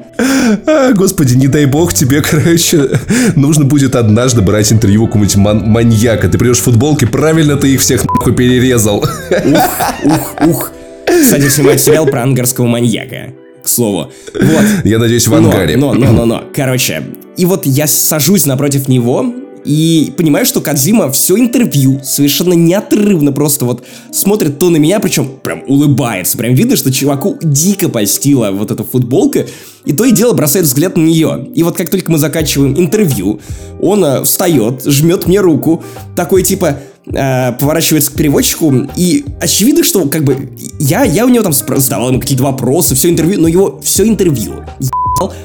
А, 0.68 0.94
господи, 0.94 1.36
не 1.36 1.48
дай 1.48 1.66
бог 1.66 1.94
тебе, 1.96 2.22
короче, 2.22 3.00
нужно 3.36 3.66
будет 3.66 3.96
однажды 3.96 4.44
брать 4.44 4.72
интервью 4.72 5.06
у 5.06 5.08
какого-нибудь 5.08 5.36
ман- 5.38 5.64
маньяка. 5.68 6.30
Ты 6.30 6.38
придешь 6.38 6.60
в 6.60 6.64
футболке, 6.64 7.08
правильно 7.08 7.56
ты 7.56 7.74
их 7.74 7.82
всех 7.82 8.06
нахуй 8.06 8.36
перерезал. 8.36 9.00
Ух, 9.00 9.80
ух, 10.04 10.36
ух. 10.48 10.72
Кстати, 11.08 11.50
снимать 11.50 11.82
сериал 11.82 12.06
про 12.06 12.22
ангарского 12.22 12.68
маньяка. 12.68 13.34
К 13.64 13.68
слову. 13.68 14.12
Вот. 14.40 14.66
Я 14.84 15.00
надеюсь, 15.00 15.28
в 15.28 15.34
ангаре. 15.34 15.76
Но, 15.76 15.94
но, 15.94 16.06
но, 16.06 16.12
но, 16.12 16.26
но. 16.26 16.44
Короче, 16.54 17.04
и 17.38 17.46
вот 17.46 17.66
я 17.66 17.88
сажусь 17.88 18.46
напротив 18.46 18.88
него, 18.88 19.34
и 19.68 20.14
понимаю, 20.16 20.46
что 20.46 20.62
Кадзима 20.62 21.12
все 21.12 21.38
интервью 21.38 22.00
совершенно 22.02 22.54
неотрывно 22.54 23.34
просто 23.34 23.66
вот 23.66 23.84
смотрит 24.14 24.60
то 24.60 24.70
на 24.70 24.78
меня, 24.78 25.02
причем 25.02 25.30
прям 25.44 25.64
улыбается. 25.68 26.38
Прям 26.38 26.54
видно, 26.54 26.78
что 26.78 26.92
чуваку 26.92 27.38
дико 27.44 27.90
польстила 27.90 28.52
вот 28.52 28.72
эта 28.72 28.86
футболка. 28.86 29.46
И 29.84 29.92
то 29.92 30.06
и 30.06 30.14
дело 30.14 30.34
бросает 30.34 30.66
взгляд 30.66 30.96
на 30.96 31.02
нее. 31.02 31.50
И 31.54 31.64
вот 31.64 31.76
как 31.76 31.90
только 31.90 32.10
мы 32.10 32.18
заканчиваем 32.18 32.80
интервью, 32.80 33.42
он 33.82 34.06
э, 34.06 34.24
встает, 34.24 34.84
жмет 34.86 35.28
мне 35.28 35.42
руку, 35.42 35.84
такой 36.16 36.44
типа, 36.44 36.80
э, 37.06 37.52
поворачивается 37.54 38.12
к 38.12 38.16
переводчику, 38.16 38.74
и 38.96 39.26
очевидно, 39.42 39.84
что 39.84 40.08
как 40.08 40.24
бы 40.24 40.50
я, 40.80 41.04
я 41.04 41.26
у 41.26 41.30
него 41.30 41.44
там 41.44 41.54
задавал 41.54 42.10
ему 42.10 42.20
какие-то 42.22 42.44
вопросы, 42.44 42.96
все 42.96 43.10
интервью, 43.10 43.42
но 43.42 43.48
его 43.48 43.82
все 43.84 44.08
интервью 44.08 44.64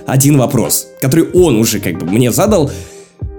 один 0.07 0.39
вопрос, 0.39 0.89
который 1.01 1.31
он 1.33 1.57
уже 1.57 1.81
как 1.81 1.99
бы 1.99 2.07
мне 2.07 2.33
задал, 2.33 2.71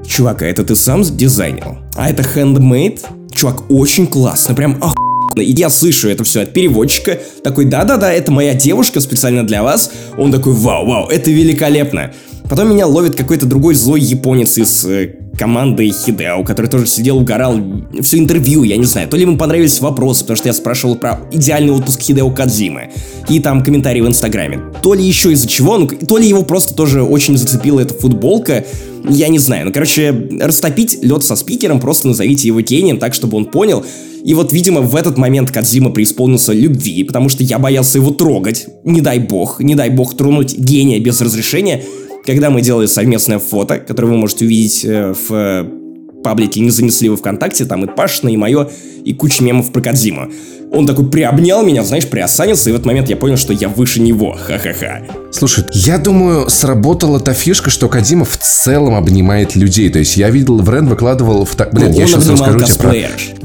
Чувак, 0.06 0.42
а 0.42 0.46
это 0.46 0.64
ты 0.64 0.76
сам 0.76 1.02
дизайнил? 1.04 1.78
А 1.96 2.10
это 2.10 2.24
handmade? 2.24 3.00
Чувак, 3.34 3.72
очень 3.72 4.08
классно, 4.08 4.54
прям 4.54 4.74
охуенно. 4.82 5.42
И 5.42 5.52
я 5.54 5.70
слышу 5.70 6.10
это 6.10 6.24
все 6.24 6.42
от 6.42 6.54
переводчика. 6.54 7.20
Такой, 7.44 7.66
да-да-да, 7.66 8.12
это 8.12 8.32
моя 8.32 8.54
девушка 8.54 9.00
специально 9.00 9.46
для 9.46 9.64
вас. 9.64 9.92
Он 10.18 10.32
такой, 10.32 10.54
вау-вау, 10.54 11.08
это 11.08 11.32
великолепно. 11.32 12.14
Потом 12.50 12.70
меня 12.70 12.86
ловит 12.88 13.16
какой-то 13.16 13.46
другой 13.46 13.74
злой 13.74 14.02
японец 14.02 14.58
из 14.58 14.86
э, 14.86 15.16
командой 15.38 15.90
Хидео, 15.90 16.44
который 16.44 16.68
тоже 16.68 16.88
сидел, 16.88 17.18
угорал 17.18 17.60
все 18.02 18.20
интервью, 18.20 18.64
я 18.64 18.78
не 18.78 18.86
знаю. 18.86 19.08
То 19.08 19.18
ли 19.18 19.24
ему 19.24 19.38
понравились 19.38 19.80
вопросы, 19.80 20.22
потому 20.22 20.38
что 20.38 20.50
я 20.50 20.54
спрашивал 20.54 20.96
про 20.96 21.22
идеальный 21.32 21.72
отпуск 21.72 22.02
Хидео 22.02 22.30
Кадзимы. 22.32 22.92
И 23.30 23.40
там 23.40 23.64
комментарии 23.64 24.02
в 24.02 24.08
Инстаграме. 24.08 24.60
То 24.82 24.94
ли 24.94 25.04
еще 25.04 25.32
из-за 25.32 25.48
чего, 25.48 25.78
ну, 25.78 25.88
то 25.88 26.18
ли 26.18 26.28
его 26.28 26.44
просто 26.44 26.74
тоже 26.74 27.02
очень 27.02 27.38
зацепила 27.38 27.80
эта 27.80 27.94
футболка. 27.94 28.66
Я 29.10 29.30
не 29.30 29.40
знаю. 29.40 29.68
Ну, 29.68 29.74
короче, 29.74 30.12
растопить 30.40 31.00
лед 31.02 31.24
со 31.24 31.36
спикером, 31.36 31.80
просто 31.80 32.08
назовите 32.08 32.48
его 32.48 32.62
гением 32.62 33.00
так, 33.00 33.14
чтобы 33.14 33.38
он 33.38 33.46
понял. 33.46 33.86
И 34.24 34.34
вот, 34.34 34.54
видимо, 34.54 34.80
в 34.82 34.96
этот 34.96 35.18
момент 35.18 35.52
Кадзима 35.52 35.90
преисполнился 35.90 36.54
любви, 36.54 37.04
потому 37.04 37.28
что 37.28 37.44
я 37.44 37.60
боялся 37.60 37.98
его 37.98 38.12
трогать. 38.12 38.68
Не 38.86 39.02
дай 39.02 39.20
бог, 39.20 39.60
не 39.60 39.76
дай 39.76 39.90
бог 39.90 40.16
тронуть 40.16 40.58
гения 40.58 41.00
без 41.00 41.20
разрешения 41.20 41.84
когда 42.26 42.50
мы 42.50 42.62
делали 42.62 42.86
совместное 42.88 43.40
фото, 43.40 43.80
которое 43.80 44.08
вы 44.08 44.18
можете 44.18 44.46
увидеть 44.46 44.86
э, 44.86 45.14
в 45.14 45.34
э, 45.34 45.83
паблике 46.24 46.62
«Не 46.62 46.72
занесли 46.72 47.10
вы 47.10 47.18
ВКонтакте», 47.18 47.66
там 47.66 47.84
и 47.84 47.88
Пашина, 47.88 48.30
и 48.30 48.38
мое, 48.38 48.70
и 49.04 49.14
куча 49.14 49.44
мемов 49.44 49.72
про 49.72 49.82
Кадзиму. 49.82 50.30
Он 50.74 50.88
такой 50.88 51.06
приобнял 51.06 51.64
меня, 51.64 51.84
знаешь, 51.84 52.08
приосанился, 52.08 52.70
и 52.70 52.74
в 52.74 52.76
этот 52.76 52.88
момент 52.88 53.08
я 53.08 53.16
понял, 53.16 53.38
что 53.38 53.54
я 53.54 53.70
выше 53.70 54.02
него. 54.02 54.36
Ха-ха-ха. 54.36 55.04
Слушай, 55.32 55.66
я 55.72 56.00
думаю, 56.00 56.50
сработала 56.50 57.20
та 57.20 57.34
фишка, 57.34 57.70
что 57.70 57.88
Кадима 57.90 58.26
в 58.26 58.38
целом 58.38 58.96
обнимает 58.96 59.56
людей. 59.56 59.90
То 59.90 60.00
есть 60.00 60.18
я 60.18 60.32
видел, 60.32 60.58
Врен 60.58 60.88
выкладывал... 60.88 61.46
В... 61.46 61.56
Блин, 61.72 61.92
ну, 61.92 62.00
я 62.00 62.08
сейчас 62.08 62.28
расскажу 62.28 62.62
тебе 62.62 62.76
про... 62.76 62.94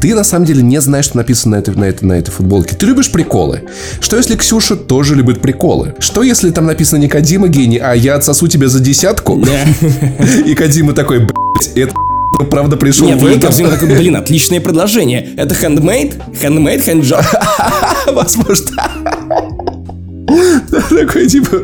Ты 0.00 0.14
на 0.14 0.24
самом 0.24 0.46
деле 0.46 0.62
не 0.62 0.80
знаешь, 0.80 1.04
что 1.04 1.18
написано 1.18 1.56
на 1.56 1.60
этой, 1.60 1.74
на, 1.74 1.84
этой, 1.84 2.04
на 2.04 2.12
этой 2.14 2.30
футболке. 2.30 2.74
Ты 2.74 2.86
любишь 2.86 3.12
приколы. 3.12 3.62
Что 4.00 4.16
если 4.16 4.34
Ксюша 4.34 4.76
тоже 4.76 5.14
любит 5.14 5.42
приколы? 5.42 5.94
Что 5.98 6.22
если 6.22 6.50
там 6.50 6.64
написано 6.64 6.98
не 6.98 7.08
Кадима 7.08 7.48
гений, 7.48 7.78
а 7.78 7.92
я 7.92 8.14
отсосу 8.14 8.48
тебе 8.48 8.68
за 8.68 8.80
десятку? 8.80 9.38
И 10.46 10.54
Кадима 10.54 10.94
такой, 10.94 11.18
блядь, 11.18 11.76
это 11.76 11.92
правда 12.44 12.76
пришел 12.76 13.06
Нет, 13.06 13.18
в 13.20 13.26
это. 13.26 13.52
Нет, 13.56 13.70
такой, 13.70 13.88
блин, 13.88 14.16
отличное 14.16 14.60
предложение. 14.60 15.30
Это 15.36 15.54
handmade? 15.54 16.14
Handmade, 16.40 16.84
handjob? 16.86 17.24
Возможно. 18.12 18.66
Такой 20.90 21.26
типа 21.26 21.62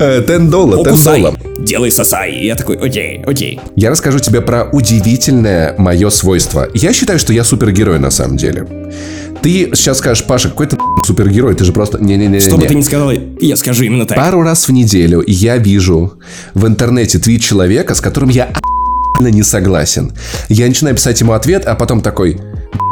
10 0.00 0.50
долларов, 0.50 0.86
10 0.90 1.04
долларов. 1.04 1.36
Делай 1.58 1.90
сосай. 1.90 2.32
И 2.32 2.46
я 2.46 2.56
такой, 2.56 2.76
окей, 2.76 3.22
окей. 3.26 3.60
Я 3.76 3.90
расскажу 3.90 4.18
тебе 4.18 4.40
про 4.40 4.68
удивительное 4.72 5.74
мое 5.78 6.10
свойство. 6.10 6.68
Я 6.74 6.92
считаю, 6.92 7.18
что 7.18 7.32
я 7.32 7.44
супергерой 7.44 7.98
на 7.98 8.10
самом 8.10 8.36
деле. 8.36 8.66
Ты 9.42 9.70
сейчас 9.74 9.98
скажешь, 9.98 10.24
Паша, 10.24 10.48
какой 10.48 10.68
ты 10.68 10.76
супергерой, 11.04 11.54
ты 11.54 11.64
же 11.64 11.72
просто... 11.72 11.98
Не-не-не. 11.98 12.40
Что 12.40 12.56
бы 12.56 12.66
ты 12.66 12.74
ни 12.74 12.82
сказал, 12.82 13.10
я 13.40 13.56
скажу 13.56 13.84
именно 13.84 14.06
так. 14.06 14.16
Пару 14.16 14.42
раз 14.42 14.68
в 14.68 14.72
неделю 14.72 15.22
я 15.26 15.56
вижу 15.56 16.14
в 16.54 16.66
интернете 16.66 17.18
твит 17.18 17.42
человека, 17.42 17.94
с 17.94 18.00
которым 18.00 18.30
я 18.30 18.52
не 19.28 19.42
согласен. 19.42 20.12
Я 20.48 20.66
начинаю 20.66 20.96
писать 20.96 21.20
ему 21.20 21.32
ответ, 21.32 21.64
а 21.66 21.74
потом 21.74 22.00
такой, 22.00 22.40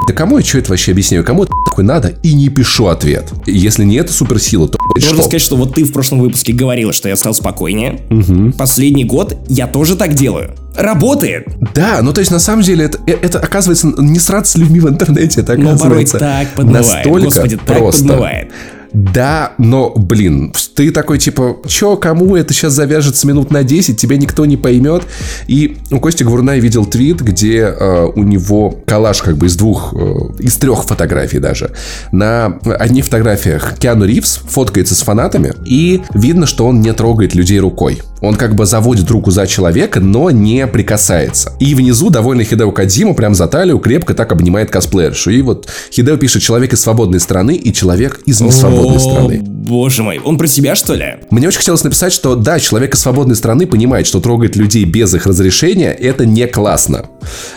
да 0.07 0.15
кому 0.15 0.39
я 0.39 0.45
что 0.45 0.59
это 0.59 0.71
вообще 0.71 0.93
объясняю? 0.93 1.25
Кому 1.25 1.45
это 1.45 1.53
такой 1.67 1.85
надо? 1.85 2.09
И 2.23 2.33
не 2.33 2.49
пишу 2.49 2.87
ответ. 2.87 3.29
Если 3.47 3.85
не 3.85 3.97
это 3.97 4.13
суперсила, 4.13 4.69
то 4.69 4.79
что? 4.99 5.23
сказать, 5.23 5.41
что 5.41 5.57
вот 5.57 5.75
ты 5.75 5.85
в 5.85 5.93
прошлом 5.93 6.21
выпуске 6.21 6.53
говорила, 6.53 6.93
что 6.93 7.09
я 7.09 7.17
стал 7.17 7.35
спокойнее. 7.35 8.01
Угу. 8.11 8.53
Последний 8.59 9.05
год 9.05 9.37
я 9.49 9.67
тоже 9.67 9.97
так 9.97 10.15
делаю. 10.15 10.55
Работает. 10.77 11.47
Да, 11.75 12.01
ну 12.03 12.13
то 12.13 12.21
есть 12.21 12.31
на 12.31 12.39
самом 12.39 12.63
деле 12.63 12.87
это, 12.87 12.99
э, 13.07 13.13
это 13.23 13.39
оказывается 13.39 13.93
не 13.99 14.19
сраться 14.19 14.53
с 14.53 14.57
людьми 14.57 14.81
в 14.81 14.89
интернете, 14.89 15.43
это 15.43 15.53
оказывается 15.53 15.85
Но 15.85 15.91
порой 15.91 16.07
так 16.07 16.49
подмывает. 16.55 16.87
настолько 16.87 17.25
Господи, 17.25 17.57
так 17.57 17.79
просто. 17.79 18.03
подмывает. 18.03 18.51
Да, 18.93 19.53
но, 19.59 19.93
блин, 19.95 20.53
ты 20.75 20.91
такой, 20.91 21.19
типа, 21.19 21.59
чё, 21.67 21.97
кому 21.97 22.37
это 22.37 22.53
сейчас 22.53 22.73
завяжется 22.73 23.27
минут 23.27 23.51
на 23.51 23.63
10, 23.63 24.01
тебя 24.01 24.17
никто 24.17 24.47
не 24.47 24.57
поймет. 24.57 25.03
И 25.47 25.77
у 25.91 26.01
Кости 26.01 26.23
Гурна 26.23 26.55
я 26.55 26.61
видел 26.61 26.87
твит, 26.87 27.21
где 27.21 27.59
э, 27.59 28.07
у 28.15 28.23
него 28.23 28.71
коллаж 28.87 29.23
как 29.23 29.37
бы 29.37 29.47
из 29.47 29.57
двух, 29.57 29.95
э, 29.95 30.43
из 30.43 30.57
трех 30.57 30.85
фотографий 30.85 31.39
даже. 31.39 31.73
На 32.13 32.59
одних 32.79 33.05
фотографиях 33.05 33.79
Киану 33.79 34.05
Ривз 34.05 34.41
фоткается 34.49 34.95
с 34.95 35.03
фанатами, 35.03 35.53
и 35.65 36.03
видно, 36.15 36.47
что 36.47 36.67
он 36.67 36.81
не 36.81 36.93
трогает 36.93 37.35
людей 37.35 37.61
рукой. 37.61 38.03
Он 38.21 38.35
как 38.35 38.55
бы 38.55 38.67
заводит 38.67 39.11
руку 39.11 39.31
за 39.31 39.47
человека, 39.47 40.01
но 40.01 40.31
не 40.31 40.67
прикасается. 40.67 41.53
И 41.59 41.75
внизу 41.75 42.11
довольно 42.11 42.45
Хидео 42.45 42.71
Кадзима 42.71 43.15
прям 43.15 43.35
за 43.35 43.47
талию 43.47 43.79
крепко 43.79 44.15
так 44.15 44.33
обнимает 44.33 44.71
косплеершу. 44.71 45.31
И 45.31 45.43
вот 45.43 45.69
Хидео 45.91 46.17
пишет 46.17 46.43
«Человек 46.43 46.73
из 46.73 46.81
свободной 46.81 47.21
страны» 47.21 47.55
и 47.55 47.73
«Человек 47.73 48.21
из 48.27 48.41
несвободной 48.41 48.80
страны». 48.99 49.43
Боже 49.71 50.03
мой, 50.03 50.19
он 50.19 50.37
про 50.37 50.49
себя 50.49 50.75
что 50.75 50.95
ли? 50.95 51.19
Мне 51.31 51.47
очень 51.47 51.59
хотелось 51.59 51.85
написать, 51.85 52.13
что 52.13 52.35
да, 52.35 52.59
человек 52.59 52.95
из 52.95 53.01
свободной 53.01 53.37
страны 53.37 53.67
понимает, 53.69 54.07
что 54.07 54.19
трогать 54.19 54.57
людей 54.57 54.85
без 54.85 55.15
их 55.15 55.27
разрешения 55.27 55.93
это 55.93 56.27
не 56.27 56.47
классно. 56.49 57.07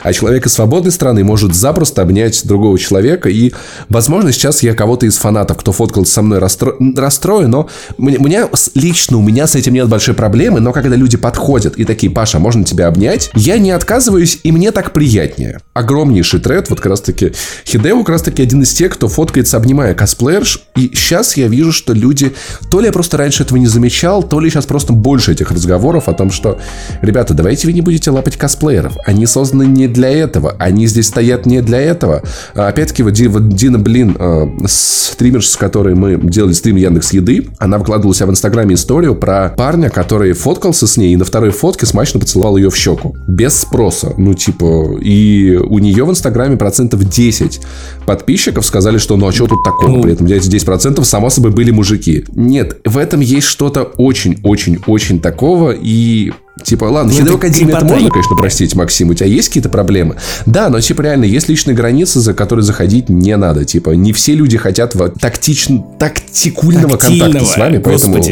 А 0.04 0.14
человек 0.14 0.46
из 0.46 0.54
свободной 0.54 0.92
страны 0.92 1.24
может 1.24 1.56
запросто 1.56 2.02
обнять 2.02 2.46
другого 2.46 2.78
человека. 2.78 3.30
И, 3.30 3.54
возможно, 3.90 4.32
сейчас 4.32 4.62
я 4.62 4.76
кого-то 4.76 5.06
из 5.06 5.18
фанатов, 5.18 5.58
кто 5.58 5.72
фоткал 5.72 6.06
со 6.06 6.22
мной, 6.22 6.40
расстро... 6.40 6.74
расстрою, 6.96 7.48
но 7.48 7.70
у 7.98 8.04
меня 8.04 8.50
лично 8.76 9.18
у 9.18 9.22
меня 9.22 9.48
с 9.48 9.56
этим 9.56 9.74
нет 9.74 9.88
большой 9.88 10.14
проблемы, 10.14 10.60
но 10.60 10.72
когда 10.74 10.96
люди 10.96 11.18
подходят 11.18 11.78
и 11.78 11.86
такие, 11.86 12.12
Паша, 12.12 12.38
можно 12.38 12.64
тебя 12.64 12.88
обнять? 12.88 13.32
Я 13.34 13.58
не 13.58 13.72
отказываюсь, 13.72 14.40
и 14.44 14.52
мне 14.52 14.72
так 14.72 14.94
приятнее. 14.94 15.62
Огромнейший 15.74 16.42
тред, 16.42 16.70
вот 16.70 16.80
как 16.80 16.92
раз 16.92 17.02
таки 17.02 17.32
Хидео 17.66 18.00
как 18.00 18.10
раз 18.10 18.22
таки 18.22 18.44
один 18.44 18.62
из 18.62 18.74
тех, 18.74 18.94
кто 18.94 19.08
фоткается, 19.08 19.58
обнимая 19.58 19.94
косплеерш. 19.94 20.64
И 20.76 20.92
сейчас 20.94 21.13
я 21.38 21.48
вижу, 21.48 21.72
что 21.72 21.94
люди, 21.94 22.34
то 22.70 22.80
ли 22.80 22.88
я 22.88 22.92
просто 22.92 23.18
раньше 23.18 23.44
этого 23.44 23.58
не 23.58 23.68
замечал, 23.68 24.24
то 24.24 24.40
ли 24.40 24.50
сейчас 24.50 24.66
просто 24.66 24.94
больше 24.94 25.32
этих 25.32 25.52
разговоров 25.52 26.10
о 26.10 26.14
том, 26.14 26.32
что, 26.32 26.60
ребята, 27.02 27.34
давайте 27.34 27.68
вы 27.68 27.74
не 27.74 27.82
будете 27.82 28.12
лапать 28.12 28.38
косплееров. 28.38 28.98
Они 29.06 29.26
созданы 29.26 29.64
не 29.64 29.88
для 29.88 30.10
этого. 30.10 30.56
Они 30.60 30.88
здесь 30.88 31.08
стоят 31.08 31.46
не 31.46 31.62
для 31.62 31.80
этого. 31.80 32.24
А, 32.56 32.68
опять-таки, 32.68 33.04
вот, 33.04 33.14
Дина 33.14 33.80
Блин, 33.80 34.16
э, 34.18 34.46
стример, 34.68 35.46
с 35.46 35.56
которой 35.56 35.96
мы 35.96 36.18
делали 36.18 36.54
стрим 36.54 36.78
Яндекс 36.78 37.14
Еды, 37.14 37.50
она 37.60 37.78
выкладывала 37.78 38.16
себя 38.16 38.28
в 38.28 38.32
Инстаграме 38.32 38.76
историю 38.76 39.16
про 39.16 39.50
парня, 39.50 39.90
который 39.90 40.34
фоткался 40.34 40.88
с 40.88 40.98
ней 40.98 41.14
и 41.14 41.18
на 41.18 41.26
второй 41.26 41.52
фотке 41.52 41.86
смачно 41.86 42.20
поцеловал 42.20 42.58
ее 42.58 42.70
в 42.70 42.76
щеку. 42.76 43.16
Без 43.28 43.60
спроса. 43.60 44.14
Ну, 44.18 44.34
типа, 44.34 44.98
и 45.00 45.56
у 45.58 45.80
нее 45.80 46.06
в 46.06 46.10
Инстаграме 46.10 46.58
процентов 46.58 47.04
10 47.04 47.62
подписчиков 48.06 48.66
сказали, 48.66 48.98
что 48.98 49.18
ну 49.18 49.28
а 49.28 49.32
что 49.32 49.48
тут 49.48 49.64
такого? 49.64 50.02
При 50.02 50.14
этом 50.14 50.28
эти 50.28 50.48
10% 50.48 51.04
само 51.04 51.30
собой 51.30 51.52
были 51.52 51.72
мужики. 51.72 52.26
Нет, 52.34 52.80
в 52.86 52.98
этом 52.98 53.20
есть 53.20 53.48
что-то 53.48 53.84
очень-очень-очень 53.84 55.20
такого, 55.20 55.72
и 55.72 56.32
Типа, 56.64 56.86
ладно, 56.86 57.12
ну, 57.12 57.20
Хидео 57.20 57.38
Кадзиме 57.40 57.74
это 57.74 57.84
можно, 57.84 58.12
конечно, 58.12 58.36
простить, 58.36 58.76
Максим, 58.76 59.10
у 59.10 59.16
тебя 59.16 59.26
есть 59.26 59.48
какие-то 59.48 59.70
проблемы? 59.70 60.18
Да, 60.46 60.70
но 60.70 60.80
типа 60.80 61.02
реально 61.02 61.26
есть 61.26 61.50
личные 61.50 61.76
границы, 61.76 62.20
за 62.20 62.36
которые 62.36 62.64
заходить 62.64 63.10
не 63.10 63.36
надо. 63.38 63.66
Типа, 63.66 63.90
не 63.92 64.14
все 64.14 64.36
люди 64.36 64.56
хотят 64.58 64.96
тактично, 65.20 65.84
тактикульного 65.98 66.98
Тактильного, 66.98 67.32
контакта 67.32 67.46
с 67.46 67.58
вами, 67.58 67.78
поэтому... 67.80 68.24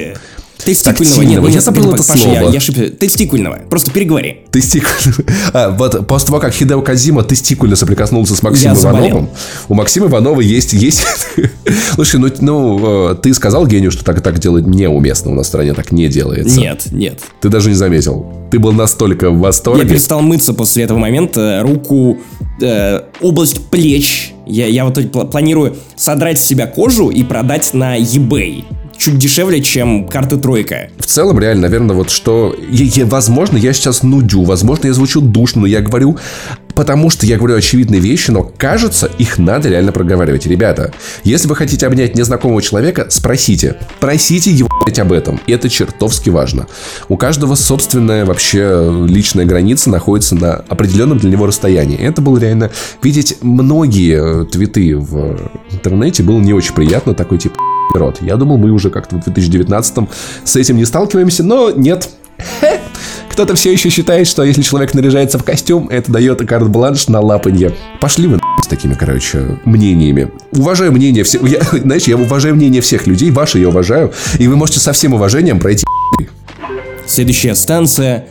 Тестикульного. 0.66 1.46
Нет, 1.46 1.56
я 1.56 1.62
забыл 1.62 1.94
это 1.94 2.04
слово. 2.04 2.34
Я, 2.34 2.42
я 2.44 2.58
ошибся. 2.58 2.90
Тестикульного. 2.90 3.60
Просто 3.70 3.92
переговори. 3.92 4.42
Тестикульного. 4.52 4.92
А, 5.54 5.70
вот 5.70 6.08
после 6.08 6.28
того, 6.28 6.40
как 6.40 6.54
Хидео 6.54 6.82
Казима 6.82 7.24
тестикульно 7.24 7.76
соприкоснулся 7.76 8.36
с 8.36 8.44
Максимом 8.44 8.76
я 8.78 8.82
Ивановым, 8.82 9.30
у 9.68 9.74
Максима 9.74 10.08
Иванова 10.08 10.40
есть... 10.42 10.74
есть... 10.74 11.02
Слушай, 11.96 12.20
ну, 12.20 12.30
ну, 12.40 13.12
э, 13.12 13.16
ты 13.16 13.34
сказал 13.34 13.66
гению, 13.68 13.92
что 13.92 14.04
так, 14.04 14.22
так 14.22 14.40
делать 14.40 14.66
неуместно. 14.68 15.32
У 15.32 15.36
нас 15.36 15.48
в 15.48 15.50
стране 15.50 15.74
так 15.74 15.92
не 15.92 16.08
делается. 16.08 16.60
Нет, 16.60 16.88
нет. 16.92 17.20
Ты 17.42 17.50
даже 17.50 17.70
не 17.70 17.76
заметил. 17.76 18.26
Ты 18.52 18.60
был 18.60 18.72
настолько 18.72 19.30
в 19.30 19.40
восторге. 19.40 19.84
Я 19.84 19.90
перестал 19.90 20.22
мыться 20.22 20.54
после 20.54 20.84
этого 20.84 20.98
момента. 20.98 21.62
Руку, 21.64 22.20
э, 22.62 23.02
область 23.22 23.70
плеч. 23.70 24.34
Я, 24.46 24.68
я 24.68 24.86
вот 24.86 25.00
планирую 25.32 25.76
содрать 25.96 26.40
с 26.40 26.44
себя 26.44 26.68
кожу 26.68 27.10
и 27.10 27.24
продать 27.24 27.74
на 27.74 27.98
eBay 27.98 28.66
чуть 29.02 29.18
дешевле, 29.18 29.62
чем 29.62 30.08
карты 30.08 30.38
тройка. 30.38 30.90
В 31.00 31.06
целом, 31.06 31.40
реально, 31.40 31.64
наверное, 31.64 31.96
вот 31.96 32.12
что... 32.12 32.56
Я, 32.70 32.86
я, 32.86 33.06
возможно, 33.06 33.58
я 33.58 33.74
сейчас 33.74 34.04
нудю, 34.04 34.44
возможно, 34.44 34.88
я 34.88 34.94
звучу 34.94 35.22
душно, 35.22 35.62
но 35.62 35.68
я 35.68 35.82
говорю 35.82 36.18
потому 36.74 37.10
что 37.10 37.26
я 37.26 37.38
говорю 37.38 37.58
очевидные 37.58 38.02
вещи, 38.02 38.32
но 38.32 38.44
кажется, 38.58 39.10
их 39.20 39.38
надо 39.38 39.70
реально 39.70 39.92
проговаривать. 39.92 40.48
Ребята, 40.48 40.94
если 41.24 41.48
вы 41.48 41.56
хотите 41.56 41.86
обнять 41.86 42.16
незнакомого 42.16 42.62
человека, 42.62 43.08
спросите. 43.10 43.76
Просите 44.00 44.50
его 44.52 44.70
об 44.98 45.12
этом. 45.12 45.40
И 45.46 45.52
это 45.52 45.70
чертовски 45.70 46.30
важно. 46.30 46.68
У 47.08 47.18
каждого 47.18 47.56
собственная 47.56 48.26
вообще 48.26 49.06
личная 49.08 49.46
граница 49.46 49.90
находится 49.90 50.36
на 50.36 50.54
определенном 50.54 51.20
для 51.20 51.30
него 51.30 51.46
расстоянии. 51.46 52.00
Это 52.00 52.22
было 52.22 52.40
реально... 52.40 52.72
Видеть 53.04 53.38
многие 53.42 54.46
твиты 54.46 54.96
в 54.96 55.52
интернете 55.72 56.24
было 56.24 56.40
не 56.40 56.54
очень 56.54 56.74
приятно. 56.74 57.14
Такой 57.14 57.38
типа 57.38 57.71
рот. 57.94 58.18
Я 58.22 58.38
думал, 58.38 58.58
мы 58.58 58.72
уже 58.72 58.90
как-то 58.90 59.18
в 59.18 59.24
2019 59.24 60.10
с 60.44 60.56
этим 60.56 60.78
не 60.78 60.86
сталкиваемся, 60.86 61.44
но 61.44 61.72
нет. 61.72 62.10
Кто-то 63.30 63.56
все 63.56 63.72
еще 63.72 63.90
считает, 63.90 64.28
что 64.28 64.44
если 64.44 64.62
человек 64.62 64.94
наряжается 64.94 65.40
в 65.40 65.44
костюм, 65.44 65.88
это 65.90 66.12
дает 66.12 66.46
карт-бланш 66.46 67.08
на 67.08 67.22
лапанье. 67.22 67.74
Пошли 68.00 68.28
вы 68.28 68.40
с 68.64 68.68
такими, 68.68 68.94
короче, 68.94 69.60
мнениями. 69.64 70.32
Уважаю 70.52 70.92
мнение 70.92 71.24
всех. 71.24 71.42
Я, 71.44 71.62
знаешь, 71.72 72.04
я 72.04 72.18
уважаю 72.18 72.56
мнение 72.56 72.82
всех 72.82 73.08
людей, 73.08 73.32
ваше 73.32 73.60
я 73.60 73.70
уважаю. 73.70 74.12
И 74.38 74.48
вы 74.48 74.56
можете 74.56 74.80
со 74.80 74.92
всем 74.92 75.14
уважением 75.14 75.60
пройти. 75.60 75.86
Следующая 77.08 77.56
станция 77.56 78.28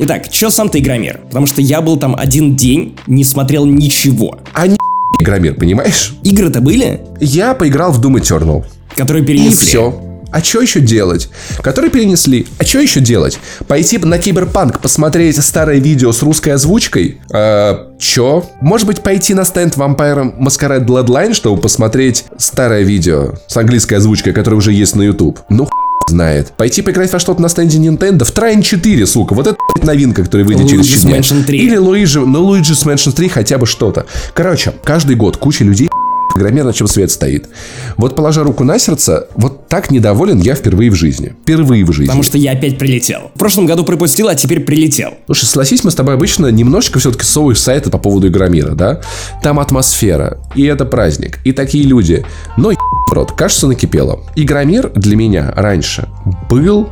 Итак, 0.00 0.26
что 0.30 0.50
сам 0.50 0.68
ты 0.68 0.78
игромир? 0.78 1.20
Потому 1.26 1.46
что 1.46 1.60
я 1.60 1.80
был 1.80 1.96
там 1.96 2.14
один 2.16 2.54
день, 2.54 2.96
не 3.08 3.24
смотрел 3.24 3.66
ничего. 3.66 4.38
А 4.52 4.68
не 4.68 4.78
Игромир, 5.20 5.54
понимаешь? 5.54 6.14
Игры-то 6.22 6.60
были, 6.60 7.00
Я 7.20 7.54
поиграл 7.54 7.92
в 7.92 8.00
Doom 8.00 8.20
Eternal. 8.20 8.64
которые 8.96 9.22
И 9.24 9.26
перенесли. 9.26 9.66
все. 9.66 10.00
А 10.30 10.42
что 10.42 10.60
еще 10.60 10.80
делать? 10.80 11.30
Которые 11.62 11.90
перенесли. 11.90 12.46
А 12.58 12.64
что 12.64 12.80
еще 12.80 13.00
делать? 13.00 13.38
Пойти 13.66 13.96
на 13.96 14.18
Киберпанк, 14.18 14.78
посмотреть 14.80 15.42
старое 15.42 15.78
видео 15.78 16.12
с 16.12 16.22
русской 16.22 16.50
озвучкой? 16.50 17.18
Э, 17.32 17.86
чё? 17.98 18.44
Может 18.60 18.86
быть, 18.86 19.00
пойти 19.02 19.32
на 19.32 19.44
стенд 19.44 19.74
Vampire 19.78 20.38
Masquerade 20.38 20.84
Bloodline, 20.84 21.32
чтобы 21.32 21.62
посмотреть 21.62 22.26
старое 22.36 22.82
видео 22.82 23.36
с 23.46 23.56
английской 23.56 23.94
озвучкой, 23.94 24.34
которое 24.34 24.56
уже 24.56 24.72
есть 24.72 24.94
на 24.96 25.02
YouTube? 25.02 25.40
Ну, 25.48 25.66
знает. 26.08 26.52
Пойти 26.56 26.82
поиграть 26.82 27.12
во 27.12 27.18
что-то 27.18 27.40
на 27.40 27.48
стенде 27.48 27.78
Nintendo 27.78 28.24
в 28.24 28.32
Trine 28.34 28.62
4, 28.62 29.06
сука. 29.06 29.34
Вот 29.34 29.46
это 29.46 29.56
новинка, 29.82 30.24
которая 30.24 30.46
выйдет 30.46 30.68
через 30.68 30.86
Luigi's 30.86 31.00
4 31.00 31.12
дня. 31.12 31.20
Mansion 31.20 31.44
3. 31.44 31.58
Или 31.58 31.76
Луиджи, 31.76 32.20
ну 32.20 32.54
Luigi's 32.54 32.84
Mansion 32.86 33.12
3 33.12 33.28
хотя 33.28 33.58
бы 33.58 33.66
что-то. 33.66 34.06
Короче, 34.34 34.72
каждый 34.82 35.16
год 35.16 35.36
куча 35.36 35.64
людей 35.64 35.87
Игромир 36.36 36.64
на 36.64 36.72
чем 36.72 36.86
свет 36.86 37.10
стоит. 37.10 37.48
Вот 37.96 38.14
положа 38.14 38.42
руку 38.42 38.64
на 38.64 38.78
сердце, 38.78 39.26
вот 39.34 39.68
так 39.68 39.90
недоволен 39.90 40.38
я 40.40 40.54
впервые 40.54 40.90
в 40.90 40.94
жизни. 40.94 41.34
Впервые 41.42 41.84
в 41.84 41.92
жизни. 41.92 42.06
Потому 42.06 42.22
что 42.22 42.38
я 42.38 42.52
опять 42.52 42.78
прилетел. 42.78 43.30
В 43.34 43.38
прошлом 43.38 43.66
году 43.66 43.84
пропустил, 43.84 44.28
а 44.28 44.34
теперь 44.34 44.60
прилетел. 44.60 45.14
Слушай, 45.26 45.46
согласись, 45.46 45.84
мы 45.84 45.90
с 45.90 45.94
тобой 45.94 46.14
обычно 46.14 46.48
немножечко 46.48 46.98
все-таки 46.98 47.24
совываешь 47.24 47.60
сайты 47.60 47.90
по 47.90 47.98
поводу 47.98 48.28
Игромира, 48.28 48.74
да? 48.74 49.00
Там 49.42 49.58
атмосфера, 49.58 50.38
и 50.54 50.64
это 50.64 50.84
праздник, 50.84 51.38
и 51.44 51.52
такие 51.52 51.84
люди. 51.84 52.24
Но, 52.56 52.72
в 52.72 53.12
рот, 53.12 53.32
кажется, 53.32 53.66
накипело. 53.66 54.20
Игромир 54.36 54.90
для 54.94 55.16
меня 55.16 55.52
раньше 55.56 56.08
был, 56.48 56.88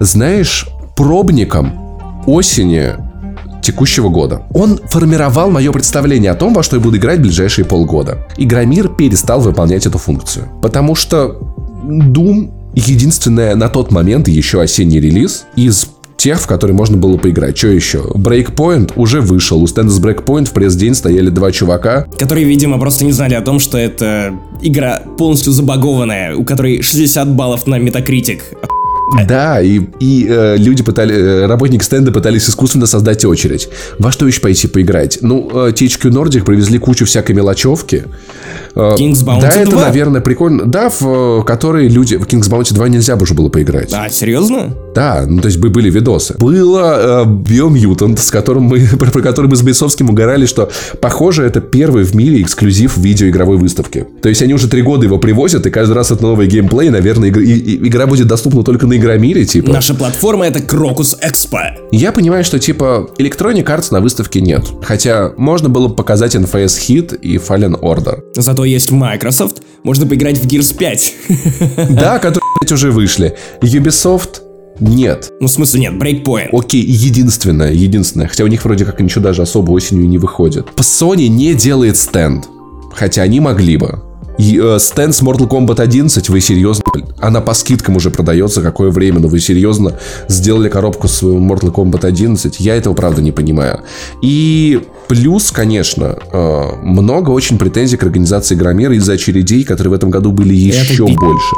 знаешь, 0.00 0.68
пробником 0.96 2.24
осени 2.26 2.94
текущего 3.62 4.08
года. 4.08 4.42
Он 4.54 4.78
формировал 4.88 5.50
мое 5.50 5.72
представление 5.72 6.30
о 6.30 6.34
том, 6.34 6.54
во 6.54 6.62
что 6.62 6.76
я 6.76 6.82
буду 6.82 6.96
играть 6.96 7.18
в 7.18 7.22
ближайшие 7.22 7.64
полгода. 7.64 8.26
Игромир 8.36 8.88
перестал 8.88 9.40
выполнять 9.40 9.86
эту 9.86 9.98
функцию. 9.98 10.48
Потому 10.62 10.94
что 10.94 11.38
Doom 11.84 12.50
единственная 12.74 13.54
на 13.56 13.68
тот 13.68 13.90
момент 13.90 14.28
еще 14.28 14.60
осенний 14.60 15.00
релиз 15.00 15.46
из 15.56 15.88
тех, 16.18 16.40
в 16.40 16.46
которые 16.46 16.76
можно 16.76 16.96
было 16.96 17.16
поиграть. 17.16 17.56
Что 17.56 17.68
еще? 17.68 17.98
Breakpoint 18.14 18.92
уже 18.96 19.20
вышел. 19.20 19.62
У 19.62 19.66
стенда 19.66 19.92
с 19.92 20.00
Breakpoint 20.00 20.46
в 20.46 20.52
пресс-день 20.52 20.94
стояли 20.94 21.30
два 21.30 21.52
чувака. 21.52 22.06
Которые, 22.18 22.44
видимо, 22.44 22.78
просто 22.78 23.04
не 23.04 23.12
знали 23.12 23.34
о 23.34 23.40
том, 23.40 23.60
что 23.60 23.78
это 23.78 24.34
игра 24.60 25.02
полностью 25.16 25.52
забагованная, 25.52 26.34
у 26.34 26.44
которой 26.44 26.82
60 26.82 27.34
баллов 27.34 27.66
на 27.66 27.78
Metacritic. 27.78 28.40
Да, 29.26 29.60
и, 29.60 29.80
и 30.00 30.26
э, 30.28 30.56
люди 30.58 30.82
пытались, 30.82 31.16
э, 31.16 31.46
работники 31.46 31.82
стенда 31.82 32.12
пытались 32.12 32.48
искусственно 32.48 32.86
создать 32.86 33.24
очередь. 33.24 33.68
Во 33.98 34.12
что 34.12 34.26
еще 34.26 34.40
пойти 34.40 34.68
поиграть? 34.68 35.18
Ну, 35.22 35.48
э, 35.52 35.70
THQ 35.72 36.10
Nordic 36.10 36.44
привезли 36.44 36.78
кучу 36.78 37.06
всякой 37.06 37.32
мелочевки. 37.34 38.04
Э, 38.74 38.80
King's 38.98 39.24
Bounty 39.24 39.40
да, 39.40 39.48
это, 39.54 39.70
2? 39.70 39.80
наверное, 39.82 40.20
прикольно. 40.20 40.66
Да, 40.66 40.90
в 40.90 41.40
э, 41.40 41.42
которые 41.44 41.88
люди... 41.88 42.16
В 42.16 42.26
King's 42.26 42.50
Bounty 42.50 42.74
2 42.74 42.88
нельзя 42.88 43.16
бы 43.16 43.22
уже 43.22 43.34
было 43.34 43.48
поиграть. 43.48 43.92
А, 43.94 44.08
серьезно? 44.10 44.74
Да, 44.94 45.24
ну 45.26 45.40
то 45.40 45.46
есть 45.46 45.58
бы- 45.58 45.70
были 45.70 45.90
видосы. 45.90 46.34
Было 46.38 47.22
э, 47.22 47.24
Biomutant, 47.24 48.18
с 48.18 48.30
которым 48.30 48.64
мы, 48.64 48.80
про, 48.98 49.10
про 49.10 49.22
который 49.22 49.46
мы 49.48 49.56
с 49.56 49.62
Бейсовским 49.62 50.10
угорали, 50.10 50.44
что, 50.46 50.70
похоже, 51.00 51.44
это 51.44 51.60
первый 51.60 52.04
в 52.04 52.14
мире 52.14 52.42
эксклюзив 52.42 52.96
видеоигровой 52.98 53.56
выставки. 53.56 54.06
То 54.22 54.28
есть 54.28 54.42
они 54.42 54.52
уже 54.54 54.68
три 54.68 54.82
года 54.82 55.06
его 55.06 55.18
привозят, 55.18 55.66
и 55.66 55.70
каждый 55.70 55.94
раз 55.94 56.10
это 56.10 56.22
новый 56.22 56.46
геймплей, 56.46 56.90
наверное, 56.90 57.28
игр- 57.30 57.40
и- 57.40 57.58
и- 57.58 57.88
игра 57.88 58.06
будет 58.06 58.26
доступна 58.26 58.62
только 58.62 58.86
на 58.86 58.97
Игромире, 58.98 59.44
типа. 59.44 59.72
Наша 59.72 59.94
платформа 59.94 60.46
это 60.46 60.58
Crocus 60.58 61.16
Expo. 61.22 61.88
Я 61.92 62.12
понимаю, 62.12 62.44
что, 62.44 62.58
типа, 62.58 63.08
Electronic 63.18 63.64
Arts 63.64 63.88
на 63.90 64.00
выставке 64.00 64.40
нет. 64.40 64.64
Хотя 64.82 65.32
можно 65.36 65.68
было 65.68 65.88
бы 65.88 65.94
показать 65.94 66.34
NFS 66.34 66.78
Hit 66.88 67.18
и 67.20 67.36
Fallen 67.36 67.80
Order. 67.80 68.20
Зато 68.34 68.64
есть 68.64 68.90
Microsoft, 68.90 69.62
можно 69.82 70.06
поиграть 70.06 70.38
в 70.38 70.46
Gears 70.46 70.76
5. 70.76 71.14
Да, 71.90 72.18
которые, 72.18 72.42
блядь, 72.60 72.72
уже 72.72 72.90
вышли. 72.90 73.36
Ubisoft 73.62 74.40
нет. 74.80 75.30
Ну, 75.40 75.46
в 75.48 75.50
смысле, 75.50 75.80
нет, 75.80 75.94
Breakpoint. 75.94 76.48
Окей, 76.52 76.82
единственное, 76.82 77.72
единственное. 77.72 78.28
Хотя 78.28 78.44
у 78.44 78.46
них 78.46 78.64
вроде 78.64 78.84
как 78.84 79.00
ничего 79.00 79.22
даже 79.22 79.42
особо 79.42 79.72
осенью 79.72 80.08
не 80.08 80.18
выходит. 80.18 80.68
Sony 80.76 81.28
не 81.28 81.54
делает 81.54 81.96
стенд. 81.96 82.48
Хотя 82.94 83.22
они 83.22 83.40
могли 83.40 83.76
бы. 83.76 84.02
И, 84.38 84.60
э, 84.62 84.78
стенд 84.78 85.14
с 85.14 85.22
Mortal 85.22 85.48
Kombat 85.48 85.80
11, 85.80 86.28
вы 86.28 86.40
серьезно? 86.40 86.84
Она 87.18 87.40
по 87.40 87.54
скидкам 87.54 87.96
уже 87.96 88.10
продается, 88.10 88.62
какое 88.62 88.90
время, 88.90 89.18
но 89.18 89.28
вы 89.28 89.40
серьезно 89.40 89.98
сделали 90.28 90.68
коробку 90.68 91.08
с 91.08 91.22
Mortal 91.22 91.72
Kombat 91.72 92.06
11? 92.06 92.60
Я 92.60 92.76
этого, 92.76 92.94
правда, 92.94 93.20
не 93.20 93.32
понимаю. 93.32 93.80
И 94.22 94.80
плюс, 95.08 95.50
конечно, 95.50 96.16
э, 96.32 96.62
много 96.82 97.30
очень 97.30 97.58
претензий 97.58 97.96
к 97.96 98.02
организации 98.02 98.54
Игромира 98.54 98.94
из-за 98.94 99.14
очередей, 99.14 99.64
которые 99.64 99.92
в 99.92 99.94
этом 99.94 100.10
году 100.10 100.32
были 100.32 100.54
еще 100.54 101.06
пи***. 101.06 101.14
больше. 101.14 101.54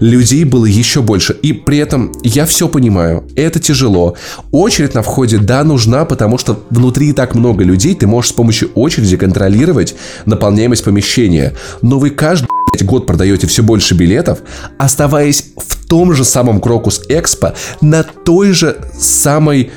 Людей 0.00 0.44
было 0.44 0.66
еще 0.66 1.02
больше. 1.02 1.34
И 1.42 1.52
при 1.52 1.78
этом 1.78 2.12
я 2.22 2.46
все 2.46 2.68
понимаю. 2.68 3.24
Это 3.36 3.60
тяжело. 3.60 4.16
Очередь 4.50 4.94
на 4.94 5.02
входе, 5.02 5.38
да, 5.38 5.64
нужна, 5.64 6.04
потому 6.04 6.38
что 6.38 6.64
внутри 6.70 7.10
и 7.10 7.12
так 7.12 7.34
много 7.34 7.64
людей. 7.64 7.94
Ты 7.94 8.06
можешь 8.06 8.30
с 8.30 8.34
помощью 8.34 8.70
очереди 8.74 9.16
контролировать 9.16 9.94
наполняемость 10.24 10.84
помещения. 10.84 11.54
Но 11.82 11.98
вы 11.98 12.10
каждый 12.10 12.48
год 12.82 13.06
продаете 13.06 13.46
все 13.46 13.62
больше 13.62 13.94
билетов, 13.94 14.40
оставаясь 14.78 15.46
в 15.56 15.86
том 15.86 16.12
же 16.12 16.24
самом 16.24 16.60
Крокус 16.60 17.02
Экспо 17.08 17.54
на 17.80 18.02
той 18.02 18.52
же 18.52 18.76
самой 18.98 19.70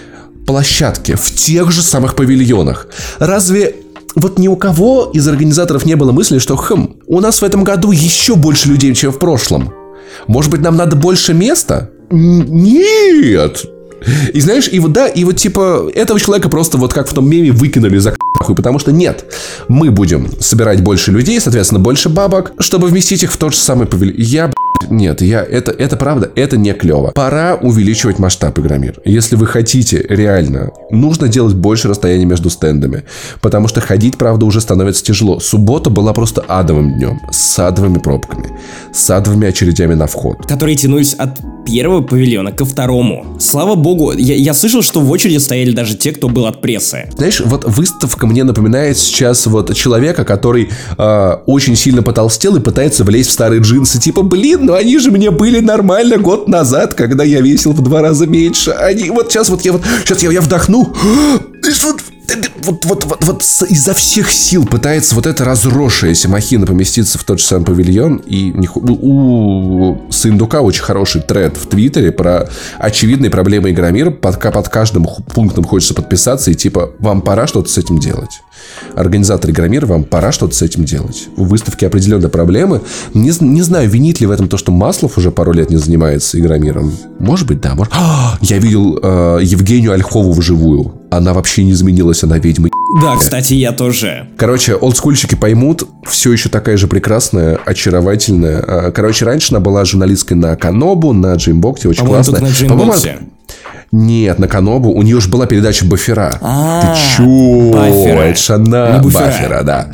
площадке, 0.50 1.16
в 1.16 1.32
тех 1.36 1.72
же 1.72 1.84
самых 1.84 2.16
павильонах. 2.16 2.88
Разве 3.20 3.76
вот 4.16 4.40
ни 4.40 4.48
у 4.48 4.56
кого 4.56 5.12
из 5.14 5.28
организаторов 5.28 5.86
не 5.86 5.96
было 5.96 6.12
мысли, 6.12 6.40
что 6.40 6.56
хм, 6.56 6.96
у 7.06 7.20
нас 7.20 7.42
в 7.42 7.44
этом 7.44 7.64
году 7.64 7.92
еще 7.92 8.36
больше 8.36 8.70
людей, 8.70 8.96
чем 8.96 9.12
в 9.12 9.20
прошлом. 9.20 9.72
Может 10.26 10.50
быть, 10.50 10.62
нам 10.62 10.76
надо 10.76 10.96
больше 10.96 11.36
места? 11.36 11.92
Нет. 12.10 13.64
И 14.34 14.42
знаешь, 14.42 14.68
и 14.72 14.80
вот 14.80 14.92
да, 14.92 15.08
и 15.08 15.24
вот 15.24 15.38
типа 15.38 15.88
этого 15.94 16.20
человека 16.20 16.50
просто 16.50 16.80
вот 16.80 16.94
как 16.94 17.08
в 17.08 17.14
том 17.14 17.30
меме 17.30 17.52
выкинули 17.52 18.00
за 18.00 18.16
нахуй, 18.40 18.56
потому 18.56 18.80
что 18.80 18.92
нет, 18.92 19.26
мы 19.68 19.92
будем 19.92 20.32
собирать 20.40 20.82
больше 20.82 21.12
людей, 21.12 21.40
соответственно, 21.40 21.80
больше 21.80 22.10
бабок, 22.10 22.54
чтобы 22.58 22.88
вместить 22.88 23.22
их 23.22 23.32
в 23.32 23.38
тот 23.38 23.54
же 23.54 23.60
самый 23.60 23.86
павильон. 23.86 24.16
Я, 24.18 24.52
нет, 24.90 25.22
я, 25.22 25.44
это, 25.44 25.72
это 25.72 25.98
правда, 25.98 26.32
это 26.36 26.58
не 26.58 26.74
клево. 26.74 27.12
Пора 27.14 27.56
увеличивать 27.56 28.20
масштаб 28.20 28.58
Игромир. 28.60 29.00
Если 29.06 29.36
вы 29.36 29.46
хотите 29.46 30.06
реально, 30.10 30.72
нужно 30.90 31.28
делать 31.28 31.56
больше 31.56 31.88
расстояния 31.88 32.26
между 32.26 32.50
стендами, 32.50 33.04
потому 33.42 33.68
что 33.68 33.82
ходить, 33.82 34.18
правда, 34.18 34.46
уже 34.46 34.62
становится 34.62 35.04
тяжело. 35.04 35.40
Суббота 35.40 35.90
была 35.90 36.14
просто 36.14 36.42
адовым 36.48 36.94
днем, 36.98 37.20
с 37.32 37.60
адовыми 37.60 38.00
пробками, 38.00 38.50
с 38.94 39.10
адовыми 39.10 39.48
очередями 39.48 39.94
на 39.94 40.08
вход. 40.08 40.46
которые 40.48 40.76
тянулись 40.76 41.14
от 41.14 41.40
первого 41.66 42.02
павильона 42.02 42.52
ко 42.52 42.66
второму. 42.66 43.26
Слава 43.40 43.76
богу, 43.76 44.14
я, 44.14 44.36
я 44.36 44.54
слышал, 44.54 44.82
что 44.82 45.02
в 45.02 45.12
очереди 45.12 45.38
стояли 45.38 45.72
даже 45.72 45.96
те, 45.96 46.12
кто 46.12 46.30
был 46.30 46.46
от 46.46 46.62
прессы. 46.62 47.10
Знаешь, 47.16 47.42
вот 47.46 47.66
выставка 47.66 48.28
мне 48.28 48.44
напоминает 48.44 48.98
сейчас 48.98 49.46
вот 49.46 49.74
человека, 49.76 50.26
который 50.26 50.70
э, 50.98 51.32
очень 51.46 51.76
сильно 51.76 52.02
потолстел 52.02 52.56
и 52.56 52.60
пытается 52.60 53.04
влезть 53.04 53.30
в 53.30 53.34
старые 53.34 53.62
джинсы. 53.62 54.00
Типа, 54.00 54.24
блин, 54.24 54.69
ну 54.70 54.76
они 54.76 55.00
же 55.00 55.10
мне 55.10 55.32
были 55.32 55.62
нормально 55.62 56.18
год 56.18 56.48
назад, 56.48 56.94
когда 56.94 57.24
я 57.24 57.42
весил 57.42 57.72
в 57.74 57.82
два 57.82 58.02
раза 58.04 58.28
меньше. 58.28 58.70
Они 58.70 59.10
вот 59.10 59.32
сейчас 59.32 59.50
вот 59.50 59.66
я 59.66 59.72
вот 59.74 59.82
сейчас 60.04 60.22
я, 60.22 60.32
я 60.32 60.42
вдохну. 60.42 60.94
Что- 61.72 61.96
Вот, 62.64 62.86
вот, 62.86 63.06
вот, 63.06 63.24
вот 63.26 63.44
изо 63.70 63.96
всех 63.96 64.30
сил 64.32 64.64
пытается 64.68 65.16
вот 65.16 65.26
эта 65.26 65.44
разросшаяся 65.44 66.30
махина 66.30 66.68
поместиться 66.68 67.18
в 67.18 67.24
тот 67.24 67.40
же 67.40 67.46
самый 67.46 67.66
павильон. 67.66 68.18
И 68.18 68.52
не 68.52 68.70
у, 68.76 69.98
Сындука 70.12 70.62
очень 70.62 70.84
хороший 70.84 71.22
тред 71.22 71.58
в 71.58 71.66
Твиттере 71.66 72.12
про 72.12 72.48
очевидные 72.78 73.32
проблемы 73.32 73.72
Игромира. 73.72 74.12
Под, 74.12 74.40
под 74.40 74.70
каждым 74.70 75.08
пунктом 75.34 75.64
хочется 75.64 75.96
подписаться 75.96 76.52
и 76.52 76.54
типа, 76.54 76.92
вам 77.00 77.22
пора 77.24 77.48
что-то 77.48 77.70
с 77.70 77.78
этим 77.80 77.98
делать. 77.98 78.42
Организатор 78.96 79.52
Игромира, 79.52 79.86
вам 79.86 80.04
пора 80.04 80.32
что-то 80.32 80.56
с 80.56 80.62
этим 80.62 80.86
делать. 80.86 81.28
У 81.38 81.44
выставки 81.44 81.86
определенные 81.86 82.30
проблемы. 82.30 82.82
Не, 83.14 83.32
не 83.40 83.62
знаю, 83.62 83.90
винит 83.90 84.20
ли 84.20 84.28
в 84.28 84.32
этом 84.32 84.48
то, 84.48 84.58
что 84.58 84.72
Маслов 84.72 85.18
уже 85.18 85.32
пару 85.32 85.52
лет 85.52 85.70
не 85.70 85.78
занимается 85.78 86.40
Игромиром. 86.40 86.92
Может 87.20 87.48
быть, 87.48 87.62
да. 87.62 87.76
Может... 87.76 87.94
А, 87.96 88.38
я 88.42 88.58
видел 88.58 89.00
э, 89.02 89.40
Евгению 89.44 89.94
Ольхову 89.94 90.32
вживую. 90.34 90.94
Она 91.12 91.34
вообще 91.34 91.64
не 91.64 91.72
изменилась, 91.72 92.24
она 92.24 92.38
ведьма. 92.38 92.70
Да, 93.02 93.16
кстати, 93.18 93.54
я 93.54 93.72
тоже. 93.72 94.28
Короче, 94.38 94.76
олдскульщики 94.76 95.36
поймут, 95.36 95.88
все 96.08 96.32
еще 96.32 96.50
такая 96.50 96.78
же 96.78 96.88
прекрасная, 96.88 97.60
очаровательная. 97.66 98.64
А, 98.66 98.92
Короче, 98.92 99.26
раньше 99.26 99.54
она 99.54 99.60
была 99.60 99.86
журналисткой 99.86 100.38
на 100.38 100.56
Канобу, 100.56 101.14
на 101.14 101.34
Джеймбокте, 101.36 101.88
очень 101.88 102.02
По-моему, 102.02 102.24
классная. 102.24 102.70
По-моему. 102.70 102.94
Нет, 103.92 104.38
на 104.40 104.48
Канобу. 104.48 104.92
У 104.92 105.02
нее 105.02 105.20
же 105.20 105.30
была 105.30 105.46
передача 105.46 105.86
Бафера. 105.86 106.38
А, 106.42 106.96
Ты 106.96 107.00
чё? 107.18 107.72
Баффера. 107.74 108.22
Это 108.22 108.56
она. 108.56 108.90
На 108.90 109.00
Буфера. 109.00 109.26
Баффера, 109.26 109.64
да. 109.64 109.92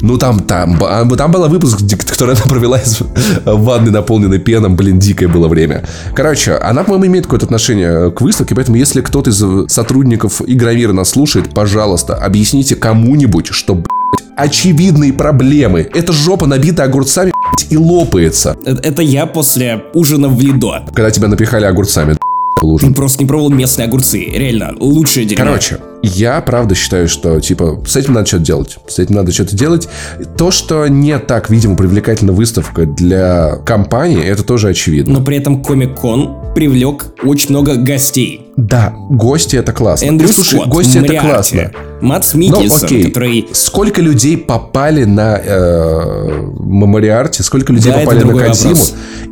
Ну, 0.00 0.16
там, 0.16 0.40
там, 0.40 0.78
а, 0.82 1.04
там 1.16 1.30
был 1.30 1.48
выпуск, 1.48 1.80
который 2.06 2.34
она 2.34 2.44
провела 2.44 2.78
из 2.78 3.00
ванны, 3.44 3.90
наполненной 3.90 4.38
пеном. 4.38 4.76
Блин, 4.76 4.98
дикое 4.98 5.28
было 5.28 5.48
время. 5.48 5.84
Короче, 6.14 6.54
она, 6.54 6.84
по-моему, 6.84 7.06
имеет 7.06 7.24
какое-то 7.24 7.46
отношение 7.46 8.10
к 8.10 8.20
выставке, 8.20 8.54
поэтому 8.54 8.76
если 8.76 9.00
кто-то 9.00 9.30
из 9.30 9.70
сотрудников 9.70 10.42
Игромира 10.46 10.92
нас 10.92 11.10
слушает, 11.10 11.52
пожалуйста, 11.54 12.14
объясните 12.14 12.76
кому-нибудь, 12.76 13.48
что, 13.48 13.74
блядь, 13.74 13.88
очевидные 14.36 15.12
проблемы. 15.12 15.88
Эта 15.94 16.12
жопа 16.12 16.46
набита 16.46 16.84
огурцами, 16.84 17.32
и 17.70 17.76
лопается. 17.76 18.56
Это, 18.64 18.80
это 18.88 19.02
я 19.02 19.26
после 19.26 19.82
ужина 19.94 20.28
в 20.28 20.40
Лидо. 20.40 20.84
Когда 20.94 21.10
тебя 21.10 21.28
напихали 21.28 21.64
огурцами, 21.64 22.16
лужу. 22.62 22.92
Просто 22.92 23.22
не 23.22 23.28
пробовал 23.28 23.50
местные 23.50 23.86
огурцы. 23.86 24.24
Реально, 24.24 24.74
лучшее 24.78 25.26
дерьмо. 25.26 25.44
Короче, 25.44 25.78
я 26.02 26.40
правда 26.40 26.74
считаю, 26.74 27.08
что, 27.08 27.40
типа, 27.40 27.82
с 27.86 27.96
этим 27.96 28.14
надо 28.14 28.26
что-то 28.26 28.44
делать. 28.44 28.78
С 28.86 28.98
этим 28.98 29.16
надо 29.16 29.32
что-то 29.32 29.56
делать. 29.56 29.88
То, 30.36 30.50
что 30.50 30.86
не 30.86 31.18
так, 31.18 31.50
видимо, 31.50 31.76
привлекательна 31.76 32.32
выставка 32.32 32.86
для 32.86 33.56
компании, 33.66 34.24
это 34.24 34.42
тоже 34.42 34.68
очевидно. 34.68 35.18
Но 35.18 35.24
при 35.24 35.36
этом 35.36 35.62
Комик-кон 35.62 36.54
привлек 36.54 37.06
очень 37.22 37.50
много 37.50 37.76
гостей. 37.76 38.44
Да, 38.56 38.92
гости 39.08 39.54
это 39.54 39.72
классно. 39.72 40.06
Эндрю 40.06 40.28
Слушай, 40.28 40.56
Скотт, 40.56 40.68
гости 40.68 40.98
Мариарти, 40.98 41.14
это 41.14 41.26
классно. 41.26 41.72
Матс 42.00 42.34
Микельсон, 42.34 42.86
окей. 42.86 43.04
который... 43.04 43.48
Сколько 43.52 44.02
людей 44.02 44.36
попали 44.36 45.04
на 45.04 45.38
э, 45.38 46.42
Мариарти, 46.58 47.44
сколько 47.44 47.72
людей 47.72 47.92
да, 47.92 48.00
попали 48.00 48.24
на 48.24 48.36
Кадзиму, 48.36 48.74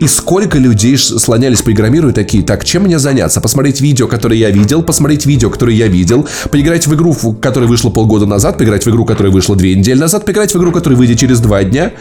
и 0.01 0.06
сколько 0.06 0.59
людей 0.59 0.97
слонялись 0.97 1.62
по 1.62 1.72
Игромиру 1.72 2.10
и 2.10 2.12
такие, 2.12 2.44
так, 2.44 2.64
чем 2.64 2.84
мне 2.84 3.01
заняться? 3.01 3.40
Посмотреть 3.40 3.80
видео, 3.80 4.06
которое 4.06 4.38
я 4.38 4.51
видел, 4.51 4.84
посмотреть 4.84 5.26
видео, 5.26 5.51
которое 5.51 5.74
я 5.74 5.88
видел, 5.88 6.28
поиграть 6.57 6.87
в 6.87 6.95
игру, 6.95 7.15
которая 7.35 7.69
вышла 7.69 7.91
полгода 7.91 8.24
назад, 8.24 8.57
поиграть 8.57 8.87
в 8.87 8.89
игру, 8.89 9.05
которая 9.05 9.31
вышла 9.31 9.55
две 9.57 9.74
недели 9.74 9.99
назад, 9.99 10.24
поиграть 10.24 10.55
в 10.55 10.57
игру, 10.57 10.73
которая 10.73 10.99
выйдет 10.99 11.19
через 11.19 11.39
два 11.39 11.62
дня, 11.65 11.93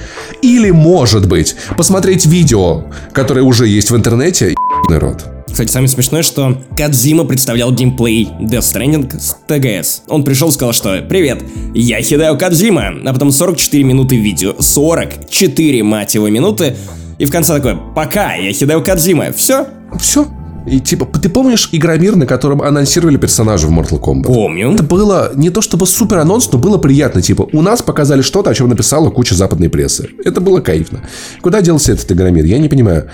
или, 0.42 0.72
может 0.72 1.28
быть, 1.28 1.58
посмотреть 1.76 2.26
видео, 2.26 2.86
которое 3.12 3.42
уже 3.42 3.68
есть 3.68 3.92
в 3.92 3.98
интернете, 3.98 4.54
и 4.54 4.56
народ. 4.90 5.26
Кстати, 5.52 5.70
самое 5.70 5.90
смешное, 5.90 6.24
что 6.24 6.62
Кадзима 6.78 7.26
представлял 7.26 7.70
геймплей 7.74 8.30
Death 8.40 8.60
Stranding 8.60 9.20
с 9.20 9.36
ТГС. 9.46 10.04
Он 10.08 10.24
пришел 10.24 10.48
и 10.48 10.52
сказал, 10.54 10.72
что 10.72 11.02
«Привет, 11.02 11.44
я 11.74 12.02
Хидео 12.02 12.38
Кадзима», 12.38 12.94
а 13.06 13.12
потом 13.12 13.34
44 13.34 13.84
минуты 13.84 14.16
видео. 14.16 14.56
44, 14.58 15.84
мать 15.84 16.16
его, 16.16 16.30
минуты. 16.30 16.78
И 17.18 17.26
в 17.26 17.30
конце 17.30 17.56
такой 17.58 17.78
«Пока, 17.94 18.36
я 18.36 18.54
Хидео 18.54 18.80
Кадзима». 18.80 19.34
Все? 19.34 19.68
Все. 20.00 20.30
И 20.66 20.80
типа, 20.80 21.06
ты 21.06 21.30
помнишь 21.30 21.70
Игромир, 21.72 22.16
на 22.16 22.26
котором 22.26 22.62
анонсировали 22.62 23.18
персонажа 23.18 23.68
в 23.68 23.72
Mortal 23.72 24.00
Kombat? 24.00 24.24
Помню. 24.24 24.72
Это 24.72 24.84
было 24.84 25.32
не 25.36 25.50
то 25.50 25.62
чтобы 25.62 25.86
супер 25.86 26.18
анонс, 26.18 26.52
но 26.52 26.58
было 26.58 26.78
приятно. 26.78 27.22
Типа, 27.22 27.48
у 27.54 27.62
нас 27.62 27.82
показали 27.82 28.22
что-то, 28.22 28.50
о 28.50 28.54
чем 28.54 28.70
написала 28.70 29.10
куча 29.10 29.36
западной 29.36 29.70
прессы. 29.70 30.10
Это 30.24 30.42
было 30.42 30.62
кайфно. 30.62 31.02
Куда 31.42 31.62
делся 31.62 31.94
этот 31.94 32.12
Игромир? 32.12 32.46
Я 32.46 32.58
не 32.58 32.70
понимаю. 32.70 33.10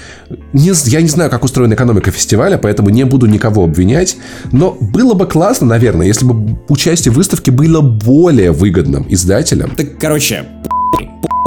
Не, 0.54 0.72
я 0.90 1.02
не 1.02 1.10
знаю, 1.10 1.30
как 1.30 1.44
устроена 1.44 1.74
экономика 1.74 2.12
фестиваля, 2.12 2.58
поэтому 2.58 2.90
не 2.90 3.04
буду 3.04 3.26
никого 3.26 3.64
обвинять. 3.66 4.18
Но 4.52 4.78
было 4.80 5.14
бы 5.14 5.26
классно, 5.26 5.68
наверное, 5.68 6.08
если 6.08 6.26
бы 6.26 6.60
участие 6.70 7.12
в 7.12 7.16
выставке 7.16 7.52
было 7.52 7.82
более 7.82 8.52
выгодным 8.52 9.06
издателям. 9.10 9.76
Так, 9.76 9.98
короче, 10.00 10.46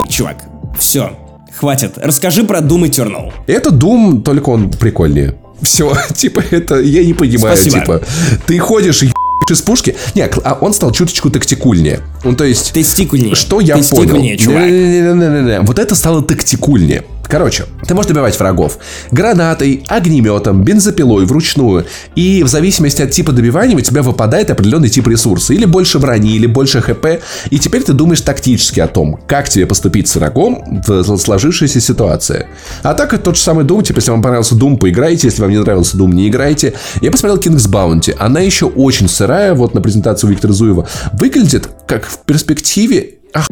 чувак, 0.09 0.45
все, 0.79 1.13
хватит. 1.59 1.93
Расскажи 1.97 2.45
про 2.45 2.61
Doom 2.61 2.89
Eternal. 2.89 3.33
Это 3.47 3.71
Doom, 3.71 4.23
только 4.23 4.51
он 4.51 4.71
прикольнее. 4.71 5.35
Все, 5.63 5.97
типа, 6.15 6.43
это 6.51 6.81
я 6.81 7.05
не 7.05 7.15
понимаю. 7.15 7.57
Спасибо. 7.57 7.81
Типа, 7.81 8.03
ты 8.47 8.59
ходишь 8.59 9.03
и 9.03 9.13
из 9.51 9.61
пушки. 9.61 9.95
Нет, 10.15 10.39
а 10.43 10.57
он 10.61 10.73
стал 10.73 10.91
чуточку 10.91 11.31
тактикульнее. 11.31 12.01
Ну, 12.25 12.35
то 12.35 12.45
есть... 12.45 12.73
Тестикульнее. 12.73 13.35
Что 13.35 13.61
я 13.61 13.77
Тестикульнее, 13.77 14.37
понял? 14.37 14.39
чувак. 14.39 14.63
Не-не-не-не-не. 14.65 15.61
Вот 15.61 15.79
это 15.79 15.95
стало 15.95 16.23
тактикульнее. 16.23 17.05
Короче, 17.29 17.65
ты 17.87 17.95
можешь 17.95 18.09
добивать 18.09 18.39
врагов 18.39 18.79
гранатой, 19.11 19.85
огнеметом, 19.89 20.63
бензопилой 20.63 21.25
вручную. 21.25 21.87
И 22.15 22.43
в 22.43 22.49
зависимости 22.49 23.03
от 23.03 23.11
типа 23.11 23.33
добивания 23.33 23.77
у 23.77 23.81
тебя 23.81 24.03
выпадает 24.03 24.51
определенный 24.51 24.89
тип 24.89 25.07
ресурса. 25.09 25.55
Или 25.55 25.65
больше 25.65 25.99
брони, 25.99 26.37
или 26.37 26.47
больше 26.47 26.81
хп. 26.81 27.07
И 27.51 27.59
теперь 27.59 27.83
ты 27.83 27.93
думаешь 27.93 28.21
тактически 28.21 28.81
о 28.81 28.87
том, 28.87 29.19
как 29.27 29.49
тебе 29.49 29.67
поступить 29.67 30.09
с 30.09 30.17
врагом 30.17 30.83
в 30.87 31.17
сложившейся 31.17 31.81
ситуации. 31.81 32.47
А 32.83 32.95
так 32.95 33.13
это 33.13 33.25
тот 33.25 33.37
же 33.37 33.43
самый 33.43 33.65
Doom. 33.65 33.83
Типа, 33.83 33.99
если 33.99 34.11
вам 34.11 34.23
понравился 34.23 34.55
Doom, 34.55 34.79
поиграйте. 34.79 35.29
Если 35.29 35.43
вам 35.43 35.51
не 35.51 35.59
нравился 35.59 35.97
Doom, 35.97 36.13
не 36.13 36.29
играйте. 36.29 36.75
Я 37.01 37.11
посмотрел 37.11 37.41
King's 37.41 37.69
Bounty. 37.69 38.15
Она 38.19 38.41
еще 38.41 38.67
очень 38.67 39.09
сырая. 39.09 39.55
Вот 39.55 39.75
на 39.75 39.81
презентацию 39.81 40.31
Виктора 40.31 40.53
Зуева. 40.53 40.87
Выглядит 41.13 41.69
как 41.87 42.07
в 42.07 42.19
перспективе 42.21 43.15
ах 43.33 43.47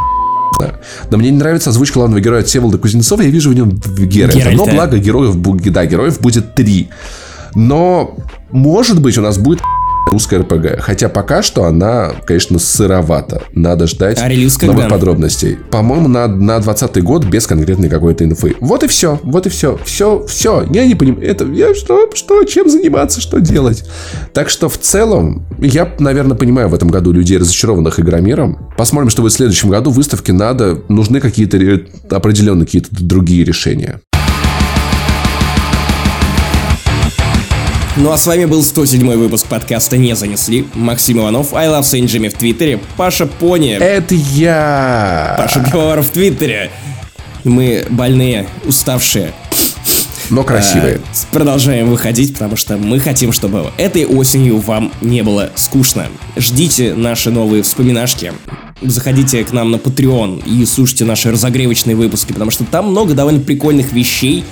но 1.10 1.18
мне 1.18 1.30
не 1.30 1.38
нравится 1.38 1.70
озвучка 1.70 1.94
главного 1.94 2.20
героя 2.20 2.42
Всеволода 2.42 2.78
Кузнецова. 2.78 3.22
Я 3.22 3.30
вижу 3.30 3.50
в 3.50 3.54
нем 3.54 3.70
Геральта. 3.70 4.38
Геральта. 4.38 4.56
Но 4.56 4.66
благо 4.66 4.98
героев, 4.98 5.36
да, 5.36 5.86
героев 5.86 6.20
будет 6.20 6.54
три. 6.54 6.88
Но, 7.54 8.16
может 8.50 9.00
быть, 9.00 9.18
у 9.18 9.22
нас 9.22 9.38
будет 9.38 9.60
русская 10.12 10.38
РПГ. 10.40 10.80
Хотя 10.80 11.08
пока 11.08 11.42
что 11.42 11.64
она, 11.64 12.12
конечно, 12.24 12.58
сыровата. 12.58 13.42
Надо 13.52 13.86
ждать 13.86 14.18
а 14.20 14.28
новых 14.66 14.88
подробностей. 14.88 15.58
По-моему, 15.70 16.08
на, 16.08 16.26
на 16.26 16.58
20 16.60 17.02
год 17.02 17.24
без 17.24 17.46
конкретной 17.46 17.88
какой-то 17.88 18.24
инфы. 18.24 18.54
Вот 18.60 18.84
и 18.84 18.86
все. 18.86 19.18
Вот 19.22 19.46
и 19.46 19.48
все. 19.48 19.78
Все, 19.84 20.24
все. 20.26 20.66
Я 20.72 20.86
не 20.86 20.94
понимаю. 20.94 21.26
Это 21.26 21.44
я 21.46 21.74
что, 21.74 22.10
что, 22.14 22.44
чем 22.44 22.68
заниматься, 22.68 23.20
что 23.20 23.40
делать? 23.40 23.84
Так 24.32 24.48
что 24.48 24.68
в 24.68 24.78
целом, 24.78 25.46
я, 25.58 25.90
наверное, 25.98 26.36
понимаю 26.36 26.68
в 26.68 26.74
этом 26.74 26.88
году 26.88 27.12
людей, 27.12 27.38
разочарованных 27.38 27.98
игромиром. 27.98 28.70
Посмотрим, 28.76 29.10
что 29.10 29.22
будет 29.22 29.32
в 29.32 29.36
следующем 29.36 29.70
году. 29.70 29.90
Выставке 29.90 30.32
надо, 30.32 30.82
нужны 30.88 31.20
какие-то 31.20 31.58
определенные 32.14 32.66
какие-то 32.66 32.88
другие 32.90 33.44
решения. 33.44 34.00
Ну 37.94 38.10
а 38.10 38.16
с 38.16 38.26
вами 38.26 38.46
был 38.46 38.62
107 38.62 39.06
выпуск 39.16 39.46
подкаста 39.46 39.98
«Не 39.98 40.16
занесли». 40.16 40.66
Максим 40.72 41.18
Иванов, 41.18 41.52
I 41.52 41.68
Love 41.68 41.82
Saint 41.82 42.06
Jimmy 42.06 42.30
в 42.30 42.34
Твиттере, 42.34 42.80
Паша 42.96 43.26
Пони. 43.26 43.72
Это 43.72 44.14
я. 44.14 45.34
Паша 45.36 45.62
Пивоваров 45.62 46.06
в 46.06 46.10
Твиттере. 46.10 46.70
Мы 47.44 47.84
больные, 47.90 48.48
уставшие. 48.64 49.34
Но 50.30 50.42
красивые. 50.42 51.02
А, 51.04 51.34
продолжаем 51.34 51.90
выходить, 51.90 52.32
потому 52.32 52.56
что 52.56 52.78
мы 52.78 52.98
хотим, 52.98 53.30
чтобы 53.30 53.66
этой 53.76 54.06
осенью 54.06 54.56
вам 54.56 54.90
не 55.02 55.20
было 55.20 55.50
скучно. 55.54 56.06
Ждите 56.34 56.94
наши 56.94 57.30
новые 57.30 57.62
вспоминашки. 57.62 58.32
Заходите 58.80 59.44
к 59.44 59.52
нам 59.52 59.70
на 59.70 59.76
Patreon 59.76 60.42
и 60.46 60.64
слушайте 60.64 61.04
наши 61.04 61.30
разогревочные 61.30 61.94
выпуски, 61.94 62.32
потому 62.32 62.50
что 62.50 62.64
там 62.64 62.90
много 62.90 63.12
довольно 63.12 63.40
прикольных 63.40 63.92
вещей, 63.92 64.44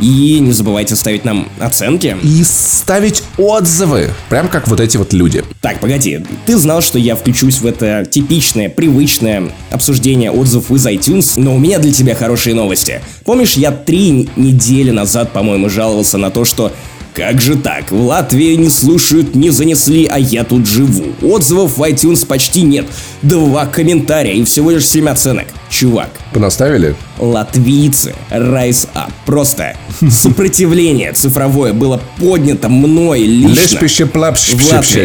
и 0.00 0.40
не 0.40 0.52
забывайте 0.52 0.96
ставить 0.96 1.24
нам 1.24 1.48
оценки. 1.58 2.16
И 2.22 2.42
ставить 2.44 3.22
отзывы. 3.36 4.10
Прям 4.28 4.48
как 4.48 4.68
вот 4.68 4.80
эти 4.80 4.96
вот 4.96 5.12
люди. 5.12 5.44
Так, 5.60 5.80
погоди. 5.80 6.20
Ты 6.46 6.56
знал, 6.56 6.80
что 6.80 6.98
я 6.98 7.16
включусь 7.16 7.58
в 7.60 7.66
это 7.66 8.04
типичное, 8.04 8.68
привычное 8.68 9.50
обсуждение 9.70 10.30
отзывов 10.30 10.70
из 10.70 10.86
iTunes, 10.86 11.34
но 11.36 11.54
у 11.54 11.58
меня 11.58 11.78
для 11.78 11.92
тебя 11.92 12.14
хорошие 12.14 12.54
новости. 12.54 13.00
Помнишь, 13.24 13.54
я 13.54 13.72
три 13.72 14.28
недели 14.36 14.90
назад, 14.90 15.32
по-моему, 15.32 15.68
жаловался 15.68 16.18
на 16.18 16.30
то, 16.30 16.44
что 16.44 16.72
как 17.14 17.40
же 17.40 17.56
так? 17.56 17.90
В 17.90 18.00
Латвии 18.00 18.54
не 18.54 18.70
слушают, 18.70 19.34
не 19.34 19.50
занесли, 19.50 20.06
а 20.06 20.18
я 20.18 20.44
тут 20.44 20.66
живу. 20.66 21.06
Отзывов 21.22 21.76
в 21.78 21.82
iTunes 21.82 22.26
почти 22.26 22.62
нет. 22.62 22.86
Два 23.22 23.66
комментария 23.66 24.34
и 24.34 24.44
всего 24.44 24.70
лишь 24.70 24.86
7 24.86 25.08
оценок. 25.08 25.46
Чувак. 25.68 26.10
Понаставили? 26.32 26.94
Латвийцы. 27.18 28.14
Rise 28.30 28.88
up. 28.94 29.10
Просто 29.26 29.76
сопротивление 30.08 31.12
цифровое 31.12 31.72
было 31.72 32.00
поднято 32.18 32.68
мной 32.68 33.22
лично. 33.22 33.60
Лишь 33.60 33.76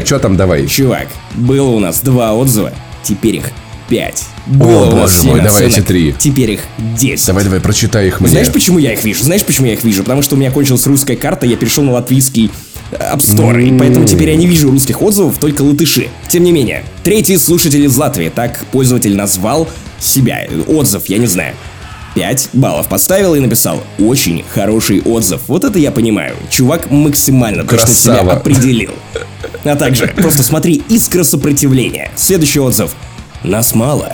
Что 0.06 0.20
там 0.20 0.38
давай? 0.38 0.68
Чувак, 0.68 1.08
было 1.34 1.70
у 1.70 1.80
нас 1.80 2.00
два 2.00 2.34
отзыва, 2.34 2.72
теперь 3.04 3.38
их 3.38 3.52
5. 3.90 4.24
Было 4.48 4.88
О, 4.88 4.92
боже 4.92 5.24
мой, 5.24 5.42
давайте 5.42 5.82
три. 5.82 6.14
Теперь 6.18 6.52
их 6.52 6.62
10. 6.98 7.28
Давай, 7.28 7.44
давай, 7.44 7.60
прочитай 7.60 8.08
их 8.08 8.20
мне. 8.20 8.30
Знаешь, 8.30 8.52
почему 8.52 8.80
я 8.80 8.94
их 8.94 9.04
вижу? 9.04 9.24
Знаешь, 9.24 9.44
почему 9.44 9.68
я 9.68 9.74
их 9.74 9.84
вижу? 9.84 10.04
Потому 10.04 10.22
что 10.22 10.36
у 10.36 10.38
меня 10.38 10.52
кончилась 10.52 10.86
русская 10.88 11.16
карта, 11.16 11.46
я 11.46 11.58
перешел 11.58 11.84
на 11.84 11.92
латвийский 11.94 12.52
э, 12.92 12.96
App 12.96 13.20
Store, 13.20 13.62
и 13.62 13.78
поэтому 13.78 14.06
теперь 14.06 14.30
я 14.30 14.36
не 14.36 14.48
вижу 14.48 14.72
русских 14.72 15.02
отзывов, 15.02 15.38
только 15.38 15.62
латыши. 15.62 16.10
Тем 16.28 16.44
не 16.44 16.52
менее, 16.52 16.84
третий 17.04 17.38
слушатель 17.38 17.84
из 17.86 17.96
Латвии, 17.96 18.30
так 18.30 18.66
пользователь 18.72 19.16
назвал 19.16 19.68
себя. 20.00 20.48
Отзыв, 20.68 21.06
я 21.08 21.18
не 21.18 21.28
знаю. 21.28 21.56
5 22.16 22.50
баллов 22.54 22.88
поставил 22.88 23.36
и 23.36 23.40
написал 23.40 23.84
«Очень 24.00 24.44
хороший 24.50 25.02
отзыв». 25.02 25.42
Вот 25.48 25.66
это 25.66 25.78
я 25.78 25.92
понимаю. 25.92 26.36
Чувак 26.50 26.90
максимально 26.90 27.66
Красава. 27.66 27.88
точно 27.88 28.02
себя 28.02 28.32
определил. 28.32 28.92
А 29.66 29.76
также, 29.76 30.08
просто 30.08 30.42
смотри, 30.42 30.82
искра 30.88 31.24
сопротивления. 31.24 32.12
Следующий 32.16 32.62
отзыв. 32.62 32.96
Нас 33.46 33.76
мало, 33.76 34.12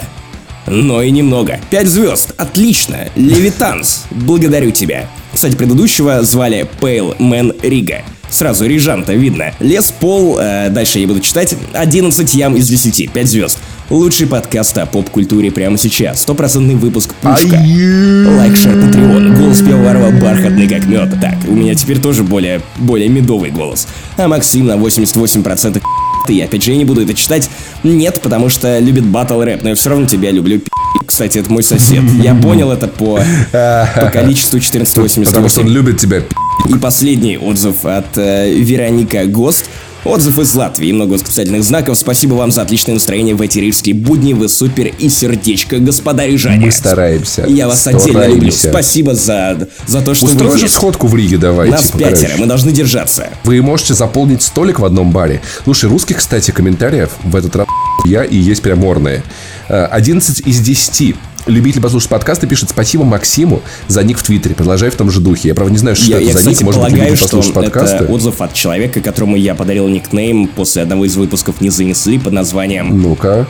но 0.68 1.02
и 1.02 1.10
немного. 1.10 1.58
Пять 1.70 1.88
звезд. 1.88 2.34
Отлично. 2.38 3.08
Левитанс. 3.16 4.03
Благодарю 4.12 4.72
тебя. 4.72 5.08
Кстати, 5.34 5.56
предыдущего 5.56 6.22
звали 6.22 6.68
Pale 6.82 7.18
Man 7.18 7.58
Рига. 7.62 8.02
Сразу 8.30 8.66
Рижан-то 8.66 9.14
видно. 9.14 9.53
Лес 9.62 9.94
Пол, 9.98 10.38
э, 10.38 10.70
дальше 10.70 10.99
я 10.99 11.08
буду 11.08 11.22
читать. 11.22 11.56
11 11.74 12.34
ям 12.34 12.58
из 12.58 12.68
10, 12.68 13.10
5 13.12 13.28
звезд. 13.28 13.60
Лучший 13.90 14.28
подкаст 14.28 14.78
о 14.78 14.86
поп-культуре 14.86 15.49
прямо 15.49 15.78
сейчас. 15.78 16.22
Стопроцентный 16.22 16.76
выпуск 16.76 17.14
Пушка. 17.22 17.56
Лайк, 17.56 18.58
шер, 18.58 18.82
патреон. 18.82 19.36
Голос 19.36 19.60
пивоварова 19.60 20.12
бархатный 20.12 20.68
как 20.68 20.86
мед. 20.86 21.14
Так, 21.22 21.36
у 21.48 21.53
меня 21.53 21.74
теперь 21.76 21.99
тоже 21.99 22.24
более, 22.24 22.62
более 22.78 23.08
медовый 23.08 23.52
голос. 23.52 23.88
А 24.18 24.28
Максим 24.28 24.66
на 24.66 24.76
88% 24.76 25.82
и 26.28 26.41
опять 26.41 26.64
же 26.64 26.72
я 26.72 26.78
не 26.78 26.86
буду 26.86 27.02
это 27.02 27.14
читать. 27.14 27.49
Нет, 27.84 28.22
потому 28.22 28.49
что 28.49 28.80
любит 28.80 29.06
батл 29.06 29.41
рэп, 29.41 29.64
но 29.64 29.70
я 29.70 29.76
все 29.76 29.90
равно 29.90 30.06
тебя 30.08 30.32
люблю. 30.32 30.60
пи***. 30.60 30.70
Кстати, 31.06 31.40
это 31.40 31.52
мой 31.52 31.64
сосед. 31.64 32.03
Я 32.24 32.36
понял 32.36 32.72
это 32.72 32.88
по, 32.88 33.20
по 33.52 34.10
количеству 34.14 34.58
1488. 34.58 35.26
Потому 35.26 35.49
что 35.49 35.62
он 35.62 35.68
любит 35.70 35.98
тебя, 35.99 36.22
пи***. 36.22 36.36
И 36.70 36.80
последний 36.80 37.38
отзыв 37.38 37.86
от 37.86 38.18
э, 38.18 38.53
Вероника 38.53 39.26
Гост. 39.26 39.66
Отзыв 40.03 40.40
из 40.40 40.56
Латвии, 40.56 40.91
много 40.91 41.14
восклицательных 41.14 41.64
знаков. 41.64 41.95
Спасибо 41.95 42.34
вам 42.34 42.52
за 42.52 42.64
отличное 42.64 42.95
настроение 42.95 43.36
в 43.36 43.41
эти 43.41 43.60
рижские 43.60 43.94
будни. 43.94 44.34
Вы 44.34 44.49
супер 44.49 44.88
и 44.98 45.10
сердечко, 45.10 45.78
господа 45.78 46.26
рижане. 46.26 46.66
Мы 46.66 46.72
стараемся. 46.72 47.45
Я 47.48 47.68
вас 47.68 47.82
Стараемся. 47.82 48.08
отдельно 48.10 48.26
люблю. 48.34 48.52
Спасибо 48.52 49.14
за, 49.14 49.68
за 49.86 50.02
то, 50.02 50.16
что 50.16 50.26
Устрой 50.26 50.49
вы 50.49 50.58
же 50.58 50.66
есть. 50.66 50.74
сходку 50.74 51.06
в 51.06 51.16
Риге 51.16 51.38
давайте. 51.38 51.76
Нас 51.76 51.91
пятеро, 51.91 52.16
короче. 52.16 52.36
мы 52.40 52.45
должны 52.48 52.72
держаться. 52.72 53.30
Вы 53.44 53.62
можете 53.62 53.94
заполнить 53.94 54.41
столик 54.41 54.80
в 54.80 54.86
одном 54.86 55.12
баре. 55.12 55.40
Слушай, 55.66 55.88
русских, 55.88 56.18
кстати, 56.18 56.49
комментариев 56.49 57.12
в 57.24 57.36
этот 57.36 57.56
раз 57.56 57.68
я 58.06 58.23
и 58.23 58.36
есть 58.36 58.61
прям 58.61 58.80
морные. 58.80 59.23
Э, 59.69 59.86
11 59.86 60.41
из 60.48 60.60
10. 60.60 61.15
Любитель 61.48 61.82
послушать 61.82 62.10
подкасты 62.10 62.45
пишет 62.45 62.69
спасибо 62.69 63.03
Максиму 63.03 63.61
за 63.88 64.03
ник 64.03 64.18
в 64.18 64.23
Твиттере. 64.23 64.53
Продолжай 64.53 64.90
в 64.90 64.95
том 64.95 65.10
же 65.10 65.19
духе. 65.22 65.49
Я, 65.49 65.56
правда, 65.56 65.72
не 65.72 65.80
знаю, 65.80 65.95
что 65.95 66.06
Я, 66.06 66.18
это 66.18 66.26
я, 66.26 66.34
за 66.34 66.38
кстати, 66.40 66.56
ник. 66.56 66.64
Может 66.64 66.82
быть, 66.82 66.90
полагаю, 66.90 67.10
любитель 67.10 67.18
что 67.18 67.26
послушать 67.26 67.53
подкасты. 67.53 67.95
это 67.95 68.06
отзыв 68.14 68.41
от 68.41 68.53
человека, 68.53 69.02
которому 69.02 69.36
я 69.36 69.56
подарил 69.56 69.88
никнейм 69.88 70.48
после 70.48 70.84
одного 70.84 71.06
из 71.06 71.15
выпусков 71.15 71.61
не 71.61 71.69
занесли 71.69 72.19
под 72.19 72.34
названием 72.34 73.02
Ну-ка. 73.02 73.48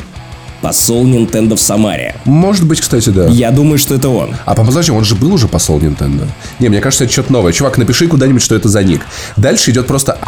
«Посол 0.61 1.07
Nintendo 1.07 1.56
в 1.56 1.60
Самаре». 1.60 2.15
Может 2.23 2.68
быть, 2.68 2.80
кстати, 2.82 3.10
да. 3.10 3.28
Я 3.28 3.49
думаю, 3.49 3.80
что 3.80 3.95
это 3.95 4.10
он. 4.10 4.36
А 4.45 4.53
подожди, 4.53 4.91
он 4.91 5.03
же 5.03 5.15
был 5.15 5.34
уже 5.34 5.48
посол 5.48 5.80
Nintendo. 5.80 6.28
Не, 6.60 6.69
мне 6.69 6.80
кажется, 6.82 7.06
это 7.06 7.11
что-то 7.11 7.34
новое. 7.34 7.52
Чувак, 7.52 7.80
напиши 7.80 8.07
куда-нибудь, 8.07 8.44
что 8.44 8.53
это 8.53 8.69
за 8.69 8.84
ник. 8.84 9.02
Дальше 9.38 9.72
идет 9.72 9.88
просто 9.88 10.19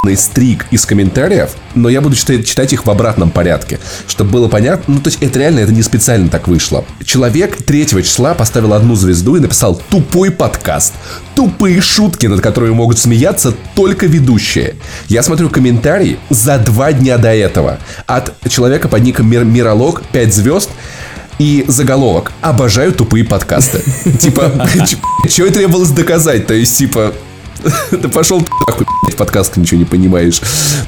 охуенный 0.00 0.16
стрик 0.16 0.66
из 0.70 0.86
комментариев, 0.86 1.50
но 1.74 1.88
я 1.88 2.00
буду 2.00 2.16
читать, 2.16 2.46
читать 2.46 2.72
их 2.72 2.86
в 2.86 2.90
обратном 2.90 3.30
порядке, 3.30 3.78
чтобы 4.08 4.30
было 4.30 4.48
понятно. 4.48 4.94
Ну, 4.94 5.00
то 5.00 5.08
есть, 5.08 5.22
это 5.22 5.38
реально, 5.38 5.60
это 5.60 5.72
не 5.72 5.82
специально 5.82 6.28
так 6.28 6.48
вышло. 6.48 6.84
Человек 7.04 7.62
3 7.62 7.86
числа 7.86 8.34
поставил 8.34 8.74
одну 8.74 8.94
звезду 8.94 9.36
и 9.36 9.40
написал 9.40 9.80
«Тупой 9.90 10.30
подкаст». 10.30 10.94
Тупые 11.34 11.80
шутки, 11.80 12.26
над 12.26 12.40
которыми 12.40 12.72
могут 12.72 12.98
смеяться 12.98 13.54
только 13.74 14.06
ведущие. 14.06 14.76
Я 15.08 15.22
смотрю 15.22 15.48
комментарий 15.48 16.18
за 16.30 16.58
два 16.58 16.92
дня 16.92 17.18
до 17.18 17.34
этого 17.34 17.78
от 18.06 18.34
человека 18.48 18.88
под 18.88 19.02
ником 19.02 19.30
Мир- 19.30 19.44
Миролог 19.44 20.02
5 20.12 20.34
звезд, 20.34 20.70
и 21.38 21.64
заголовок 21.68 22.32
«Обожаю 22.42 22.92
тупые 22.92 23.24
подкасты». 23.24 23.80
Типа, 24.20 24.68
что 25.28 25.46
и 25.46 25.50
требовалось 25.50 25.90
доказать? 25.90 26.46
То 26.46 26.52
есть, 26.52 26.76
типа, 26.76 27.14
да 27.90 28.08
пошел 28.08 28.40
ты 28.40 29.16
подкаст 29.16 29.56
ничего 29.56 29.78
не 29.78 29.84
понимаешь. 29.84 30.40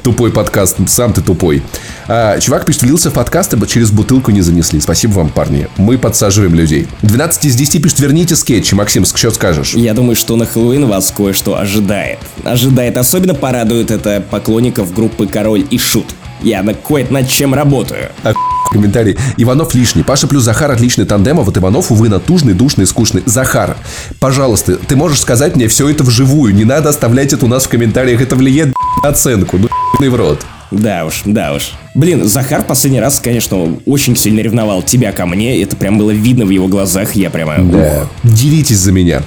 Тупой 0.03 0.33
подкаст, 0.33 0.79
сам 0.89 1.13
ты 1.13 1.21
тупой. 1.21 1.63
А, 2.09 2.39
чувак 2.41 2.65
пишет, 2.65 2.83
влился 2.83 3.11
в 3.11 3.15
подкасты, 3.15 3.57
но 3.57 3.67
через 3.67 3.91
бутылку 3.91 4.31
не 4.31 4.41
занесли. 4.41 4.81
Спасибо 4.81 5.13
вам, 5.13 5.29
парни. 5.29 5.69
Мы 5.77 5.99
подсаживаем 5.99 6.55
людей. 6.55 6.89
12 7.03 7.47
из 7.47 7.57
10 7.57 7.83
пишет, 7.83 8.01
верните 8.01 8.37
скетчи. 8.37 8.75
Максим, 8.75 9.05
что 9.05 9.31
скажешь? 9.31 9.75
Я 9.75 9.95
думаю, 9.95 10.17
что 10.17 10.37
на 10.37 10.47
Хэллоуин 10.47 10.87
вас 10.87 11.13
кое-что 11.15 11.59
ожидает. 11.59 12.19
Ожидает. 12.45 12.97
Особенно 12.97 13.35
порадует 13.35 13.91
это 13.91 14.21
поклонников 14.21 14.95
группы 14.95 15.27
Король 15.27 15.67
и 15.71 15.79
Шут. 15.79 16.07
Я 16.43 16.63
на 16.63 16.75
кое 16.75 17.07
над 17.09 17.29
чем 17.29 17.55
работаю. 17.55 18.11
А, 18.25 18.33
комментарий. 18.71 19.17
Иванов 19.37 19.75
лишний. 19.75 20.03
Паша 20.03 20.27
плюс 20.27 20.43
Захар 20.43 20.71
отличный 20.71 21.05
тандем, 21.05 21.39
а 21.41 21.43
вот 21.43 21.57
Иванов, 21.57 21.91
увы, 21.91 22.09
натужный, 22.09 22.55
душный, 22.55 22.87
скучный. 22.87 23.23
Захар, 23.27 23.77
пожалуйста, 24.19 24.77
ты 24.77 24.97
можешь 24.97 25.21
сказать 25.21 25.57
мне 25.57 25.69
все 25.69 25.89
это 25.89 26.03
вживую. 26.05 26.55
Не 26.55 26.65
надо 26.65 26.89
оставлять 26.89 27.33
это 27.33 27.45
у 27.45 27.49
нас 27.49 27.65
в 27.65 27.69
комментариях. 27.69 28.21
Это 28.21 28.37
влияет 28.37 28.75
на 29.03 29.09
оценку. 29.09 29.59
Ну, 29.59 29.69
в 30.11 30.15
рот. 30.17 30.41
Да 30.73 31.05
уж, 31.05 31.23
да 31.25 31.55
уж. 31.55 31.73
Блин, 31.95 32.27
Захар 32.27 32.65
последний 32.65 33.01
раз, 33.01 33.21
конечно, 33.21 33.77
очень 33.85 34.17
сильно 34.17 34.41
ревновал 34.41 34.83
тебя 34.83 35.13
ко 35.13 35.27
мне. 35.27 35.63
Это 35.63 35.77
прям 35.77 35.99
было 35.99 36.11
видно 36.11 36.47
в 36.47 36.51
его 36.51 36.67
глазах. 36.69 37.15
Я 37.15 37.31
прямо... 37.31 37.59
Да. 37.59 38.09
Делитесь 38.23 38.79
за 38.79 38.93
меня. 38.93 39.23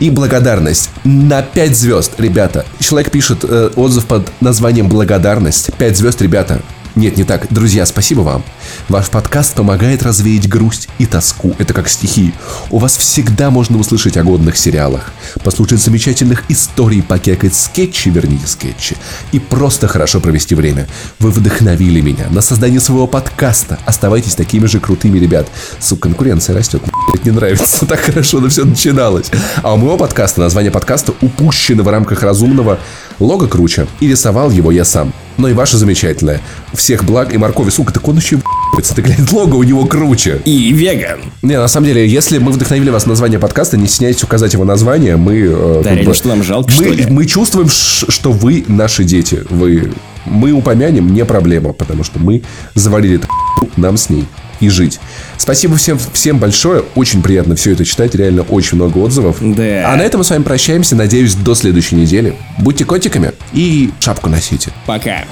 И 0.00 0.10
благодарность. 0.10 0.90
На 1.04 1.42
5 1.42 1.76
звезд, 1.76 2.12
ребята. 2.18 2.64
Человек 2.80 3.10
пишет 3.10 3.44
э, 3.44 3.70
отзыв 3.76 4.06
под 4.06 4.30
названием 4.40 4.88
«Благодарность». 4.88 5.70
5 5.78 5.96
звезд, 5.96 6.20
ребята. 6.22 6.60
Нет, 6.96 7.16
не 7.16 7.24
так. 7.24 7.46
Друзья, 7.50 7.86
спасибо 7.86 8.20
вам. 8.20 8.44
Ваш 8.88 9.08
подкаст 9.08 9.54
помогает 9.54 10.02
развеять 10.02 10.48
грусть 10.48 10.88
и 10.98 11.06
тоску. 11.06 11.54
Это 11.58 11.72
как 11.72 11.88
стихи. 11.88 12.34
У 12.70 12.78
вас 12.78 12.96
всегда 12.96 13.50
можно 13.50 13.78
услышать 13.78 14.16
о 14.16 14.24
годных 14.24 14.56
сериалах, 14.56 15.12
послушать 15.44 15.80
замечательных 15.80 16.44
историй, 16.48 17.02
покекать 17.02 17.54
скетчи, 17.54 18.08
верните 18.08 18.46
скетчи, 18.46 18.96
и 19.32 19.38
просто 19.38 19.86
хорошо 19.86 20.20
провести 20.20 20.54
время. 20.54 20.88
Вы 21.20 21.30
вдохновили 21.30 22.00
меня 22.00 22.28
на 22.30 22.40
создание 22.40 22.80
своего 22.80 23.06
подкаста. 23.06 23.78
Оставайтесь 23.86 24.34
такими 24.34 24.66
же 24.66 24.80
крутыми, 24.80 25.18
ребят. 25.18 25.46
Сука, 25.78 26.02
конкуренция 26.02 26.56
растет. 26.56 26.82
Мне 27.08 27.20
не 27.24 27.30
нравится. 27.30 27.86
Так 27.90 28.00
хорошо, 28.00 28.38
но 28.40 28.48
все 28.48 28.64
начиналось. 28.64 29.30
А 29.62 29.74
у 29.74 29.76
моего 29.76 29.96
подкаста, 29.96 30.40
название 30.40 30.70
подкаста 30.70 31.12
упущено 31.20 31.82
в 31.82 31.88
рамках 31.88 32.22
разумного 32.22 32.78
лого 33.20 33.46
круче. 33.46 33.86
И 34.00 34.08
рисовал 34.08 34.50
его 34.50 34.70
я 34.72 34.84
сам. 34.84 35.12
Но 35.36 35.48
и 35.48 35.52
ваше 35.52 35.76
замечательное. 35.78 36.40
Всех 36.74 37.04
благ 37.04 37.32
и 37.32 37.38
моркови. 37.38 37.70
Сука, 37.70 37.92
так 37.92 38.06
он 38.08 38.16
еще 38.16 38.36
ебается. 38.72 38.94
Ты 38.94 39.02
глянь, 39.02 39.26
лого 39.30 39.54
у 39.56 39.62
него 39.62 39.86
круче. 39.86 40.40
И 40.44 40.72
веган. 40.72 41.20
Не, 41.42 41.58
на 41.58 41.68
самом 41.68 41.86
деле, 41.86 42.06
если 42.06 42.38
мы 42.38 42.52
вдохновили 42.52 42.90
вас 42.90 43.06
на 43.06 43.10
название 43.10 43.38
подкаста, 43.38 43.76
не 43.76 43.86
стесняйтесь 43.86 44.22
указать 44.22 44.52
его 44.52 44.64
название. 44.64 45.16
Мы... 45.16 45.38
э, 45.50 45.80
Да, 45.84 45.90
реально, 45.94 46.10
бы- 46.10 46.14
что 46.16 46.28
нам 46.28 46.42
жалко, 46.42 46.70
что 46.70 46.82
мы, 46.82 46.88
ли? 46.90 47.06
мы 47.08 47.24
чувствуем, 47.26 47.68
что 47.68 48.32
вы 48.32 48.64
наши 48.68 49.04
дети. 49.04 49.42
Вы... 49.48 49.92
Мы 50.26 50.52
упомянем, 50.52 51.12
не 51.14 51.24
проблема, 51.24 51.72
потому 51.72 52.04
что 52.04 52.18
мы 52.18 52.42
заварили 52.74 53.16
эту 53.16 53.28
нам 53.78 53.96
с 53.96 54.10
ней 54.10 54.26
и 54.60 54.68
жить. 54.68 55.00
Спасибо 55.36 55.76
всем, 55.76 55.98
всем 56.12 56.38
большое. 56.38 56.84
Очень 56.94 57.22
приятно 57.22 57.56
все 57.56 57.72
это 57.72 57.84
читать. 57.84 58.14
Реально 58.14 58.42
очень 58.42 58.76
много 58.76 58.98
отзывов. 58.98 59.36
Да. 59.40 59.92
А 59.92 59.96
на 59.96 60.02
этом 60.02 60.18
мы 60.18 60.24
с 60.24 60.30
вами 60.30 60.42
прощаемся. 60.42 60.96
Надеюсь, 60.96 61.34
до 61.34 61.54
следующей 61.54 61.96
недели. 61.96 62.36
Будьте 62.58 62.84
котиками 62.84 63.32
и 63.52 63.90
шапку 64.00 64.28
носите. 64.28 64.70
Пока. 64.86 65.24